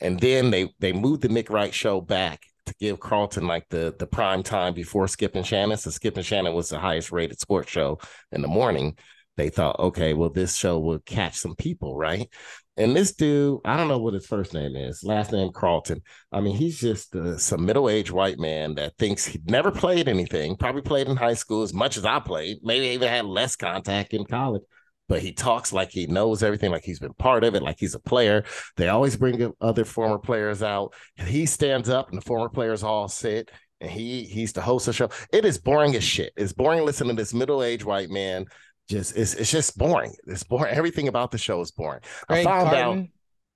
And 0.00 0.18
then 0.18 0.50
they 0.50 0.72
they 0.78 0.92
moved 0.94 1.20
the 1.20 1.28
Nick 1.28 1.50
Wright 1.50 1.74
show 1.74 2.00
back 2.00 2.40
to 2.64 2.74
give 2.80 2.98
Carton 2.98 3.46
like 3.46 3.68
the 3.68 3.94
the 3.98 4.06
prime 4.06 4.42
time 4.42 4.72
before 4.72 5.06
Skip 5.06 5.36
and 5.36 5.46
Shannon. 5.46 5.76
So 5.76 5.90
Skip 5.90 6.16
and 6.16 6.24
Shannon 6.24 6.54
was 6.54 6.70
the 6.70 6.78
highest 6.78 7.12
rated 7.12 7.40
sports 7.40 7.70
show 7.70 7.98
in 8.32 8.40
the 8.40 8.48
morning. 8.48 8.96
They 9.40 9.48
thought, 9.48 9.78
okay, 9.78 10.12
well, 10.12 10.28
this 10.28 10.54
show 10.54 10.78
will 10.78 10.98
catch 10.98 11.38
some 11.38 11.56
people, 11.56 11.96
right? 11.96 12.28
And 12.76 12.94
this 12.94 13.14
dude, 13.14 13.60
I 13.64 13.78
don't 13.78 13.88
know 13.88 13.96
what 13.96 14.12
his 14.12 14.26
first 14.26 14.52
name 14.52 14.76
is, 14.76 15.02
last 15.02 15.32
name 15.32 15.50
Carlton. 15.50 16.02
I 16.30 16.42
mean, 16.42 16.54
he's 16.54 16.78
just 16.78 17.16
uh, 17.16 17.38
some 17.38 17.64
middle 17.64 17.88
aged 17.88 18.10
white 18.10 18.38
man 18.38 18.74
that 18.74 18.98
thinks 18.98 19.24
he 19.24 19.40
never 19.46 19.70
played 19.70 20.08
anything, 20.08 20.56
probably 20.56 20.82
played 20.82 21.08
in 21.08 21.16
high 21.16 21.32
school 21.32 21.62
as 21.62 21.72
much 21.72 21.96
as 21.96 22.04
I 22.04 22.20
played, 22.20 22.58
maybe 22.62 22.88
even 22.88 23.08
had 23.08 23.24
less 23.24 23.56
contact 23.56 24.12
in 24.12 24.26
college. 24.26 24.60
But 25.08 25.22
he 25.22 25.32
talks 25.32 25.72
like 25.72 25.90
he 25.90 26.06
knows 26.06 26.42
everything, 26.42 26.70
like 26.70 26.84
he's 26.84 27.00
been 27.00 27.14
part 27.14 27.42
of 27.42 27.54
it, 27.54 27.62
like 27.62 27.78
he's 27.80 27.94
a 27.94 27.98
player. 27.98 28.44
They 28.76 28.88
always 28.88 29.16
bring 29.16 29.54
other 29.58 29.86
former 29.86 30.18
players 30.18 30.62
out. 30.62 30.92
He 31.16 31.46
stands 31.46 31.88
up 31.88 32.10
and 32.10 32.20
the 32.20 32.26
former 32.26 32.50
players 32.50 32.82
all 32.82 33.08
sit 33.08 33.50
and 33.80 33.90
he 33.90 34.24
he's 34.24 34.52
the 34.52 34.60
host 34.60 34.86
of 34.86 34.92
the 34.92 34.96
show. 34.96 35.10
It 35.32 35.44
is 35.44 35.58
boring 35.58 35.96
as 35.96 36.04
shit. 36.04 36.32
It's 36.36 36.52
boring 36.52 36.84
listening 36.84 37.16
to 37.16 37.22
this 37.22 37.34
middle-aged 37.34 37.84
white 37.84 38.10
man. 38.10 38.46
Just 38.90 39.16
it's 39.16 39.34
it's 39.34 39.50
just 39.52 39.78
boring. 39.78 40.12
It's 40.26 40.42
boring. 40.42 40.74
Everything 40.74 41.06
about 41.06 41.30
the 41.30 41.38
show 41.38 41.60
is 41.60 41.70
boring. 41.70 42.00
I 42.28 42.42
found 42.42 42.70
Carton? 42.70 43.12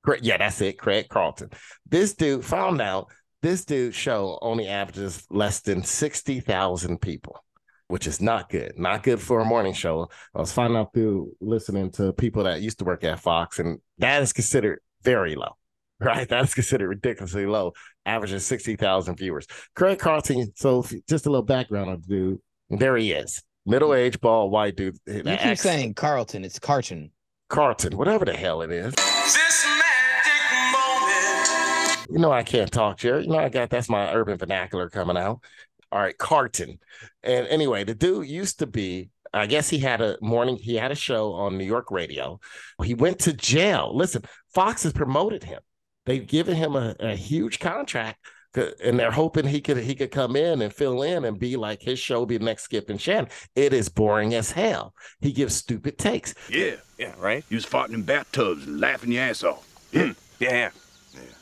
out. 0.07 0.23
Yeah, 0.23 0.37
that's 0.37 0.61
it. 0.61 0.79
Craig 0.79 1.09
Carlton. 1.09 1.51
This 1.89 2.15
dude 2.15 2.45
found 2.45 2.81
out 2.81 3.11
this 3.43 3.65
dude's 3.65 3.97
show 3.97 4.39
only 4.43 4.69
averages 4.69 5.27
less 5.31 5.61
than 5.61 5.83
60,000 5.83 7.01
people, 7.01 7.45
which 7.89 8.07
is 8.07 8.21
not 8.21 8.49
good. 8.49 8.79
Not 8.79 9.03
good 9.03 9.21
for 9.21 9.41
a 9.41 9.45
morning 9.45 9.73
show. 9.73 10.09
I 10.37 10.39
was 10.39 10.53
finding 10.53 10.79
out 10.79 10.95
through 10.95 11.33
listening 11.41 11.91
to 11.93 12.13
people 12.13 12.45
that 12.45 12.61
used 12.63 12.79
to 12.79 12.85
work 12.85 13.03
at 13.03 13.19
Fox, 13.19 13.59
and 13.59 13.81
that 13.99 14.23
is 14.23 14.33
considered 14.33 14.81
very 15.03 15.35
low. 15.35 15.51
Right, 16.01 16.29
that 16.29 16.45
is 16.45 16.55
considered 16.55 16.89
ridiculously 16.89 17.47
low, 17.47 17.73
averaging 18.05 18.41
sixty 18.41 18.75
thousand 18.75 19.17
viewers. 19.17 19.47
Craig 19.77 19.99
Carlton. 19.99 20.53
So, 20.57 20.85
just 21.09 21.27
a 21.27 21.31
little 21.31 21.47
background 21.47 21.89
on 21.89 22.03
the 22.03 22.07
dude. 22.07 22.39
There 22.69 22.97
he 22.97 23.13
is, 23.13 23.43
middle-aged, 23.67 24.21
bald, 24.21 24.51
white 24.51 24.77
dude. 24.77 24.99
You 25.07 25.23
keep 25.23 25.59
saying 25.59 25.95
Carlton. 25.95 26.45
It's 26.45 26.59
Carton. 26.59 27.11
Carlton, 27.49 27.97
whatever 27.97 28.25
the 28.25 28.35
hell 28.35 28.63
it 28.63 28.71
is. 28.71 28.95
You 32.11 32.19
know 32.19 32.33
I 32.33 32.43
can't 32.43 32.71
talk, 32.71 32.99
Jerry. 32.99 33.23
You 33.25 33.31
know 33.31 33.39
I 33.39 33.49
got 33.49 33.71
that's 33.71 33.89
my 33.89 34.13
urban 34.13 34.37
vernacular 34.37 34.91
coming 34.91 35.17
out. 35.17 35.41
All 35.91 36.01
right, 36.01 36.17
Carton. 36.17 36.79
And 37.23 37.47
anyway, 37.49 37.85
the 37.85 37.95
dude 37.95 38.27
used 38.29 38.59
to 38.61 38.67
be. 38.67 39.11
I 39.33 39.47
guess 39.47 39.69
he 39.69 39.79
had 39.79 40.01
a 40.01 40.17
morning. 40.21 40.57
He 40.57 40.77
had 40.77 40.93
a 40.93 40.95
show 40.95 41.33
on 41.33 41.59
New 41.59 41.65
York 41.65 41.91
radio. 41.91 42.39
He 42.85 42.95
went 42.95 43.19
to 43.21 43.33
jail. 43.33 43.91
Listen, 43.93 44.23
Fox 44.55 44.85
has 44.85 44.93
promoted 44.93 45.43
him. 45.43 45.61
They've 46.07 46.25
given 46.25 46.55
him 46.55 46.77
a, 46.77 46.95
a 47.01 47.17
huge 47.17 47.59
contract, 47.59 48.19
c- 48.25 48.31
and 48.57 48.99
they're 48.99 49.11
hoping 49.11 49.47
he 49.47 49.61
could 49.61 49.79
he 49.79 49.95
could 49.95 50.11
come 50.11 50.37
in 50.37 50.63
and 50.63 50.73
fill 50.73 51.03
in 51.03 51.25
and 51.25 51.39
be 51.39 51.57
like 51.57 51.83
his 51.83 51.99
show 51.99 52.25
be 52.27 52.39
next 52.39 52.65
Skip 52.65 52.91
and 52.91 53.01
Shannon. 53.01 53.29
It 53.55 53.73
is 53.73 53.89
boring 53.89 54.35
as 54.35 54.53
hell. 54.53 54.95
He 55.21 55.33
gives 55.33 55.55
stupid 55.55 55.99
takes. 55.99 56.35
Yeah, 56.51 56.77
yeah, 56.99 57.15
right. 57.19 57.45
You 57.49 57.57
was 57.57 57.67
farting 57.67 57.95
in 57.95 58.03
bathtubs 58.03 58.67
and 58.67 58.81
laughing 58.81 59.13
your 59.13 59.25
ass 59.25 59.43
off. 59.43 59.67
Hmm. 59.93 59.99
Hmm. 59.99 60.11
Yeah, 60.41 60.71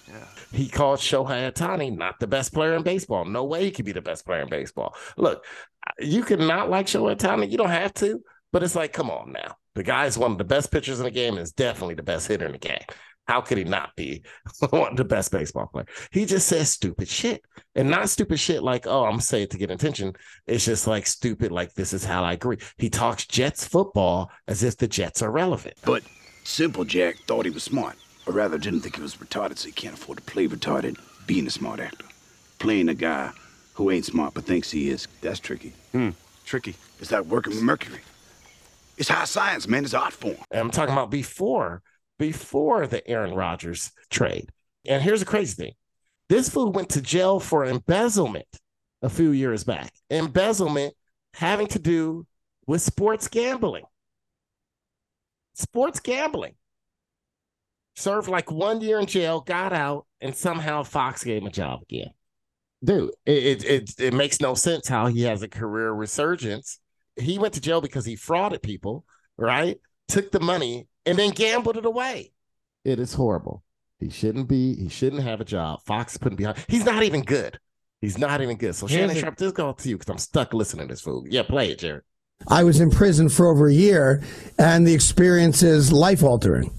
yeah. 0.08 0.24
He 0.52 0.68
called 0.68 0.98
Shohei 0.98 1.50
Ohtani 1.50 1.96
not 1.96 2.20
the 2.20 2.26
best 2.26 2.52
player 2.52 2.74
in 2.74 2.82
baseball. 2.82 3.24
No 3.24 3.44
way 3.44 3.64
he 3.64 3.70
could 3.70 3.86
be 3.86 3.92
the 3.92 4.02
best 4.02 4.26
player 4.26 4.42
in 4.42 4.50
baseball. 4.50 4.94
Look, 5.16 5.44
you 5.98 6.22
can 6.22 6.46
not 6.46 6.68
like 6.68 6.86
Shohei 6.86 7.16
Ohtani. 7.16 7.50
You 7.50 7.56
don't 7.56 7.70
have 7.70 7.94
to, 7.94 8.20
but 8.52 8.62
it's 8.62 8.76
like, 8.76 8.92
come 8.92 9.10
on 9.10 9.32
now. 9.32 9.56
The 9.74 9.82
guy 9.82 10.04
is 10.04 10.18
one 10.18 10.32
of 10.32 10.38
the 10.38 10.44
best 10.44 10.70
pitchers 10.70 11.00
in 11.00 11.04
the 11.04 11.10
game 11.10 11.34
and 11.34 11.42
is 11.42 11.52
definitely 11.52 11.94
the 11.94 12.02
best 12.02 12.28
hitter 12.28 12.44
in 12.44 12.52
the 12.52 12.58
game. 12.58 12.84
How 13.26 13.40
could 13.40 13.58
he 13.58 13.64
not 13.64 13.94
be 13.96 14.24
one 14.70 14.92
of 14.92 14.96
the 14.96 15.04
best 15.04 15.30
baseball 15.30 15.66
player? 15.66 15.86
He 16.10 16.24
just 16.26 16.48
says 16.48 16.70
stupid 16.70 17.08
shit. 17.08 17.42
And 17.74 17.88
not 17.88 18.08
stupid 18.10 18.38
shit 18.38 18.62
like, 18.62 18.86
oh, 18.86 19.04
I'm 19.04 19.20
saying 19.20 19.44
it 19.44 19.50
to 19.50 19.58
get 19.58 19.70
attention. 19.70 20.14
It's 20.46 20.64
just 20.64 20.86
like 20.86 21.06
stupid, 21.06 21.52
like 21.52 21.72
this 21.74 21.92
is 21.92 22.04
how 22.04 22.24
I 22.24 22.32
agree. 22.32 22.58
He 22.78 22.90
talks 22.90 23.26
Jets 23.26 23.66
football 23.66 24.30
as 24.48 24.62
if 24.62 24.76
the 24.76 24.88
Jets 24.88 25.22
are 25.22 25.30
relevant. 25.30 25.76
But 25.84 26.02
Simple 26.44 26.84
Jack 26.84 27.16
thought 27.26 27.44
he 27.46 27.50
was 27.50 27.62
smart, 27.62 27.96
or 28.26 28.32
rather 28.32 28.58
didn't 28.58 28.80
think 28.80 28.96
he 28.96 29.02
was 29.02 29.16
retarded, 29.16 29.58
so 29.58 29.66
he 29.66 29.72
can't 29.72 29.94
afford 29.94 30.18
to 30.18 30.24
play 30.24 30.48
retarded, 30.48 30.98
being 31.26 31.46
a 31.46 31.50
smart 31.50 31.80
actor. 31.80 32.06
Playing 32.58 32.88
a 32.88 32.94
guy 32.94 33.30
who 33.74 33.90
ain't 33.90 34.04
smart 34.04 34.34
but 34.34 34.44
thinks 34.44 34.70
he 34.70 34.90
is, 34.90 35.06
that's 35.20 35.38
tricky. 35.38 35.72
Hmm, 35.92 36.10
tricky. 36.44 36.74
It's 37.00 37.12
like 37.12 37.24
working 37.24 37.54
with 37.54 37.62
Mercury. 37.62 38.00
It's 38.98 39.08
high 39.08 39.24
science, 39.24 39.66
man. 39.66 39.84
It's 39.84 39.94
art 39.94 40.12
form. 40.12 40.36
And 40.50 40.60
I'm 40.60 40.70
talking 40.70 40.92
about 40.92 41.10
before, 41.10 41.82
before 42.22 42.86
the 42.86 43.04
Aaron 43.08 43.34
Rodgers 43.34 43.90
trade. 44.08 44.48
And 44.86 45.02
here's 45.02 45.18
the 45.18 45.26
crazy 45.26 45.54
thing. 45.54 45.72
This 46.28 46.48
fool 46.48 46.70
went 46.70 46.90
to 46.90 47.02
jail 47.02 47.40
for 47.40 47.64
embezzlement 47.64 48.46
a 49.02 49.08
few 49.08 49.32
years 49.32 49.64
back. 49.64 49.92
Embezzlement 50.08 50.94
having 51.34 51.66
to 51.66 51.80
do 51.80 52.24
with 52.64 52.80
sports 52.80 53.26
gambling. 53.26 53.82
Sports 55.54 55.98
gambling. 55.98 56.54
Served 57.96 58.28
like 58.28 58.52
one 58.52 58.80
year 58.80 59.00
in 59.00 59.06
jail, 59.06 59.40
got 59.40 59.72
out, 59.72 60.06
and 60.20 60.32
somehow 60.32 60.84
Fox 60.84 61.24
gave 61.24 61.42
him 61.42 61.48
a 61.48 61.50
job 61.50 61.80
again. 61.82 62.10
Dude, 62.84 63.10
it, 63.26 63.64
it, 63.64 64.00
it, 64.00 64.14
makes 64.14 64.40
no 64.40 64.54
sense 64.54 64.86
how 64.86 65.08
he 65.08 65.22
has 65.22 65.42
a 65.42 65.48
career 65.48 65.90
resurgence. 65.90 66.78
He 67.16 67.40
went 67.40 67.54
to 67.54 67.60
jail 67.60 67.80
because 67.80 68.04
he 68.04 68.14
frauded 68.14 68.62
people, 68.62 69.04
right? 69.36 69.80
Took 70.06 70.30
the 70.30 70.40
money 70.40 70.86
and 71.06 71.18
then 71.18 71.30
gambled 71.30 71.76
it 71.76 71.86
away. 71.86 72.32
It 72.84 72.98
is 72.98 73.14
horrible. 73.14 73.62
He 73.98 74.10
shouldn't 74.10 74.48
be, 74.48 74.74
he 74.74 74.88
shouldn't 74.88 75.22
have 75.22 75.40
a 75.40 75.44
job. 75.44 75.82
Fox 75.84 76.16
putting 76.16 76.36
behind. 76.36 76.58
He's 76.68 76.84
not 76.84 77.02
even 77.02 77.22
good. 77.22 77.58
He's 78.00 78.18
not 78.18 78.40
even 78.40 78.56
good. 78.56 78.74
So 78.74 78.86
Here's 78.86 79.00
Shannon 79.00 79.22
Sharpe, 79.22 79.36
this 79.36 79.52
goes 79.52 79.76
to 79.76 79.88
you 79.88 79.96
because 79.96 80.10
I'm 80.10 80.18
stuck 80.18 80.52
listening 80.52 80.88
to 80.88 80.94
this 80.94 81.00
fool. 81.00 81.24
Yeah, 81.28 81.42
play 81.44 81.70
it, 81.70 81.78
Jared. 81.78 82.02
I 82.48 82.64
was 82.64 82.80
in 82.80 82.90
prison 82.90 83.28
for 83.28 83.46
over 83.46 83.68
a 83.68 83.72
year, 83.72 84.20
and 84.58 84.84
the 84.84 84.92
experience 84.92 85.62
is 85.62 85.92
life 85.92 86.24
altering. 86.24 86.72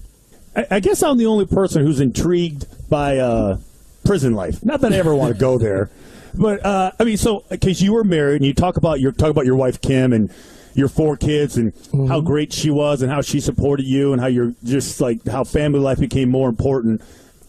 I, 0.54 0.66
I 0.72 0.80
guess 0.80 1.02
I'm 1.02 1.16
the 1.16 1.24
only 1.24 1.46
person 1.46 1.82
who's 1.82 2.00
intrigued 2.00 2.66
by 2.90 3.16
uh, 3.16 3.58
prison 4.04 4.34
life. 4.34 4.62
Not 4.62 4.82
that 4.82 4.92
I 4.92 4.96
ever 4.96 5.14
want 5.14 5.32
to 5.32 5.40
go 5.40 5.56
there, 5.56 5.90
but 6.34 6.64
uh, 6.64 6.92
I 7.00 7.04
mean, 7.04 7.16
so 7.16 7.44
because 7.48 7.80
you 7.80 7.94
were 7.94 8.04
married 8.04 8.36
and 8.36 8.44
you 8.44 8.52
talk 8.52 8.76
about 8.76 9.00
your 9.00 9.12
talk 9.12 9.30
about 9.30 9.46
your 9.46 9.56
wife 9.56 9.80
Kim 9.80 10.12
and 10.12 10.30
your 10.74 10.88
four 10.88 11.16
kids 11.16 11.56
and 11.56 11.72
how 12.08 12.20
great 12.20 12.52
she 12.52 12.70
was 12.70 13.00
and 13.02 13.10
how 13.10 13.20
she 13.22 13.40
supported 13.40 13.86
you 13.86 14.12
and 14.12 14.20
how 14.20 14.26
you're 14.26 14.54
just 14.64 15.00
like 15.00 15.24
how 15.26 15.44
family 15.44 15.78
life 15.80 15.98
became 15.98 16.28
more 16.30 16.48
important. 16.48 17.00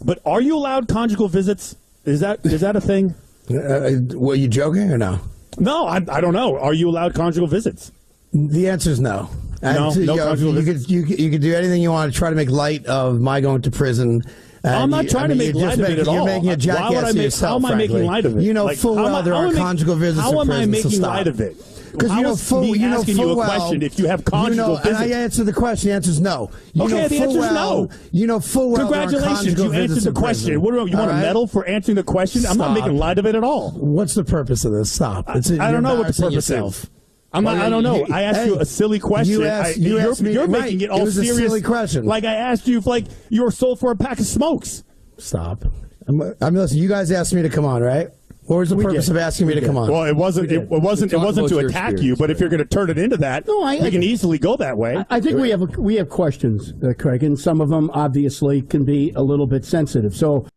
But 0.04 0.20
are 0.26 0.42
you 0.42 0.56
allowed 0.56 0.88
conjugal 0.88 1.28
visits? 1.28 1.76
Is 2.06 2.20
that 2.20 2.46
is 2.46 2.62
that 2.62 2.76
a 2.76 2.82
thing? 2.82 3.16
Uh, 3.48 3.92
were 4.16 4.34
you 4.34 4.48
joking 4.48 4.92
or 4.92 4.98
no? 4.98 5.20
No, 5.60 5.86
I, 5.86 5.98
I 6.10 6.20
don't 6.20 6.34
know. 6.34 6.58
Are 6.58 6.74
you 6.74 6.90
allowed 6.90 7.14
conjugal 7.14 7.48
visits? 7.48 7.92
The 8.34 8.68
answer 8.70 8.90
is 8.90 9.00
no. 9.00 9.30
No? 9.30 9.30
And, 9.62 9.78
No 9.78 9.92
you, 9.94 10.06
know, 10.08 10.34
you 10.34 10.64
could 10.64 10.90
you 10.90 11.04
you 11.06 11.30
could 11.30 11.42
do 11.42 11.54
anything 11.54 11.80
you 11.80 11.92
want 11.92 12.12
to 12.12 12.18
try 12.18 12.32
to 12.32 12.36
make 12.36 12.50
light 12.50 12.88
of 12.88 13.22
my 13.22 13.42
going 13.42 13.62
to 13.62 13.70
prison. 13.70 14.24
I'm 14.64 14.90
not 14.90 15.04
you- 15.04 15.10
trying 15.12 15.26
I 15.26 15.28
to 15.28 15.36
make 15.36 15.54
light 15.54 15.74
of 15.76 15.80
it 15.82 15.82
making, 15.84 16.00
at 16.00 16.06
You're 16.12 16.26
making 16.26 16.48
a 16.48 16.52
Why 16.54 16.56
jackass 16.56 16.90
would 16.90 17.04
I 17.04 17.10
of 17.10 17.16
make- 17.16 17.24
yourself. 17.26 17.62
how 17.62 17.68
am 17.70 17.74
I 17.74 17.78
making 17.78 18.06
light 18.06 18.26
of 18.26 18.38
it? 18.38 18.42
You 18.42 18.54
know 18.54 18.66
Like, 18.66 18.78
full 18.80 18.96
well 18.96 19.22
there 19.22 19.36
are 19.36 19.46
am 19.46 19.56
I- 19.56 19.60
conjugal 19.60 19.96
visits. 19.96 20.22
How 20.24 20.42
am 20.42 20.50
I 20.50 20.66
making 20.66 21.02
light 21.02 21.28
of 21.28 21.40
it? 21.40 21.56
Because 21.98 22.16
you 22.16 22.22
know 22.22 22.36
full, 22.36 22.62
me 22.62 22.78
you 22.78 22.90
know 22.90 23.00
asking 23.00 23.16
full 23.16 23.26
you 23.28 23.32
a 23.32 23.36
well, 23.36 23.48
question 23.60 23.82
if 23.82 24.00
you 24.00 24.08
have 24.08 24.20
you 24.20 24.26
conjugal 24.26 24.68
know, 24.68 24.78
and 24.78 24.96
I 24.96 25.04
visits? 25.04 25.16
answer 25.16 25.44
the 25.44 25.54
question. 25.54 25.90
The 25.90 25.96
answer 25.96 26.10
is 26.12 26.22
no. 26.22 26.52
You 26.74 26.84
Okay, 26.84 26.94
know 26.94 27.08
the 27.08 27.18
answer 27.18 27.40
is 27.40 27.52
no. 27.52 27.90
You 28.12 28.28
know 28.28 28.40
full 28.40 28.72
well. 28.72 28.82
Congratulations, 28.90 29.60
you 29.60 29.74
answered 29.74 30.04
the 30.04 30.20
question. 30.20 30.62
What 30.62 30.72
do 30.72 30.78
you 30.78 30.98
All 30.98 31.06
want 31.08 31.12
a 31.12 31.22
medal 31.22 31.48
for 31.48 31.66
answering 31.66 31.96
the 31.96 32.04
question? 32.04 32.46
I'm 32.46 32.58
not 32.58 32.74
making 32.74 32.98
light 32.98 33.18
of 33.18 33.26
it 33.26 33.36
at 33.36 33.44
all. 33.44 33.72
What's 33.72 34.14
the 34.14 34.24
purpose 34.24 34.66
of 34.66 34.72
this? 34.72 34.92
Stop. 34.92 35.26
It's, 35.36 35.52
I 35.52 35.72
don't 35.72 35.84
know 35.84 35.96
what 35.96 36.08
the 36.08 36.14
purpose 36.22 36.50
embarrassing 36.50 36.86
is. 36.86 36.90
I'm 37.34 37.44
not, 37.44 37.58
I 37.58 37.70
don't 37.70 37.84
know. 37.84 38.06
I 38.12 38.22
asked 38.22 38.46
you 38.46 38.60
a 38.60 38.66
silly 38.66 39.00
question. 39.00 39.34
You 39.34 39.46
asked, 39.46 39.78
I, 39.78 39.82
you 39.82 39.98
are 39.98 40.12
asked 40.12 40.22
me, 40.22 40.32
you're 40.32 40.48
right, 40.48 40.62
making 40.64 40.82
it 40.82 40.90
all 40.90 41.04
was 41.04 41.16
serious. 41.16 41.38
A 41.38 41.42
silly 41.42 41.62
question. 41.62 42.06
Like 42.06 42.24
I 42.24 42.34
asked 42.34 42.66
you 42.68 42.78
if 42.78 42.86
like 42.86 43.06
you 43.30 43.44
were 43.44 43.52
sold 43.52 43.80
for 43.80 43.92
a 43.92 43.96
pack 43.96 44.20
of 44.20 44.26
smokes. 44.26 44.84
Stop. 45.18 45.66
I'm, 46.08 46.22
I 46.22 46.50
mean, 46.50 46.60
listen. 46.62 46.78
You 46.78 46.88
guys 46.88 47.12
asked 47.12 47.34
me 47.34 47.42
to 47.42 47.50
come 47.50 47.66
on, 47.66 47.82
right? 47.82 48.08
What 48.48 48.58
was 48.58 48.70
the 48.70 48.76
We 48.76 48.84
purpose 48.84 49.06
did. 49.08 49.12
of 49.16 49.18
asking 49.18 49.48
me 49.48 49.56
We 49.56 49.62
to 49.62 49.66
come 49.66 49.78
on? 49.78 49.92
Well, 49.92 50.04
it 50.04 50.16
wasn't. 50.16 50.52
It, 50.52 50.62
it 50.62 50.70
wasn't. 50.70 51.12
It 51.14 51.18
wasn't 51.18 51.50
to 51.50 51.58
attack 51.60 52.00
you. 52.00 52.16
But 52.16 52.30
if 52.30 52.40
you're 52.40 52.50
going 52.50 52.60
to 52.62 52.66
turn 52.66 52.90
it 52.92 52.98
into 52.98 53.18
that, 53.18 53.48
No, 53.48 53.64
I- 53.64 53.80
we 53.82 53.90
can 53.92 54.04
easily 54.04 54.38
go 54.38 54.56
that 54.58 54.78
way. 54.78 55.04
I 55.10 55.20
think 55.20 55.38
we 55.40 55.50
have 55.50 55.62
a, 55.64 55.82
we 55.82 55.96
have 55.96 56.10
questions, 56.10 56.74
uh, 56.84 56.94
Craig, 56.98 57.24
and 57.24 57.40
some 57.40 57.60
of 57.62 57.70
them 57.70 57.90
obviously 57.94 58.62
can 58.62 58.86
be 58.86 59.12
a 59.16 59.22
little 59.22 59.48
bit 59.48 59.66
sensitive. 59.66 60.16
So. 60.16 60.48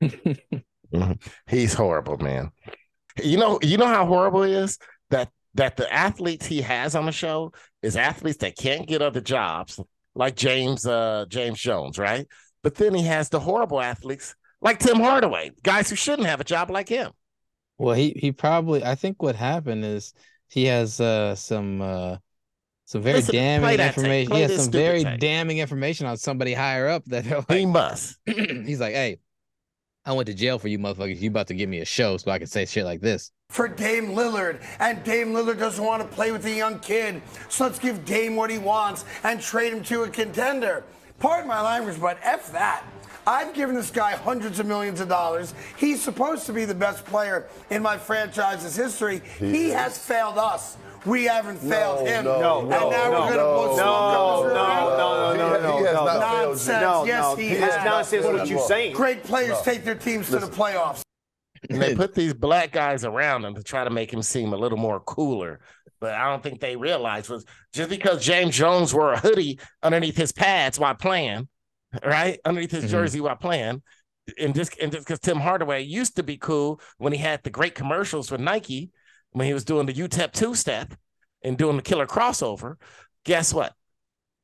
He's 1.48 1.74
horrible, 1.74 2.16
man. 2.18 2.50
You 3.22 3.38
know, 3.38 3.58
you 3.62 3.76
know 3.76 3.86
how 3.86 4.06
horrible 4.06 4.42
he 4.42 4.52
is 4.52 4.78
that 5.10 5.30
that 5.54 5.76
the 5.76 5.92
athletes 5.92 6.46
he 6.46 6.60
has 6.62 6.94
on 6.94 7.06
the 7.06 7.12
show 7.12 7.52
is 7.82 7.96
athletes 7.96 8.38
that 8.38 8.56
can't 8.56 8.86
get 8.88 9.02
other 9.02 9.20
jobs, 9.20 9.78
like 10.14 10.36
James 10.36 10.86
uh 10.86 11.26
James 11.28 11.60
Jones, 11.60 11.98
right? 11.98 12.26
But 12.62 12.74
then 12.74 12.94
he 12.94 13.04
has 13.04 13.28
the 13.28 13.40
horrible 13.40 13.80
athletes 13.80 14.34
like 14.60 14.78
Tim 14.78 14.98
Hardaway, 15.00 15.50
guys 15.62 15.88
who 15.90 15.96
shouldn't 15.96 16.28
have 16.28 16.40
a 16.40 16.44
job 16.44 16.70
like 16.70 16.88
him. 16.88 17.12
Well, 17.80 17.94
he 17.94 18.10
he 18.14 18.30
probably 18.30 18.84
I 18.84 18.94
think 18.94 19.22
what 19.22 19.36
happened 19.36 19.86
is 19.86 20.12
he 20.48 20.66
has 20.66 21.00
uh 21.00 21.34
some 21.34 21.80
uh 21.80 22.18
some 22.84 23.00
very 23.00 23.20
Listen, 23.20 23.36
damning 23.36 23.80
information. 23.80 24.34
He 24.34 24.40
has 24.42 24.64
some 24.64 24.70
very 24.70 25.02
tape. 25.02 25.18
damning 25.18 25.58
information 25.58 26.06
on 26.06 26.18
somebody 26.18 26.52
higher 26.52 26.88
up 26.88 27.06
that 27.06 27.24
they're 27.24 27.42
He 27.56 27.64
must. 27.64 28.18
he's 28.26 28.80
like, 28.80 28.92
hey, 28.92 29.20
I 30.04 30.12
went 30.12 30.26
to 30.26 30.34
jail 30.34 30.58
for 30.58 30.68
you 30.68 30.78
motherfuckers. 30.78 31.20
You 31.22 31.30
about 31.30 31.46
to 31.46 31.54
give 31.54 31.70
me 31.70 31.78
a 31.78 31.86
show 31.86 32.18
so 32.18 32.30
I 32.30 32.38
can 32.38 32.48
say 32.48 32.66
shit 32.66 32.84
like 32.84 33.00
this. 33.00 33.30
for 33.48 33.66
Dame 33.66 34.08
Lillard, 34.08 34.62
and 34.78 35.02
Dame 35.02 35.32
Lillard 35.32 35.58
doesn't 35.58 35.82
want 35.82 36.02
to 36.02 36.08
play 36.14 36.32
with 36.32 36.44
a 36.44 36.52
young 36.52 36.80
kid. 36.80 37.22
So 37.48 37.64
let's 37.64 37.78
give 37.78 38.04
Dame 38.04 38.36
what 38.36 38.50
he 38.50 38.58
wants 38.58 39.06
and 39.24 39.40
trade 39.40 39.72
him 39.72 39.82
to 39.84 40.02
a 40.02 40.08
contender. 40.10 40.84
Pardon 41.18 41.48
my 41.48 41.62
language, 41.62 41.98
but 41.98 42.18
F 42.22 42.52
that. 42.52 42.84
I've 43.30 43.54
given 43.54 43.76
this 43.76 43.90
guy 43.90 44.12
hundreds 44.16 44.58
of 44.58 44.66
millions 44.66 45.00
of 45.00 45.08
dollars. 45.08 45.54
He's 45.76 46.02
supposed 46.02 46.46
to 46.46 46.52
be 46.52 46.64
the 46.64 46.74
best 46.74 47.04
player 47.04 47.46
in 47.70 47.80
my 47.80 47.96
franchise's 47.96 48.74
history. 48.74 49.22
He 49.38 49.68
has 49.68 49.96
failed 49.96 50.36
us. 50.36 50.76
We 51.06 51.24
haven't 51.24 51.58
failed 51.58 52.06
him. 52.08 52.24
no, 52.24 52.60
and 52.60 52.70
no, 52.70 52.90
now 52.90 53.10
no, 53.10 53.10
we're 53.12 53.18
going 53.18 53.30
to 53.30 53.36
no, 53.36 53.68
put 53.68 53.68
no, 53.68 53.74
smoke 53.76 54.52
up 54.52 54.96
no, 54.98 55.36
no, 55.36 55.60
no, 55.60 55.60
no, 55.62 55.78
He 55.78 55.84
has 55.84 55.94
no, 55.94 56.04
not 56.04 56.20
no. 56.20 56.20
failed 56.20 56.28
you. 56.28 56.46
Nonsense. 56.48 56.82
No, 56.82 57.04
yes, 57.04 57.38
he 57.38 57.48
he 57.50 57.54
has. 57.54 57.74
has 57.76 57.84
nonsense 57.84 58.26
what 58.26 58.48
you're 58.48 58.58
saying. 58.66 58.94
Great 58.96 59.22
players 59.22 59.50
No. 59.50 59.62
take 59.62 59.84
their 59.84 59.94
teams 59.94 60.28
to 60.30 60.38
the 60.40 60.46
playoffs. 60.48 61.02
And 61.70 61.80
they 61.80 61.94
put 61.94 62.14
these 62.14 62.34
black 62.34 62.72
guys 62.72 63.04
around 63.04 63.44
him 63.44 63.54
to 63.54 63.62
try 63.62 63.84
to 63.84 63.90
make 63.90 64.12
him 64.12 64.22
seem 64.22 64.52
a 64.52 64.56
little 64.56 64.78
more 64.78 64.98
cooler. 65.00 65.60
But 66.00 66.14
I 66.14 66.28
don't 66.30 66.42
think 66.42 66.60
they 66.60 66.74
realized 66.76 67.28
was 67.30 67.44
just 67.72 67.90
because 67.90 68.24
James 68.24 68.56
Jones 68.56 68.92
wore 68.92 69.12
a 69.12 69.18
hoodie 69.20 69.58
underneath 69.82 70.16
his 70.16 70.32
pads 70.32 70.78
while 70.80 70.94
playing, 70.94 71.48
right? 72.04 72.38
Underneath 72.44 72.70
his 72.70 72.84
Mhm. 72.84 72.90
jersey 72.90 73.20
while 73.20 73.36
playing. 73.36 73.82
And 74.38 74.54
just 74.54 74.78
and 74.78 74.92
just 74.92 75.06
because 75.06 75.18
Tim 75.20 75.38
Hardaway 75.38 75.82
used 75.82 76.16
to 76.16 76.22
be 76.22 76.36
cool 76.36 76.80
when 76.98 77.12
he 77.12 77.18
had 77.18 77.42
the 77.42 77.50
great 77.50 77.74
commercials 77.74 78.30
with 78.30 78.40
Nike, 78.40 78.90
when 79.30 79.46
he 79.46 79.54
was 79.54 79.64
doing 79.64 79.86
the 79.86 79.92
UTEP 79.92 80.32
two 80.32 80.54
step 80.54 80.94
and 81.42 81.56
doing 81.58 81.76
the 81.76 81.82
killer 81.82 82.06
crossover, 82.06 82.76
guess 83.24 83.52
what? 83.52 83.74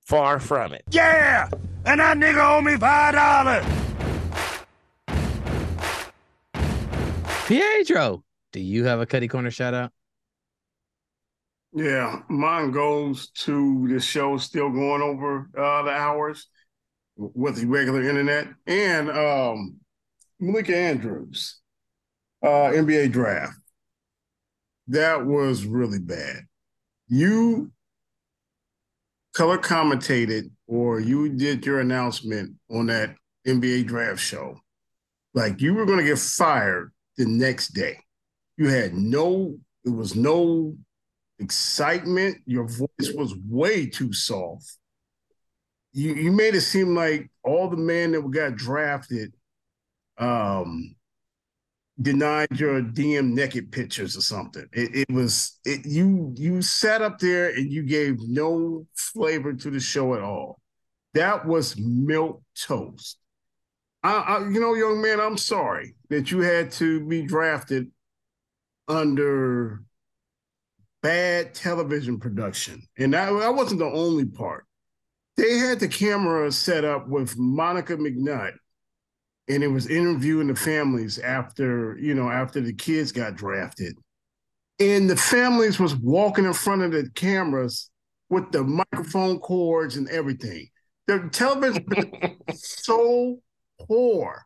Far 0.07 0.41
from 0.41 0.73
it. 0.73 0.83
Yeah! 0.91 1.49
And 1.85 2.01
that 2.01 2.17
nigga 2.17 2.43
owe 2.45 2.61
me 2.61 2.77
five 2.77 3.15
dollars. 3.15 3.65
Pietro, 7.47 8.25
do 8.53 8.61
you 8.61 8.85
have 8.85 9.01
a 9.01 9.07
Cutty 9.07 9.29
Corner 9.29 9.51
shout 9.53 9.73
out? 9.75 9.93
Yeah, 11.73 12.23
mine 12.29 12.71
goes 12.73 13.29
to 13.45 13.87
the 13.89 14.01
show 14.01 14.37
still 14.39 14.71
going 14.71 15.03
over 15.03 15.49
uh, 15.57 15.83
the 15.83 15.91
hours 15.91 16.49
with 17.17 17.57
the 17.57 17.67
regular 17.67 18.03
internet 18.03 18.49
and 18.67 19.11
um, 19.11 19.77
Malika 20.41 20.77
Andrews, 20.77 21.59
uh, 22.43 22.71
NBA 22.73 23.13
draft. 23.13 23.57
That 24.89 25.27
was 25.27 25.65
really 25.65 25.99
bad. 25.99 26.43
You 27.09 27.73
color 29.35 29.59
commentated 29.59 30.51
or 30.67 31.01
you 31.01 31.29
did 31.29 31.67
your 31.67 31.81
announcement 31.81 32.55
on 32.71 32.87
that 32.87 33.15
NBA 33.47 33.87
draft 33.87 34.21
show 34.21 34.59
like 35.37 35.61
you 35.61 35.75
were 35.75 35.85
going 35.85 35.99
to 35.99 36.05
get 36.05 36.19
fired 36.19 36.93
the 37.19 37.27
next 37.27 37.69
day. 37.69 37.99
You 38.57 38.69
had 38.69 38.95
no, 38.95 39.57
it 39.85 39.91
was 39.91 40.17
no 40.17 40.75
excitement. 41.39 42.39
Your 42.47 42.67
voice 42.67 43.13
was 43.15 43.35
way 43.47 43.87
too 43.87 44.15
soft. 44.15 44.79
You 45.97 46.13
you 46.15 46.31
made 46.31 46.55
it 46.55 46.61
seem 46.61 46.95
like 46.95 47.31
all 47.43 47.71
the 47.71 47.77
men 47.79 48.13
that 48.13 48.31
got 48.31 48.55
drafted 48.55 49.33
um 50.19 50.95
denied 52.01 52.49
your 52.61 52.83
DM 52.83 53.33
naked 53.33 53.73
pictures 53.73 54.15
or 54.15 54.21
something. 54.21 54.67
It, 54.75 55.09
it 55.09 55.11
was 55.11 55.59
it 55.65 55.87
you 55.87 56.35
you 56.37 56.61
sat 56.61 57.01
up 57.01 57.19
there 57.19 57.49
and 57.49 57.73
you 57.73 57.83
gave 57.83 58.19
no 58.21 58.87
flavor 58.95 59.55
to 59.55 59.71
the 59.71 59.81
show 59.81 60.15
at 60.15 60.21
all. 60.21 60.61
That 61.15 61.47
was 61.47 61.79
milk 61.79 62.43
toast. 62.55 63.17
I, 64.03 64.17
I 64.19 64.39
you 64.51 64.61
know, 64.61 64.75
young 64.75 65.01
man, 65.01 65.19
I'm 65.19 65.39
sorry 65.39 65.95
that 66.11 66.31
you 66.31 66.41
had 66.41 66.73
to 66.73 67.07
be 67.07 67.23
drafted 67.23 67.91
under 68.87 69.83
bad 71.03 71.55
television 71.55 72.21
production. 72.21 72.83
And 72.99 73.15
that, 73.15 73.33
that 73.33 73.55
wasn't 73.55 73.81
the 73.81 73.87
only 73.87 74.27
part. 74.27 74.67
They 75.37 75.59
had 75.59 75.81
the 75.81 75.89
camera 75.89 76.51
set 76.51 76.85
up 76.85 77.09
with 77.09 77.37
Monica 77.37 77.97
McNutt, 77.97 78.55
and 79.49 79.63
it 79.63 79.69
was 79.69 79.87
interviewing 79.87 80.49
the 80.49 80.57
families 80.57 81.19
after, 81.19 81.97
you 81.99 82.15
know, 82.15 82.31
after 82.31 82.61
the 82.61 82.73
kids 82.73 83.13
got 83.13 83.37
drafted. 83.37 83.97
And 84.79 85.09
the 85.09 85.17
families 85.17 85.79
was 85.79 85.95
walking 85.97 86.45
in 86.45 86.53
front 86.53 86.83
of 86.83 86.93
the 86.93 87.11
cameras 87.15 87.91
with 88.29 88.51
the 88.51 88.65
microphone 88.65 89.39
cords 89.39 89.97
and 89.97 90.09
everything. 90.09 90.69
The 91.07 91.29
television 91.33 91.87
was 92.49 92.67
so 92.85 93.41
poor. 93.87 94.45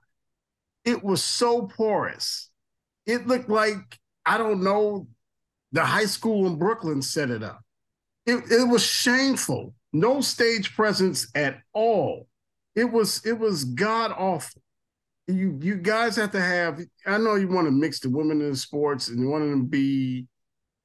It 0.85 1.03
was 1.03 1.23
so 1.23 1.63
porous. 1.63 2.51
It 3.07 3.27
looked 3.27 3.49
like, 3.49 3.99
I 4.27 4.39
don't 4.39 4.63
know, 4.63 5.09
the 5.73 5.85
high 5.85 6.07
school 6.07 6.47
in 6.47 6.59
Brooklyn 6.59 7.03
set 7.03 7.31
it 7.31 7.43
up. 7.43 7.61
It, 8.27 8.45
it 8.51 8.69
was 8.69 8.85
shameful. 8.85 9.75
No 9.93 10.21
stage 10.21 10.75
presence 10.75 11.29
at 11.35 11.59
all. 11.73 12.29
It 12.75 12.85
was 12.85 13.25
it 13.27 13.39
was 13.39 13.65
god 13.65 14.13
awful. 14.17 14.63
You 15.27 15.59
you 15.61 15.77
guys 15.77 16.17
have 16.17 16.31
to 16.33 16.41
have. 16.41 16.81
I 17.07 17.19
know 17.19 17.35
you 17.35 17.49
want 17.49 17.67
to 17.67 17.73
mix 17.73 18.01
the 18.01 18.11
women 18.11 18.41
in 18.41 18.51
the 18.51 18.57
sports 18.57 19.09
and 19.09 19.21
you 19.21 19.29
want 19.29 19.45
them 19.51 19.61
to 19.63 19.67
be, 19.67 20.27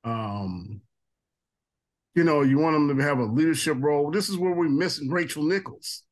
um, 0.03 0.81
you 2.15 2.23
know, 2.23 2.41
you 2.41 2.57
want 2.57 2.73
them 2.75 2.97
to 2.97 3.03
have 3.03 3.19
a 3.19 3.23
leadership 3.25 3.77
role. 3.79 4.09
This 4.11 4.29
is 4.29 4.37
where 4.37 4.51
we're 4.53 4.69
missing 4.69 5.09
Rachel 5.09 5.43
Nichols. 5.43 6.03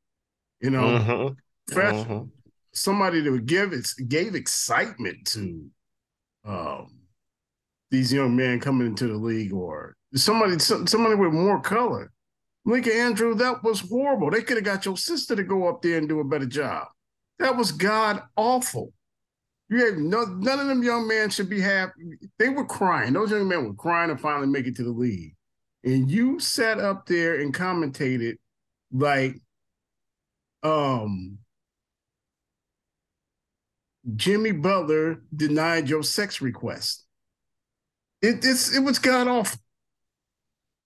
You 0.61 0.69
know, 0.69 0.83
Mhm. 0.99 1.37
fresh- 1.71 2.05
Mhm. 2.05 2.29
somebody 2.73 3.21
that 3.21 3.31
would 3.31 3.45
give 3.47 3.73
it 3.73 3.87
gave 4.07 4.35
excitement 4.35 5.25
to 5.27 5.69
um 6.45 6.99
these 7.89 8.11
young 8.13 8.35
men 8.35 8.59
coming 8.59 8.87
into 8.87 9.07
the 9.07 9.15
league 9.17 9.53
or 9.53 9.95
somebody 10.15 10.57
somebody 10.59 11.15
with 11.15 11.33
more 11.33 11.59
color. 11.61 12.11
Lincoln 12.65 12.93
Andrew, 12.93 13.35
that 13.35 13.63
was 13.63 13.81
horrible. 13.81 14.31
They 14.31 14.41
could 14.41 14.57
have 14.57 14.63
got 14.63 14.85
your 14.85 14.97
sister 14.97 15.35
to 15.35 15.43
go 15.43 15.67
up 15.67 15.81
there 15.81 15.97
and 15.97 16.07
do 16.07 16.19
a 16.19 16.23
better 16.23 16.45
job. 16.45 16.87
That 17.39 17.57
was 17.57 17.71
god 17.71 18.23
awful. 18.35 18.93
You 19.69 19.85
have 19.85 19.97
no 19.97 20.23
none 20.25 20.59
of 20.59 20.67
them 20.67 20.83
young 20.83 21.07
men 21.07 21.29
should 21.29 21.49
be 21.49 21.59
happy. 21.59 22.17
They 22.37 22.49
were 22.49 22.65
crying. 22.65 23.13
Those 23.13 23.31
young 23.31 23.47
men 23.47 23.65
were 23.65 23.73
crying 23.73 24.09
to 24.09 24.17
finally 24.17 24.47
make 24.47 24.67
it 24.67 24.75
to 24.77 24.83
the 24.83 24.91
league. 24.91 25.35
And 25.83 26.09
you 26.09 26.39
sat 26.39 26.79
up 26.79 27.05
there 27.05 27.39
and 27.39 27.53
commentated 27.53 28.37
like 28.91 29.41
um 30.61 31.39
Jimmy 34.15 34.51
Butler 34.51 35.21
denied 35.35 35.89
your 35.89 36.03
sex 36.03 36.41
request. 36.41 37.05
It 38.21 38.45
it 38.45 38.83
was 38.83 38.99
god 38.99 39.27
awful. 39.27 39.59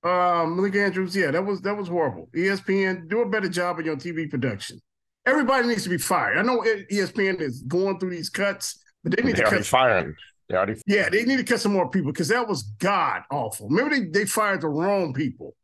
Um, 0.03 0.55
Malik 0.55 0.75
Andrews, 0.75 1.15
yeah, 1.15 1.31
that 1.31 1.45
was 1.45 1.61
that 1.61 1.75
was 1.75 1.87
horrible. 1.87 2.29
ESPN, 2.35 3.09
do 3.09 3.21
a 3.21 3.29
better 3.29 3.49
job 3.49 3.79
of 3.79 3.85
your 3.85 3.95
TV 3.97 4.29
production. 4.29 4.79
Everybody 5.25 5.67
needs 5.67 5.83
to 5.83 5.89
be 5.89 5.97
fired. 5.97 6.37
I 6.37 6.41
know 6.43 6.61
ESPN 6.61 7.41
is 7.41 7.61
going 7.63 7.99
through 7.99 8.11
these 8.11 8.29
cuts, 8.29 8.79
but 9.03 9.15
they 9.15 9.23
need 9.23 9.35
They 9.35 9.41
to 9.43 9.49
cut. 9.49 9.65
firing. 9.65 10.15
They 10.49 10.55
already 10.55 10.81
Yeah, 10.85 11.09
they 11.09 11.25
need 11.25 11.37
to 11.37 11.43
cut 11.43 11.59
some 11.59 11.73
more 11.73 11.89
people 11.89 12.11
because 12.13 12.29
that 12.29 12.47
was 12.47 12.63
god 12.79 13.23
awful. 13.31 13.69
Maybe 13.69 13.99
they, 14.05 14.19
they 14.19 14.25
fired 14.25 14.61
the 14.61 14.69
wrong 14.69 15.13
people. 15.13 15.55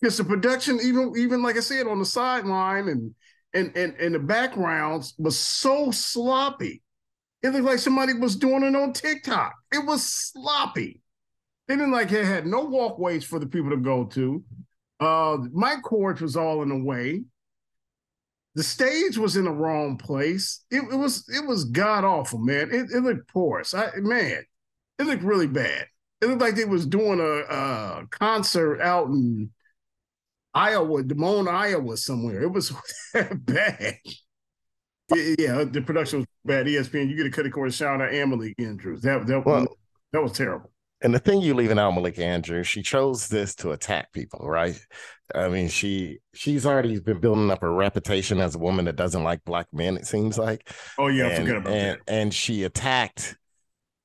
Because 0.00 0.16
the 0.16 0.24
production, 0.24 0.78
even 0.82 1.12
even 1.16 1.42
like 1.42 1.56
I 1.56 1.60
said, 1.60 1.86
on 1.86 1.98
the 1.98 2.04
sideline 2.06 2.88
and 2.88 3.14
and 3.54 3.76
and 3.76 3.94
and 4.00 4.14
the 4.14 4.18
backgrounds 4.18 5.14
was 5.18 5.38
so 5.38 5.90
sloppy. 5.90 6.82
It 7.42 7.50
looked 7.50 7.64
like 7.64 7.78
somebody 7.78 8.14
was 8.14 8.36
doing 8.36 8.62
it 8.62 8.76
on 8.76 8.92
TikTok. 8.92 9.54
It 9.72 9.84
was 9.86 10.04
sloppy. 10.04 11.00
They 11.70 11.76
didn't 11.76 11.92
like 11.92 12.10
it 12.10 12.24
had 12.24 12.48
no 12.48 12.64
walkways 12.64 13.22
for 13.22 13.38
the 13.38 13.46
people 13.46 13.70
to 13.70 13.76
go 13.76 14.02
to. 14.06 14.42
Uh 14.98 15.38
my 15.52 15.76
cords 15.76 16.20
was 16.20 16.34
all 16.36 16.62
in 16.62 16.68
the 16.68 16.82
way. 16.82 17.22
The 18.56 18.64
stage 18.64 19.16
was 19.16 19.36
in 19.36 19.44
the 19.44 19.52
wrong 19.52 19.96
place. 19.96 20.64
It, 20.72 20.82
it 20.92 20.96
was 20.96 21.28
it 21.28 21.46
was 21.46 21.66
god 21.66 22.02
awful, 22.02 22.40
man. 22.40 22.70
It, 22.72 22.90
it 22.90 23.04
looked 23.04 23.28
porous. 23.28 23.72
I 23.72 23.92
man, 23.98 24.42
it 24.98 25.04
looked 25.04 25.22
really 25.22 25.46
bad. 25.46 25.86
It 26.20 26.26
looked 26.26 26.40
like 26.40 26.56
they 26.56 26.64
was 26.64 26.86
doing 26.86 27.20
a, 27.20 27.54
a 27.54 28.06
concert 28.10 28.80
out 28.80 29.06
in 29.06 29.50
Iowa, 30.52 31.04
Des 31.04 31.14
Moines, 31.14 31.46
Iowa, 31.46 31.96
somewhere. 31.96 32.42
It 32.42 32.50
was 32.50 32.72
bad. 33.14 33.98
Yeah, 35.14 35.62
the 35.70 35.82
production 35.86 36.18
was 36.18 36.26
bad. 36.44 36.66
ESPN, 36.66 37.08
you 37.08 37.16
get 37.16 37.26
a 37.26 37.30
cut 37.30 37.46
of 37.46 37.52
course 37.52 37.76
shout 37.76 38.00
out 38.00 38.12
Emily 38.12 38.56
Andrews. 38.58 39.02
That 39.02 39.28
that 39.28 39.46
Well- 39.46 39.76
that 40.12 40.20
was 40.20 40.32
terrible. 40.32 40.72
And 41.02 41.14
the 41.14 41.18
thing 41.18 41.40
you 41.40 41.54
leaving 41.54 41.78
out, 41.78 41.94
Malika 41.94 42.24
Andrews, 42.24 42.66
she 42.66 42.82
chose 42.82 43.28
this 43.28 43.54
to 43.56 43.70
attack 43.70 44.12
people, 44.12 44.46
right? 44.46 44.78
I 45.34 45.48
mean, 45.48 45.68
she 45.68 46.18
she's 46.34 46.66
already 46.66 46.98
been 47.00 47.20
building 47.20 47.50
up 47.50 47.62
a 47.62 47.70
reputation 47.70 48.40
as 48.40 48.54
a 48.54 48.58
woman 48.58 48.84
that 48.84 48.96
doesn't 48.96 49.22
like 49.22 49.44
black 49.44 49.68
men. 49.72 49.96
It 49.96 50.06
seems 50.06 50.38
like. 50.38 50.70
Oh 50.98 51.08
yeah, 51.08 51.28
and, 51.28 51.46
forgot 51.46 51.56
about 51.58 51.72
and, 51.72 52.00
And 52.06 52.34
she 52.34 52.64
attacked. 52.64 53.36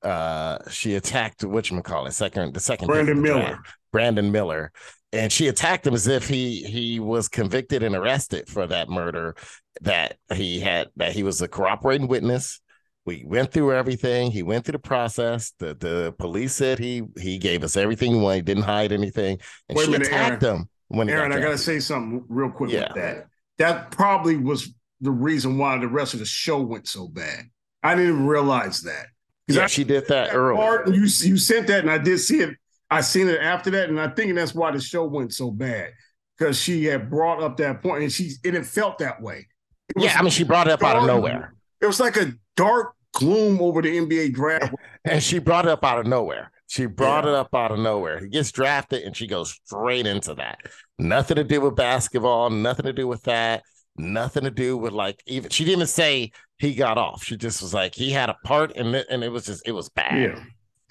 Uh, 0.02 0.60
she 0.70 0.96
attacked 0.96 1.44
what 1.44 1.70
you 1.70 1.82
call 1.82 2.06
it, 2.06 2.12
second 2.12 2.54
the 2.54 2.60
second 2.60 2.88
Brandon 2.88 3.22
Miller. 3.22 3.40
draft, 3.40 3.74
Brandon 3.92 4.32
Miller, 4.32 4.72
and 5.12 5.32
she 5.32 5.48
attacked 5.48 5.88
him 5.88 5.96
as 5.96 6.08
if 6.08 6.28
he 6.28 6.64
he 6.64 7.00
was 7.00 7.28
convicted 7.28 7.82
and 7.82 7.96
arrested 7.96 8.48
for 8.48 8.68
that 8.68 8.88
murder 8.88 9.36
that 9.82 10.18
he 10.34 10.60
had 10.60 10.90
that 10.96 11.14
he 11.14 11.24
was 11.24 11.42
a 11.42 11.48
cooperating 11.48 12.08
witness 12.08 12.62
we 13.06 13.24
went 13.26 13.52
through 13.52 13.74
everything. 13.74 14.32
He 14.32 14.44
went 14.44 14.66
through 14.66 14.74
the 14.74 14.80
process. 14.80 15.54
The 15.60 15.74
the 15.76 16.14
police 16.18 16.56
said 16.56 16.80
he 16.80 17.04
he 17.20 17.38
gave 17.38 17.64
us 17.64 17.78
everything 17.78 18.14
he 18.16 18.20
wanted. 18.20 18.36
He 18.38 18.42
didn't 18.42 18.64
hide 18.64 18.92
anything. 18.92 19.40
And 19.70 19.78
Wait 19.78 19.86
she 19.86 19.92
minute, 19.92 20.08
attacked 20.08 20.44
Aaron. 20.44 20.58
him 20.62 20.70
when 20.88 21.10
Aaron, 21.10 21.32
got 21.32 21.40
I 21.40 21.42
gotta 21.44 21.58
say 21.58 21.80
something 21.80 22.24
real 22.28 22.50
quick 22.50 22.72
Yeah. 22.72 22.88
with 22.94 22.96
that. 22.96 23.28
That 23.58 23.92
probably 23.92 24.38
was 24.38 24.74
the 25.02 25.12
reason 25.12 25.58
why 25.58 25.78
the 25.78 25.88
rest 25.88 26.14
of 26.14 26.20
the 26.20 26.26
show 26.26 26.62
went 26.62 26.88
so 26.88 27.08
bad. 27.08 27.46
I 27.84 27.96
didn't 27.96 28.14
even 28.14 28.28
realize 28.28 28.82
that. 28.82 29.08
Yeah, 29.48 29.64
I- 29.66 29.68
she 29.68 29.84
did 29.84 30.08
that 30.08 30.34
early. 30.34 30.58
part, 30.58 30.88
you 30.88 31.02
you 31.04 31.38
sent 31.38 31.68
that, 31.68 31.82
and 31.82 31.92
I 31.92 32.00
did 32.00 32.18
see 32.20 32.40
it. 32.40 32.56
I 32.90 33.02
seen 33.02 33.28
it 33.28 33.40
after 33.40 33.70
that, 33.72 33.90
and 33.90 34.00
I 34.00 34.08
think 34.10 34.34
that's 34.36 34.56
why 34.56 34.72
the 34.72 34.80
show 34.80 35.06
went 35.06 35.34
so 35.34 35.52
bad 35.52 35.92
because 36.38 36.60
she 36.60 36.86
had 36.86 37.10
brought 37.10 37.42
up 37.44 37.58
that 37.58 37.82
point, 37.84 38.04
and 38.04 38.12
she 38.12 38.32
and 38.44 38.56
it 38.56 38.66
felt 38.66 38.98
that 39.00 39.22
way. 39.22 39.48
Was 39.96 40.06
Yeah, 40.06 40.18
I 40.18 40.22
mean, 40.24 40.32
she 40.32 40.44
brought 40.44 40.68
it 40.68 40.74
up 40.74 40.84
out 40.84 40.96
of 40.98 41.06
nowhere. 41.06 41.54
It 41.82 41.86
was 41.86 42.00
like 42.00 42.18
a 42.18 42.34
dark 42.56 42.94
gloom 43.14 43.62
over 43.62 43.82
the 43.82 43.98
NBA 43.98 44.34
draft. 44.34 44.74
And 45.08 45.22
she 45.22 45.38
brought 45.38 45.66
it 45.66 45.72
up 45.72 45.86
out 45.86 46.00
of 46.00 46.08
nowhere. 46.08 46.52
She 46.66 46.88
brought 46.88 47.28
it 47.28 47.34
up 47.36 47.54
out 47.54 47.72
of 47.72 47.78
nowhere. 47.78 48.20
He 48.20 48.28
gets 48.28 48.52
drafted 48.52 49.04
and 49.04 49.16
she 49.16 49.28
goes 49.28 49.60
straight 49.64 50.08
into 50.08 50.34
that. 50.34 50.58
Nothing 50.98 51.36
to 51.36 51.44
do 51.44 51.62
with 51.62 51.76
basketball, 51.76 52.50
nothing 52.50 52.86
to 52.88 52.94
do 52.94 53.08
with 53.08 53.22
that, 53.24 53.62
nothing 53.98 54.46
to 54.46 54.50
do 54.50 54.76
with 54.78 54.94
like 54.94 55.22
even 55.28 55.52
she 55.52 55.64
didn't 55.64 55.78
even 55.78 55.88
say 55.88 56.32
he 56.58 56.74
got 56.74 56.98
off. 56.98 57.24
She 57.24 57.38
just 57.38 57.62
was 57.62 57.72
like 57.72 57.94
he 57.94 58.10
had 58.10 58.30
a 58.30 58.38
part 58.46 58.76
and 58.76 58.96
it, 58.96 59.06
and 59.12 59.24
it 59.24 59.32
was 59.32 59.46
just 59.46 59.68
it 59.68 59.74
was 59.74 59.90
bad. 59.90 60.20
Yeah. 60.20 60.44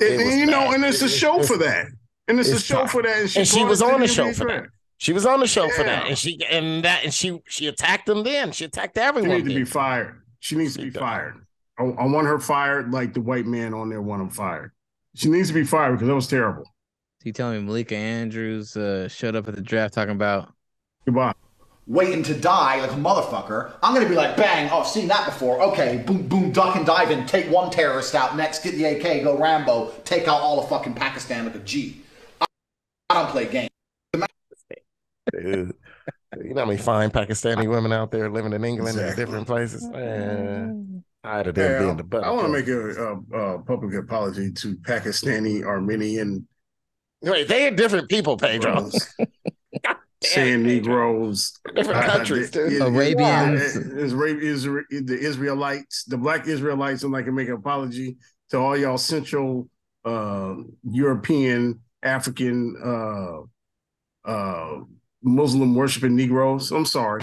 It 0.06 0.12
And, 0.20 0.24
was 0.24 0.36
you 0.36 0.46
know, 0.46 0.72
and 0.72 0.84
it's 0.84 1.02
a 1.02 1.08
show 1.08 1.34
it's- 1.40 1.48
for 1.48 1.56
that. 1.58 1.86
And 2.28 2.38
it's, 2.38 2.50
a 2.50 2.60
show 2.60 2.82
tough. 2.82 2.92
for 2.92 3.02
that. 3.02 3.18
And 3.20 3.28
she, 3.30 3.38
and 3.40 3.48
she 3.48 3.64
was 3.64 3.82
on 3.82 4.00
the 4.00 4.06
show 4.06 4.32
for 4.32 4.44
that. 4.46 4.58
draft. 4.60 4.70
She 4.98 5.12
was 5.12 5.26
on 5.26 5.40
the 5.40 5.46
show 5.48 5.68
for 5.70 5.82
that, 5.82 6.06
and 6.06 6.16
she 6.16 6.38
and 6.48 6.84
that 6.84 7.02
and 7.04 7.12
she 7.12 7.42
she 7.48 7.66
attacked 7.66 8.08
him. 8.08 8.22
Then 8.22 8.52
she 8.52 8.64
attacked 8.64 8.96
everyone. 8.96 9.30
She 9.30 9.36
needs 9.42 9.48
to 9.48 9.54
be 9.56 9.64
fired. 9.64 10.22
She 10.38 10.54
needs 10.56 10.74
to 10.76 10.82
be 10.82 10.90
fired. 10.90 11.43
I, 11.78 11.82
I 11.82 12.06
want 12.06 12.26
her 12.26 12.38
fired 12.38 12.92
like 12.92 13.14
the 13.14 13.20
white 13.20 13.46
man 13.46 13.74
on 13.74 13.88
there 13.88 14.02
want 14.02 14.22
him 14.22 14.30
fired. 14.30 14.72
She 15.14 15.28
needs 15.28 15.48
to 15.48 15.54
be 15.54 15.64
fired 15.64 15.92
because 15.92 16.08
that 16.08 16.14
was 16.14 16.26
terrible. 16.26 16.64
So 16.64 17.26
you 17.26 17.32
telling 17.32 17.60
me 17.60 17.66
Malika 17.66 17.96
Andrews 17.96 18.76
uh, 18.76 19.08
showed 19.08 19.36
up 19.36 19.48
at 19.48 19.54
the 19.54 19.62
draft 19.62 19.94
talking 19.94 20.14
about 20.14 20.52
goodbye. 21.04 21.34
waiting 21.86 22.22
to 22.24 22.34
die 22.34 22.80
like 22.80 22.92
a 22.92 22.94
motherfucker. 22.94 23.72
I'm 23.82 23.94
gonna 23.94 24.08
be 24.08 24.14
like, 24.14 24.36
bang, 24.36 24.70
oh, 24.72 24.80
I've 24.80 24.86
seen 24.86 25.08
that 25.08 25.26
before. 25.26 25.60
Okay, 25.62 26.02
boom, 26.06 26.26
boom, 26.26 26.52
duck 26.52 26.76
and 26.76 26.86
dive 26.86 27.10
in, 27.10 27.26
take 27.26 27.50
one 27.50 27.70
terrorist 27.70 28.14
out. 28.14 28.36
Next, 28.36 28.62
get 28.62 28.74
the 28.74 28.84
AK, 28.84 29.24
go 29.24 29.38
Rambo, 29.38 29.92
take 30.04 30.28
out 30.28 30.40
all 30.40 30.60
of 30.60 30.68
fucking 30.68 30.94
Pakistan 30.94 31.46
like 31.46 31.54
a 31.54 31.60
G. 31.60 32.02
I, 32.40 32.46
I 33.10 33.14
don't 33.14 33.30
play 33.30 33.46
games. 33.46 33.70
Dude, 35.32 35.74
you 36.42 36.54
know 36.54 36.60
how 36.60 36.66
many 36.66 36.78
fine 36.78 37.10
Pakistani 37.10 37.68
women 37.68 37.92
out 37.92 38.10
there 38.10 38.30
living 38.30 38.52
in 38.52 38.64
England 38.64 38.98
and 38.98 39.16
different 39.16 39.46
places? 39.46 39.82
Man, 39.88 41.04
I'd 41.24 41.46
have 41.46 41.56
Hey, 41.56 41.78
being 41.80 41.96
the 41.96 42.04
butt. 42.04 42.22
I 42.24 42.30
want 42.30 42.46
to 42.46 42.52
make 42.52 42.68
a, 42.68 42.90
a, 43.34 43.54
a 43.56 43.62
public 43.62 43.94
apology 43.94 44.52
to 44.52 44.76
Pakistani 44.76 45.62
Armenian 45.64 46.46
Wait, 47.22 47.48
they 47.48 47.66
are 47.66 47.70
different 47.70 48.10
people, 48.10 48.36
Pedro. 48.36 48.90
saying 50.22 50.62
Negroes, 50.62 51.52
Different 51.74 52.00
Uh, 52.04 52.06
countries, 52.16 52.50
the- 52.50 52.68
dude. 52.68 52.82
the- 52.82 52.86
Arabians. 52.86 53.74
the- 53.74 53.80
Isra- 54.02 54.42
Isra- 54.42 55.06
the 55.06 55.18
Israelites, 55.18 56.04
the 56.04 56.18
Black 56.18 56.46
Israelites. 56.46 57.02
I'd 57.04 57.10
like 57.10 57.24
to 57.24 57.32
make 57.32 57.48
an 57.48 57.54
apology 57.54 58.16
to 58.50 58.58
all 58.58 58.76
y'all 58.76 58.98
Central 58.98 59.68
uh, 60.04 60.54
European, 60.82 61.80
African, 62.02 62.76
uh, 62.84 64.28
uh, 64.30 64.80
Muslim 65.22 65.74
worshiping 65.74 66.14
Negroes. 66.16 66.70
I'm 66.72 66.84
sorry. 66.86 67.22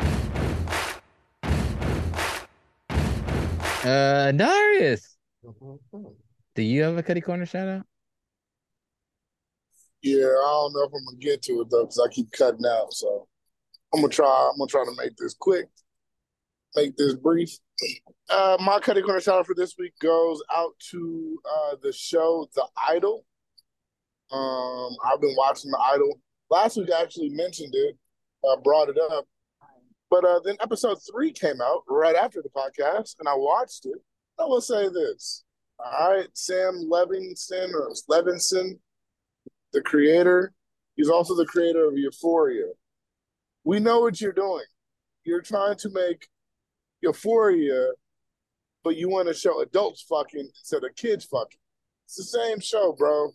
Uh 3.84 4.32
Darius. 4.32 5.18
Do 6.56 6.62
you 6.62 6.84
have 6.84 6.98
a 6.98 7.04
Cutty 7.04 7.22
Corner 7.22 7.46
shout 7.46 7.68
out? 7.68 7.86
Yeah, 10.04 10.26
I 10.26 10.28
don't 10.28 10.74
know 10.74 10.84
if 10.84 10.92
I'm 10.94 11.06
gonna 11.06 11.18
get 11.20 11.42
to 11.44 11.62
it 11.62 11.70
though, 11.70 11.84
because 11.84 12.00
I 12.00 12.14
keep 12.14 12.32
cutting 12.32 12.66
out. 12.66 12.94
So 12.94 13.28
I'm 13.94 14.02
gonna 14.02 14.14
try. 14.14 14.50
I'm 14.52 14.58
gonna 14.58 14.68
try 14.68 14.84
to 14.86 14.96
make 14.98 15.16
this 15.18 15.34
quick, 15.34 15.66
make 16.76 16.96
this 16.98 17.16
brief. 17.16 17.50
Uh, 18.30 18.58
my 18.60 18.80
Cutty 18.80 19.02
Corner 19.02 19.20
shout 19.20 19.40
out 19.40 19.48
for 19.48 19.56
this 19.56 19.76
week 19.80 19.94
goes 20.00 20.42
out 20.56 20.74
to 20.92 21.40
uh, 21.50 21.76
the 21.82 21.92
show 21.92 22.48
The 22.56 22.66
Idol. 22.88 23.26
Um, 24.32 24.96
I've 25.06 25.22
been 25.22 25.36
watching 25.38 25.72
The 25.72 25.80
Idol. 25.94 26.20
Last 26.50 26.78
week 26.78 26.90
I 26.96 27.02
actually 27.02 27.30
mentioned 27.30 27.74
it, 27.74 27.98
uh, 28.48 28.58
brought 28.58 28.90
it 28.90 28.98
up, 29.12 29.26
but 30.12 30.26
uh, 30.26 30.42
then 30.44 30.58
episode 30.60 31.00
three 31.12 31.32
came 31.32 31.62
out 31.62 31.84
right 31.88 32.16
after 32.16 32.44
the 32.44 32.50
podcast, 32.50 33.16
and 33.20 33.28
I 33.28 33.34
watched 33.36 33.86
it. 33.86 33.98
I 34.38 34.44
will 34.44 34.62
say 34.62 34.90
this: 34.90 35.44
All 35.80 36.12
right, 36.12 36.28
Sam 36.34 36.88
Levinson 36.92 37.74
or 37.74 37.92
Levinson 38.10 38.74
the 39.74 39.82
creator. 39.82 40.54
He's 40.96 41.10
also 41.10 41.36
the 41.36 41.46
creator 41.46 41.88
of 41.88 41.98
Euphoria. 41.98 42.68
We 43.64 43.80
know 43.80 44.02
what 44.02 44.20
you're 44.20 44.34
doing. 44.34 44.66
You're 45.24 45.42
trying 45.42 45.78
to 45.78 45.90
make 45.90 46.28
Euphoria, 47.02 47.92
but 48.84 48.98
you 48.98 49.10
want 49.10 49.28
to 49.28 49.34
show 49.34 49.62
adults 49.62 50.02
fucking 50.02 50.50
instead 50.60 50.84
of 50.84 50.96
kids 50.96 51.26
fucking. 51.26 51.60
It's 52.06 52.18
the 52.18 52.24
same 52.24 52.60
show, 52.60 52.94
bro. 52.98 53.32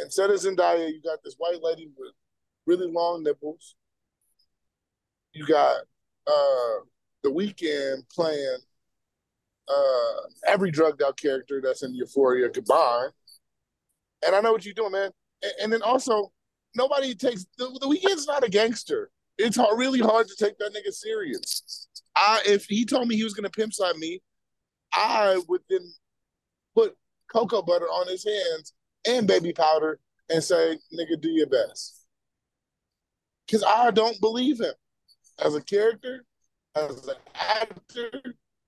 Instead 0.00 0.30
of 0.30 0.36
Zendaya, 0.36 0.88
you 0.88 1.00
got 1.02 1.18
this 1.24 1.34
white 1.38 1.62
lady 1.62 1.90
with 1.96 2.12
really 2.66 2.90
long 2.90 3.22
nipples. 3.22 3.74
You 5.34 5.44
got 5.46 5.76
uh 6.26 6.78
the 7.22 7.30
Weeknd 7.30 8.08
playing 8.10 8.58
uh 9.68 10.20
every 10.46 10.70
drugged 10.70 11.02
out 11.02 11.16
character 11.16 11.60
that's 11.62 11.82
in 11.82 11.94
Euphoria 11.94 12.48
combined. 12.48 13.12
And 14.24 14.34
I 14.34 14.40
know 14.40 14.52
what 14.52 14.64
you're 14.64 14.74
doing, 14.74 14.92
man. 14.92 15.10
And, 15.42 15.52
and 15.62 15.72
then 15.72 15.82
also, 15.82 16.32
nobody 16.74 17.14
takes 17.14 17.46
the, 17.58 17.66
the 17.80 17.86
Weeknd's 17.86 18.26
not 18.26 18.44
a 18.44 18.48
gangster. 18.48 19.10
It's 19.36 19.56
hard, 19.56 19.76
really 19.78 19.98
hard 19.98 20.28
to 20.28 20.36
take 20.36 20.56
that 20.58 20.72
nigga 20.72 20.92
serious. 20.92 21.88
I 22.16 22.40
if 22.46 22.66
he 22.66 22.84
told 22.84 23.08
me 23.08 23.16
he 23.16 23.24
was 23.24 23.34
gonna 23.34 23.50
pimp 23.50 23.74
slap 23.74 23.96
me, 23.96 24.22
I 24.92 25.42
would 25.48 25.62
then 25.68 25.92
put 26.76 26.96
cocoa 27.32 27.62
butter 27.62 27.86
on 27.86 28.06
his 28.06 28.24
hands 28.24 28.72
and 29.06 29.26
baby 29.26 29.52
powder 29.52 29.98
and 30.30 30.42
say, 30.42 30.78
nigga, 30.96 31.20
do 31.20 31.30
your 31.30 31.48
best. 31.48 32.02
Cause 33.50 33.64
I 33.66 33.90
don't 33.90 34.18
believe 34.20 34.60
him 34.60 34.72
as 35.38 35.54
a 35.54 35.60
character, 35.62 36.24
as 36.76 37.06
an 37.08 37.14
actor. 37.34 38.10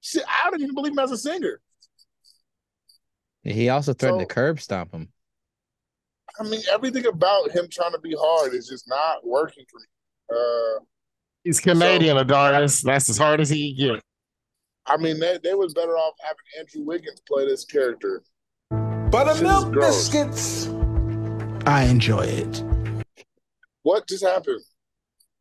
Shit, 0.00 0.24
I 0.28 0.50
don't 0.50 0.60
even 0.62 0.74
believe 0.74 0.92
him 0.92 0.98
as 0.98 1.10
a 1.10 1.18
singer. 1.18 1.60
He 3.42 3.68
also 3.68 3.92
threatened 3.92 4.22
So- 4.22 4.26
to 4.28 4.34
curb 4.34 4.60
stomp 4.60 4.92
him. 4.92 5.12
I 6.38 6.42
mean, 6.42 6.60
everything 6.70 7.06
about 7.06 7.50
him 7.50 7.66
trying 7.70 7.92
to 7.92 7.98
be 7.98 8.14
hard 8.18 8.52
is 8.52 8.68
just 8.68 8.86
not 8.88 9.26
working 9.26 9.64
for 9.70 9.78
me. 9.80 9.86
Uh, 10.36 10.84
He's 11.44 11.60
Canadian, 11.60 12.18
Adonis. 12.18 12.82
That's 12.82 13.08
as 13.08 13.16
hard 13.16 13.40
as 13.40 13.48
he 13.48 13.74
can 13.74 13.94
get. 13.94 14.02
I 14.84 14.96
mean, 14.98 15.18
they, 15.18 15.38
they 15.42 15.54
was 15.54 15.72
better 15.72 15.96
off 15.96 16.14
having 16.20 16.36
Andrew 16.58 16.82
Wiggins 16.84 17.20
play 17.26 17.46
this 17.46 17.64
character. 17.64 18.22
Buttermilk 18.70 19.72
biscuits. 19.72 20.66
I 21.66 21.84
enjoy 21.84 22.22
it. 22.26 22.62
What 23.82 24.06
just 24.06 24.24
happened? 24.24 24.60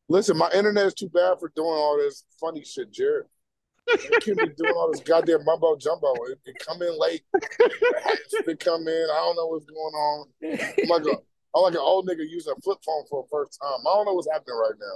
Listen, 0.07 0.37
my 0.37 0.51
internet 0.51 0.85
is 0.85 0.93
too 0.93 1.09
bad 1.09 1.39
for 1.39 1.51
doing 1.55 1.67
all 1.67 1.97
this 1.97 2.25
funny 2.39 2.63
shit, 2.63 2.91
Jared. 2.91 3.25
I 3.89 3.97
can't 4.21 4.37
be 4.37 4.49
doing 4.55 4.73
all 4.75 4.91
this 4.91 5.01
goddamn 5.01 5.43
mumbo 5.45 5.75
jumbo. 5.77 6.13
It, 6.29 6.39
it 6.45 6.55
come 6.59 6.81
in 6.83 6.97
late. 6.99 7.23
It 8.47 8.59
come 8.59 8.87
in. 8.87 9.07
I 9.11 9.15
don't 9.15 9.35
know 9.35 9.47
what's 9.47 9.65
going 9.65 9.77
on. 9.77 10.27
I'm 10.43 10.89
like, 10.89 11.05
a, 11.05 11.17
I'm 11.55 11.63
like 11.63 11.73
an 11.73 11.79
old 11.79 12.07
nigga 12.07 12.27
using 12.29 12.53
a 12.55 12.61
flip 12.61 12.77
phone 12.85 13.03
for 13.09 13.23
the 13.23 13.29
first 13.31 13.59
time. 13.59 13.79
I 13.79 13.93
don't 13.95 14.05
know 14.05 14.13
what's 14.13 14.29
happening 14.31 14.57
right 14.57 14.77
now. 14.79 14.95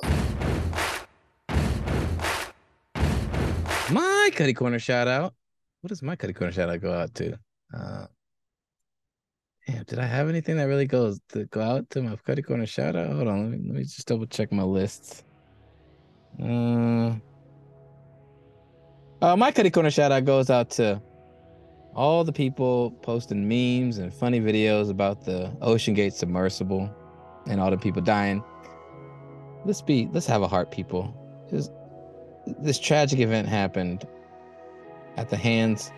My 3.91 4.29
Cutty 4.35 4.53
Corner 4.53 4.77
shout 4.77 5.07
out. 5.07 5.33
What 5.81 5.89
does 5.89 6.03
my 6.03 6.15
Cutty 6.15 6.33
Corner 6.33 6.51
shout 6.51 6.69
out 6.69 6.81
go 6.81 6.93
out 6.93 7.15
to? 7.15 7.39
Uh, 7.75 8.05
damn, 9.69 9.83
did 9.83 9.99
I 9.99 10.05
have 10.05 10.29
anything 10.29 10.57
that 10.57 10.63
really 10.63 10.85
goes 10.87 11.19
to 11.29 11.45
go 11.45 11.61
out 11.61 11.89
to 11.91 12.01
my 12.01 12.15
Cutty 12.25 12.41
Corner 12.41 12.65
shout 12.65 12.95
out? 12.95 13.11
Hold 13.13 13.27
on, 13.27 13.51
let 13.51 13.59
me, 13.59 13.67
let 13.67 13.77
me 13.77 13.83
just 13.83 14.07
double 14.07 14.25
check 14.25 14.51
my 14.51 14.63
list. 14.63 15.25
Uh, 16.41 17.13
uh, 19.21 19.35
my 19.35 19.51
Cutty 19.51 19.69
Corner 19.69 19.91
shout 19.91 20.11
out 20.11 20.25
goes 20.25 20.49
out 20.49 20.69
to 20.71 21.01
all 21.95 22.23
the 22.23 22.33
people 22.33 22.91
posting 23.01 23.47
memes 23.47 23.97
and 23.97 24.13
funny 24.13 24.39
videos 24.39 24.89
about 24.89 25.25
the 25.25 25.51
OceanGate 25.61 26.13
submersible 26.13 26.89
and 27.47 27.59
all 27.59 27.71
the 27.71 27.77
people 27.77 28.01
dying. 28.01 28.43
Let's 29.65 29.81
be 29.81 30.07
let's 30.13 30.27
have 30.27 30.41
a 30.41 30.47
heart, 30.47 30.71
people. 30.71 31.13
Just, 31.49 31.71
this 32.59 32.79
tragic 32.79 33.19
event 33.19 33.47
happened 33.47 34.07
at 35.17 35.29
the 35.29 35.37
hands 35.37 35.91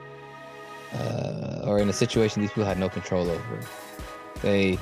uh, 0.93 1.61
or 1.63 1.80
in 1.80 1.89
a 1.89 1.93
situation 1.93 2.41
these 2.41 2.51
people 2.51 2.65
had 2.65 2.80
no 2.80 2.89
control 2.89 3.30
over. 3.30 3.59
They 4.41 4.77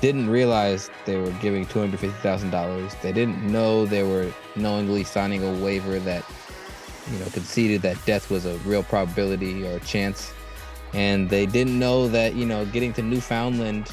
didn't 0.00 0.28
realize 0.28 0.90
they 1.04 1.16
were 1.16 1.30
giving 1.40 1.64
two 1.64 1.78
hundred 1.78 2.00
fifty 2.00 2.18
thousand 2.20 2.50
dollars. 2.50 2.94
They 3.02 3.12
didn't 3.12 3.42
know 3.42 3.86
they 3.86 4.02
were 4.02 4.32
knowingly 4.56 5.04
signing 5.04 5.44
a 5.44 5.64
waiver 5.64 5.98
that 6.00 6.24
you 7.10 7.18
know 7.18 7.26
conceded 7.26 7.82
that 7.82 8.04
death 8.04 8.30
was 8.30 8.44
a 8.46 8.56
real 8.58 8.82
probability 8.82 9.66
or 9.66 9.76
a 9.76 9.80
chance, 9.80 10.32
and 10.92 11.30
they 11.30 11.46
didn't 11.46 11.78
know 11.78 12.08
that 12.08 12.34
you 12.34 12.46
know 12.46 12.64
getting 12.66 12.92
to 12.94 13.02
Newfoundland. 13.02 13.90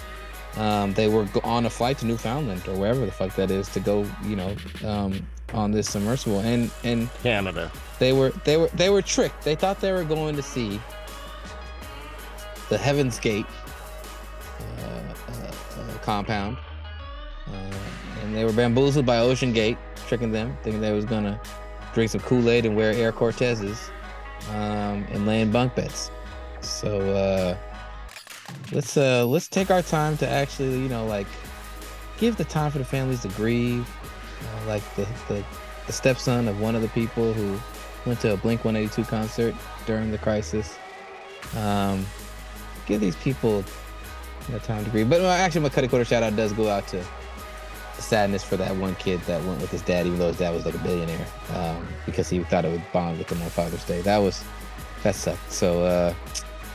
Um, 0.58 0.94
they 0.96 1.08
were 1.08 1.28
on 1.44 1.68
a 1.68 1.70
flight 1.70 2.00
to 2.00 2.08
Newfoundland 2.08 2.68
or 2.68 2.76
wherever 2.76 3.06
the 3.06 3.12
fuck 3.12 3.36
that 3.36 3.52
is 3.52 3.70
to 3.70 3.80
go, 3.80 4.06
you 4.26 4.36
know, 4.36 4.56
um, 4.84 5.26
on 5.54 5.72
this 5.72 5.90
submersible 5.92 6.40
and 6.40 6.72
and 6.84 7.08
Canada. 7.22 7.72
they 8.00 8.14
were 8.14 8.32
they 8.46 8.58
were 8.58 8.70
they 8.70 8.90
were 8.90 9.04
tricked. 9.04 9.44
They 9.44 9.56
thought 9.56 9.80
they 9.80 9.92
were 9.92 10.04
going 10.04 10.36
to 10.36 10.42
see 10.42 10.82
the 12.70 12.78
Heaven's 12.78 13.20
Gate 13.20 13.46
uh, 14.60 14.82
uh, 14.82 15.52
uh, 15.82 15.98
compound, 16.02 16.58
and 18.24 18.36
they 18.36 18.46
were 18.46 18.54
bamboozled 18.54 19.06
by 19.06 19.18
OceanGate, 19.18 19.78
tricking 20.08 20.32
them, 20.32 20.58
thinking 20.64 20.82
they 20.82 20.94
was 20.94 21.06
gonna 21.06 21.40
drink 21.94 22.12
some 22.12 22.22
Kool 22.22 22.50
Aid 22.50 22.66
and 22.66 22.76
wear 22.76 22.94
Air 22.94 23.12
Cortezes 23.12 23.90
um, 24.50 25.06
and 25.12 25.26
lay 25.26 25.42
in 25.42 25.52
bunk 25.52 25.76
beds. 25.76 26.12
So 26.62 27.00
uh, 27.12 27.58
let's 28.72 28.98
uh, 28.98 29.26
let's 29.26 29.48
take 29.48 29.72
our 29.72 29.82
time 29.82 30.18
to 30.18 30.28
actually, 30.28 30.80
you 30.80 30.90
know, 30.90 31.06
like 31.06 31.28
give 32.18 32.38
the 32.38 32.46
time 32.46 32.72
for 32.72 32.78
the 32.78 32.86
families 32.86 33.22
to 33.22 33.30
grieve. 33.30 33.90
Uh, 34.42 34.68
like 34.68 34.96
the, 34.96 35.08
the 35.28 35.44
the 35.88 35.94
stepson 35.94 36.48
of 36.48 36.62
one 36.62 36.76
of 36.76 36.82
the 36.82 36.88
people 36.90 37.34
who 37.34 37.60
went 38.06 38.20
to 38.22 38.34
a 38.34 38.38
Blink 38.38 38.64
182 38.64 39.10
concert 39.10 39.56
during 39.86 40.12
the 40.12 40.18
crisis. 40.18 40.78
Um, 41.58 42.06
give 42.90 43.00
these 43.00 43.16
people 43.18 43.64
know, 44.52 44.60
time 44.60 44.84
to 44.84 44.92
grieve. 44.92 45.10
But 45.10 45.22
uh, 45.22 45.30
actually, 45.30 45.62
my 45.62 45.70
Cutty 45.70 45.88
Corner 45.88 46.04
shout 46.04 46.24
out 46.24 46.36
does 46.36 46.52
go 46.54 46.68
out 46.70 46.88
to 46.90 47.04
sadness 48.00 48.44
for 48.44 48.58
that 48.58 48.76
one 48.78 48.96
kid 48.96 49.20
that 49.22 49.44
went 49.44 49.62
with 49.62 49.72
his 49.72 49.82
dad, 49.82 50.08
even 50.08 50.20
though 50.20 50.28
his 50.28 50.38
dad 50.38 50.54
was 50.54 50.66
like 50.66 50.76
a 50.76 50.80
billionaire, 50.80 51.26
um, 51.54 51.88
because 52.06 52.30
he 52.30 52.40
thought 52.44 52.66
it 52.66 52.72
would 52.72 52.92
bond 52.92 53.18
with 53.18 53.32
him 53.32 53.42
on 53.42 53.50
Father's 53.50 53.84
Day. 53.86 54.02
That 54.02 54.18
was 54.18 54.44
that 55.04 55.16
sucked. 55.16 55.52
So 55.52 55.84
uh, 55.84 56.14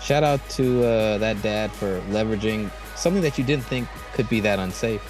shout 0.03 0.23
out 0.23 0.47
to 0.51 0.85
uh, 0.85 1.19
that 1.19 1.43
dad 1.43 1.73
for 1.73 2.01
leveraging 2.11 2.71
something 2.97 3.23
that 3.23 3.39
you 3.39 3.45
didn't 3.45 3.65
think 3.65 3.89
could 4.13 4.29
be 4.29 4.41
that 4.41 4.59
unsafe 4.59 5.03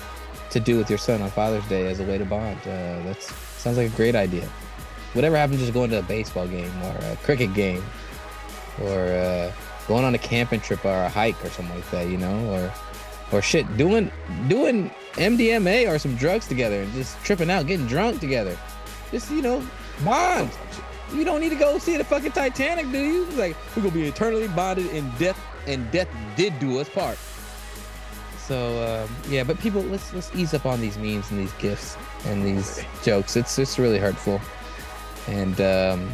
to 0.50 0.60
do 0.60 0.78
with 0.78 0.88
your 0.88 0.98
son 0.98 1.20
on 1.20 1.30
Father's 1.30 1.66
Day 1.68 1.86
as 1.88 2.00
a 2.00 2.04
way 2.04 2.18
to 2.18 2.24
bond. 2.24 2.58
Uh, 2.62 3.02
that 3.02 3.20
sounds 3.20 3.76
like 3.76 3.92
a 3.92 3.96
great 3.96 4.14
idea. 4.14 4.48
Whatever 5.12 5.36
happened 5.36 5.60
just 5.60 5.72
going 5.72 5.90
to 5.90 5.98
a 6.00 6.02
baseball 6.02 6.46
game 6.46 6.72
or 6.82 6.96
a 7.02 7.16
cricket 7.22 7.54
game 7.54 7.84
or 8.80 9.00
uh, 9.00 9.52
going 9.86 10.04
on 10.04 10.14
a 10.14 10.18
camping 10.18 10.60
trip 10.60 10.84
or 10.84 11.04
a 11.04 11.08
hike 11.08 11.42
or 11.44 11.50
something 11.50 11.74
like 11.74 11.90
that, 11.90 12.08
you 12.08 12.16
know, 12.16 12.52
or 12.52 12.72
or 13.32 13.42
shit, 13.42 13.76
doing 13.76 14.10
doing 14.48 14.90
MDMA 15.14 15.90
or 15.90 15.98
some 15.98 16.16
drugs 16.16 16.46
together 16.46 16.82
and 16.82 16.92
just 16.92 17.22
tripping 17.24 17.50
out, 17.50 17.66
getting 17.66 17.86
drunk 17.86 18.20
together. 18.20 18.56
Just 19.10 19.30
you 19.30 19.42
know, 19.42 19.66
bond. 20.04 20.50
You 21.12 21.24
don't 21.24 21.40
need 21.40 21.50
to 21.50 21.56
go 21.56 21.78
see 21.78 21.96
the 21.96 22.04
fucking 22.04 22.32
Titanic, 22.32 22.90
do 22.90 22.98
you? 22.98 23.24
Like 23.36 23.56
we're 23.76 23.82
gonna 23.82 23.94
be 23.94 24.06
eternally 24.06 24.48
bonded 24.48 24.86
in 24.86 25.10
death, 25.18 25.40
and 25.66 25.90
death 25.90 26.08
did 26.36 26.58
do 26.58 26.78
us 26.80 26.88
part. 26.88 27.18
So 28.38 29.06
um, 29.08 29.16
yeah, 29.30 29.44
but 29.44 29.58
people, 29.58 29.82
let's 29.82 30.12
let's 30.12 30.34
ease 30.34 30.54
up 30.54 30.66
on 30.66 30.80
these 30.80 30.98
memes 30.98 31.30
and 31.30 31.40
these 31.40 31.52
gifs 31.54 31.96
and 32.26 32.44
these 32.44 32.84
jokes. 33.02 33.36
It's 33.36 33.58
it's 33.58 33.78
really 33.78 33.98
hurtful, 33.98 34.40
and 35.28 35.60
um, 35.60 36.10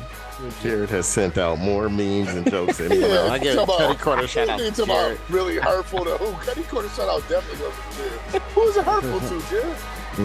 Jared 0.63 0.91
has 0.91 1.07
sent 1.07 1.39
out 1.39 1.59
more 1.59 1.89
memes 1.89 2.29
and 2.29 2.49
jokes 2.51 2.79
than 2.79 2.93
anyone 2.93 3.11
else. 3.17 3.31
I 3.31 3.39
give 3.39 3.55
talk 3.55 3.65
about- 3.65 3.79
Cutty 3.79 3.99
Corner 3.99 4.27
shout 4.27 4.49
out 4.49 4.59
to 4.59 4.71
talking 4.71 4.85
about 4.85 5.03
Jared. 5.07 5.21
really 5.29 5.57
hurtful 5.57 6.05
to 6.05 6.17
who? 6.17 6.33
Cutty 6.45 6.63
Corner 6.65 6.89
shout 6.91 7.09
out 7.09 7.29
definitely 7.29 7.59
goes 7.67 7.75
to 7.75 7.97
Jared. 7.97 8.43
Who 8.55 8.63
is 8.63 8.77
it 8.77 8.85
hurtful 8.85 9.21
to, 9.21 9.49
Jared? 9.49 9.77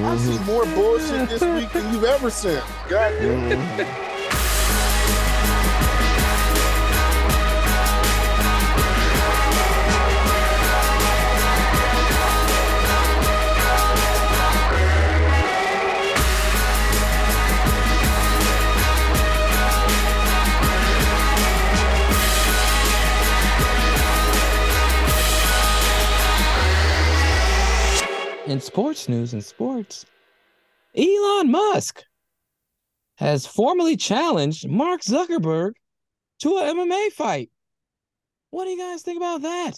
I've 0.06 0.20
seen 0.20 0.38
mm-hmm. 0.38 0.46
more 0.46 0.66
bullshit 0.66 1.30
this 1.30 1.42
week 1.42 1.72
than 1.72 1.94
you've 1.94 2.04
ever 2.04 2.30
seen. 2.30 2.60
God 2.90 3.12
damn. 3.20 3.50
Mm-hmm. 3.50 4.15
In 28.48 28.60
sports 28.62 29.10
news 29.10 29.34
and 29.34 29.44
sports, 29.44 30.06
Elon 30.96 31.50
Musk 31.50 32.04
has 33.16 33.48
formally 33.48 33.98
challenged 33.98 34.68
Mark 34.68 35.02
Zuckerberg 35.02 35.72
to 36.40 36.58
a 36.58 36.64
MMA 36.74 37.12
fight. 37.12 37.50
What 38.52 38.66
do 38.66 38.72
you 38.72 38.78
guys 38.78 39.02
think 39.02 39.18
about 39.18 39.42
that? 39.42 39.74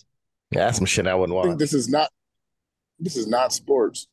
Yeah, 0.52 0.66
that's 0.66 0.78
some 0.78 0.86
shit 0.86 1.08
I 1.08 1.16
wouldn't 1.16 1.38
I 1.38 1.42
think 1.42 1.48
want. 1.52 1.60
this 1.60 1.74
is 1.74 1.88
not 1.88 2.10
this 3.00 3.16
is 3.16 3.28
not 3.28 3.54
sports. 3.54 4.08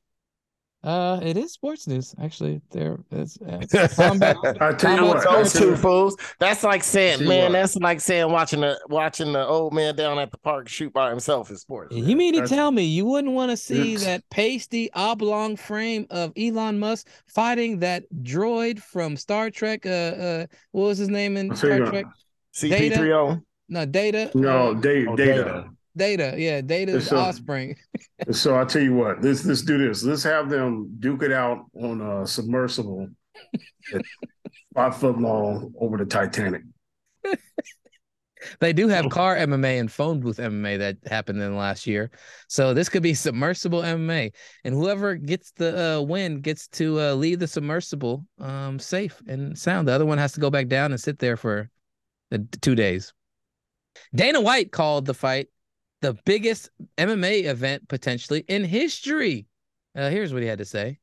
Uh, 0.85 1.19
it 1.23 1.39
is 1.39 1.51
sports 1.52 1.86
news 1.86 2.15
actually. 2.23 2.61
There, 2.70 2.98
it's 3.11 3.39
uh, 3.40 3.89
combat. 3.97 4.36
I 4.61 4.73
tell 4.74 4.93
you 4.93 4.98
combat 4.98 5.01
what, 5.16 5.24
Those 5.24 5.52
two 5.55 5.77
fools. 5.77 6.15
That's 6.39 6.62
like 6.62 6.85
saying, 6.85 7.27
man, 7.27 7.44
what? 7.44 7.52
that's 7.52 7.77
like 7.77 8.01
saying 8.02 8.31
watching 8.31 8.61
the 8.61 8.78
watching 8.89 9.32
the 9.32 9.47
old 9.47 9.73
man 9.73 9.97
down 9.97 10.19
at 10.19 10.31
the 10.31 10.36
park 10.36 10.69
shoot 10.69 10.93
by 10.93 11.09
himself 11.09 11.48
in 11.48 11.56
sports. 11.56 11.97
You 11.97 12.15
mean 12.15 12.35
to 12.35 12.40
That's- 12.40 12.51
tell 12.55 12.70
me 12.70 12.82
you 12.85 13.06
wouldn't 13.06 13.32
want 13.32 13.51
to 13.51 13.56
see 13.56 13.94
It's- 13.94 14.05
that 14.05 14.28
pasty 14.31 14.90
oblong 14.93 15.56
frame 15.56 16.06
of 16.11 16.32
Elon 16.36 16.78
Musk 16.78 17.09
fighting 17.28 17.78
that 17.78 18.05
droid 18.23 18.78
from 18.78 19.16
Star 19.16 19.48
Trek? 19.51 19.86
Uh, 19.86 19.89
uh, 19.89 20.47
what 20.73 20.85
was 20.89 20.98
his 20.98 21.09
name 21.09 21.39
in 21.39 21.51
I'll 21.51 21.56
tell 21.56 21.70
you 21.70 21.77
Star. 21.86 21.90
Trek? 21.90 22.05
CP3O. 22.55 23.43
No, 23.70 23.86
Data. 23.86 24.31
No, 24.35 24.73
uh, 24.73 24.74
da- 24.74 25.06
Oh, 25.06 25.16
data. 25.16 25.65
Data. 25.97 26.35
Yeah, 26.37 26.61
Data's 26.61 27.11
a- 27.12 27.16
offspring. 27.16 27.77
So 28.31 28.57
I 28.57 28.65
tell 28.65 28.81
you 28.81 28.95
what, 28.95 29.23
let's 29.23 29.45
let's 29.45 29.62
do 29.62 29.77
this. 29.77 30.05
Let's 30.05 30.23
have 30.23 30.49
them 30.49 30.97
duke 31.01 31.23
it 31.25 31.33
out 31.33 31.66
on 31.75 32.01
a 32.01 32.27
submersible, 32.27 33.09
five 34.75 34.97
foot 34.97 35.19
long 35.19 35.75
over 35.79 35.99
the 35.99 36.07
Titanic. 36.07 36.62
They 38.61 38.73
do 38.73 38.89
have 38.89 39.09
car 39.11 39.37
MMA 39.37 39.81
and 39.81 39.91
phone 39.91 40.21
booth 40.21 40.39
MMA 40.39 40.79
that 40.79 40.97
happened 41.07 41.41
in 41.41 41.51
the 41.51 41.57
last 41.57 41.87
year. 41.87 42.11
So 42.49 42.75
this 42.75 42.89
could 42.89 43.03
be 43.03 43.15
submersible 43.15 43.83
MMA. 43.83 44.33
And 44.65 44.75
whoever 44.75 45.16
gets 45.16 45.53
the 45.53 45.99
uh, 45.99 46.03
win 46.03 46.41
gets 46.41 46.69
to 46.69 47.01
uh, 47.01 47.15
leave 47.15 47.39
the 47.39 47.47
submersible 47.49 48.27
um, 48.39 48.79
safe 48.79 49.23
and 49.27 49.57
sound. 49.59 49.89
The 49.89 49.93
other 49.93 50.07
one 50.07 50.19
has 50.19 50.33
to 50.33 50.41
go 50.41 50.51
back 50.51 50.69
down 50.69 50.93
and 50.93 51.01
sit 51.01 51.19
there 51.19 51.37
for 51.37 51.71
the 52.31 52.47
two 52.61 52.75
days. 52.75 53.12
Dana 54.15 54.41
White 54.41 54.73
called 54.73 55.07
the 55.07 55.15
fight 55.15 55.49
the 56.05 56.12
biggest 56.26 56.68
MMA 56.98 57.44
event 57.44 57.89
potentially 57.89 58.44
in 58.47 58.62
history. 58.62 59.47
Uh, 59.97 60.10
here's 60.10 60.35
what 60.35 60.43
he 60.43 60.48
had 60.48 60.59
to 60.59 60.64
say. 60.66 60.98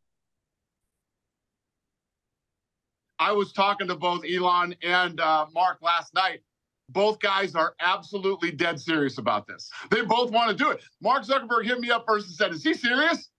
I 3.17 3.31
was 3.31 3.51
talking 3.51 3.87
to 3.87 3.95
both 3.95 4.23
Elon 4.23 4.75
and 4.83 5.19
uh, 5.19 5.47
Mark 5.55 5.79
last 5.81 6.13
night. 6.13 6.41
Both 6.89 7.19
guys 7.19 7.55
are 7.55 7.73
absolutely 7.79 8.51
dead 8.51 8.79
serious 8.79 9.17
about 9.17 9.47
this. 9.47 9.71
They 9.89 10.03
both 10.03 10.29
want 10.29 10.55
to 10.55 10.63
do 10.63 10.69
it. 10.69 10.81
Mark 11.01 11.23
Zuckerberg 11.23 11.65
hit 11.65 11.79
me 11.79 11.89
up 11.89 12.05
first 12.07 12.27
and 12.27 12.35
said, 12.35 12.51
Is 12.51 12.63
he 12.63 12.75
serious? 12.75 13.29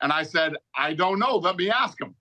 And 0.00 0.12
I 0.12 0.22
said, 0.22 0.54
I 0.74 0.94
don't 0.94 1.18
know. 1.18 1.36
Let 1.36 1.56
me 1.56 1.68
ask 1.68 2.00
him. 2.00 2.14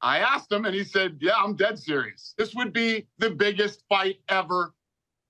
I 0.00 0.20
asked 0.20 0.50
him, 0.50 0.64
and 0.64 0.74
he 0.74 0.84
said, 0.84 1.18
Yeah, 1.20 1.34
I'm 1.36 1.54
dead 1.54 1.78
serious. 1.78 2.32
This 2.38 2.54
would 2.54 2.72
be 2.72 3.08
the 3.18 3.28
biggest 3.28 3.84
fight 3.90 4.20
ever 4.30 4.72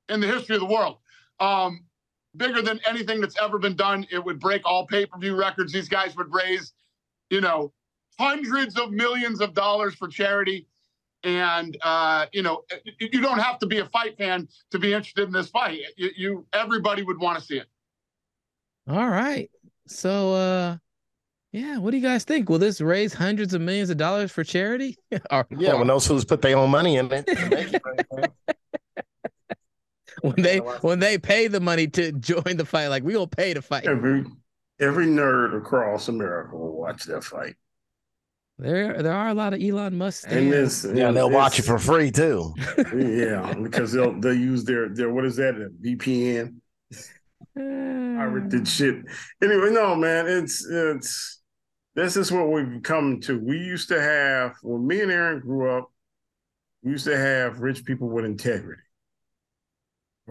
in 0.08 0.20
the 0.20 0.28
history 0.28 0.54
of 0.54 0.60
the 0.60 0.68
world. 0.68 0.98
Um, 1.40 1.84
bigger 2.36 2.62
than 2.62 2.80
anything 2.86 3.20
that's 3.20 3.36
ever 3.40 3.58
been 3.58 3.76
done. 3.76 4.06
It 4.10 4.24
would 4.24 4.40
break 4.40 4.62
all 4.64 4.86
pay 4.86 5.06
per 5.06 5.18
view 5.18 5.36
records. 5.36 5.72
These 5.72 5.88
guys 5.88 6.16
would 6.16 6.32
raise, 6.32 6.72
you 7.30 7.40
know, 7.40 7.72
hundreds 8.18 8.78
of 8.78 8.90
millions 8.90 9.40
of 9.40 9.54
dollars 9.54 9.94
for 9.94 10.08
charity. 10.08 10.66
And 11.24 11.76
uh, 11.82 12.26
you 12.32 12.42
know, 12.42 12.62
you 12.84 13.08
you 13.12 13.20
don't 13.20 13.38
have 13.38 13.58
to 13.60 13.66
be 13.66 13.78
a 13.78 13.86
fight 13.86 14.18
fan 14.18 14.48
to 14.70 14.78
be 14.78 14.92
interested 14.92 15.26
in 15.26 15.32
this 15.32 15.48
fight. 15.48 15.80
You, 15.96 16.10
you 16.16 16.46
everybody 16.52 17.02
would 17.02 17.18
want 17.20 17.38
to 17.38 17.44
see 17.44 17.58
it. 17.58 17.66
All 18.88 19.08
right. 19.08 19.48
So 19.86 20.34
uh 20.34 20.76
yeah, 21.52 21.76
what 21.76 21.90
do 21.90 21.98
you 21.98 22.02
guys 22.02 22.24
think? 22.24 22.48
Will 22.48 22.58
this 22.58 22.80
raise 22.80 23.12
hundreds 23.12 23.52
of 23.52 23.60
millions 23.60 23.90
of 23.90 23.98
dollars 23.98 24.32
for 24.32 24.42
charity? 24.42 24.96
or, 25.30 25.46
Yeah, 25.50 25.72
or, 25.72 25.78
when 25.78 25.86
those 25.86 26.06
fools 26.06 26.24
put 26.24 26.40
their 26.40 26.56
own 26.56 26.70
money 26.70 26.96
in 26.96 27.12
it. 27.12 27.26
to 27.26 27.48
make 27.50 27.74
it 27.74 27.82
right, 27.84 28.06
man. 28.10 28.28
when 30.34 30.36
they 30.36 30.58
when 30.58 30.98
they 30.98 31.18
pay 31.18 31.48
the 31.48 31.60
money 31.60 31.86
to 31.88 32.12
join 32.12 32.56
the 32.56 32.64
fight, 32.64 32.88
like 32.88 33.02
we 33.02 33.12
gonna 33.12 33.26
pay 33.26 33.54
to 33.54 33.62
fight. 33.62 33.86
Every 33.86 34.24
every 34.80 35.06
nerd 35.06 35.56
across 35.56 36.08
America 36.08 36.56
will 36.56 36.76
watch 36.76 37.04
that 37.04 37.24
fight. 37.24 37.56
There 38.58 39.02
there 39.02 39.12
are 39.12 39.28
a 39.28 39.34
lot 39.34 39.54
of 39.54 39.60
Elon 39.60 39.96
Musk. 39.96 40.26
And 40.28 40.52
this, 40.52 40.84
Yeah, 40.84 41.10
they'll 41.10 41.30
watch 41.30 41.58
it 41.58 41.62
for 41.62 41.78
free 41.78 42.10
too. 42.10 42.54
yeah, 42.94 43.54
because 43.54 43.92
they'll 43.92 44.18
they'll 44.20 44.34
use 44.34 44.64
their 44.64 44.88
their 44.88 45.12
what 45.12 45.24
is 45.24 45.36
that 45.36 45.54
a 45.56 45.70
VPN 45.84 46.56
pirated 47.56 48.62
uh. 48.62 48.64
shit. 48.64 48.96
Anyway, 49.42 49.70
no 49.70 49.96
man, 49.96 50.26
it's 50.28 50.64
it's 50.66 51.40
this 51.94 52.16
is 52.16 52.30
what 52.30 52.50
we've 52.50 52.82
come 52.82 53.20
to. 53.22 53.38
We 53.38 53.58
used 53.58 53.88
to 53.88 54.00
have 54.00 54.54
when 54.62 54.86
me 54.86 55.00
and 55.00 55.10
Aaron 55.10 55.40
grew 55.40 55.76
up, 55.76 55.90
we 56.82 56.92
used 56.92 57.06
to 57.06 57.16
have 57.16 57.60
rich 57.60 57.84
people 57.84 58.08
with 58.08 58.24
integrity, 58.24 58.81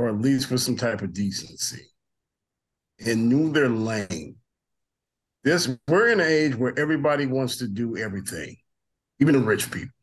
or 0.01 0.09
at 0.09 0.19
least 0.19 0.47
for 0.47 0.57
some 0.57 0.75
type 0.75 1.01
of 1.01 1.13
decency, 1.13 1.83
and 3.05 3.29
knew 3.29 3.51
their 3.51 3.69
lane. 3.69 4.35
This 5.43 5.69
we're 5.87 6.09
in 6.11 6.19
an 6.19 6.27
age 6.27 6.55
where 6.55 6.77
everybody 6.77 7.25
wants 7.25 7.57
to 7.57 7.67
do 7.67 7.97
everything, 7.97 8.57
even 9.19 9.33
the 9.33 9.41
rich 9.41 9.69
people. 9.71 9.93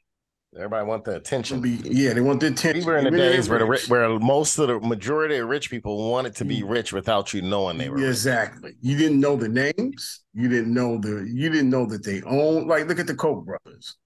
Everybody 0.57 0.87
want 0.87 1.05
the 1.05 1.17
attention. 1.17 1.61
Be, 1.61 1.79
yeah, 1.85 2.15
they 2.15 2.21
want 2.21 2.41
the 2.41 2.47
attention. 2.47 2.85
We 2.85 2.93
were 2.93 2.99
in 2.99 3.05
the 3.05 3.11
Even 3.11 3.21
days 3.21 3.49
where 3.49 3.59
the 3.59 3.67
rich. 3.67 3.89
where 3.89 4.09
most 4.19 4.59
of 4.59 4.69
the 4.69 4.81
majority 4.81 5.37
of 5.37 5.49
rich 5.49 5.69
people 5.69 6.11
wanted 6.11 6.35
to 6.37 6.45
be 6.45 6.63
mm. 6.63 6.71
rich 6.71 6.93
without 6.93 7.35
you 7.35 7.43
knowing 7.43 7.77
they 7.77 7.91
were. 7.91 7.97
rich. 7.97 8.07
Exactly. 8.07 8.73
You 8.81 8.97
didn't 8.97 9.21
know 9.21 9.37
the 9.37 9.49
names. 9.49 10.25
You 10.33 10.49
didn't 10.49 10.73
know 10.73 10.99
the. 10.99 11.29
You 11.31 11.51
didn't 11.51 11.71
know 11.71 11.87
that 11.87 12.03
they 12.03 12.23
own. 12.23 12.67
Like, 12.67 12.89
look 12.89 12.99
at 12.99 13.07
the 13.07 13.15
Koch 13.15 13.45
brothers. 13.45 13.97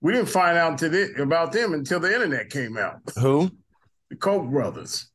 We 0.00 0.12
didn't 0.12 0.28
find 0.28 0.56
out 0.56 0.78
the, 0.78 1.12
about 1.20 1.52
them 1.52 1.74
until 1.74 2.00
the 2.00 2.12
internet 2.12 2.50
came 2.50 2.78
out. 2.78 3.00
Who? 3.18 3.50
The 4.10 4.16
Koch 4.16 4.48
brothers. 4.48 5.09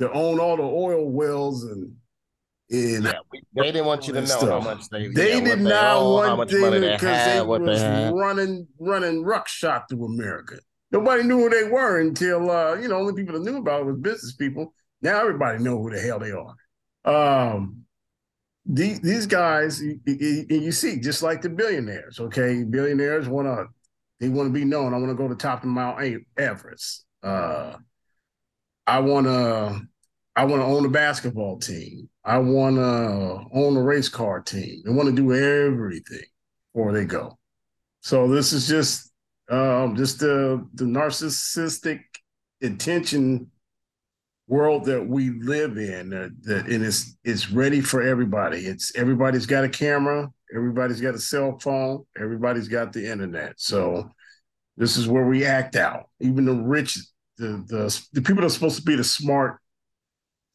That 0.00 0.10
own 0.12 0.40
all 0.40 0.56
the 0.56 0.62
oil 0.64 1.08
wells 1.08 1.64
and. 1.64 1.94
and 2.70 3.04
Yeah, 3.04 3.12
we- 3.30 3.42
they 3.54 3.70
didn't 3.72 3.86
want 3.86 4.06
you 4.08 4.14
to 4.14 4.20
know 4.20 4.26
stuff. 4.26 4.48
how 4.48 4.60
much 4.60 4.88
they. 4.88 5.08
They 5.08 5.34
yeah, 5.38 5.44
did 5.44 5.58
they 5.60 5.62
not 5.62 5.96
own, 5.96 6.36
want 6.36 6.50
them 6.50 6.60
they 6.70 6.80
because 6.90 7.00
they 7.26 7.34
they 7.34 7.42
was 7.42 7.80
had. 7.80 8.12
running 8.14 8.66
running 8.78 9.22
ruckshot 9.24 9.88
through 9.88 10.06
America. 10.06 10.56
Nobody 10.92 11.22
knew 11.22 11.38
who 11.38 11.50
they 11.50 11.64
were 11.68 12.00
until 12.00 12.50
uh, 12.50 12.74
you 12.74 12.88
know 12.88 12.96
only 12.96 13.14
people 13.14 13.34
that 13.38 13.48
knew 13.48 13.58
about 13.58 13.82
it 13.82 13.86
was 13.86 13.96
business 14.00 14.34
people. 14.34 14.74
Now 15.02 15.20
everybody 15.20 15.62
know 15.62 15.78
who 15.80 15.90
the 15.90 16.00
hell 16.00 16.18
they 16.18 16.32
are. 16.32 16.54
Um, 17.04 17.84
these 18.66 19.00
these 19.00 19.26
guys, 19.26 19.80
you, 19.82 19.98
you, 20.06 20.46
you 20.48 20.72
see, 20.72 20.98
just 21.00 21.22
like 21.22 21.42
the 21.42 21.48
billionaires. 21.48 22.20
Okay, 22.20 22.62
billionaires 22.64 23.28
want 23.28 23.46
to 23.48 23.66
they 24.20 24.28
want 24.28 24.48
to 24.48 24.52
be 24.52 24.64
known. 24.64 24.92
I 24.94 24.98
want 24.98 25.10
to 25.10 25.14
go 25.14 25.28
to 25.28 25.34
the 25.34 25.40
top 25.40 25.62
of 25.62 25.68
Mount 25.70 25.98
Everest. 26.36 27.04
Uh, 27.22 27.76
I 28.86 28.98
want 29.00 29.26
to 29.26 29.80
I 30.40 30.44
want 30.44 30.62
to 30.62 30.66
own 30.66 30.86
a 30.86 30.88
basketball 30.88 31.58
team. 31.58 32.08
I 32.24 32.38
want 32.38 32.76
to 32.76 33.44
own 33.52 33.76
a 33.76 33.82
race 33.82 34.08
car 34.08 34.40
team. 34.40 34.80
They 34.82 34.90
want 34.90 35.10
to 35.10 35.14
do 35.14 35.34
everything 35.34 36.24
before 36.72 36.94
they 36.94 37.04
go. 37.04 37.38
So 38.00 38.26
this 38.26 38.54
is 38.54 38.66
just 38.66 39.12
um, 39.50 39.96
just 39.96 40.18
the 40.18 40.66
the 40.72 40.86
narcissistic 40.86 42.00
intention 42.62 43.50
world 44.48 44.86
that 44.86 45.06
we 45.06 45.28
live 45.28 45.76
in. 45.76 46.14
Uh, 46.14 46.30
that 46.44 46.68
and 46.68 46.86
it's 46.86 47.18
it's 47.22 47.50
ready 47.50 47.82
for 47.82 48.00
everybody. 48.00 48.60
It's 48.60 48.96
everybody's 48.96 49.44
got 49.44 49.64
a 49.64 49.68
camera. 49.68 50.32
Everybody's 50.56 51.02
got 51.02 51.14
a 51.14 51.20
cell 51.20 51.58
phone. 51.58 52.06
Everybody's 52.18 52.68
got 52.68 52.94
the 52.94 53.06
internet. 53.06 53.60
So 53.60 54.10
this 54.78 54.96
is 54.96 55.06
where 55.06 55.26
we 55.26 55.44
act 55.44 55.76
out. 55.76 56.08
Even 56.20 56.46
the 56.46 56.54
rich, 56.54 56.98
the 57.36 57.62
the 57.68 58.04
the 58.14 58.22
people 58.22 58.36
that 58.36 58.46
are 58.46 58.48
supposed 58.48 58.78
to 58.78 58.82
be 58.82 58.96
the 58.96 59.04
smart, 59.04 59.60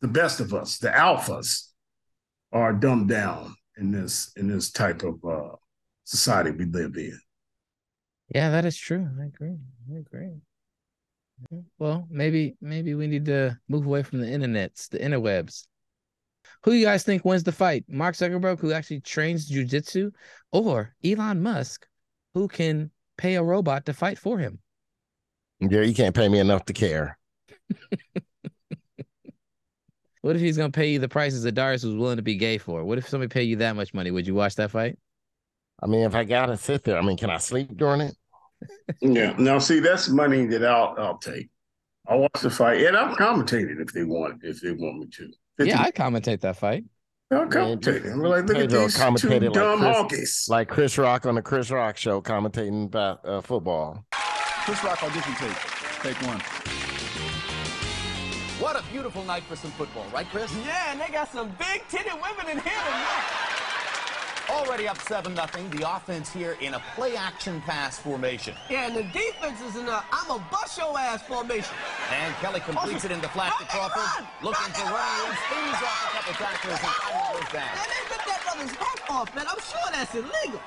the 0.05 0.11
best 0.11 0.39
of 0.39 0.53
us, 0.53 0.77
the 0.77 0.89
alphas, 0.89 1.69
are 2.51 2.73
dumbed 2.73 3.09
down 3.09 3.55
in 3.77 3.91
this 3.91 4.31
in 4.37 4.47
this 4.47 4.69
type 4.69 5.01
of 5.01 5.15
uh, 5.25 5.55
society 6.03 6.51
we 6.51 6.65
live 6.65 6.95
in. 6.95 7.19
Yeah, 8.29 8.51
that 8.51 8.65
is 8.65 8.77
true. 8.77 9.07
I 9.19 9.25
agree. 9.25 9.57
I 9.91 9.97
agree. 9.97 10.35
Well, 11.79 12.07
maybe 12.11 12.55
maybe 12.61 12.93
we 12.93 13.07
need 13.07 13.25
to 13.25 13.57
move 13.67 13.87
away 13.87 14.03
from 14.03 14.19
the 14.19 14.27
internets, 14.27 14.87
the 14.89 14.99
interwebs. 14.99 15.65
Who 16.63 16.73
you 16.73 16.85
guys 16.85 17.03
think 17.03 17.25
wins 17.25 17.43
the 17.43 17.51
fight? 17.51 17.85
Mark 17.87 18.13
Zuckerberg, 18.13 18.59
who 18.59 18.73
actually 18.73 19.01
trains 19.01 19.49
jujitsu, 19.49 20.11
or 20.51 20.93
Elon 21.03 21.41
Musk, 21.41 21.87
who 22.35 22.47
can 22.47 22.91
pay 23.17 23.35
a 23.35 23.43
robot 23.43 23.87
to 23.87 23.93
fight 23.93 24.19
for 24.19 24.37
him? 24.37 24.59
Yeah, 25.59 25.81
you 25.81 25.95
can't 25.95 26.15
pay 26.15 26.29
me 26.29 26.37
enough 26.37 26.65
to 26.65 26.73
care. 26.73 27.17
What 30.25 30.35
if 30.35 30.41
he's 30.41 30.57
gonna 30.57 30.71
pay 30.71 30.89
you 30.89 30.97
the 30.97 31.07
prices 31.07 31.43
that 31.43 31.51
Darius 31.51 31.83
was 31.83 31.93
willing 31.93 32.15
to 32.15 32.23
be 32.23 32.35
gay 32.35 32.57
for? 32.57 32.83
What 32.83 32.97
if 32.97 33.07
somebody 33.07 33.29
paid 33.29 33.43
you 33.43 33.57
that 33.57 33.75
much 33.75 33.93
money? 33.93 34.09
Would 34.09 34.25
you 34.25 34.33
watch 34.33 34.55
that 34.55 34.71
fight? 34.71 34.97
I 35.83 35.85
mean, 35.85 36.01
if 36.01 36.15
I 36.15 36.23
gotta 36.23 36.57
sit 36.57 36.83
there, 36.83 36.97
I 36.97 37.03
mean, 37.03 37.15
can 37.15 37.29
I 37.29 37.37
sleep 37.37 37.77
during 37.77 38.01
it? 38.01 38.15
Yeah. 39.01 39.35
Now, 39.37 39.59
see, 39.59 39.81
that's 39.81 40.09
money 40.09 40.47
that 40.47 40.65
I'll 40.65 40.95
I'll 40.97 41.19
take. 41.19 41.51
I'll 42.07 42.21
watch 42.21 42.41
the 42.41 42.49
fight, 42.49 42.81
and 42.81 42.97
I'll 42.97 43.15
commentate 43.15 43.69
it 43.69 43.79
if 43.79 43.93
they 43.93 44.03
want 44.03 44.43
if 44.43 44.61
they 44.61 44.71
want 44.71 44.97
me 44.97 45.07
to. 45.11 45.31
Yeah, 45.59 45.79
I 45.79 45.91
commentate 45.91 46.41
that 46.41 46.57
fight. 46.57 46.85
I'll 47.29 47.45
commentate 47.45 48.05
it. 48.05 48.11
I'm 48.11 48.19
like, 48.21 48.47
look 48.47 48.57
at 48.57 48.61
Pedro 48.63 48.81
these 48.81 48.95
two 48.95 49.01
commentated 49.03 49.53
dumb 49.53 49.81
like 49.81 49.95
honkies. 49.95 50.09
Chris, 50.09 50.49
like 50.49 50.67
Chris 50.69 50.97
Rock 50.97 51.27
on 51.27 51.35
the 51.35 51.43
Chris 51.43 51.69
Rock 51.69 51.97
show 51.97 52.19
commentating 52.19 52.85
about 52.85 53.23
uh, 53.23 53.41
football. 53.41 54.03
Chris 54.11 54.83
Rock 54.83 55.03
audition 55.03 55.35
tape. 55.35 55.55
Take 56.01 56.19
one. 56.27 56.41
What 58.59 58.79
a 58.79 58.83
beautiful 58.89 59.21
night 59.25 59.43
for 59.43 59.57
some 59.57 59.71
football, 59.71 60.05
right, 60.13 60.25
Chris? 60.29 60.49
Yeah, 60.65 60.91
and 60.91 61.01
they 61.01 61.09
got 61.09 61.29
some 61.29 61.49
big 61.59 61.83
titted 61.89 62.15
women 62.15 62.49
in 62.49 62.63
here 62.63 62.79
tonight. 62.85 63.25
Already 64.49 64.87
up 64.87 64.97
7 64.97 65.33
nothing. 65.33 65.69
the 65.71 65.83
offense 65.93 66.31
here 66.31 66.55
in 66.61 66.73
a 66.73 66.81
play 66.95 67.17
action 67.17 67.59
pass 67.61 67.99
formation. 67.99 68.55
Yeah, 68.69 68.87
and 68.87 68.95
the 68.95 69.03
defense 69.03 69.59
is 69.59 69.75
in 69.75 69.89
a 69.89 70.01
I'm 70.09 70.31
a 70.31 70.39
bust 70.49 70.77
your 70.77 70.97
ass 70.97 71.21
formation. 71.23 71.75
And 72.13 72.33
Kelly 72.35 72.61
completes 72.61 73.03
it 73.03 73.11
into 73.11 73.27
flat 73.27 73.51
oh, 73.55 73.63
to 73.63 73.69
Crawford. 73.69 74.25
Looking 74.41 74.71
for 74.71 74.85
running 74.85 75.27
room, 75.27 75.37
spins 75.49 75.83
off 75.83 76.07
a 76.07 76.15
couple 76.15 76.33
tacklers 76.35 76.71
and 76.71 76.79
finally 76.79 77.41
goes 77.41 77.51
down. 77.51 77.75
Man, 77.75 77.87
they 77.91 78.01
ripped 78.07 78.25
that 78.25 78.41
brother's 78.45 78.75
hat 78.75 78.99
off, 79.09 79.35
man. 79.35 79.45
I'm 79.49 79.59
sure 79.59 79.91
that's 79.91 80.15
illegal. 80.15 80.61